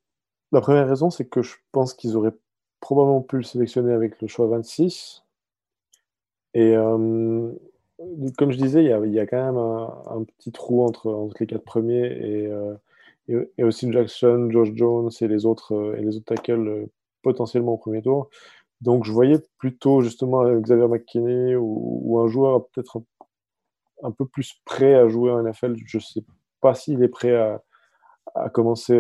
la 0.53 0.61
première 0.61 0.87
raison, 0.87 1.11
c'est 1.11 1.25
que 1.25 1.43
je 1.43 1.55
pense 1.73 1.95
qu'ils 1.95 2.17
auraient 2.17 2.37
probablement 2.83 3.23
pu 3.23 3.37
le 3.37 3.45
sélectionner 3.45 3.93
avec 3.93 4.21
le 4.21 4.29
choix 4.29 4.49
26. 4.49 5.25
Et 6.53 6.77
euh, 6.77 7.51
comme 8.37 8.51
je 8.51 8.59
disais, 8.59 8.85
il 8.85 9.13
y 9.13 9.21
a, 9.21 9.27
quand 9.27 9.43
même 9.43 9.57
un, 9.57 10.25
petit 10.25 10.53
trou 10.53 10.85
entre, 10.85 11.31
les 11.41 11.47
quatre 11.47 11.65
premiers 11.65 12.05
et, 12.05 12.47
euh, 12.49 13.47
aussi 13.63 13.91
Jackson, 13.91 14.49
Josh 14.51 14.71
Jones 14.75 15.11
et 15.21 15.29
les 15.29 15.47
autres, 15.47 15.75
euh, 15.75 15.97
et 15.97 16.03
les 16.03 16.17
autres 16.17 16.35
tackles 16.35 16.89
potentiellement 17.23 17.75
au 17.75 17.79
premier 17.79 18.03
tour. 18.03 18.29
Donc 18.81 19.05
je 19.05 19.13
voyais 19.13 19.39
plutôt 19.59 20.03
justement 20.03 20.45
Xavier 20.61 20.89
McKinney 20.89 21.55
ou, 21.55 22.19
un 22.19 22.27
joueur 22.27 22.67
peut-être 22.67 23.01
un, 24.03 24.11
peu 24.11 24.27
plus 24.27 24.61
prêt 24.65 24.95
à 24.95 25.09
jouer 25.09 25.31
en 25.31 25.41
NFL. 25.41 25.77
Je 25.87 25.99
ne 25.99 26.03
sais 26.03 26.25
pas 26.61 26.75
s'il 26.75 27.03
est 27.03 27.09
prêt 27.09 27.37
à, 28.35 28.51
commencer 28.51 28.99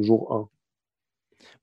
jour 0.00 0.34
1. 0.34 0.57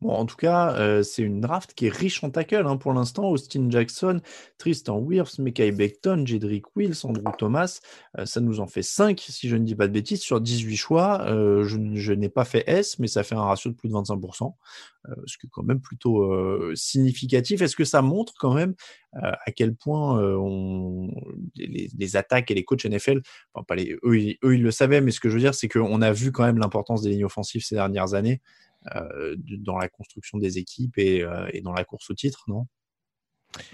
Bon, 0.01 0.11
en 0.11 0.25
tout 0.25 0.36
cas, 0.36 0.75
euh, 0.75 1.03
c'est 1.03 1.21
une 1.21 1.41
draft 1.41 1.73
qui 1.73 1.88
est 1.88 1.93
riche 1.93 2.23
en 2.23 2.29
tackle 2.29 2.67
hein, 2.67 2.77
pour 2.77 2.93
l'instant. 2.93 3.29
Austin 3.29 3.69
Jackson, 3.69 4.21
Tristan 4.57 4.99
Wirfs, 4.99 5.39
Mekai 5.39 5.71
Beckton, 5.71 6.25
Jedrick 6.25 6.65
Wills, 6.75 6.97
Andrew 7.03 7.31
Thomas. 7.38 7.79
Euh, 8.17 8.25
ça 8.25 8.41
nous 8.41 8.59
en 8.59 8.67
fait 8.67 8.83
5, 8.83 9.19
si 9.19 9.47
je 9.47 9.55
ne 9.55 9.63
dis 9.63 9.75
pas 9.75 9.88
de 9.88 9.93
bêtises, 9.93 10.21
sur 10.21 10.41
18 10.41 10.75
choix. 10.75 11.21
Euh, 11.27 11.63
je, 11.63 12.13
n'ai 12.13 12.29
pas 12.29 12.45
fait 12.45 12.63
S, 12.67 12.99
mais 12.99 13.07
ça 13.07 13.23
fait 13.23 13.36
un 13.36 13.43
ratio 13.43 13.71
de 13.71 13.75
plus 13.75 13.89
de 13.89 13.93
25%, 13.93 14.53
ce 15.25 15.38
qui 15.38 15.47
est 15.47 15.49
quand 15.49 15.63
même 15.63 15.81
plutôt 15.81 16.75
significatif. 16.75 17.61
Est-ce 17.61 17.75
que 17.75 17.86
ça 17.86 18.01
montre 18.01 18.33
quand 18.39 18.53
même 18.53 18.75
à 19.13 19.51
quel 19.51 19.75
point 19.75 20.19
les, 21.55 22.15
attaques 22.15 22.51
et 22.51 22.53
les 22.53 22.63
coachs 22.63 22.86
NFL, 22.86 23.21
enfin, 23.53 23.63
pas 23.63 23.75
les, 23.75 23.97
eux, 24.03 24.17
ils 24.17 24.61
le 24.61 24.71
savaient, 24.71 25.01
mais 25.01 25.11
ce 25.11 25.19
que 25.19 25.29
je 25.29 25.36
veux 25.36 25.41
dire, 25.41 25.55
c'est 25.55 25.67
qu'on 25.67 26.01
a 26.01 26.11
vu 26.11 26.31
quand 26.31 26.43
même 26.43 26.57
l'importance 26.57 27.01
des 27.01 27.09
lignes 27.09 27.25
offensives 27.25 27.63
ces 27.63 27.75
dernières 27.75 28.13
années. 28.13 28.41
Euh, 28.93 29.36
dans 29.39 29.77
la 29.77 29.89
construction 29.89 30.38
des 30.38 30.59
équipes 30.59 30.99
euh, 30.99 31.47
et, 31.51 31.61
dans 31.61 31.73
la 31.73 31.83
course 31.83 32.11
au 32.11 32.13
titre, 32.13 32.43
non? 32.47 32.67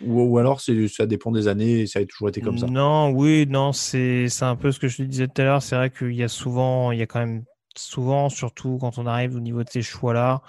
Ou, 0.06 0.38
alors 0.38 0.62
ça 0.62 1.06
dépend 1.08 1.32
des 1.32 1.48
années 1.48 1.88
ça 1.88 2.00
a 2.00 2.06
toujours 2.06 2.30
été 2.30 2.40
comme 2.40 2.58
ça 2.58 2.68
Non, 2.68 3.10
oui, 3.10 3.48
non, 3.48 3.74
c'est 3.74 4.30
un 4.42 4.56
peu 4.56 4.72
ce 4.72 4.80
que 4.80 4.88
je 4.88 4.98
te 4.98 5.02
disais 5.02 5.28
tout 5.28 5.42
à 5.42 5.46
l'heure. 5.46 5.64
C'est 5.64 5.76
vrai 5.76 5.90
qu'il 5.90 6.14
y 6.14 6.24
a 6.24 6.28
souvent, 6.28 6.92
il 6.92 7.00
y 7.00 7.02
a 7.02 7.08
quand 7.08 7.20
même 7.20 7.44
souvent, 7.76 8.30
surtout 8.30 8.78
quand 8.80 9.00
on 9.00 9.06
arrive 9.08 9.36
au 9.36 9.40
niveau 9.40 9.64
de 9.64 9.70
ces 9.70 9.82
choix-là, 9.82 10.44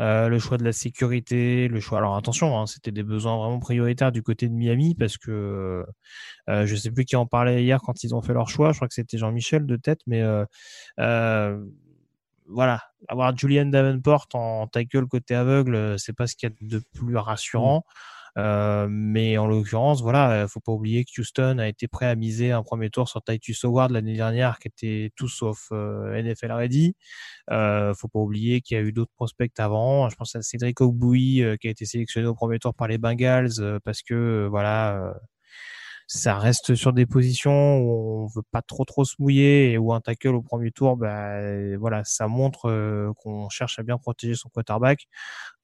euh, 0.00 0.28
le 0.28 0.38
choix 0.38 0.58
de 0.58 0.64
la 0.64 0.72
sécurité, 0.72 1.68
le 1.68 1.80
choix. 1.80 1.98
Alors 1.98 2.16
attention, 2.16 2.60
hein, 2.60 2.66
c'était 2.66 2.92
des 2.92 3.02
besoins 3.02 3.36
vraiment 3.38 3.58
prioritaires 3.58 4.12
du 4.12 4.22
côté 4.22 4.46
de 4.46 4.54
Miami 4.54 4.94
parce 4.94 5.16
que 5.16 5.84
je 6.46 6.76
sais 6.76 6.90
plus 6.90 7.06
qui 7.06 7.16
en 7.16 7.26
parlait 7.26 7.64
hier 7.64 7.80
quand 7.80 8.04
ils 8.04 8.14
ont 8.14 8.20
fait 8.20 8.34
leur 8.34 8.50
choix. 8.50 8.70
Je 8.72 8.76
crois 8.76 8.88
que 8.88 8.94
c'était 8.94 9.18
Jean-Michel 9.18 9.66
de 9.66 9.76
tête, 9.76 10.00
mais 10.06 10.22
voilà, 12.48 12.80
avoir 13.08 13.36
Julian 13.36 13.66
Davenport 13.66 14.26
en 14.34 14.66
tackle 14.66 15.06
côté 15.06 15.34
aveugle, 15.34 15.74
euh, 15.74 15.98
c'est 15.98 16.12
pas 16.12 16.26
ce 16.26 16.36
qu'il 16.36 16.48
y 16.48 16.52
a 16.52 16.56
de 16.60 16.82
plus 16.94 17.16
rassurant. 17.16 17.84
Euh, 18.38 18.86
mais 18.90 19.38
en 19.38 19.46
l'occurrence, 19.46 20.02
voilà, 20.02 20.46
faut 20.46 20.60
pas 20.60 20.72
oublier 20.72 21.04
que 21.06 21.20
Houston 21.20 21.58
a 21.58 21.68
été 21.68 21.88
prêt 21.88 22.04
à 22.06 22.14
miser 22.14 22.52
un 22.52 22.62
premier 22.62 22.90
tour 22.90 23.08
sur 23.08 23.22
Titus 23.22 23.64
Howard 23.64 23.90
l'année 23.90 24.14
dernière, 24.14 24.58
qui 24.58 24.68
était 24.68 25.10
tout 25.16 25.28
sauf 25.28 25.70
NFL 25.70 26.52
ready. 26.52 26.94
Euh, 27.50 27.94
faut 27.94 28.08
pas 28.08 28.18
oublier 28.18 28.60
qu'il 28.60 28.76
y 28.76 28.80
a 28.80 28.82
eu 28.82 28.92
d'autres 28.92 29.12
prospects 29.16 29.58
avant. 29.58 30.10
Je 30.10 30.16
pense 30.16 30.36
à 30.36 30.42
Cédric 30.42 30.82
Ogboui 30.82 31.44
qui 31.60 31.68
a 31.68 31.70
été 31.70 31.86
sélectionné 31.86 32.26
au 32.26 32.34
premier 32.34 32.58
tour 32.58 32.74
par 32.74 32.88
les 32.88 32.98
Bengals 32.98 33.80
parce 33.84 34.02
que 34.02 34.46
voilà 34.50 35.14
ça 36.06 36.38
reste 36.38 36.74
sur 36.76 36.92
des 36.92 37.04
positions 37.04 37.78
où 37.78 38.22
on 38.24 38.26
veut 38.26 38.42
pas 38.52 38.62
trop 38.62 38.84
trop 38.84 39.04
se 39.04 39.14
mouiller 39.18 39.72
et 39.72 39.78
où 39.78 39.92
un 39.92 40.00
tackle 40.00 40.34
au 40.36 40.42
premier 40.42 40.70
tour, 40.70 40.96
bah, 40.96 41.40
voilà, 41.78 42.04
ça 42.04 42.28
montre 42.28 42.70
euh, 42.70 43.12
qu'on 43.16 43.48
cherche 43.48 43.78
à 43.78 43.82
bien 43.82 43.98
protéger 43.98 44.34
son 44.34 44.48
quarterback. 44.48 45.08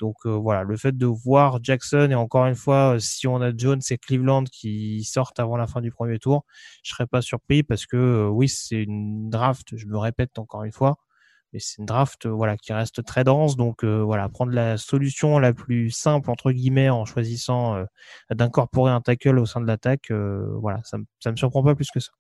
Donc 0.01 0.17
euh, 0.27 0.31
voilà, 0.31 0.65
le 0.65 0.77
fait 0.77 0.97
de 0.97 1.07
voir 1.07 1.61
Jackson 1.63 2.09
et 2.11 2.15
encore 2.15 2.47
une 2.47 2.57
fois, 2.57 2.97
si 2.99 3.27
on 3.29 3.41
a 3.41 3.53
Jones 3.57 3.81
et 3.91 3.99
Cleveland 3.99 4.45
qui 4.45 5.05
sortent 5.05 5.39
avant 5.39 5.57
la 5.57 5.67
fin 5.67 5.81
du 5.81 5.93
premier 5.93 6.19
tour, 6.19 6.45
je 6.83 6.91
serais 6.91 7.07
pas 7.07 7.23
surpris 7.23 7.63
parce 7.63 7.87
que 7.87 7.97
euh, 7.97 8.29
oui, 8.29 8.49
c'est 8.49 8.83
une 8.83 9.31
draft, 9.31 9.77
je 9.77 9.87
me 9.87 9.99
répète 9.99 10.39
encore 10.39 10.65
une 10.65 10.73
fois, 10.73 10.97
mais 11.53 11.59
c'est 11.61 11.79
une 11.79 11.87
draft 11.87 12.27
voilà 12.27 12.57
qui 12.57 12.73
reste 12.73 13.05
très 13.05 13.25
dense. 13.25 13.57
Donc 13.57 13.85
euh, 13.85 14.03
voilà 14.03 14.29
prendre 14.29 14.53
la 14.53 14.77
solution 14.79 15.39
la 15.39 15.53
plus 15.53 15.91
simple 15.91 16.31
entre 16.31 16.53
guillemets 16.53 16.91
en 16.91 17.05
choisissant 17.05 17.77
euh, 17.77 17.85
d'incorporer 18.31 18.93
un 18.93 19.01
tackle 19.01 19.39
au 19.39 19.47
sein 19.47 19.61
de 19.61 19.67
l'attaque 19.67 20.11
euh, 20.11 20.47
voilà 20.61 20.81
ça, 20.85 20.99
ça 21.21 21.31
me 21.33 21.37
surprend 21.37 21.63
pas 21.63 21.75
plus 21.75 21.91
que 21.91 22.01
ça 22.01 22.11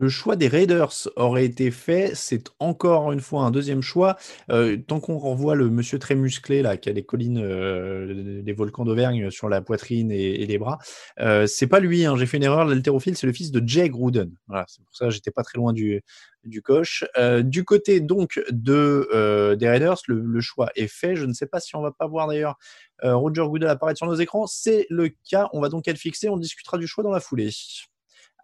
le 0.00 0.08
choix 0.08 0.34
des 0.34 0.48
Raiders 0.48 1.08
aurait 1.16 1.44
été 1.44 1.70
fait. 1.70 2.12
C'est 2.14 2.48
encore 2.58 3.12
une 3.12 3.20
fois 3.20 3.42
un 3.42 3.50
deuxième 3.50 3.82
choix. 3.82 4.16
Euh, 4.50 4.78
tant 4.78 4.98
qu'on 4.98 5.18
renvoie 5.18 5.54
le 5.54 5.68
monsieur 5.68 5.98
très 5.98 6.14
musclé 6.14 6.62
là, 6.62 6.78
qui 6.78 6.88
a 6.88 6.92
les 6.92 7.04
collines, 7.04 7.38
euh, 7.38 8.40
des 8.42 8.52
volcans 8.54 8.86
d'Auvergne 8.86 9.30
sur 9.30 9.50
la 9.50 9.60
poitrine 9.60 10.10
et, 10.10 10.46
les 10.46 10.58
bras, 10.58 10.78
euh, 11.20 11.46
c'est 11.46 11.66
pas 11.66 11.80
lui. 11.80 12.06
Hein. 12.06 12.16
J'ai 12.16 12.24
fait 12.24 12.38
une 12.38 12.44
erreur. 12.44 12.64
L'haltérophile, 12.64 13.14
c'est 13.14 13.26
le 13.26 13.34
fils 13.34 13.50
de 13.50 13.62
Jay 13.66 13.90
Gruden. 13.90 14.32
Voilà, 14.48 14.64
c'est 14.68 14.82
pour 14.82 14.96
ça 14.96 15.04
que 15.04 15.10
j'étais 15.10 15.30
pas 15.30 15.42
très 15.42 15.58
loin 15.58 15.74
du, 15.74 16.00
du 16.44 16.62
coche. 16.62 17.04
du 17.42 17.64
côté 17.64 18.00
donc 18.00 18.40
de 18.50 19.54
des 19.54 19.68
Raiders, 19.68 19.98
le, 20.08 20.40
choix 20.40 20.70
est 20.76 20.88
fait. 20.88 21.14
Je 21.14 21.26
ne 21.26 21.34
sais 21.34 21.46
pas 21.46 21.60
si 21.60 21.76
on 21.76 21.82
va 21.82 21.92
pas 21.92 22.06
voir 22.06 22.26
d'ailleurs 22.26 22.58
Roger 23.02 23.44
Goodell 23.46 23.68
apparaître 23.68 23.98
sur 23.98 24.06
nos 24.06 24.14
écrans. 24.14 24.46
C'est 24.46 24.86
le 24.88 25.10
cas. 25.28 25.50
On 25.52 25.60
va 25.60 25.68
donc 25.68 25.88
être 25.88 25.98
fixé. 25.98 26.30
On 26.30 26.38
discutera 26.38 26.78
du 26.78 26.86
choix 26.86 27.04
dans 27.04 27.12
la 27.12 27.20
foulée 27.20 27.50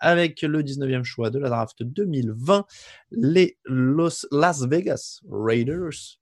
avec 0.00 0.42
le 0.42 0.62
19e 0.62 1.04
choix 1.04 1.30
de 1.30 1.38
la 1.38 1.48
draft 1.48 1.82
2020, 1.82 2.66
les 3.10 3.58
Los 3.64 4.26
Las 4.30 4.66
Vegas 4.66 5.20
Raiders. 5.30 6.18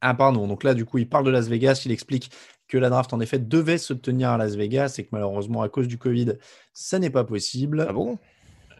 Ah 0.00 0.14
pardon, 0.14 0.46
donc 0.46 0.62
là 0.62 0.74
du 0.74 0.84
coup 0.84 0.98
il 0.98 1.08
parle 1.08 1.24
de 1.24 1.30
Las 1.30 1.48
Vegas, 1.48 1.82
il 1.86 1.92
explique 1.92 2.30
que 2.68 2.78
la 2.78 2.90
draft 2.90 3.12
en 3.12 3.20
effet 3.20 3.38
devait 3.38 3.78
se 3.78 3.92
tenir 3.92 4.30
à 4.30 4.38
Las 4.38 4.54
Vegas 4.56 4.96
et 4.98 5.04
que 5.04 5.08
malheureusement 5.12 5.62
à 5.62 5.68
cause 5.68 5.88
du 5.88 5.98
Covid 5.98 6.34
ça 6.72 6.98
n'est 6.98 7.10
pas 7.10 7.24
possible. 7.24 7.86
Ah 7.88 7.92
bon? 7.92 8.18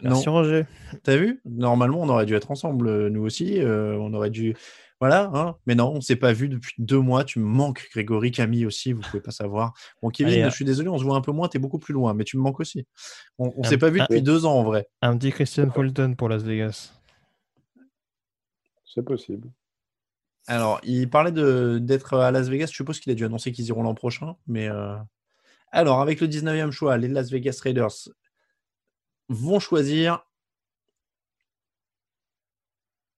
Merci 0.02 0.28
Roger. 0.28 0.66
T'as 1.02 1.16
vu? 1.16 1.40
Normalement 1.44 2.02
on 2.02 2.08
aurait 2.08 2.26
dû 2.26 2.34
être 2.34 2.50
ensemble, 2.50 3.08
nous 3.08 3.22
aussi, 3.22 3.60
euh, 3.60 3.96
on 3.98 4.12
aurait 4.12 4.30
dû 4.30 4.54
voilà, 5.00 5.30
hein. 5.34 5.56
mais 5.66 5.74
non, 5.74 5.92
on 5.94 6.00
s'est 6.00 6.16
pas 6.16 6.32
vu 6.32 6.48
depuis 6.48 6.74
deux 6.78 7.00
mois. 7.00 7.24
Tu 7.24 7.38
me 7.38 7.44
manques, 7.44 7.86
Grégory, 7.92 8.30
Camille 8.30 8.64
aussi, 8.64 8.92
vous 8.92 9.02
pouvez 9.02 9.20
pas 9.20 9.30
savoir. 9.30 9.74
Bon, 10.02 10.08
Kevin, 10.08 10.48
je 10.48 10.54
suis 10.54 10.64
désolé, 10.64 10.88
on 10.88 10.98
se 10.98 11.04
voit 11.04 11.16
un 11.16 11.20
peu 11.20 11.32
moins, 11.32 11.48
tu 11.48 11.58
es 11.58 11.60
beaucoup 11.60 11.78
plus 11.78 11.92
loin, 11.92 12.14
mais 12.14 12.24
tu 12.24 12.38
me 12.38 12.42
manques 12.42 12.60
aussi. 12.60 12.86
On, 13.38 13.52
ne 13.58 13.66
s'est 13.66 13.78
pas 13.78 13.90
vu 13.90 14.00
depuis 14.00 14.22
deux 14.22 14.46
ans 14.46 14.54
en 14.54 14.64
vrai. 14.64 14.88
Un 15.02 15.18
petit 15.18 15.30
Christian 15.30 15.70
Fulton 15.70 16.14
pour 16.16 16.28
Las 16.28 16.42
Vegas. 16.42 16.92
C'est 18.84 19.02
possible. 19.02 19.50
Alors, 20.46 20.80
il 20.84 21.10
parlait 21.10 21.32
d'être 21.32 22.14
à 22.14 22.30
Las 22.30 22.48
Vegas. 22.48 22.68
Je 22.70 22.76
suppose 22.76 23.00
qu'il 23.00 23.12
a 23.12 23.14
dû 23.14 23.24
annoncer 23.24 23.52
qu'ils 23.52 23.66
iront 23.66 23.82
l'an 23.82 23.94
prochain. 23.94 24.36
Mais 24.46 24.68
euh, 24.68 24.96
alors, 25.72 26.00
avec 26.00 26.20
le 26.20 26.28
19e 26.28 26.70
choix, 26.70 26.96
les 26.96 27.08
Las 27.08 27.30
Vegas 27.30 27.58
Raiders 27.62 28.08
vont 29.28 29.58
choisir 29.58 30.24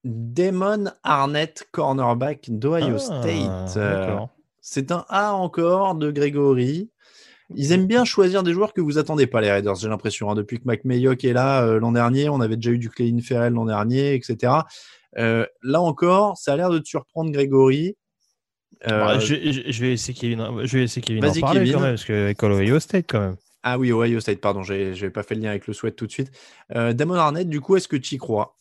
Damon 0.04 0.86
Arnett, 1.02 1.66
cornerback 1.72 2.46
d'Ohio 2.48 2.96
ah, 2.96 2.98
State. 2.98 3.76
Euh, 3.76 4.18
c'est 4.60 4.92
un 4.92 5.04
A 5.08 5.34
encore 5.34 5.94
de 5.94 6.10
Grégory. 6.10 6.90
Ils 7.54 7.72
aiment 7.72 7.86
bien 7.86 8.04
choisir 8.04 8.42
des 8.42 8.52
joueurs 8.52 8.74
que 8.74 8.80
vous 8.80 8.98
attendez 8.98 9.26
pas, 9.26 9.40
les 9.40 9.50
Raiders, 9.50 9.76
j'ai 9.76 9.88
l'impression. 9.88 10.30
Hein. 10.30 10.34
Depuis 10.34 10.58
que 10.58 10.64
Mac 10.66 10.84
Mayock 10.84 11.24
est 11.24 11.32
là 11.32 11.64
euh, 11.64 11.80
l'an 11.80 11.92
dernier, 11.92 12.28
on 12.28 12.40
avait 12.40 12.56
déjà 12.56 12.70
eu 12.70 12.78
du 12.78 12.90
Clayton 12.90 13.20
Ferrell 13.22 13.54
l'an 13.54 13.64
dernier, 13.64 14.14
etc. 14.14 14.52
Euh, 15.16 15.46
là 15.62 15.80
encore, 15.80 16.36
ça 16.36 16.52
a 16.52 16.56
l'air 16.56 16.70
de 16.70 16.78
te 16.78 16.86
surprendre, 16.86 17.32
Grégory. 17.32 17.96
Bah, 18.86 19.18
je, 19.18 19.34
vais 19.34 19.94
essayer 19.94 20.14
Kevin, 20.14 20.60
je 20.62 20.78
vais 20.78 20.84
essayer 20.84 21.02
Kevin 21.02 21.24
en 21.24 21.32
parler 21.40 21.72
quand 21.72 21.80
même, 21.80 21.92
parce 21.92 22.04
que 22.04 22.12
avec 22.12 22.42
Ohio 22.44 22.78
State 22.78 23.06
quand 23.08 23.20
même. 23.20 23.36
Ah 23.64 23.76
oui, 23.76 23.90
Ohio 23.90 24.20
State, 24.20 24.40
pardon, 24.40 24.62
je 24.62 24.74
n'avais 24.74 25.10
pas 25.10 25.24
fait 25.24 25.34
le 25.34 25.40
lien 25.40 25.50
avec 25.50 25.66
le 25.66 25.72
sweat 25.72 25.96
tout 25.96 26.06
de 26.06 26.12
suite. 26.12 26.30
Damon 26.70 27.14
Arnett, 27.14 27.48
du 27.48 27.60
coup, 27.60 27.76
est-ce 27.76 27.88
que 27.88 27.96
tu 27.96 28.14
y 28.14 28.18
crois? 28.18 28.57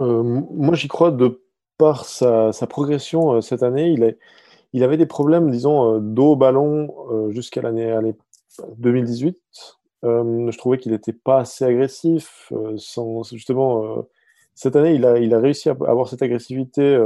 Euh, 0.00 0.22
moi, 0.22 0.74
j'y 0.74 0.88
crois 0.88 1.10
de 1.10 1.42
par 1.76 2.04
sa, 2.04 2.52
progression 2.68 3.34
euh, 3.34 3.40
cette 3.40 3.62
année. 3.62 3.94
Il, 4.72 4.82
avait 4.84 4.96
des 4.96 5.06
problèmes, 5.06 5.50
disons, 5.50 5.96
euh, 5.96 6.00
dos 6.00 6.32
au 6.32 6.36
ballon 6.36 6.88
jusqu'à 7.30 7.62
l'année 7.62 7.94
2018. 8.78 9.38
je 10.02 10.58
trouvais 10.58 10.78
qu'il 10.78 10.92
n'était 10.92 11.12
pas 11.12 11.40
assez 11.40 11.64
agressif. 11.64 12.52
justement, 13.32 14.06
cette 14.54 14.76
année, 14.76 14.94
il 14.94 15.04
a, 15.06 15.18
il 15.18 15.34
a 15.34 15.40
réussi 15.40 15.68
à 15.68 15.76
avoir 15.86 16.08
cette 16.08 16.22
agressivité 16.22 16.96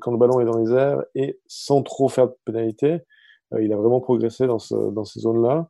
quand 0.00 0.12
le 0.12 0.18
ballon 0.18 0.40
est 0.40 0.44
dans 0.44 0.58
les 0.58 0.72
airs 0.72 1.02
et 1.14 1.38
sans 1.46 1.82
trop 1.82 2.08
faire 2.08 2.28
de 2.28 2.36
pénalité. 2.44 3.00
il 3.60 3.72
a 3.72 3.76
vraiment 3.76 4.00
progressé 4.00 4.46
dans, 4.46 4.58
dans 4.70 5.04
ces 5.04 5.20
zones-là. 5.20 5.68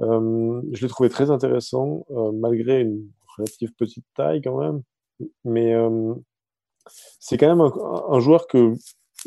je 0.00 0.82
l'ai 0.82 0.88
trouvé 0.88 1.08
très 1.10 1.30
intéressant, 1.30 2.06
malgré 2.34 2.80
une 2.80 3.06
relative 3.36 3.72
petite 3.74 4.06
taille 4.14 4.40
quand 4.42 4.58
même. 4.58 4.82
Mais 5.44 5.74
euh, 5.74 6.14
c'est 7.20 7.38
quand 7.38 7.48
même 7.48 7.60
un, 7.60 8.20
joueur 8.20 8.46
que 8.46 8.74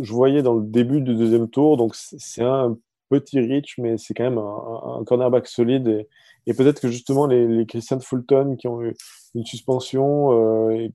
je 0.01 0.11
voyais 0.13 0.41
dans 0.41 0.55
le 0.55 0.65
début 0.65 1.01
du 1.01 1.15
deuxième 1.15 1.49
tour. 1.49 1.77
Donc 1.77 1.95
c'est 1.95 2.43
un 2.43 2.77
petit 3.09 3.39
reach, 3.39 3.77
mais 3.77 3.97
c'est 3.97 4.13
quand 4.13 4.23
même 4.23 4.37
un, 4.37 5.03
cornerback 5.05 5.47
solide. 5.47 6.07
Et, 6.47 6.53
peut-être 6.53 6.81
que 6.81 6.87
justement 6.87 7.27
les, 7.27 7.65
Christian 7.65 7.99
Fulton 7.99 8.55
qui 8.57 8.67
ont 8.67 8.81
eu 8.81 8.95
une 9.35 9.45
suspension 9.45 10.69
euh, 10.71 10.89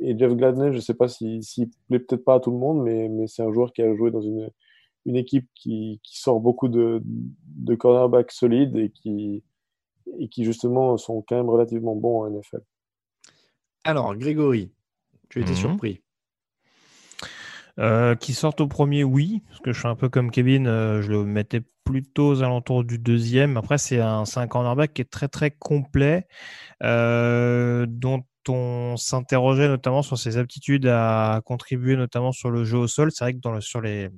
et, 0.00 0.18
Jeff 0.18 0.34
Gladney, 0.34 0.72
je 0.72 0.76
ne 0.76 0.80
sais 0.80 0.94
pas 0.94 1.08
s'il 1.08 1.42
si, 1.42 1.70
plaît 1.88 2.00
peut-être 2.00 2.24
pas 2.24 2.34
à 2.34 2.40
tout 2.40 2.50
le 2.50 2.58
monde, 2.58 2.82
mais, 2.82 3.26
c'est 3.26 3.42
un 3.42 3.52
joueur 3.52 3.72
qui 3.72 3.82
a 3.82 3.94
joué 3.94 4.10
dans 4.10 4.20
une, 4.20 4.50
une 5.06 5.16
équipe 5.16 5.48
qui, 5.54 6.00
qui 6.02 6.20
sort 6.20 6.40
beaucoup 6.40 6.68
de, 6.68 7.02
de 7.04 7.74
cornerbacks 7.74 8.32
solides 8.32 8.76
et 8.76 8.90
qui, 8.90 9.42
et 10.18 10.28
qui 10.28 10.44
justement 10.44 10.96
sont 10.96 11.22
quand 11.26 11.36
même 11.36 11.48
relativement 11.48 11.94
bons 11.94 12.22
en 12.24 12.30
NFL. 12.30 12.62
Alors, 13.84 14.14
Grégory, 14.14 14.70
tu 15.28 15.40
étais 15.40 15.50
mhm. 15.50 15.56
surpris 15.56 16.02
euh, 17.78 18.14
qui 18.14 18.34
sortent 18.34 18.60
au 18.60 18.66
premier, 18.66 19.04
oui, 19.04 19.42
parce 19.48 19.60
que 19.60 19.72
je 19.72 19.78
suis 19.78 19.88
un 19.88 19.94
peu 19.94 20.08
comme 20.08 20.30
Kevin, 20.30 20.66
euh, 20.66 21.00
je 21.00 21.10
le 21.10 21.24
mettais 21.24 21.62
plutôt 21.84 22.28
aux 22.28 22.42
alentours 22.42 22.84
du 22.84 22.98
deuxième. 22.98 23.56
Après, 23.56 23.78
c'est 23.78 24.00
un, 24.00 24.24
un 24.36 24.46
cornerback 24.46 24.92
qui 24.92 25.02
est 25.02 25.10
très 25.10 25.28
très 25.28 25.50
complet, 25.50 26.26
euh, 26.82 27.86
dont 27.88 28.22
on 28.48 28.96
s'interrogeait 28.96 29.68
notamment 29.68 30.02
sur 30.02 30.18
ses 30.18 30.38
aptitudes 30.38 30.86
à 30.86 31.40
contribuer 31.44 31.96
notamment 31.96 32.32
sur 32.32 32.50
le 32.50 32.64
jeu 32.64 32.78
au 32.78 32.86
sol. 32.86 33.10
C'est 33.12 33.24
vrai 33.24 33.34
que 33.34 33.40
dans 33.40 33.52
le, 33.52 33.60
sur 33.60 33.80
les, 33.80 34.10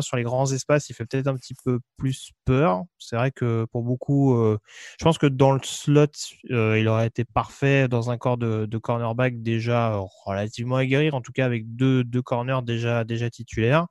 sur 0.00 0.16
les 0.16 0.22
grands 0.22 0.50
espaces, 0.52 0.88
il 0.90 0.94
fait 0.94 1.06
peut-être 1.06 1.28
un 1.28 1.36
petit 1.36 1.54
peu 1.64 1.80
plus 1.96 2.32
peur. 2.44 2.82
C'est 2.98 3.16
vrai 3.16 3.30
que 3.30 3.66
pour 3.72 3.82
beaucoup, 3.82 4.36
euh, 4.36 4.58
je 4.98 5.04
pense 5.04 5.18
que 5.18 5.26
dans 5.26 5.52
le 5.52 5.60
slot, 5.62 6.06
euh, 6.50 6.78
il 6.78 6.88
aurait 6.88 7.06
été 7.06 7.24
parfait 7.24 7.88
dans 7.88 8.10
un 8.10 8.18
corps 8.18 8.38
de, 8.38 8.66
cornerback 8.78 9.42
déjà 9.42 9.98
relativement 10.24 10.76
aguerri, 10.76 11.10
en 11.10 11.20
tout 11.20 11.32
cas 11.32 11.46
avec 11.46 11.74
deux, 11.74 12.04
corners 12.22 12.60
déjà, 12.64 13.04
titulaires. 13.30 13.86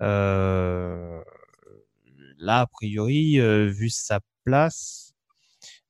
Euh, 0.00 1.20
là, 2.38 2.60
a 2.60 2.66
priori, 2.66 3.38
vu 3.68 3.90
sa 3.90 4.20
place, 4.44 5.01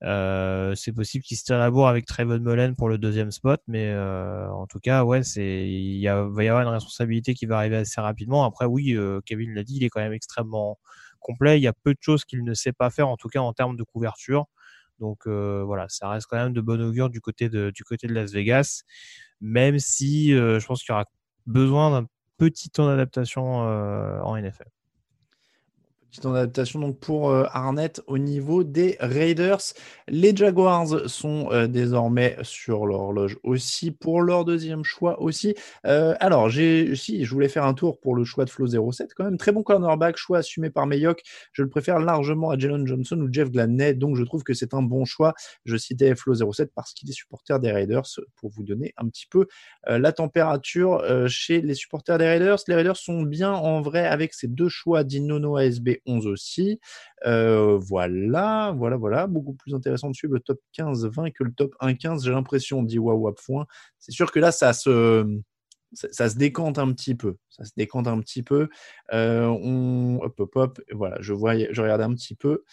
euh, 0.04 0.74
c'est 0.74 0.92
possible 0.92 1.24
qu'il 1.24 1.36
se 1.36 1.44
tire 1.44 1.58
la 1.58 1.70
bourre 1.70 1.88
avec 1.88 2.06
Trayvon 2.06 2.40
Mullen 2.40 2.74
pour 2.74 2.88
le 2.88 2.98
deuxième 2.98 3.30
spot, 3.30 3.60
mais 3.68 3.90
euh, 3.90 4.48
en 4.50 4.66
tout 4.66 4.80
cas, 4.80 5.04
ouais, 5.04 5.22
c'est 5.22 5.68
il 5.68 6.04
va 6.06 6.44
y 6.44 6.48
avoir 6.48 6.62
une 6.62 6.72
responsabilité 6.72 7.34
qui 7.34 7.46
va 7.46 7.58
arriver 7.58 7.76
assez 7.76 8.00
rapidement. 8.00 8.44
Après, 8.44 8.64
oui, 8.64 8.94
euh, 8.96 9.20
Kevin 9.24 9.54
l'a 9.54 9.62
dit, 9.62 9.76
il 9.76 9.84
est 9.84 9.90
quand 9.90 10.00
même 10.00 10.12
extrêmement 10.12 10.78
complet. 11.20 11.58
Il 11.58 11.62
y 11.62 11.68
a 11.68 11.72
peu 11.72 11.92
de 11.92 11.98
choses 12.00 12.24
qu'il 12.24 12.42
ne 12.44 12.54
sait 12.54 12.72
pas 12.72 12.90
faire, 12.90 13.08
en 13.08 13.16
tout 13.16 13.28
cas 13.28 13.40
en 13.40 13.52
termes 13.52 13.76
de 13.76 13.84
couverture. 13.84 14.46
Donc 14.98 15.26
voilà, 15.26 15.86
ça 15.88 16.08
reste 16.10 16.26
quand 16.28 16.36
même 16.36 16.52
de 16.52 16.60
bon 16.60 16.80
augure 16.80 17.10
du 17.10 17.20
côté 17.20 17.48
de 17.48 17.70
du 17.70 17.82
côté 17.84 18.06
de 18.06 18.14
Las 18.14 18.32
Vegas, 18.32 18.82
même 19.40 19.78
si 19.78 20.30
je 20.30 20.64
pense 20.66 20.82
qu'il 20.82 20.92
y 20.92 20.94
aura 20.94 21.06
besoin 21.46 21.90
d'un 21.90 22.06
petit 22.38 22.70
temps 22.70 22.86
d'adaptation 22.86 23.42
en 23.44 24.36
NFL 24.36 24.68
Petite 26.12 26.26
adaptation 26.26 26.78
donc 26.78 26.98
pour 26.98 27.30
euh, 27.30 27.44
Arnett 27.52 28.02
au 28.06 28.18
niveau 28.18 28.64
des 28.64 28.98
Raiders. 29.00 29.62
Les 30.08 30.36
Jaguars 30.36 31.08
sont 31.08 31.48
euh, 31.50 31.66
désormais 31.66 32.36
sur 32.42 32.84
l'horloge 32.84 33.38
aussi 33.42 33.92
pour 33.92 34.20
leur 34.20 34.44
deuxième 34.44 34.84
choix 34.84 35.22
aussi. 35.22 35.54
Euh, 35.86 36.14
alors, 36.20 36.50
si 36.50 37.24
je 37.24 37.30
voulais 37.30 37.48
faire 37.48 37.64
un 37.64 37.72
tour 37.72 37.98
pour 37.98 38.14
le 38.14 38.24
choix 38.24 38.44
de 38.44 38.50
Flo 38.50 38.66
07 38.66 39.14
quand 39.14 39.24
même. 39.24 39.38
Très 39.38 39.52
bon 39.52 39.62
cornerback, 39.62 40.18
choix 40.18 40.36
assumé 40.36 40.68
par 40.68 40.86
Mayock. 40.86 41.22
Je 41.52 41.62
le 41.62 41.70
préfère 41.70 41.98
largement 41.98 42.50
à 42.50 42.58
Jalen 42.58 42.86
Johnson 42.86 43.18
ou 43.18 43.32
Jeff 43.32 43.50
Gladney, 43.50 43.94
donc 43.94 44.16
je 44.16 44.24
trouve 44.24 44.42
que 44.42 44.52
c'est 44.52 44.74
un 44.74 44.82
bon 44.82 45.06
choix. 45.06 45.32
Je 45.64 45.78
citais 45.78 46.14
Flo 46.14 46.34
07 46.34 46.72
parce 46.74 46.92
qu'il 46.92 47.08
est 47.08 47.14
supporter 47.14 47.58
des 47.58 47.72
Raiders 47.72 48.04
pour 48.36 48.50
vous 48.50 48.64
donner 48.64 48.92
un 48.98 49.08
petit 49.08 49.26
peu 49.30 49.46
la 49.86 50.12
température 50.12 51.02
chez 51.26 51.62
les 51.62 51.74
supporters 51.74 52.18
des 52.18 52.26
Raiders. 52.26 52.58
Les 52.68 52.74
Raiders 52.74 52.98
sont 52.98 53.22
bien 53.22 53.52
en 53.52 53.80
vrai 53.80 54.06
avec 54.06 54.34
ces 54.34 54.46
deux 54.46 54.68
choix 54.68 55.04
d'Inono 55.04 55.56
ASB 55.56 56.01
11 56.06 56.26
aussi. 56.26 56.80
Euh, 57.26 57.78
voilà, 57.78 58.74
voilà, 58.76 58.96
voilà. 58.96 59.26
Beaucoup 59.26 59.54
plus 59.54 59.74
intéressant 59.74 60.10
de 60.10 60.14
suivre 60.14 60.34
le 60.34 60.40
top 60.40 60.60
15-20 60.78 61.32
que 61.32 61.44
le 61.44 61.52
top 61.52 61.74
1-15. 61.80 62.24
J'ai 62.24 62.32
l'impression, 62.32 62.80
on 62.80 62.82
dit 62.82 62.98
à 62.98 63.32
point. 63.32 63.66
C'est 63.98 64.12
sûr 64.12 64.32
que 64.32 64.40
là, 64.40 64.52
ça 64.52 64.72
se, 64.72 65.40
ça, 65.92 66.28
décante 66.30 66.78
un 66.78 66.92
petit 66.92 67.14
peu. 67.14 67.36
Ça 67.50 67.64
se 67.64 67.72
décante 67.76 68.06
un 68.06 68.20
petit 68.20 68.42
peu. 68.42 68.68
Euh, 69.12 69.46
on, 69.46 70.20
hop, 70.22 70.40
hop, 70.40 70.56
hop. 70.56 70.80
Voilà, 70.92 71.16
je, 71.20 71.32
vois, 71.32 71.56
je 71.70 71.82
regardais 71.82 72.04
un 72.04 72.14
petit 72.14 72.34
peu. 72.34 72.64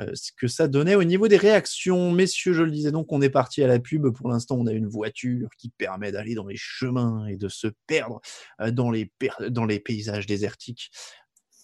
Euh, 0.00 0.10
ce 0.14 0.32
que 0.32 0.48
ça 0.48 0.68
donnait 0.68 0.94
au 0.94 1.04
niveau 1.04 1.28
des 1.28 1.36
réactions. 1.36 2.12
Messieurs, 2.12 2.54
je 2.54 2.62
le 2.62 2.70
disais 2.70 2.92
donc, 2.92 3.12
on 3.12 3.20
est 3.20 3.30
parti 3.30 3.62
à 3.62 3.66
la 3.66 3.78
pub. 3.78 4.08
Pour 4.10 4.30
l'instant, 4.30 4.56
on 4.58 4.66
a 4.66 4.72
une 4.72 4.86
voiture 4.86 5.48
qui 5.58 5.68
permet 5.68 6.12
d'aller 6.12 6.34
dans 6.34 6.46
les 6.46 6.56
chemins 6.56 7.26
et 7.26 7.36
de 7.36 7.48
se 7.48 7.68
perdre 7.86 8.20
dans 8.70 8.90
les 8.90 9.80
paysages 9.80 10.26
désertiques. 10.26 10.90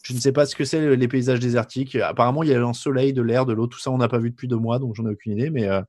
Je 0.03 0.15
ne 0.15 0.21
sais 0.21 0.33
pas 0.33 0.47
ce 0.47 0.55
que 0.55 0.65
c'est 0.65 0.97
les 0.97 1.09
paysages 1.09 1.41
désertiques. 1.41 1.97
Apparemment, 1.97 2.43
il 2.43 2.51
y 2.51 2.55
a 2.55 2.63
un 2.63 2.73
soleil, 2.73 3.13
de 3.13 3.23
l'air, 3.23 3.47
de 3.47 3.53
l'eau, 3.53 3.67
tout 3.67 3.79
ça, 3.79 3.91
on 3.91 3.99
n'a 3.99 4.09
pas 4.09 4.19
vu 4.19 4.31
depuis 4.31 4.49
deux 4.49 4.57
mois, 4.57 4.79
donc 4.79 4.95
j'en 4.95 5.07
ai 5.07 5.11
aucune 5.11 5.33
idée. 5.33 5.51
Mais 5.51 5.69
euh, 5.69 5.83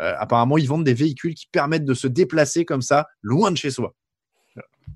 euh, 0.00 0.14
apparemment, 0.18 0.58
ils 0.58 0.68
vendent 0.68 0.84
des 0.84 0.94
véhicules 0.94 1.34
qui 1.34 1.46
permettent 1.50 1.84
de 1.84 1.94
se 1.94 2.06
déplacer 2.06 2.64
comme 2.64 2.82
ça, 2.82 3.06
loin 3.22 3.50
de 3.50 3.56
chez 3.56 3.70
soi. 3.70 3.94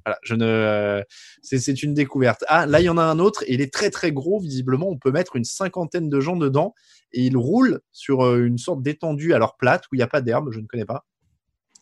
Voilà, 0.05 0.19
je 0.23 0.35
ne, 0.35 1.03
c'est 1.43 1.83
une 1.83 1.95
découverte. 1.95 2.45
Ah, 2.49 2.67
là, 2.67 2.81
il 2.81 2.85
y 2.85 2.89
en 2.89 2.99
a 2.99 3.03
un 3.03 3.19
autre, 3.19 3.45
et 3.47 3.55
il 3.55 3.61
est 3.61 3.73
très 3.73 3.91
très 3.91 4.11
gros. 4.11 4.41
Visiblement, 4.41 4.89
on 4.89 4.99
peut 4.99 5.13
mettre 5.13 5.37
une 5.37 5.45
cinquantaine 5.45 6.09
de 6.09 6.21
gens 6.21 6.37
dedans, 6.37 6.75
et 7.13 7.23
il 7.23 7.37
roule 7.37 7.81
sur 7.93 8.25
euh, 8.25 8.45
une 8.45 8.59
sorte 8.59 8.83
d'étendue 8.83 9.35
alors 9.35 9.57
plate 9.57 9.85
où 9.87 9.95
il 9.95 9.99
n'y 9.99 10.05
a 10.05 10.09
pas 10.09 10.21
d'herbe. 10.21 10.51
Je 10.51 10.61
ne 10.61 10.67
connais 10.67 10.87
pas. 10.87 11.05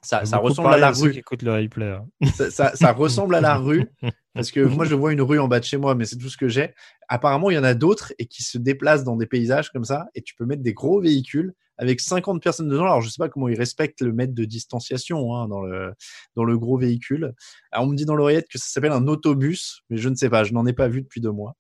Ça, 0.03 0.25
ça 0.25 0.39
ressemble 0.39 0.73
à 0.73 0.79
la 0.79 0.91
rue. 0.91 1.15
Écoute 1.15 1.43
le 1.43 1.53
replay, 1.53 1.91
hein. 1.91 2.07
ça, 2.35 2.51
ça, 2.51 2.75
ça, 2.75 2.93
ressemble 2.93 3.35
à 3.35 3.41
la 3.41 3.57
rue. 3.57 3.85
Parce 4.35 4.51
que 4.51 4.61
moi, 4.61 4.85
je 4.85 4.95
vois 4.95 5.13
une 5.13 5.23
rue 5.23 5.39
en 5.39 5.49
bas 5.49 5.61
de 5.61 5.65
chez 5.65 5.77
moi, 5.77 5.95
mais 5.95 6.05
c'est 6.05 6.17
tout 6.17 6.29
ce 6.29 6.37
que 6.37 6.49
j'ai. 6.49 6.73
Apparemment, 7.09 7.51
il 7.51 7.55
y 7.55 7.59
en 7.59 7.65
a 7.65 7.75
d'autres 7.75 8.13
et 8.19 8.27
qui 8.27 8.43
se 8.43 8.59
déplacent 8.59 9.05
dans 9.05 9.17
des 9.17 9.27
paysages 9.27 9.71
comme 9.71 9.85
ça. 9.85 10.07
Et 10.15 10.23
tu 10.23 10.35
peux 10.35 10.45
mettre 10.45 10.63
des 10.63 10.73
gros 10.73 11.01
véhicules 11.01 11.55
avec 11.81 12.01
50 12.01 12.43
personnes 12.43 12.69
dedans. 12.69 12.85
Alors, 12.85 13.01
je 13.01 13.09
sais 13.09 13.19
pas 13.19 13.31
comment 13.31 13.49
ils 13.49 13.57
respectent 13.57 14.03
le 14.03 14.13
mètre 14.13 14.35
de 14.35 14.45
distanciation 14.45 15.35
hein, 15.35 15.49
dans, 15.49 15.63
le, 15.63 15.95
dans 16.37 16.45
le 16.45 16.59
gros 16.59 16.77
véhicule. 16.77 17.33
Alors, 17.73 17.87
on 17.87 17.91
me 17.91 17.97
dit 17.97 18.05
dans 18.05 18.15
l'oreillette 18.15 18.49
que 18.49 18.59
ça 18.59 18.67
s'appelle 18.67 18.93
un 18.93 19.09
autobus, 19.09 19.83
mais 19.89 19.97
je 19.97 20.11
ne 20.11 20.15
sais 20.15 20.29
pas, 20.29 20.45
je 20.45 20.53
n'en 20.53 20.67
ai 20.67 20.75
pas 20.75 20.89
vu 20.89 21.01
depuis 21.01 21.23
deux 21.23 21.33
mois. 21.33 21.57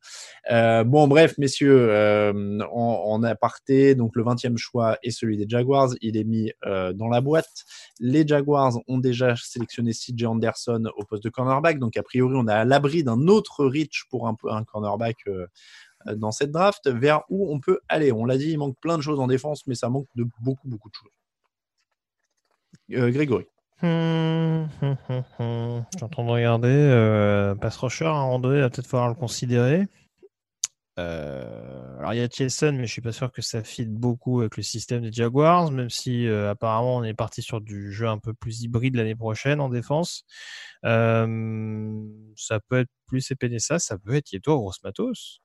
Euh, 0.51 0.85
bon, 0.85 1.09
bref, 1.09 1.39
messieurs, 1.39 1.89
euh, 1.91 2.61
en, 2.71 3.23
aparté, 3.23 3.95
donc 3.95 4.15
le 4.15 4.23
20e 4.23 4.59
choix 4.59 4.99
est 5.03 5.11
celui 5.11 5.39
des 5.39 5.47
Jaguars. 5.49 5.89
Il 6.03 6.19
est 6.19 6.25
mis 6.25 6.53
euh, 6.67 6.93
dans 6.93 7.09
la 7.09 7.23
boîte. 7.23 7.65
Les 7.99 8.27
Jaguars 8.27 8.79
ont 8.89 8.99
déjà 8.99 9.35
sélectionné 9.37 9.93
CJ 9.93 10.25
Anderson 10.25 10.85
au 10.99 11.05
poste 11.05 11.25
de 11.25 11.31
cornerback. 11.31 11.79
Donc, 11.79 11.97
a 11.97 12.03
priori, 12.03 12.35
on 12.37 12.47
est 12.47 12.53
l'abri 12.65 13.03
d'un 13.05 13.27
autre 13.29 13.65
reach 13.65 14.05
pour 14.11 14.29
un, 14.29 14.65
cornerback 14.65 15.17
euh, 15.27 15.47
euh, 16.07 16.15
dans 16.17 16.33
cette 16.33 16.51
draft, 16.51 16.89
vers 16.89 17.23
où 17.29 17.53
on 17.53 17.61
peut 17.61 17.81
aller. 17.89 18.13
On 18.13 18.25
l'a 18.25 18.39
dit, 18.39 18.51
il 18.51 18.59
manque 18.59 18.79
plein 18.81 18.97
de 18.97 19.03
choses 19.03 19.21
en 19.21 19.27
défense, 19.27 19.67
mais 19.67 19.75
ça 19.75 19.89
manque 19.89 20.09
de 20.15 20.25
beaucoup, 20.41 20.69
beaucoup 20.69 20.89
de 20.89 20.95
choses. 20.95 21.11
Euh, 22.93 23.11
Grégory. 23.11 23.47
Hum, 23.83 24.69
hum, 24.83 24.97
hum, 25.39 25.85
Je 25.93 25.97
suis 25.97 26.05
en 26.05 26.09
train 26.09 26.25
de 26.25 26.31
regarder. 26.31 26.69
Euh, 26.69 27.55
pass 27.55 27.77
rusher, 27.77 28.07
à 28.07 28.11
un 28.11 28.35
il 28.37 28.61
va 28.61 28.71
peut-être 28.71 28.87
falloir 28.87 29.09
le 29.09 29.15
considérer. 29.15 29.89
Alors 31.99 32.15
il 32.15 32.19
y 32.19 32.23
a 32.23 32.29
Chelsea, 32.29 32.73
mais 32.73 32.87
je 32.87 32.93
suis 32.93 33.03
pas 33.03 33.13
sûr 33.13 33.31
que 33.33 33.43
ça 33.43 33.63
fit 33.63 33.87
beaucoup 33.87 34.41
avec 34.41 34.57
le 34.57 34.63
système 34.63 35.03
des 35.03 35.13
Jaguars, 35.13 35.71
même 35.71 35.91
si 35.91 36.27
apparemment 36.29 36.97
on 36.97 37.05
est 37.05 37.15
parti 37.15 37.43
sur 37.43 37.61
du 37.61 37.93
jeu 37.93 38.09
un 38.09 38.19
peu 38.19 38.35
plus 38.35 38.63
hybride 38.63 38.97
l'année 38.97 39.17
prochaine 39.17 39.61
en 39.61 39.69
défense. 39.69 40.25
ça 40.83 41.27
peut 42.69 42.81
être 42.81 42.91
plus 43.07 43.31
Epenesa, 43.31 43.79
ça 43.79 43.99
peut 43.99 44.15
être 44.15 44.33
Yeto 44.33 44.59
Gross 44.59 44.83
Matos. 44.83 45.41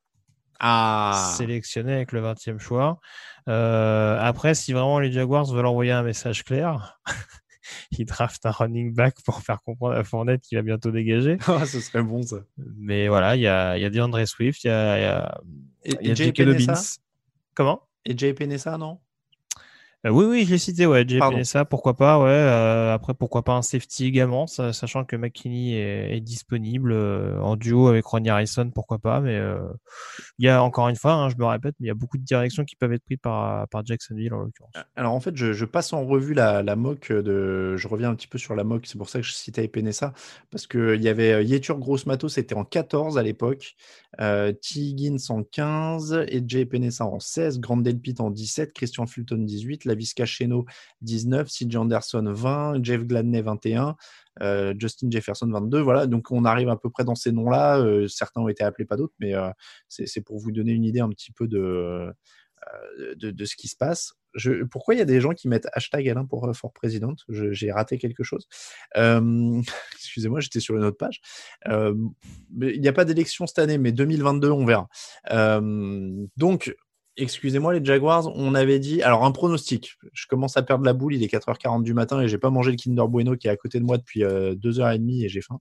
Ah. 0.59 1.33
sélectionné 1.37 1.93
avec 1.93 2.11
le 2.11 2.21
20e 2.21 2.59
choix. 2.59 2.99
Euh, 3.49 4.17
après, 4.19 4.55
si 4.55 4.73
vraiment 4.73 4.99
les 4.99 5.11
Jaguars 5.11 5.45
veulent 5.45 5.65
envoyer 5.65 5.91
un 5.91 6.03
message 6.03 6.43
clair, 6.43 6.99
ils 7.91 8.05
draftent 8.05 8.45
un 8.45 8.51
running 8.51 8.93
back 8.93 9.15
pour 9.23 9.41
faire 9.41 9.61
comprendre 9.63 9.95
à 9.95 10.03
Fournette 10.03 10.41
qu'il 10.41 10.57
va 10.57 10.61
bientôt 10.61 10.91
dégager. 10.91 11.37
Ah, 11.47 11.65
ce 11.65 11.79
serait 11.79 12.03
bon 12.03 12.21
ça. 12.21 12.37
Mais 12.77 13.07
voilà, 13.07 13.35
il 13.35 13.41
y 13.41 13.47
a, 13.47 13.77
y 13.77 13.85
a 13.85 13.89
DeAndre 13.89 14.27
Swift, 14.27 14.63
il 14.63 14.67
y 14.67 14.69
a, 14.69 14.99
y 14.99 15.05
a, 15.05 15.39
y 16.01 16.11
a 16.11 16.13
J.K. 16.13 16.41
Dobbins. 16.41 16.73
Comment? 17.53 17.81
Et 18.03 18.17
Jay 18.17 18.33
Penessa, 18.33 18.77
non? 18.77 18.99
Euh, 20.05 20.09
oui, 20.09 20.25
oui, 20.25 20.45
je 20.45 20.51
l'ai 20.51 20.57
cité, 20.59 20.85
ouais, 20.85 21.03
Jay 21.07 21.19
ça, 21.43 21.65
pourquoi 21.65 21.95
pas, 21.95 22.19
ouais. 22.19 22.29
Euh, 22.29 22.93
après, 22.93 23.13
pourquoi 23.15 23.43
pas 23.43 23.53
un 23.53 23.61
safety 23.63 24.05
également, 24.05 24.45
sachant 24.45 25.03
que 25.03 25.15
McKinney 25.15 25.73
est, 25.73 26.21
disponible 26.21 26.91
euh, 26.91 27.39
en 27.41 27.55
duo 27.55 27.87
avec 27.87 28.05
Ronnie 28.05 28.29
Harrison, 28.29 28.69
pourquoi 28.69 28.99
pas. 28.99 29.19
Mais 29.19 29.39
il 30.37 30.45
y 30.45 30.49
a 30.49 30.61
encore 30.61 30.89
une 30.89 30.95
fois, 30.95 31.13
hein, 31.13 31.29
je 31.29 31.35
me 31.37 31.45
répète, 31.45 31.75
mais 31.79 31.85
il 31.85 31.87
y 31.87 31.91
a 31.91 31.95
beaucoup 31.95 32.17
de 32.17 32.23
directions 32.23 32.65
qui 32.65 32.75
peuvent 32.75 32.93
être 32.93 33.03
prises 33.03 33.17
par, 33.21 33.67
par 33.69 33.85
Jacksonville 33.85 34.33
en 34.33 34.39
l'occurrence. 34.39 34.73
Alors 34.95 35.13
en 35.13 35.19
fait, 35.19 35.35
je, 35.35 35.65
passe 35.65 35.93
en 35.93 36.05
revue 36.05 36.33
la, 36.33 36.61
la, 36.61 36.75
mock 36.75 37.11
de. 37.11 37.75
Je 37.75 37.87
reviens 37.87 38.11
un 38.11 38.15
petit 38.15 38.27
peu 38.27 38.37
sur 38.37 38.55
la 38.55 38.63
mock, 38.63 38.85
c'est 38.85 38.97
pour 38.97 39.09
ça 39.09 39.19
que 39.19 39.25
je 39.25 39.33
citais 39.33 39.65
Epenesa, 39.65 40.13
parce 40.51 40.67
qu'il 40.67 41.01
y 41.01 41.09
avait 41.09 41.43
Yetur 41.43 41.79
Gross 41.79 42.05
Matos, 42.05 42.33
c'était 42.33 42.55
en 42.55 42.63
14 42.63 43.17
à 43.17 43.23
l'époque, 43.23 43.75
euh, 44.21 44.51
T. 44.51 44.79
Higgins 44.79 45.17
en 45.29 45.43
15, 45.43 46.25
et 46.27 46.65
Penessa 46.65 47.05
en 47.05 47.19
16, 47.19 47.59
Grand 47.59 47.77
Delpit 47.77 48.15
en 48.19 48.29
17, 48.29 48.73
Christian 48.73 49.05
Fulton 49.05 49.37
18, 49.37 49.85
Lavisca 49.85 50.25
Cheno 50.25 50.65
19, 51.01 51.47
CJ 51.47 51.75
Anderson 51.75 52.25
20, 52.27 52.83
Jeff 52.83 53.03
Gladney 53.03 53.41
21, 53.41 53.95
euh, 54.41 54.73
Justin 54.77 55.09
Jefferson 55.11 55.49
22. 55.49 55.79
Voilà, 55.79 56.07
donc 56.07 56.31
on 56.31 56.45
arrive 56.45 56.69
à 56.69 56.77
peu 56.77 56.89
près 56.89 57.03
dans 57.03 57.15
ces 57.15 57.31
noms-là. 57.31 57.79
Euh, 57.79 58.07
certains 58.07 58.41
ont 58.41 58.49
été 58.49 58.63
appelés, 58.63 58.85
pas 58.85 58.97
d'autres, 58.97 59.15
mais 59.19 59.33
c'est 59.87 60.21
pour 60.21 60.39
vous 60.39 60.51
donner 60.51 60.71
une 60.71 60.85
idée 60.85 61.01
un 61.01 61.09
petit 61.09 61.31
peu 61.31 61.47
de, 61.47 62.13
de, 63.17 63.45
ce 63.45 63.55
qui 63.55 63.67
se 63.67 63.75
passe. 63.75 64.13
Pourquoi 64.71 64.95
il 64.95 64.97
y 64.97 65.01
a 65.01 65.05
des 65.05 65.21
gens 65.21 65.31
qui 65.31 65.47
mettent 65.47 65.67
hashtag 65.73 66.09
Alain 66.09 66.25
pour 66.25 66.49
for 66.55 66.71
President? 66.73 67.15
J'ai 67.29 67.71
raté 67.71 67.97
quelque 67.97 68.23
chose. 68.23 68.47
Excusez-moi, 68.95 70.39
j'étais 70.39 70.59
sur 70.59 70.75
une 70.75 70.83
autre 70.83 70.97
page. 70.97 71.21
il 71.67 72.81
n'y 72.81 72.87
a 72.87 72.93
pas 72.93 73.05
d'élection 73.05 73.47
cette 73.47 73.59
année, 73.59 73.77
mais 73.77 73.91
2022, 73.91 74.51
on 74.51 74.65
verra. 74.65 74.87
donc, 76.37 76.75
excusez-moi 77.17 77.73
les 77.73 77.85
Jaguars, 77.85 78.27
on 78.35 78.55
avait 78.55 78.79
dit, 78.79 79.01
alors 79.01 79.23
un 79.23 79.31
pronostic, 79.31 79.97
je 80.13 80.27
commence 80.27 80.57
à 80.57 80.63
perdre 80.63 80.83
la 80.83 80.93
boule, 80.93 81.15
il 81.15 81.23
est 81.23 81.33
4h40 81.33 81.83
du 81.83 81.93
matin 81.93 82.21
et 82.21 82.27
j'ai 82.27 82.37
pas 82.37 82.49
mangé 82.49 82.71
le 82.71 82.77
Kinder 82.77 83.07
Bueno 83.07 83.37
qui 83.37 83.47
est 83.47 83.51
à 83.51 83.55
côté 83.55 83.79
de 83.79 83.85
moi 83.85 83.97
depuis 83.97 84.21
2h30 84.21 85.23
et 85.23 85.29
j'ai 85.29 85.41
faim. 85.41 85.59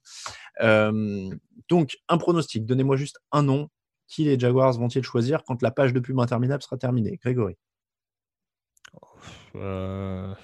donc 1.69 1.97
un 2.09 2.19
pronostic, 2.19 2.67
donnez-moi 2.67 2.97
juste 2.97 3.21
un 3.31 3.43
nom, 3.43 3.69
qui 4.07 4.25
les 4.25 4.39
Jaguars 4.39 4.73
vont-ils 4.73 5.03
choisir 5.03 5.45
quand 5.45 5.63
la 5.63 5.71
page 5.71 5.93
de 5.93 6.01
pub 6.01 6.19
interminable 6.21 6.63
sera 6.63 6.77
terminée? 6.77 7.19
Grégory. 7.23 7.57
Euh, 9.57 10.35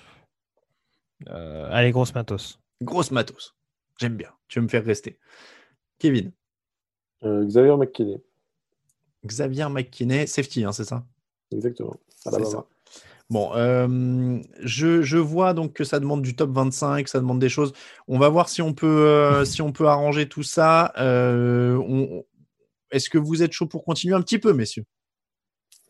euh... 1.28 1.68
allez, 1.70 1.90
grosse 1.90 2.14
matos. 2.14 2.60
Grosse 2.82 3.10
matos. 3.10 3.54
J'aime 3.98 4.16
bien. 4.16 4.30
Tu 4.48 4.58
veux 4.58 4.64
me 4.64 4.68
faire 4.68 4.84
rester. 4.84 5.18
Kevin. 5.98 6.32
Euh, 7.22 7.44
Xavier 7.44 7.76
McKinney. 7.76 8.18
Xavier 9.26 9.68
McKinney, 9.68 10.26
safety, 10.26 10.64
hein, 10.64 10.72
c'est 10.72 10.84
ça? 10.84 11.04
Exactement. 11.52 11.96
Bon, 13.28 13.52
euh, 13.54 14.40
je, 14.60 15.02
je, 15.02 15.18
vois 15.18 15.54
donc 15.54 15.74
que 15.74 15.84
ça 15.84 16.00
demande 16.00 16.22
du 16.22 16.34
top 16.34 16.50
25, 16.50 17.06
ça 17.06 17.20
demande 17.20 17.38
des 17.38 17.48
choses. 17.48 17.72
On 18.08 18.18
va 18.18 18.28
voir 18.28 18.48
si 18.48 18.62
on 18.62 18.72
peut, 18.72 19.44
si 19.44 19.62
on 19.62 19.72
peut 19.72 19.86
arranger 19.86 20.28
tout 20.28 20.42
ça. 20.42 20.92
On, 20.96 22.24
est-ce 22.90 23.10
que 23.10 23.18
vous 23.18 23.42
êtes 23.42 23.52
chaud 23.52 23.66
pour 23.66 23.84
continuer 23.84 24.14
un 24.14 24.22
petit 24.22 24.38
peu, 24.38 24.52
messieurs? 24.52 24.84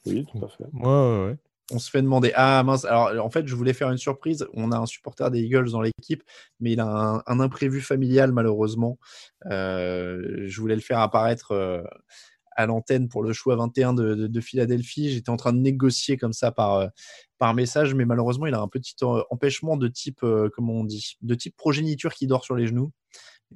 Oui, 0.07 0.27
tout 0.31 0.45
à 0.45 0.49
fait. 0.49 0.65
Ouais, 0.73 1.37
On 1.71 1.79
se 1.79 1.91
fait 1.91 2.03
demander. 2.03 2.33
Ah 2.35 2.63
mince, 2.63 2.85
alors 2.85 3.25
en 3.25 3.31
fait, 3.31 3.47
je 3.47 3.55
voulais 3.55 3.73
faire 3.73 3.91
une 3.91 3.99
surprise. 3.99 4.47
On 4.55 4.73
a 4.73 4.79
un 4.79 4.87
supporter 4.87 5.31
des 5.31 5.41
Eagles 5.41 5.71
dans 5.71 5.81
l'équipe, 5.81 6.23
mais 6.59 6.73
il 6.73 6.81
a 6.81 7.23
un, 7.27 7.41
imprévu 7.41 7.81
familial, 7.81 8.33
malheureusement. 8.33 8.99
Euh, 9.51 10.45
je 10.47 10.61
voulais 10.61 10.75
le 10.75 10.81
faire 10.81 11.01
apparaître 11.01 11.53
euh, 11.53 11.83
à 12.57 12.67
l'antenne 12.67 13.09
pour 13.09 13.23
le 13.23 13.33
choix 13.33 13.57
21 13.57 13.95
de, 13.95 14.41
Philadelphie. 14.41 15.11
J'étais 15.11 15.31
en 15.31 15.37
train 15.37 15.53
de 15.53 15.59
négocier 15.59 16.17
comme 16.17 16.33
ça 16.33 16.51
par, 16.51 16.75
euh, 16.77 17.53
message, 17.55 17.95
mais 17.95 18.05
malheureusement, 18.05 18.47
il 18.47 18.55
a 18.55 18.61
un 18.61 18.69
petit 18.69 18.97
empêchement 19.31 19.77
de 19.77 19.89
type, 19.89 20.23
on 20.23 20.85
dit, 20.85 21.17
de 21.23 21.35
type 21.35 21.57
progéniture 21.57 22.13
qui 22.13 22.27
dort 22.27 22.45
sur 22.45 22.55
les 22.55 22.67
genoux. 22.67 22.93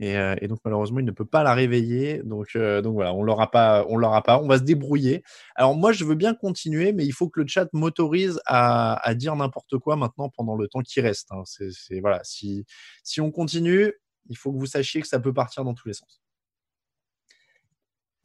Et, 0.00 0.16
euh, 0.16 0.34
et 0.40 0.48
donc 0.48 0.58
malheureusement, 0.64 0.98
il 0.98 1.04
ne 1.04 1.12
peut 1.12 1.24
pas 1.24 1.42
la 1.44 1.54
réveiller. 1.54 2.20
Donc, 2.24 2.48
euh, 2.56 2.82
donc 2.82 2.94
voilà, 2.94 3.14
on 3.14 3.22
l'aura 3.22 3.50
pas, 3.50 3.84
on 3.88 3.96
l'aura 3.96 4.22
pas. 4.22 4.40
On 4.40 4.48
va 4.48 4.58
se 4.58 4.64
débrouiller. 4.64 5.22
Alors 5.54 5.76
moi, 5.76 5.92
je 5.92 6.04
veux 6.04 6.16
bien 6.16 6.34
continuer, 6.34 6.92
mais 6.92 7.04
il 7.06 7.12
faut 7.12 7.28
que 7.28 7.40
le 7.40 7.46
chat 7.46 7.68
m'autorise 7.72 8.40
à, 8.46 8.94
à 9.08 9.14
dire 9.14 9.36
n'importe 9.36 9.78
quoi 9.78 9.94
maintenant 9.96 10.30
pendant 10.30 10.56
le 10.56 10.66
temps 10.68 10.80
qui 10.80 11.00
reste. 11.00 11.28
hein. 11.30 11.42
C'est, 11.44 12.00
voilà, 12.00 12.20
si 12.24 12.64
si 13.04 13.20
on 13.20 13.30
continue, 13.30 13.92
il 14.28 14.36
faut 14.36 14.52
que 14.52 14.58
vous 14.58 14.66
sachiez 14.66 15.00
que 15.00 15.06
ça 15.06 15.20
peut 15.20 15.32
partir 15.34 15.64
dans 15.64 15.74
tous 15.74 15.86
les 15.88 15.94
sens. 15.94 16.20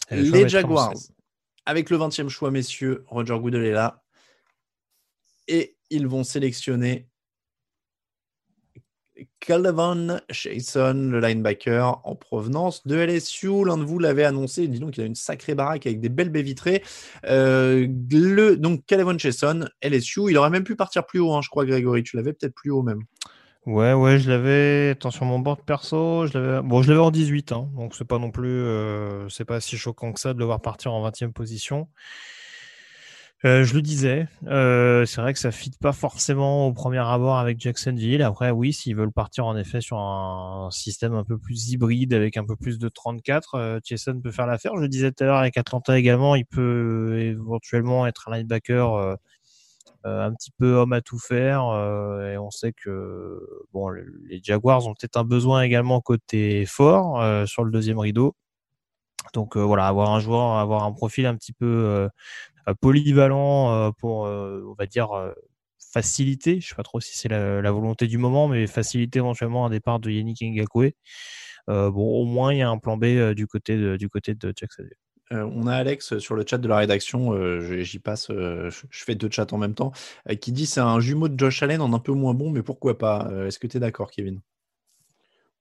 Le 0.10 0.23
Les 0.23 0.49
Jaguars, 0.49 0.93
avec 1.65 1.89
le 1.91 1.98
20e 1.98 2.30
choix, 2.30 2.49
messieurs, 2.49 3.03
Roger 3.07 3.38
Goodell 3.39 3.65
est 3.65 3.72
là. 3.73 4.02
Et 5.48 5.77
ils 5.91 6.07
vont 6.07 6.23
sélectionner 6.23 7.10
Calvin 9.39 10.19
Chason, 10.29 11.09
le 11.11 11.19
linebacker 11.19 12.01
en 12.03 12.15
provenance 12.15 12.85
de 12.87 12.95
LSU. 12.95 13.65
L'un 13.65 13.77
de 13.77 13.83
vous 13.83 13.99
l'avait 13.99 14.23
annoncé. 14.23 14.67
Dis 14.67 14.79
donc, 14.79 14.97
il 14.97 15.01
a 15.01 15.05
une 15.05 15.15
sacrée 15.15 15.55
baraque 15.55 15.85
avec 15.85 15.99
des 15.99 16.09
belles 16.09 16.29
baies 16.29 16.41
vitrées. 16.41 16.83
Euh, 17.25 17.87
donc, 17.87 18.85
Calvin 18.85 19.17
Chason, 19.17 19.65
LSU. 19.81 20.29
Il 20.29 20.37
aurait 20.37 20.49
même 20.49 20.63
pu 20.63 20.75
partir 20.75 21.05
plus 21.05 21.19
haut, 21.19 21.33
hein, 21.33 21.41
je 21.41 21.49
crois, 21.49 21.65
Grégory. 21.65 22.03
Tu 22.03 22.17
l'avais 22.17 22.33
peut-être 22.33 22.55
plus 22.55 22.71
haut 22.71 22.83
même. 22.83 23.01
Ouais, 23.65 23.93
ouais, 23.93 24.19
je 24.19 24.29
l'avais. 24.29 24.91
Attends, 24.91 25.11
sur 25.11 25.25
mon 25.25 25.39
board 25.39 25.61
perso, 25.63 26.25
je 26.25 26.37
l'avais. 26.37 26.61
Bon, 26.61 26.81
je 26.81 26.89
l'avais 26.89 27.03
en 27.03 27.11
18, 27.11 27.51
hein, 27.51 27.69
donc 27.75 27.93
c'est 27.95 28.05
pas 28.05 28.17
non 28.17 28.31
plus. 28.31 28.49
euh, 28.49 29.27
c'est 29.29 29.45
pas 29.45 29.59
si 29.59 29.77
choquant 29.77 30.13
que 30.13 30.19
ça 30.19 30.33
de 30.33 30.39
le 30.39 30.45
voir 30.45 30.61
partir 30.61 30.93
en 30.93 31.07
20e 31.07 31.33
position. 31.33 31.87
Euh, 33.45 33.64
je 33.64 33.74
le 33.74 33.82
disais, 33.82 34.28
euh, 34.48 35.06
c'est 35.06 35.22
vrai 35.22 35.32
que 35.32 35.40
ça 35.40 35.52
fit 35.52 35.72
pas 35.80 35.94
forcément 35.94 36.68
au 36.68 36.74
premier 36.74 36.98
abord 36.99 37.38
avec 37.38 37.57
Jacksonville. 37.61 38.22
Après, 38.22 38.52
oui, 38.52 38.74
s'ils 38.74 38.98
veulent 38.98 39.14
partir 39.14 39.45
en 39.45 39.56
effet 39.56 39.80
sur 39.80 39.98
un 39.98 40.68
système 40.72 41.14
un 41.14 41.24
peu 41.24 41.38
plus 41.38 41.70
hybride 41.72 42.14
avec 42.14 42.36
un 42.36 42.44
peu 42.45 42.57
plus 42.57 42.80
de 42.80 42.90
34, 42.90 43.56
euh, 43.56 43.80
Jason 43.86 44.20
peut 44.20 44.32
faire 44.32 44.45
l'affaire. 44.45 44.74
Je 44.76 44.82
le 44.82 44.90
disais 44.90 45.14
tout 45.14 45.24
à 45.24 45.28
l'heure 45.28 45.38
avec 45.38 45.57
Atlanta 45.57 45.98
également, 45.98 46.36
il 46.36 46.45
peut 46.45 47.18
éventuellement 47.22 48.06
être 48.07 48.28
un 48.28 48.36
linebacker 48.38 48.94
euh, 48.95 49.16
euh, 50.06 50.26
un 50.28 50.34
petit 50.34 50.52
peu 50.60 50.74
homme 50.76 50.94
à 50.94 51.02
tout 51.02 51.20
faire. 51.20 51.61
et 52.34 52.38
on 52.38 52.52
sait 52.52 52.74
que 52.74 53.40
bon, 53.74 53.90
le- 53.90 54.06
les 54.30 54.41
Jaguars 54.44 54.86
ont 54.88 54.94
peut-être 54.95 55.18
un 55.18 55.24
besoin 55.26 55.61
également 55.64 56.02
côté 56.02 56.66
fort 56.66 57.24
sur 57.48 57.64
le 57.66 57.72
deuxième 57.72 57.99
rideau. 57.99 58.36
Donc 59.34 59.57
euh, 59.57 59.61
voilà, 59.61 59.88
avoir 59.88 60.11
un 60.11 60.20
joueur, 60.20 60.57
avoir 60.57 60.84
un 60.84 60.91
profil 60.94 61.26
un 61.26 61.36
petit 61.36 61.53
peu 61.53 61.66
euh, 61.66 62.10
polyvalent 62.75 63.73
euh, 63.73 63.91
pour, 63.97 64.25
euh, 64.25 64.63
on 64.67 64.73
va 64.73 64.85
dire, 64.85 65.11
euh, 65.11 65.31
faciliter. 65.91 66.59
Je 66.61 66.69
sais 66.69 66.75
pas 66.75 66.83
trop 66.83 66.99
si 66.99 67.17
c'est 67.17 67.29
la, 67.29 67.61
la 67.61 67.71
volonté 67.71 68.07
du 68.07 68.17
moment, 68.17 68.47
mais 68.47 68.67
faciliter 68.67 69.19
éventuellement 69.19 69.65
un 69.65 69.69
départ 69.69 69.99
de 69.99 70.11
Yannick 70.11 70.41
Ngakwe. 70.41 70.91
Euh, 71.69 71.91
bon, 71.91 72.21
au 72.21 72.25
moins 72.25 72.53
il 72.53 72.59
y 72.59 72.61
a 72.61 72.69
un 72.69 72.77
plan 72.77 72.97
B 72.97 73.05
euh, 73.05 73.33
du 73.33 73.47
côté 73.47 73.77
de, 73.77 73.97
du 73.97 74.09
côté 74.09 74.33
de 74.33 74.53
Jacksonville. 74.55 74.95
Euh, 75.31 75.47
on 75.53 75.67
a 75.67 75.75
Alex 75.75 76.17
sur 76.17 76.33
le 76.33 76.43
chat 76.45 76.57
de 76.57 76.67
la 76.67 76.77
rédaction, 76.77 77.33
euh, 77.33 77.83
j'y 77.83 77.99
passe, 77.99 78.31
euh, 78.31 78.71
je, 78.71 79.03
fais 79.03 79.13
deux 79.13 79.29
chats 79.29 79.45
en 79.51 79.59
même 79.59 79.75
temps, 79.75 79.91
euh, 80.27 80.33
qui 80.33 80.51
dit 80.51 80.65
c'est 80.65 80.79
un 80.79 80.99
jumeau 80.99 81.27
de 81.27 81.37
Josh 81.37 81.61
Allen 81.61 81.81
en 81.81 81.93
un 81.93 81.99
peu 81.99 82.13
moins 82.13 82.33
bon, 82.33 82.49
mais 82.49 82.63
pourquoi 82.63 82.97
pas 82.97 83.27
Euh, 83.29 83.45
Est-ce 83.45 83.59
que 83.59 83.67
tu 83.67 83.77
es 83.77 83.79
d'accord, 83.79 84.09
Kevin? 84.09 84.41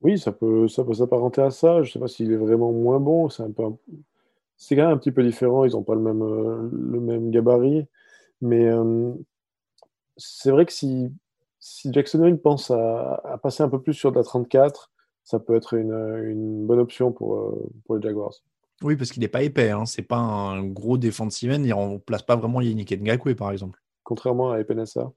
Oui, 0.00 0.18
ça 0.18 0.32
peut, 0.32 0.68
ça 0.68 0.84
peut 0.84 0.94
s'apparenter 0.94 1.42
à 1.42 1.50
ça. 1.50 1.82
Je 1.82 1.90
sais 1.92 1.98
pas 1.98 2.08
s'il 2.08 2.32
est 2.32 2.36
vraiment 2.36 2.72
moins 2.72 3.00
bon. 3.00 3.28
C'est 3.28 3.42
un 3.42 3.50
peu, 3.50 3.64
c'est 4.58 4.76
quand 4.76 4.82
même 4.82 4.92
un 4.92 4.98
petit 4.98 5.12
peu 5.12 5.22
différent. 5.22 5.64
Ils 5.64 5.72
n'ont 5.72 5.82
pas 5.84 5.94
le 5.94 6.00
même, 6.02 6.22
euh, 6.22 6.68
le 6.72 7.00
même 7.00 7.30
gabarit. 7.30 7.86
Mais 8.42 8.66
euh, 8.66 9.12
c'est 10.16 10.50
vrai 10.50 10.66
que 10.66 10.72
si, 10.72 11.10
si 11.60 11.92
Jacksonville 11.92 12.38
pense 12.38 12.70
à, 12.70 13.14
à 13.24 13.38
passer 13.38 13.62
un 13.62 13.68
peu 13.68 13.80
plus 13.80 13.94
sur 13.94 14.12
de 14.12 14.16
la 14.18 14.24
34, 14.24 14.90
ça 15.24 15.38
peut 15.38 15.54
être 15.54 15.74
une, 15.74 15.92
une 15.92 16.66
bonne 16.66 16.78
option 16.80 17.12
pour, 17.12 17.36
euh, 17.36 17.70
pour 17.84 17.96
les 17.96 18.02
Jaguars. 18.02 18.34
Oui, 18.82 18.96
parce 18.96 19.10
qu'il 19.10 19.20
n'est 19.22 19.28
pas 19.28 19.42
épais, 19.42 19.70
hein. 19.70 19.86
c'est 19.86 20.02
pas 20.02 20.18
un 20.18 20.62
gros 20.64 20.98
defensive 20.98 21.50
end, 21.50 21.64
il 21.64 21.72
remplace 21.72 22.22
pas 22.22 22.36
vraiment 22.36 22.60
Yannick 22.60 22.92
Ngakwe, 22.92 23.34
par 23.34 23.50
exemple. 23.50 23.82
Contrairement 24.04 24.52
à 24.52 24.60
Epenesa. 24.60 25.10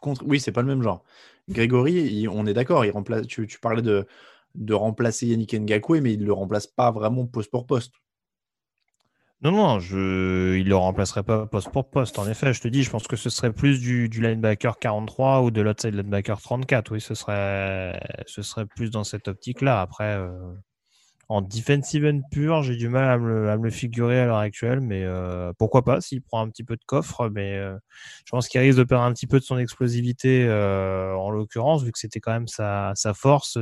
Contre... 0.00 0.24
Oui, 0.26 0.40
c'est 0.40 0.50
pas 0.52 0.62
le 0.62 0.68
même 0.68 0.82
genre. 0.82 1.04
Grégory, 1.48 1.92
il- 1.92 2.28
on 2.30 2.46
est 2.46 2.54
d'accord, 2.54 2.84
il 2.86 2.90
remplace... 2.90 3.26
tu, 3.26 3.46
tu 3.46 3.60
parlais 3.60 3.82
de, 3.82 4.06
de 4.54 4.72
remplacer 4.74 5.26
Yannick 5.26 5.52
Ngakwe, 5.54 6.00
mais 6.00 6.14
il 6.14 6.24
le 6.24 6.32
remplace 6.32 6.66
pas 6.66 6.90
vraiment 6.90 7.26
poste 7.26 7.50
pour 7.50 7.66
poste. 7.66 7.92
Non, 9.42 9.52
non, 9.52 9.80
je... 9.80 10.58
il 10.58 10.68
le 10.68 10.76
remplacerait 10.76 11.22
pas 11.22 11.46
poste 11.46 11.70
pour 11.70 11.88
poste. 11.88 12.18
En 12.18 12.28
effet, 12.28 12.52
je 12.52 12.60
te 12.60 12.68
dis, 12.68 12.82
je 12.82 12.90
pense 12.90 13.08
que 13.08 13.16
ce 13.16 13.30
serait 13.30 13.52
plus 13.52 13.80
du, 13.80 14.10
du 14.10 14.20
linebacker 14.20 14.78
43 14.78 15.40
ou 15.42 15.50
de 15.50 15.62
l'outside 15.62 15.94
linebacker 15.94 16.38
34. 16.40 16.92
Oui, 16.92 17.00
ce 17.00 17.14
serait, 17.14 17.98
ce 18.26 18.42
serait 18.42 18.66
plus 18.66 18.90
dans 18.90 19.02
cette 19.02 19.28
optique-là. 19.28 19.80
Après, 19.80 20.14
euh, 20.16 20.30
en 21.30 21.42
defensive 21.42 22.04
end 22.04 22.20
pur, 22.30 22.62
j'ai 22.64 22.76
du 22.76 22.88
mal 22.88 23.08
à 23.08 23.16
me, 23.16 23.48
à 23.50 23.56
me 23.56 23.64
le 23.64 23.70
figurer 23.70 24.20
à 24.20 24.26
l'heure 24.26 24.38
actuelle, 24.38 24.80
mais 24.80 25.04
euh, 25.04 25.52
pourquoi 25.58 25.84
pas 25.84 26.00
s'il 26.02 26.22
prend 26.22 26.42
un 26.42 26.50
petit 26.50 26.64
peu 26.64 26.76
de 26.76 26.84
coffre. 26.84 27.30
Mais 27.30 27.56
euh, 27.56 27.76
je 28.26 28.32
pense 28.32 28.48
qu'il 28.48 28.60
risque 28.60 28.78
de 28.78 28.84
perdre 28.84 29.04
un 29.04 29.12
petit 29.14 29.28
peu 29.28 29.38
de 29.38 29.44
son 29.44 29.56
explosivité 29.56 30.44
euh, 30.48 31.14
en 31.14 31.30
l'occurrence, 31.30 31.84
vu 31.84 31.92
que 31.92 31.98
c'était 32.00 32.20
quand 32.20 32.32
même 32.32 32.48
sa, 32.48 32.92
sa 32.96 33.14
force, 33.14 33.52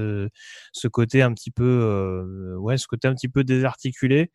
ce 0.73 0.89
côté 0.89 1.23
un 1.23 1.35
petit 1.35 1.51
peu, 1.53 2.57
ouais, 2.59 2.79
ce 2.79 2.89
côté 2.89 3.07
un 3.07 3.15
petit 3.15 3.29
peu 3.29 3.45
désarticulé. 3.45 4.33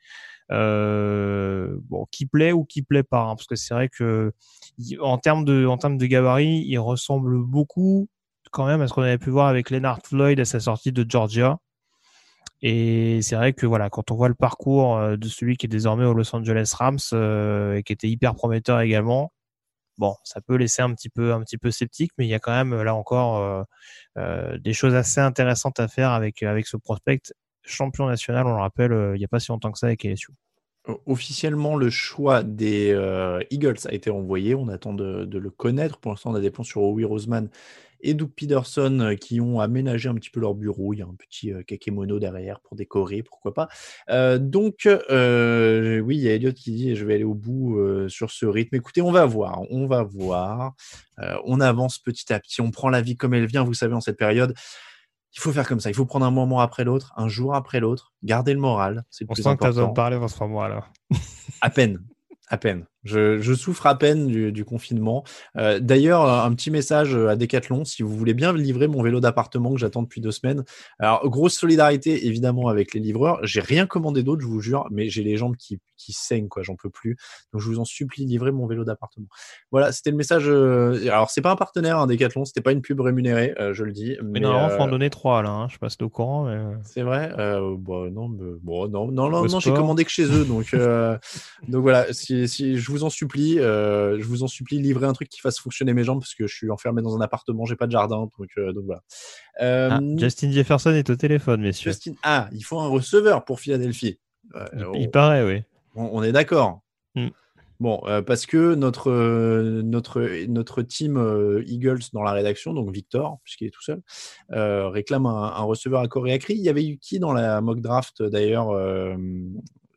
Euh, 0.52 1.78
bon, 1.90 2.06
qui 2.12 2.26
plaît 2.26 2.52
ou 2.52 2.66
qui 2.66 2.82
plaît 2.82 3.04
pas, 3.04 3.22
hein, 3.22 3.36
parce 3.36 3.48
que 3.48 3.56
c'est 3.56 3.74
vrai 3.74 3.90
que 3.90 4.34
en 5.00 5.18
termes 5.18 5.46
de, 5.46 5.66
en 5.66 5.78
termes 5.78 5.98
de 5.98 6.06
gabarit, 6.06 6.64
il 6.68 6.78
ressemble 6.80 7.44
beaucoup 7.44 8.10
quand 8.52 8.66
même 8.66 8.82
à 8.82 8.88
ce 8.88 8.94
qu'on 8.94 9.04
avait 9.04 9.18
pu 9.18 9.30
voir 9.30 9.48
avec 9.48 9.70
Leonard 9.70 10.00
Floyd 10.06 10.40
à 10.40 10.46
sa 10.46 10.60
sortie 10.60 10.92
de 10.92 11.06
Georgia. 11.08 11.58
Et 12.62 13.22
c'est 13.22 13.36
vrai 13.36 13.54
que 13.54 13.66
voilà, 13.66 13.90
quand 13.90 14.12
on 14.12 14.16
voit 14.16 14.30
le 14.30 14.36
parcours 14.36 14.98
euh, 14.98 15.18
de 15.18 15.28
celui 15.28 15.58
qui 15.58 15.66
est 15.66 15.70
désormais 15.70 16.06
au 16.06 16.14
Los 16.14 16.34
Angeles 16.36 16.74
Rams 16.78 16.98
euh, 17.14 17.76
et 17.76 17.84
qui 17.84 17.94
était 17.94 18.08
hyper 18.08 18.36
prometteur 18.36 18.80
également, 18.82 19.34
bon, 19.98 20.16
ça 20.24 20.42
peut 20.42 20.56
laisser 20.56 20.82
un 20.82 20.94
petit 20.94 21.10
peu, 21.10 21.34
un 21.34 21.42
petit 21.42 21.58
peu 21.58 21.72
sceptique, 21.72 22.12
mais 22.18 22.26
il 22.26 22.30
y 22.30 22.34
a 22.34 22.40
quand 22.40 22.54
même 22.54 22.82
là 22.84 22.96
encore 22.96 23.66
des 24.16 24.74
choses 24.74 24.96
assez 24.96 25.20
intéressantes 25.20 25.80
à 25.80 25.88
faire 25.88 26.12
avec 26.12 26.44
avec 26.44 26.68
ce 26.68 26.78
prospect 26.78 27.22
champion 27.64 28.08
national, 28.08 28.48
on 28.48 28.56
le 28.56 28.62
rappelle, 28.62 28.94
euh, 28.94 29.16
il 29.16 29.20
n'y 29.20 29.26
a 29.26 29.28
pas 29.28 29.40
si 29.40 29.52
longtemps 29.52 29.72
que 29.72 29.80
ça 29.80 29.88
avec 29.88 30.04
LSU. 30.04 30.34
Officiellement, 31.06 31.78
le 31.78 31.90
choix 31.90 32.44
des 32.44 32.92
euh, 32.92 33.42
Eagles 33.52 33.78
a 33.86 33.94
été 33.94 34.10
envoyé. 34.10 34.54
On 34.54 34.68
attend 34.68 34.94
de, 34.94 35.26
le 35.26 35.50
connaître. 35.50 35.98
Pour 35.98 36.12
l'instant, 36.12 36.32
on 36.32 36.36
a 36.36 36.42
des 36.42 36.52
plans 36.52 36.66
sur 36.66 36.82
Howie 36.82 37.06
Roseman 37.06 37.48
et 38.02 38.14
Doug 38.14 38.32
Peterson 38.36 39.00
euh, 39.00 39.16
qui 39.16 39.40
ont 39.40 39.62
aménagé 39.62 40.10
un 40.10 40.16
petit 40.16 40.30
peu 40.30 40.42
leur 40.42 40.56
bureau. 40.56 40.92
Il 40.94 41.00
y 41.00 41.02
a 41.02 41.06
un 41.06 41.16
petit 41.16 41.54
euh, 41.54 41.64
kakémono 41.64 42.20
derrière 42.20 42.60
pour 42.60 42.76
décorer, 42.76 43.24
pourquoi 43.24 43.54
pas. 43.54 43.70
Donc, 44.40 44.82
oui, 44.84 46.18
il 46.18 46.22
y 46.22 46.28
a 46.28 46.34
Elliot 46.34 46.52
qui 46.52 46.74
dit 46.74 46.98
je 46.98 47.06
vais 47.06 47.14
aller 47.14 47.24
au 47.24 47.34
bout 47.34 47.80
sur 48.10 48.30
ce 48.30 48.46
rythme. 48.46 48.76
Écoutez, 48.76 49.02
on 49.02 49.12
va 49.14 49.26
voir, 49.26 49.62
on 49.72 49.88
va 49.88 50.04
voir. 50.04 50.74
On 51.46 51.62
avance 51.62 51.98
petit 51.98 52.34
à 52.34 52.42
petit, 52.42 52.60
on 52.60 52.72
prend 52.72 52.90
la 52.90 53.00
vie 53.00 53.16
comme 53.16 53.34
elle 53.34 53.46
vient. 53.46 53.64
Vous 53.64 53.74
savez, 53.74 53.94
en 53.94 54.02
cette 54.02 54.18
période, 54.18 54.54
il 55.36 55.40
faut 55.42 55.52
faire 55.52 55.68
comme 55.68 55.80
ça. 55.80 55.90
Il 55.90 55.96
faut 55.96 56.06
prendre 56.06 56.26
un 56.26 56.32
moment 56.32 56.60
après 56.60 56.84
l'autre, 56.84 57.12
un 57.18 57.28
jour 57.28 57.56
après 57.56 57.80
l'autre, 57.80 58.14
garder 58.24 58.54
le 58.54 58.60
moral. 58.60 59.04
C'est 59.10 59.26
On 59.30 59.34
plus 59.34 59.44
sent 59.44 59.56
que 59.56 59.60
tu 59.62 59.66
as 59.66 59.70
besoin 59.70 59.84
de 59.84 59.88
important. 59.88 59.94
parler 59.94 60.20
dans 60.20 60.28
ce 60.28 60.40
moment 60.44 60.68
là. 60.68 60.86
À 61.62 61.70
peine. 61.70 62.00
À 62.48 62.58
peine. 62.58 62.86
Je, 63.04 63.40
je 63.40 63.54
souffre 63.54 63.86
à 63.88 63.98
peine 63.98 64.28
du, 64.28 64.52
du 64.52 64.66
confinement. 64.66 65.24
Euh, 65.58 65.80
D'ailleurs, 65.80 66.28
un 66.30 66.54
petit 66.54 66.72
message 66.72 67.16
à 67.16 67.36
Decathlon, 67.36 67.84
si 67.86 68.02
vous 68.04 68.16
voulez 68.16 68.34
bien 68.34 68.54
livrer 68.54 68.88
mon 68.88 69.02
vélo 69.04 69.20
d'appartement 69.20 69.72
que 69.74 69.80
j'attends 69.80 70.04
depuis 70.04 70.22
deux 70.22 70.32
semaines. 70.32 70.64
Alors, 71.00 71.28
grosse 71.30 71.56
solidarité 71.56 72.28
évidemment 72.28 72.68
avec 72.70 72.94
les 72.94 73.00
livreurs. 73.00 73.40
J'ai 73.44 73.60
rien 73.62 73.86
commandé 73.88 74.24
d'autre, 74.24 74.42
je 74.42 74.48
vous 74.48 74.62
jure, 74.62 74.88
mais 74.92 75.10
j'ai 75.10 75.24
les 75.24 75.36
jambes 75.38 75.56
qui, 75.58 75.80
qui 75.98 76.14
saignent, 76.14 76.48
quoi. 76.48 76.64
J'en 76.64 76.76
peux 76.76 76.90
plus. 76.90 77.18
Donc, 77.52 77.62
je 77.62 77.68
vous 77.68 77.80
en 77.80 77.86
supplie, 77.86 78.26
livrez 78.26 78.52
mon 78.52 78.68
vélo 78.68 78.84
d'appartement. 78.86 79.28
Voilà, 79.72 79.92
c'était 79.92 80.12
le 80.12 80.18
message. 80.18 80.46
euh, 80.48 81.02
Alors, 81.08 81.30
c'est 81.30 81.42
pas 81.42 81.52
un 81.52 81.56
partenaire, 81.56 82.00
un 82.00 82.08
Decathlon, 82.08 82.46
c'était 82.46 82.62
pas 82.62 82.72
une 82.72 82.82
pub 82.82 83.00
rémunérée, 83.02 83.54
euh, 83.60 83.74
je 83.74 83.84
le 83.84 83.92
dis. 83.92 84.16
Mais, 84.22 84.34
Mais, 84.34 84.40
normalement, 84.42 84.70
il 84.70 84.76
faut 84.78 84.82
en 84.84 84.88
euh, 84.88 84.92
donner 84.92 85.10
trois 85.10 85.42
là. 85.44 85.50
Hein. 85.50 85.68
Je 85.68 85.74
sais 85.74 85.80
pas 85.80 85.90
si 85.90 85.98
t'es 85.98 86.04
au 86.04 86.10
courant, 86.10 86.46
mais. 86.46 86.52
euh, 86.56 86.74
c'est 86.84 87.02
vrai? 87.04 87.34
Euh, 87.38 87.76
bon, 87.78 88.10
non, 88.12 88.30
mais- 88.30 88.54
bon, 88.62 88.88
non, 88.88 89.12
non, 89.12 89.30
non, 89.30 89.46
non 89.46 89.60
j'ai 89.60 89.74
commandé 89.74 90.06
que 90.06 90.12
chez 90.12 90.26
eux. 90.26 90.46
Donc, 90.46 90.74
euh, 90.74 91.18
donc 91.68 91.82
voilà, 91.82 92.12
si, 92.14 92.48
si, 92.48 92.78
je 92.78 92.92
vous 92.94 93.04
en 93.04 93.10
supplie, 93.10 93.60
euh, 93.60 94.18
je 94.20 94.26
vous 94.26 94.44
en 94.44 94.48
supplie, 94.48 94.80
livrez 94.80 95.06
un 95.08 95.14
truc 95.14 95.28
qui 95.30 95.40
fasse 95.42 95.60
fonctionner 95.60 95.94
mes 95.94 96.04
jambes 96.04 96.20
parce 96.20 96.36
que 96.36 96.48
je 96.48 96.56
suis 96.56 96.70
enfermé 96.70 97.02
dans 97.02 97.16
un 97.18 97.22
appartement, 97.22 97.66
j'ai 97.66 97.76
pas 97.76 97.88
de 97.88 97.92
jardin. 97.92 98.30
Donc, 98.38 98.50
euh, 98.58 98.72
donc 98.72 98.86
voilà. 98.86 99.02
Euh, 99.62 99.90
Ah, 99.92 100.00
Justin 100.18 100.52
Jefferson 100.52 100.92
est 100.92 101.10
au 101.10 101.16
téléphone, 101.16 101.62
messieurs. 101.62 101.92
Justin, 101.92 102.14
ah, 102.24 102.48
il 102.54 102.62
faut 102.64 102.80
un 102.80 102.88
receveur 102.88 103.44
pour 103.46 103.60
Philadelphie. 103.60 104.20
Euh, 104.56 104.66
Il, 104.96 105.08
on- 105.08 105.12
paraît, 105.12 105.44
oui. 105.44 105.64
on, 105.96 106.10
on 106.14 106.24
est 106.24 106.32
d'accord. 106.32 106.82
Mm. 107.16 107.28
Bon, 107.80 108.02
euh, 108.06 108.22
parce 108.22 108.46
que 108.46 108.76
notre, 108.76 109.10
euh, 109.12 109.82
notre, 109.84 110.22
notre 110.48 110.84
team 110.84 111.18
euh, 111.18 111.64
Eagles 111.68 112.00
dans 112.14 112.24
la 112.24 112.32
rédaction, 112.32 112.74
donc 112.74 112.94
Victor, 112.94 113.40
puisqu'il 113.44 113.68
est 113.68 113.72
tout 113.72 113.82
seul, 113.82 114.02
réclame 114.50 115.26
un, 115.26 115.52
un 115.56 115.64
receveur 115.64 116.00
à 116.02 116.08
corps 116.08 116.28
et 116.28 116.32
à 116.34 116.38
cri. 116.38 116.54
Il 116.54 116.62
y 116.62 116.70
avait 116.70 116.86
eu 116.86 116.98
qui 116.98 117.20
dans 117.20 117.34
la 117.34 117.60
mock 117.60 117.82
draft 117.82 118.24
d'ailleurs 118.24 118.70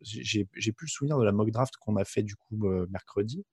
J'ai 0.06 0.72
plus 0.72 0.86
le 0.86 0.90
souvenir 0.90 1.18
de 1.18 1.24
la 1.24 1.32
mock 1.32 1.50
draft 1.50 1.74
qu'on 1.80 1.96
a 1.96 2.04
fait 2.04 2.22
du 2.22 2.36
coup 2.36 2.68
euh, 2.68 2.86
mercredi. 2.90 3.44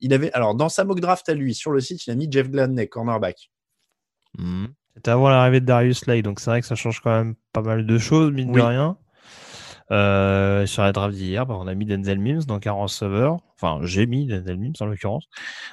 Il 0.00 0.12
avait, 0.12 0.32
alors 0.32 0.54
dans 0.54 0.68
sa 0.68 0.84
mock 0.84 1.00
draft 1.00 1.28
à 1.28 1.34
lui, 1.34 1.54
sur 1.54 1.70
le 1.70 1.80
site, 1.80 2.06
il 2.06 2.10
a 2.10 2.14
mis 2.14 2.28
Jeff 2.30 2.50
Gladney, 2.50 2.88
cornerback. 2.88 3.50
C'est 4.36 4.44
C'était 4.94 5.10
avant 5.10 5.28
l'arrivée 5.28 5.60
de 5.60 5.66
Darius 5.66 6.00
Slay, 6.00 6.22
donc 6.22 6.40
c'est 6.40 6.50
vrai 6.50 6.60
que 6.60 6.66
ça 6.66 6.74
change 6.74 7.00
quand 7.00 7.10
même 7.10 7.34
pas 7.52 7.62
mal 7.62 7.86
de 7.86 7.98
choses, 7.98 8.32
mine 8.32 8.52
de 8.52 8.60
rien. 8.60 8.98
Euh, 9.90 10.66
sur 10.66 10.82
la 10.82 10.92
draft 10.92 11.14
d'hier, 11.14 11.46
bah, 11.46 11.56
on 11.58 11.66
a 11.66 11.74
mis 11.74 11.86
Denzel 11.86 12.18
Mims, 12.18 12.44
donc 12.44 12.66
un 12.66 12.72
receveur. 12.72 13.38
Enfin, 13.54 13.80
j'ai 13.84 14.06
mis 14.06 14.26
Denzel 14.26 14.58
Mims 14.58 14.74
en 14.80 14.86
l'occurrence. 14.86 15.28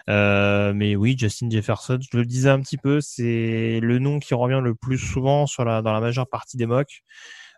Euh, 0.10 0.74
mais 0.74 0.96
oui, 0.96 1.16
Justin 1.18 1.50
Jefferson, 1.50 2.00
je 2.00 2.18
le 2.18 2.26
disais 2.26 2.50
un 2.50 2.62
petit 2.62 2.78
peu, 2.78 3.02
c'est 3.02 3.80
le 3.82 4.00
nom 4.00 4.20
qui 4.20 4.34
revient 4.34 4.62
le 4.64 4.74
plus 4.74 4.98
souvent 4.98 5.48
sur 5.48 5.66
la, 5.66 5.82
dans 5.82 5.92
la 5.92 6.00
majeure 6.00 6.28
partie 6.28 6.58
des 6.58 6.66
mocks. 6.66 7.04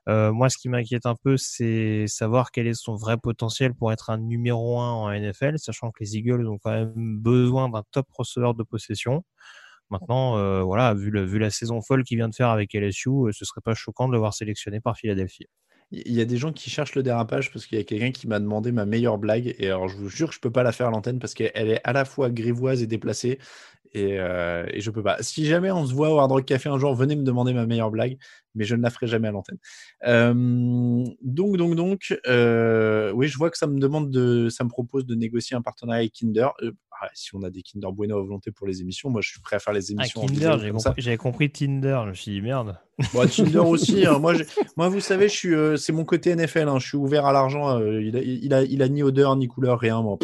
Euh, 0.08 0.32
moi, 0.32 0.50
ce 0.50 0.58
qui 0.58 0.70
m'inquiète 0.70 1.06
un 1.06 1.16
peu, 1.16 1.36
c'est 1.38 2.08
savoir 2.08 2.52
quel 2.52 2.68
est 2.68 2.74
son 2.74 2.96
vrai 2.96 3.18
potentiel 3.18 3.74
pour 3.74 3.92
être 3.92 4.10
un 4.10 4.18
numéro 4.18 4.80
un 4.80 4.92
en 4.92 5.12
NFL, 5.12 5.60
sachant 5.60 5.92
que 5.92 6.02
les 6.02 6.18
Eagles 6.18 6.48
ont 6.48 6.58
quand 6.58 6.72
même 6.72 7.18
besoin 7.20 7.70
d'un 7.70 7.84
top 7.92 8.08
receveur 8.14 8.54
de 8.54 8.64
possession. 8.64 9.24
Maintenant, 9.90 10.38
euh, 10.38 10.64
voilà, 10.64 10.94
vu, 10.94 11.12
la 11.12 11.50
saison 11.50 11.82
folle 11.82 12.04
qu'il 12.04 12.18
vient 12.18 12.30
de 12.30 12.36
faire 12.36 12.50
avec 12.50 12.74
LSU, 12.74 13.10
euh, 13.10 13.32
ce 13.32 13.46
serait 13.46 13.62
pas 13.62 13.74
choquant 13.74 14.08
de 14.08 14.14
le 14.14 14.20
voir 14.20 14.34
sélectionné 14.34 14.80
par 14.80 14.98
Philadelphie. 14.98 15.48
Il 15.92 16.12
y 16.12 16.20
a 16.20 16.26
des 16.26 16.36
gens 16.36 16.52
qui 16.52 16.70
cherchent 16.70 16.96
le 16.96 17.04
dérapage 17.04 17.52
parce 17.52 17.66
qu'il 17.66 17.78
y 17.78 17.82
a 17.82 17.84
quelqu'un 17.86 18.12
qui 18.12 18.28
m'a 18.28 18.40
demandé 18.40 18.74
ma 18.74 18.86
meilleure 18.86 19.18
blague. 19.18 19.56
Et 19.58 19.68
alors, 19.68 19.88
je 19.88 19.96
vous 19.96 20.10
jure 20.10 20.34
je 20.34 20.40
peux 20.42 20.52
pas 20.52 20.64
la 20.64 20.74
faire 20.74 20.88
à 20.88 20.92
l'antenne 20.92 21.20
parce 21.20 21.34
qu'elle 21.34 21.70
est 21.70 21.80
à 21.86 21.94
la 21.94 22.04
fois 22.04 22.30
grivoise 22.30 22.84
et 22.84 22.88
déplacée. 22.88 23.40
Et, 23.98 24.20
euh, 24.20 24.66
et, 24.72 24.82
je 24.82 24.92
peux 24.92 25.02
pas. 25.02 25.18
Si 25.22 25.46
jamais 25.46 25.72
on 25.72 25.86
se 25.86 25.94
voit 25.94 26.14
au 26.14 26.20
Hard 26.20 26.32
Rock 26.32 26.46
Café 26.46 26.70
un 26.70 26.78
jour, 26.78 26.94
venez 26.94 27.16
me 27.16 27.24
demander 27.24 27.54
ma 27.54 27.66
meilleure 27.66 27.90
blague, 27.90 28.18
mais 28.54 28.64
je 28.64 28.76
ne 28.76 28.82
la 28.82 28.90
ferai 28.90 29.08
jamais 29.08 29.28
à 29.28 29.32
l'antenne. 29.32 29.58
Euh, 30.06 30.34
donc, 31.22 31.58
donc, 31.58 31.76
donc, 31.76 32.20
euh, 32.28 33.12
oui, 33.14 33.28
je 33.28 33.38
vois 33.38 33.50
que 33.50 33.58
ça 33.58 33.68
me 33.68 33.80
demande 33.80 34.12
de, 34.12 34.50
ça 34.50 34.64
me 34.64 34.70
propose 34.70 35.06
de 35.06 35.16
négocier 35.16 35.56
un 35.56 35.62
partenariat 35.62 36.02
avec 36.02 36.14
Kinder. 36.14 36.50
Euh, 36.62 36.72
ah, 37.00 37.10
si 37.14 37.36
on 37.36 37.44
a 37.44 37.50
des 37.50 37.62
Kinder 37.62 37.92
Bueno 37.92 38.18
à 38.18 38.22
volonté 38.22 38.52
pour 38.52 38.66
les 38.66 38.82
émissions, 38.82 39.10
moi 39.10 39.22
je 39.22 39.30
suis 39.30 39.40
prêt 39.40 39.56
à 39.56 39.60
faire 39.60 39.74
les 39.74 39.92
ah, 39.92 39.94
émissions. 39.94 40.22
Ah, 40.24 40.28
Kinder, 40.28 40.58
j'avais 40.60 41.18
compris, 41.18 41.18
compris, 41.18 41.52
Tinder. 41.52 42.00
Je 42.06 42.10
me 42.10 42.14
suis 42.14 42.32
dit 42.32 42.42
merde. 42.42 42.78
Bon, 43.14 43.28
Tinder 43.28 43.58
aussi. 43.60 44.06
Hein. 44.06 44.20
moi, 44.20 44.34
moi, 44.76 44.90
vous 44.90 45.00
savez, 45.00 45.30
je 45.30 45.36
suis, 45.36 45.54
euh, 45.54 45.78
c'est 45.78 45.94
mon 45.94 46.06
côté 46.06 46.36
NFL. 46.36 46.68
Hein. 46.68 46.80
Je 46.80 46.88
suis 46.88 46.98
ouvert 46.98 47.26
à 47.26 47.34
l'argent. 47.34 47.80
Euh, 47.80 48.02
il, 48.02 48.18
a, 48.18 48.22
il, 48.22 48.54
a, 48.54 48.64
il, 48.64 48.82
a, 48.82 48.90
ni 48.90 49.04
odeur 49.04 49.36
ni 49.36 49.48
couleur, 49.48 49.80
rien. 49.80 50.02
Moi, 50.02 50.18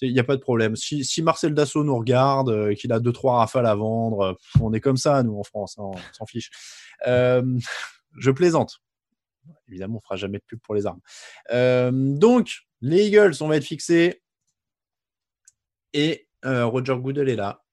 il 0.00 0.12
n'y 0.12 0.20
a 0.20 0.24
pas 0.24 0.36
de 0.36 0.40
problème. 0.40 0.76
Si, 0.76 1.22
Marcel 1.22 1.54
Dassault 1.54 1.84
nous 1.84 1.96
regarde, 1.96 2.50
euh, 2.50 2.74
qu'il 2.74 2.92
a 2.92 3.00
deux 3.00 3.12
trois 3.12 3.38
rafales 3.38 3.66
à 3.66 3.74
vendre, 3.74 4.38
on 4.60 4.72
est 4.72 4.80
comme 4.80 4.96
ça 4.96 5.22
nous 5.22 5.38
en 5.38 5.44
France, 5.44 5.76
hein, 5.78 5.84
on 5.84 5.96
s'en 6.12 6.26
fiche. 6.26 6.50
je 7.06 8.30
plaisante. 8.30 8.80
Évidemment, 9.68 9.98
on 9.98 10.00
fera 10.00 10.16
jamais 10.16 10.38
de 10.38 10.44
pub 10.44 10.60
pour 10.60 10.74
les 10.74 10.86
armes. 10.86 11.00
donc, 12.18 12.68
les 12.80 13.06
Eagles, 13.06 13.34
on 13.40 13.48
va 13.48 13.56
être 13.56 13.64
fixés. 13.64 14.22
Et 15.92 16.28
euh, 16.44 16.66
Roger 16.66 16.96
Goodell 16.96 17.28
est 17.28 17.36
là. 17.36 17.64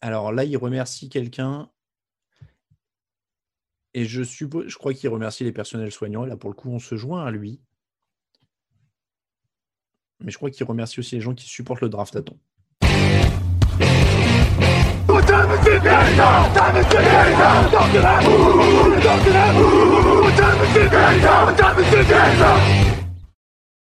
Alors 0.00 0.32
là, 0.32 0.44
il 0.44 0.56
remercie 0.56 1.08
quelqu'un. 1.08 1.70
Et 3.94 4.04
je 4.04 4.22
suppose, 4.22 4.68
je 4.68 4.76
crois 4.76 4.94
qu'il 4.94 5.10
remercie 5.10 5.44
les 5.44 5.52
personnels 5.52 5.92
soignants. 5.92 6.24
Et 6.24 6.28
là, 6.28 6.36
pour 6.36 6.50
le 6.50 6.56
coup, 6.56 6.70
on 6.70 6.78
se 6.78 6.96
joint 6.96 7.24
à 7.24 7.30
lui. 7.30 7.60
Mais 10.24 10.30
je 10.30 10.36
crois 10.36 10.50
qu'il 10.50 10.66
remercie 10.66 11.00
aussi 11.00 11.16
les 11.16 11.20
gens 11.20 11.34
qui 11.34 11.46
supportent 11.46 11.80
le 11.80 11.88
draft 11.88 12.14
à 12.16 12.22
temps. 12.22 12.36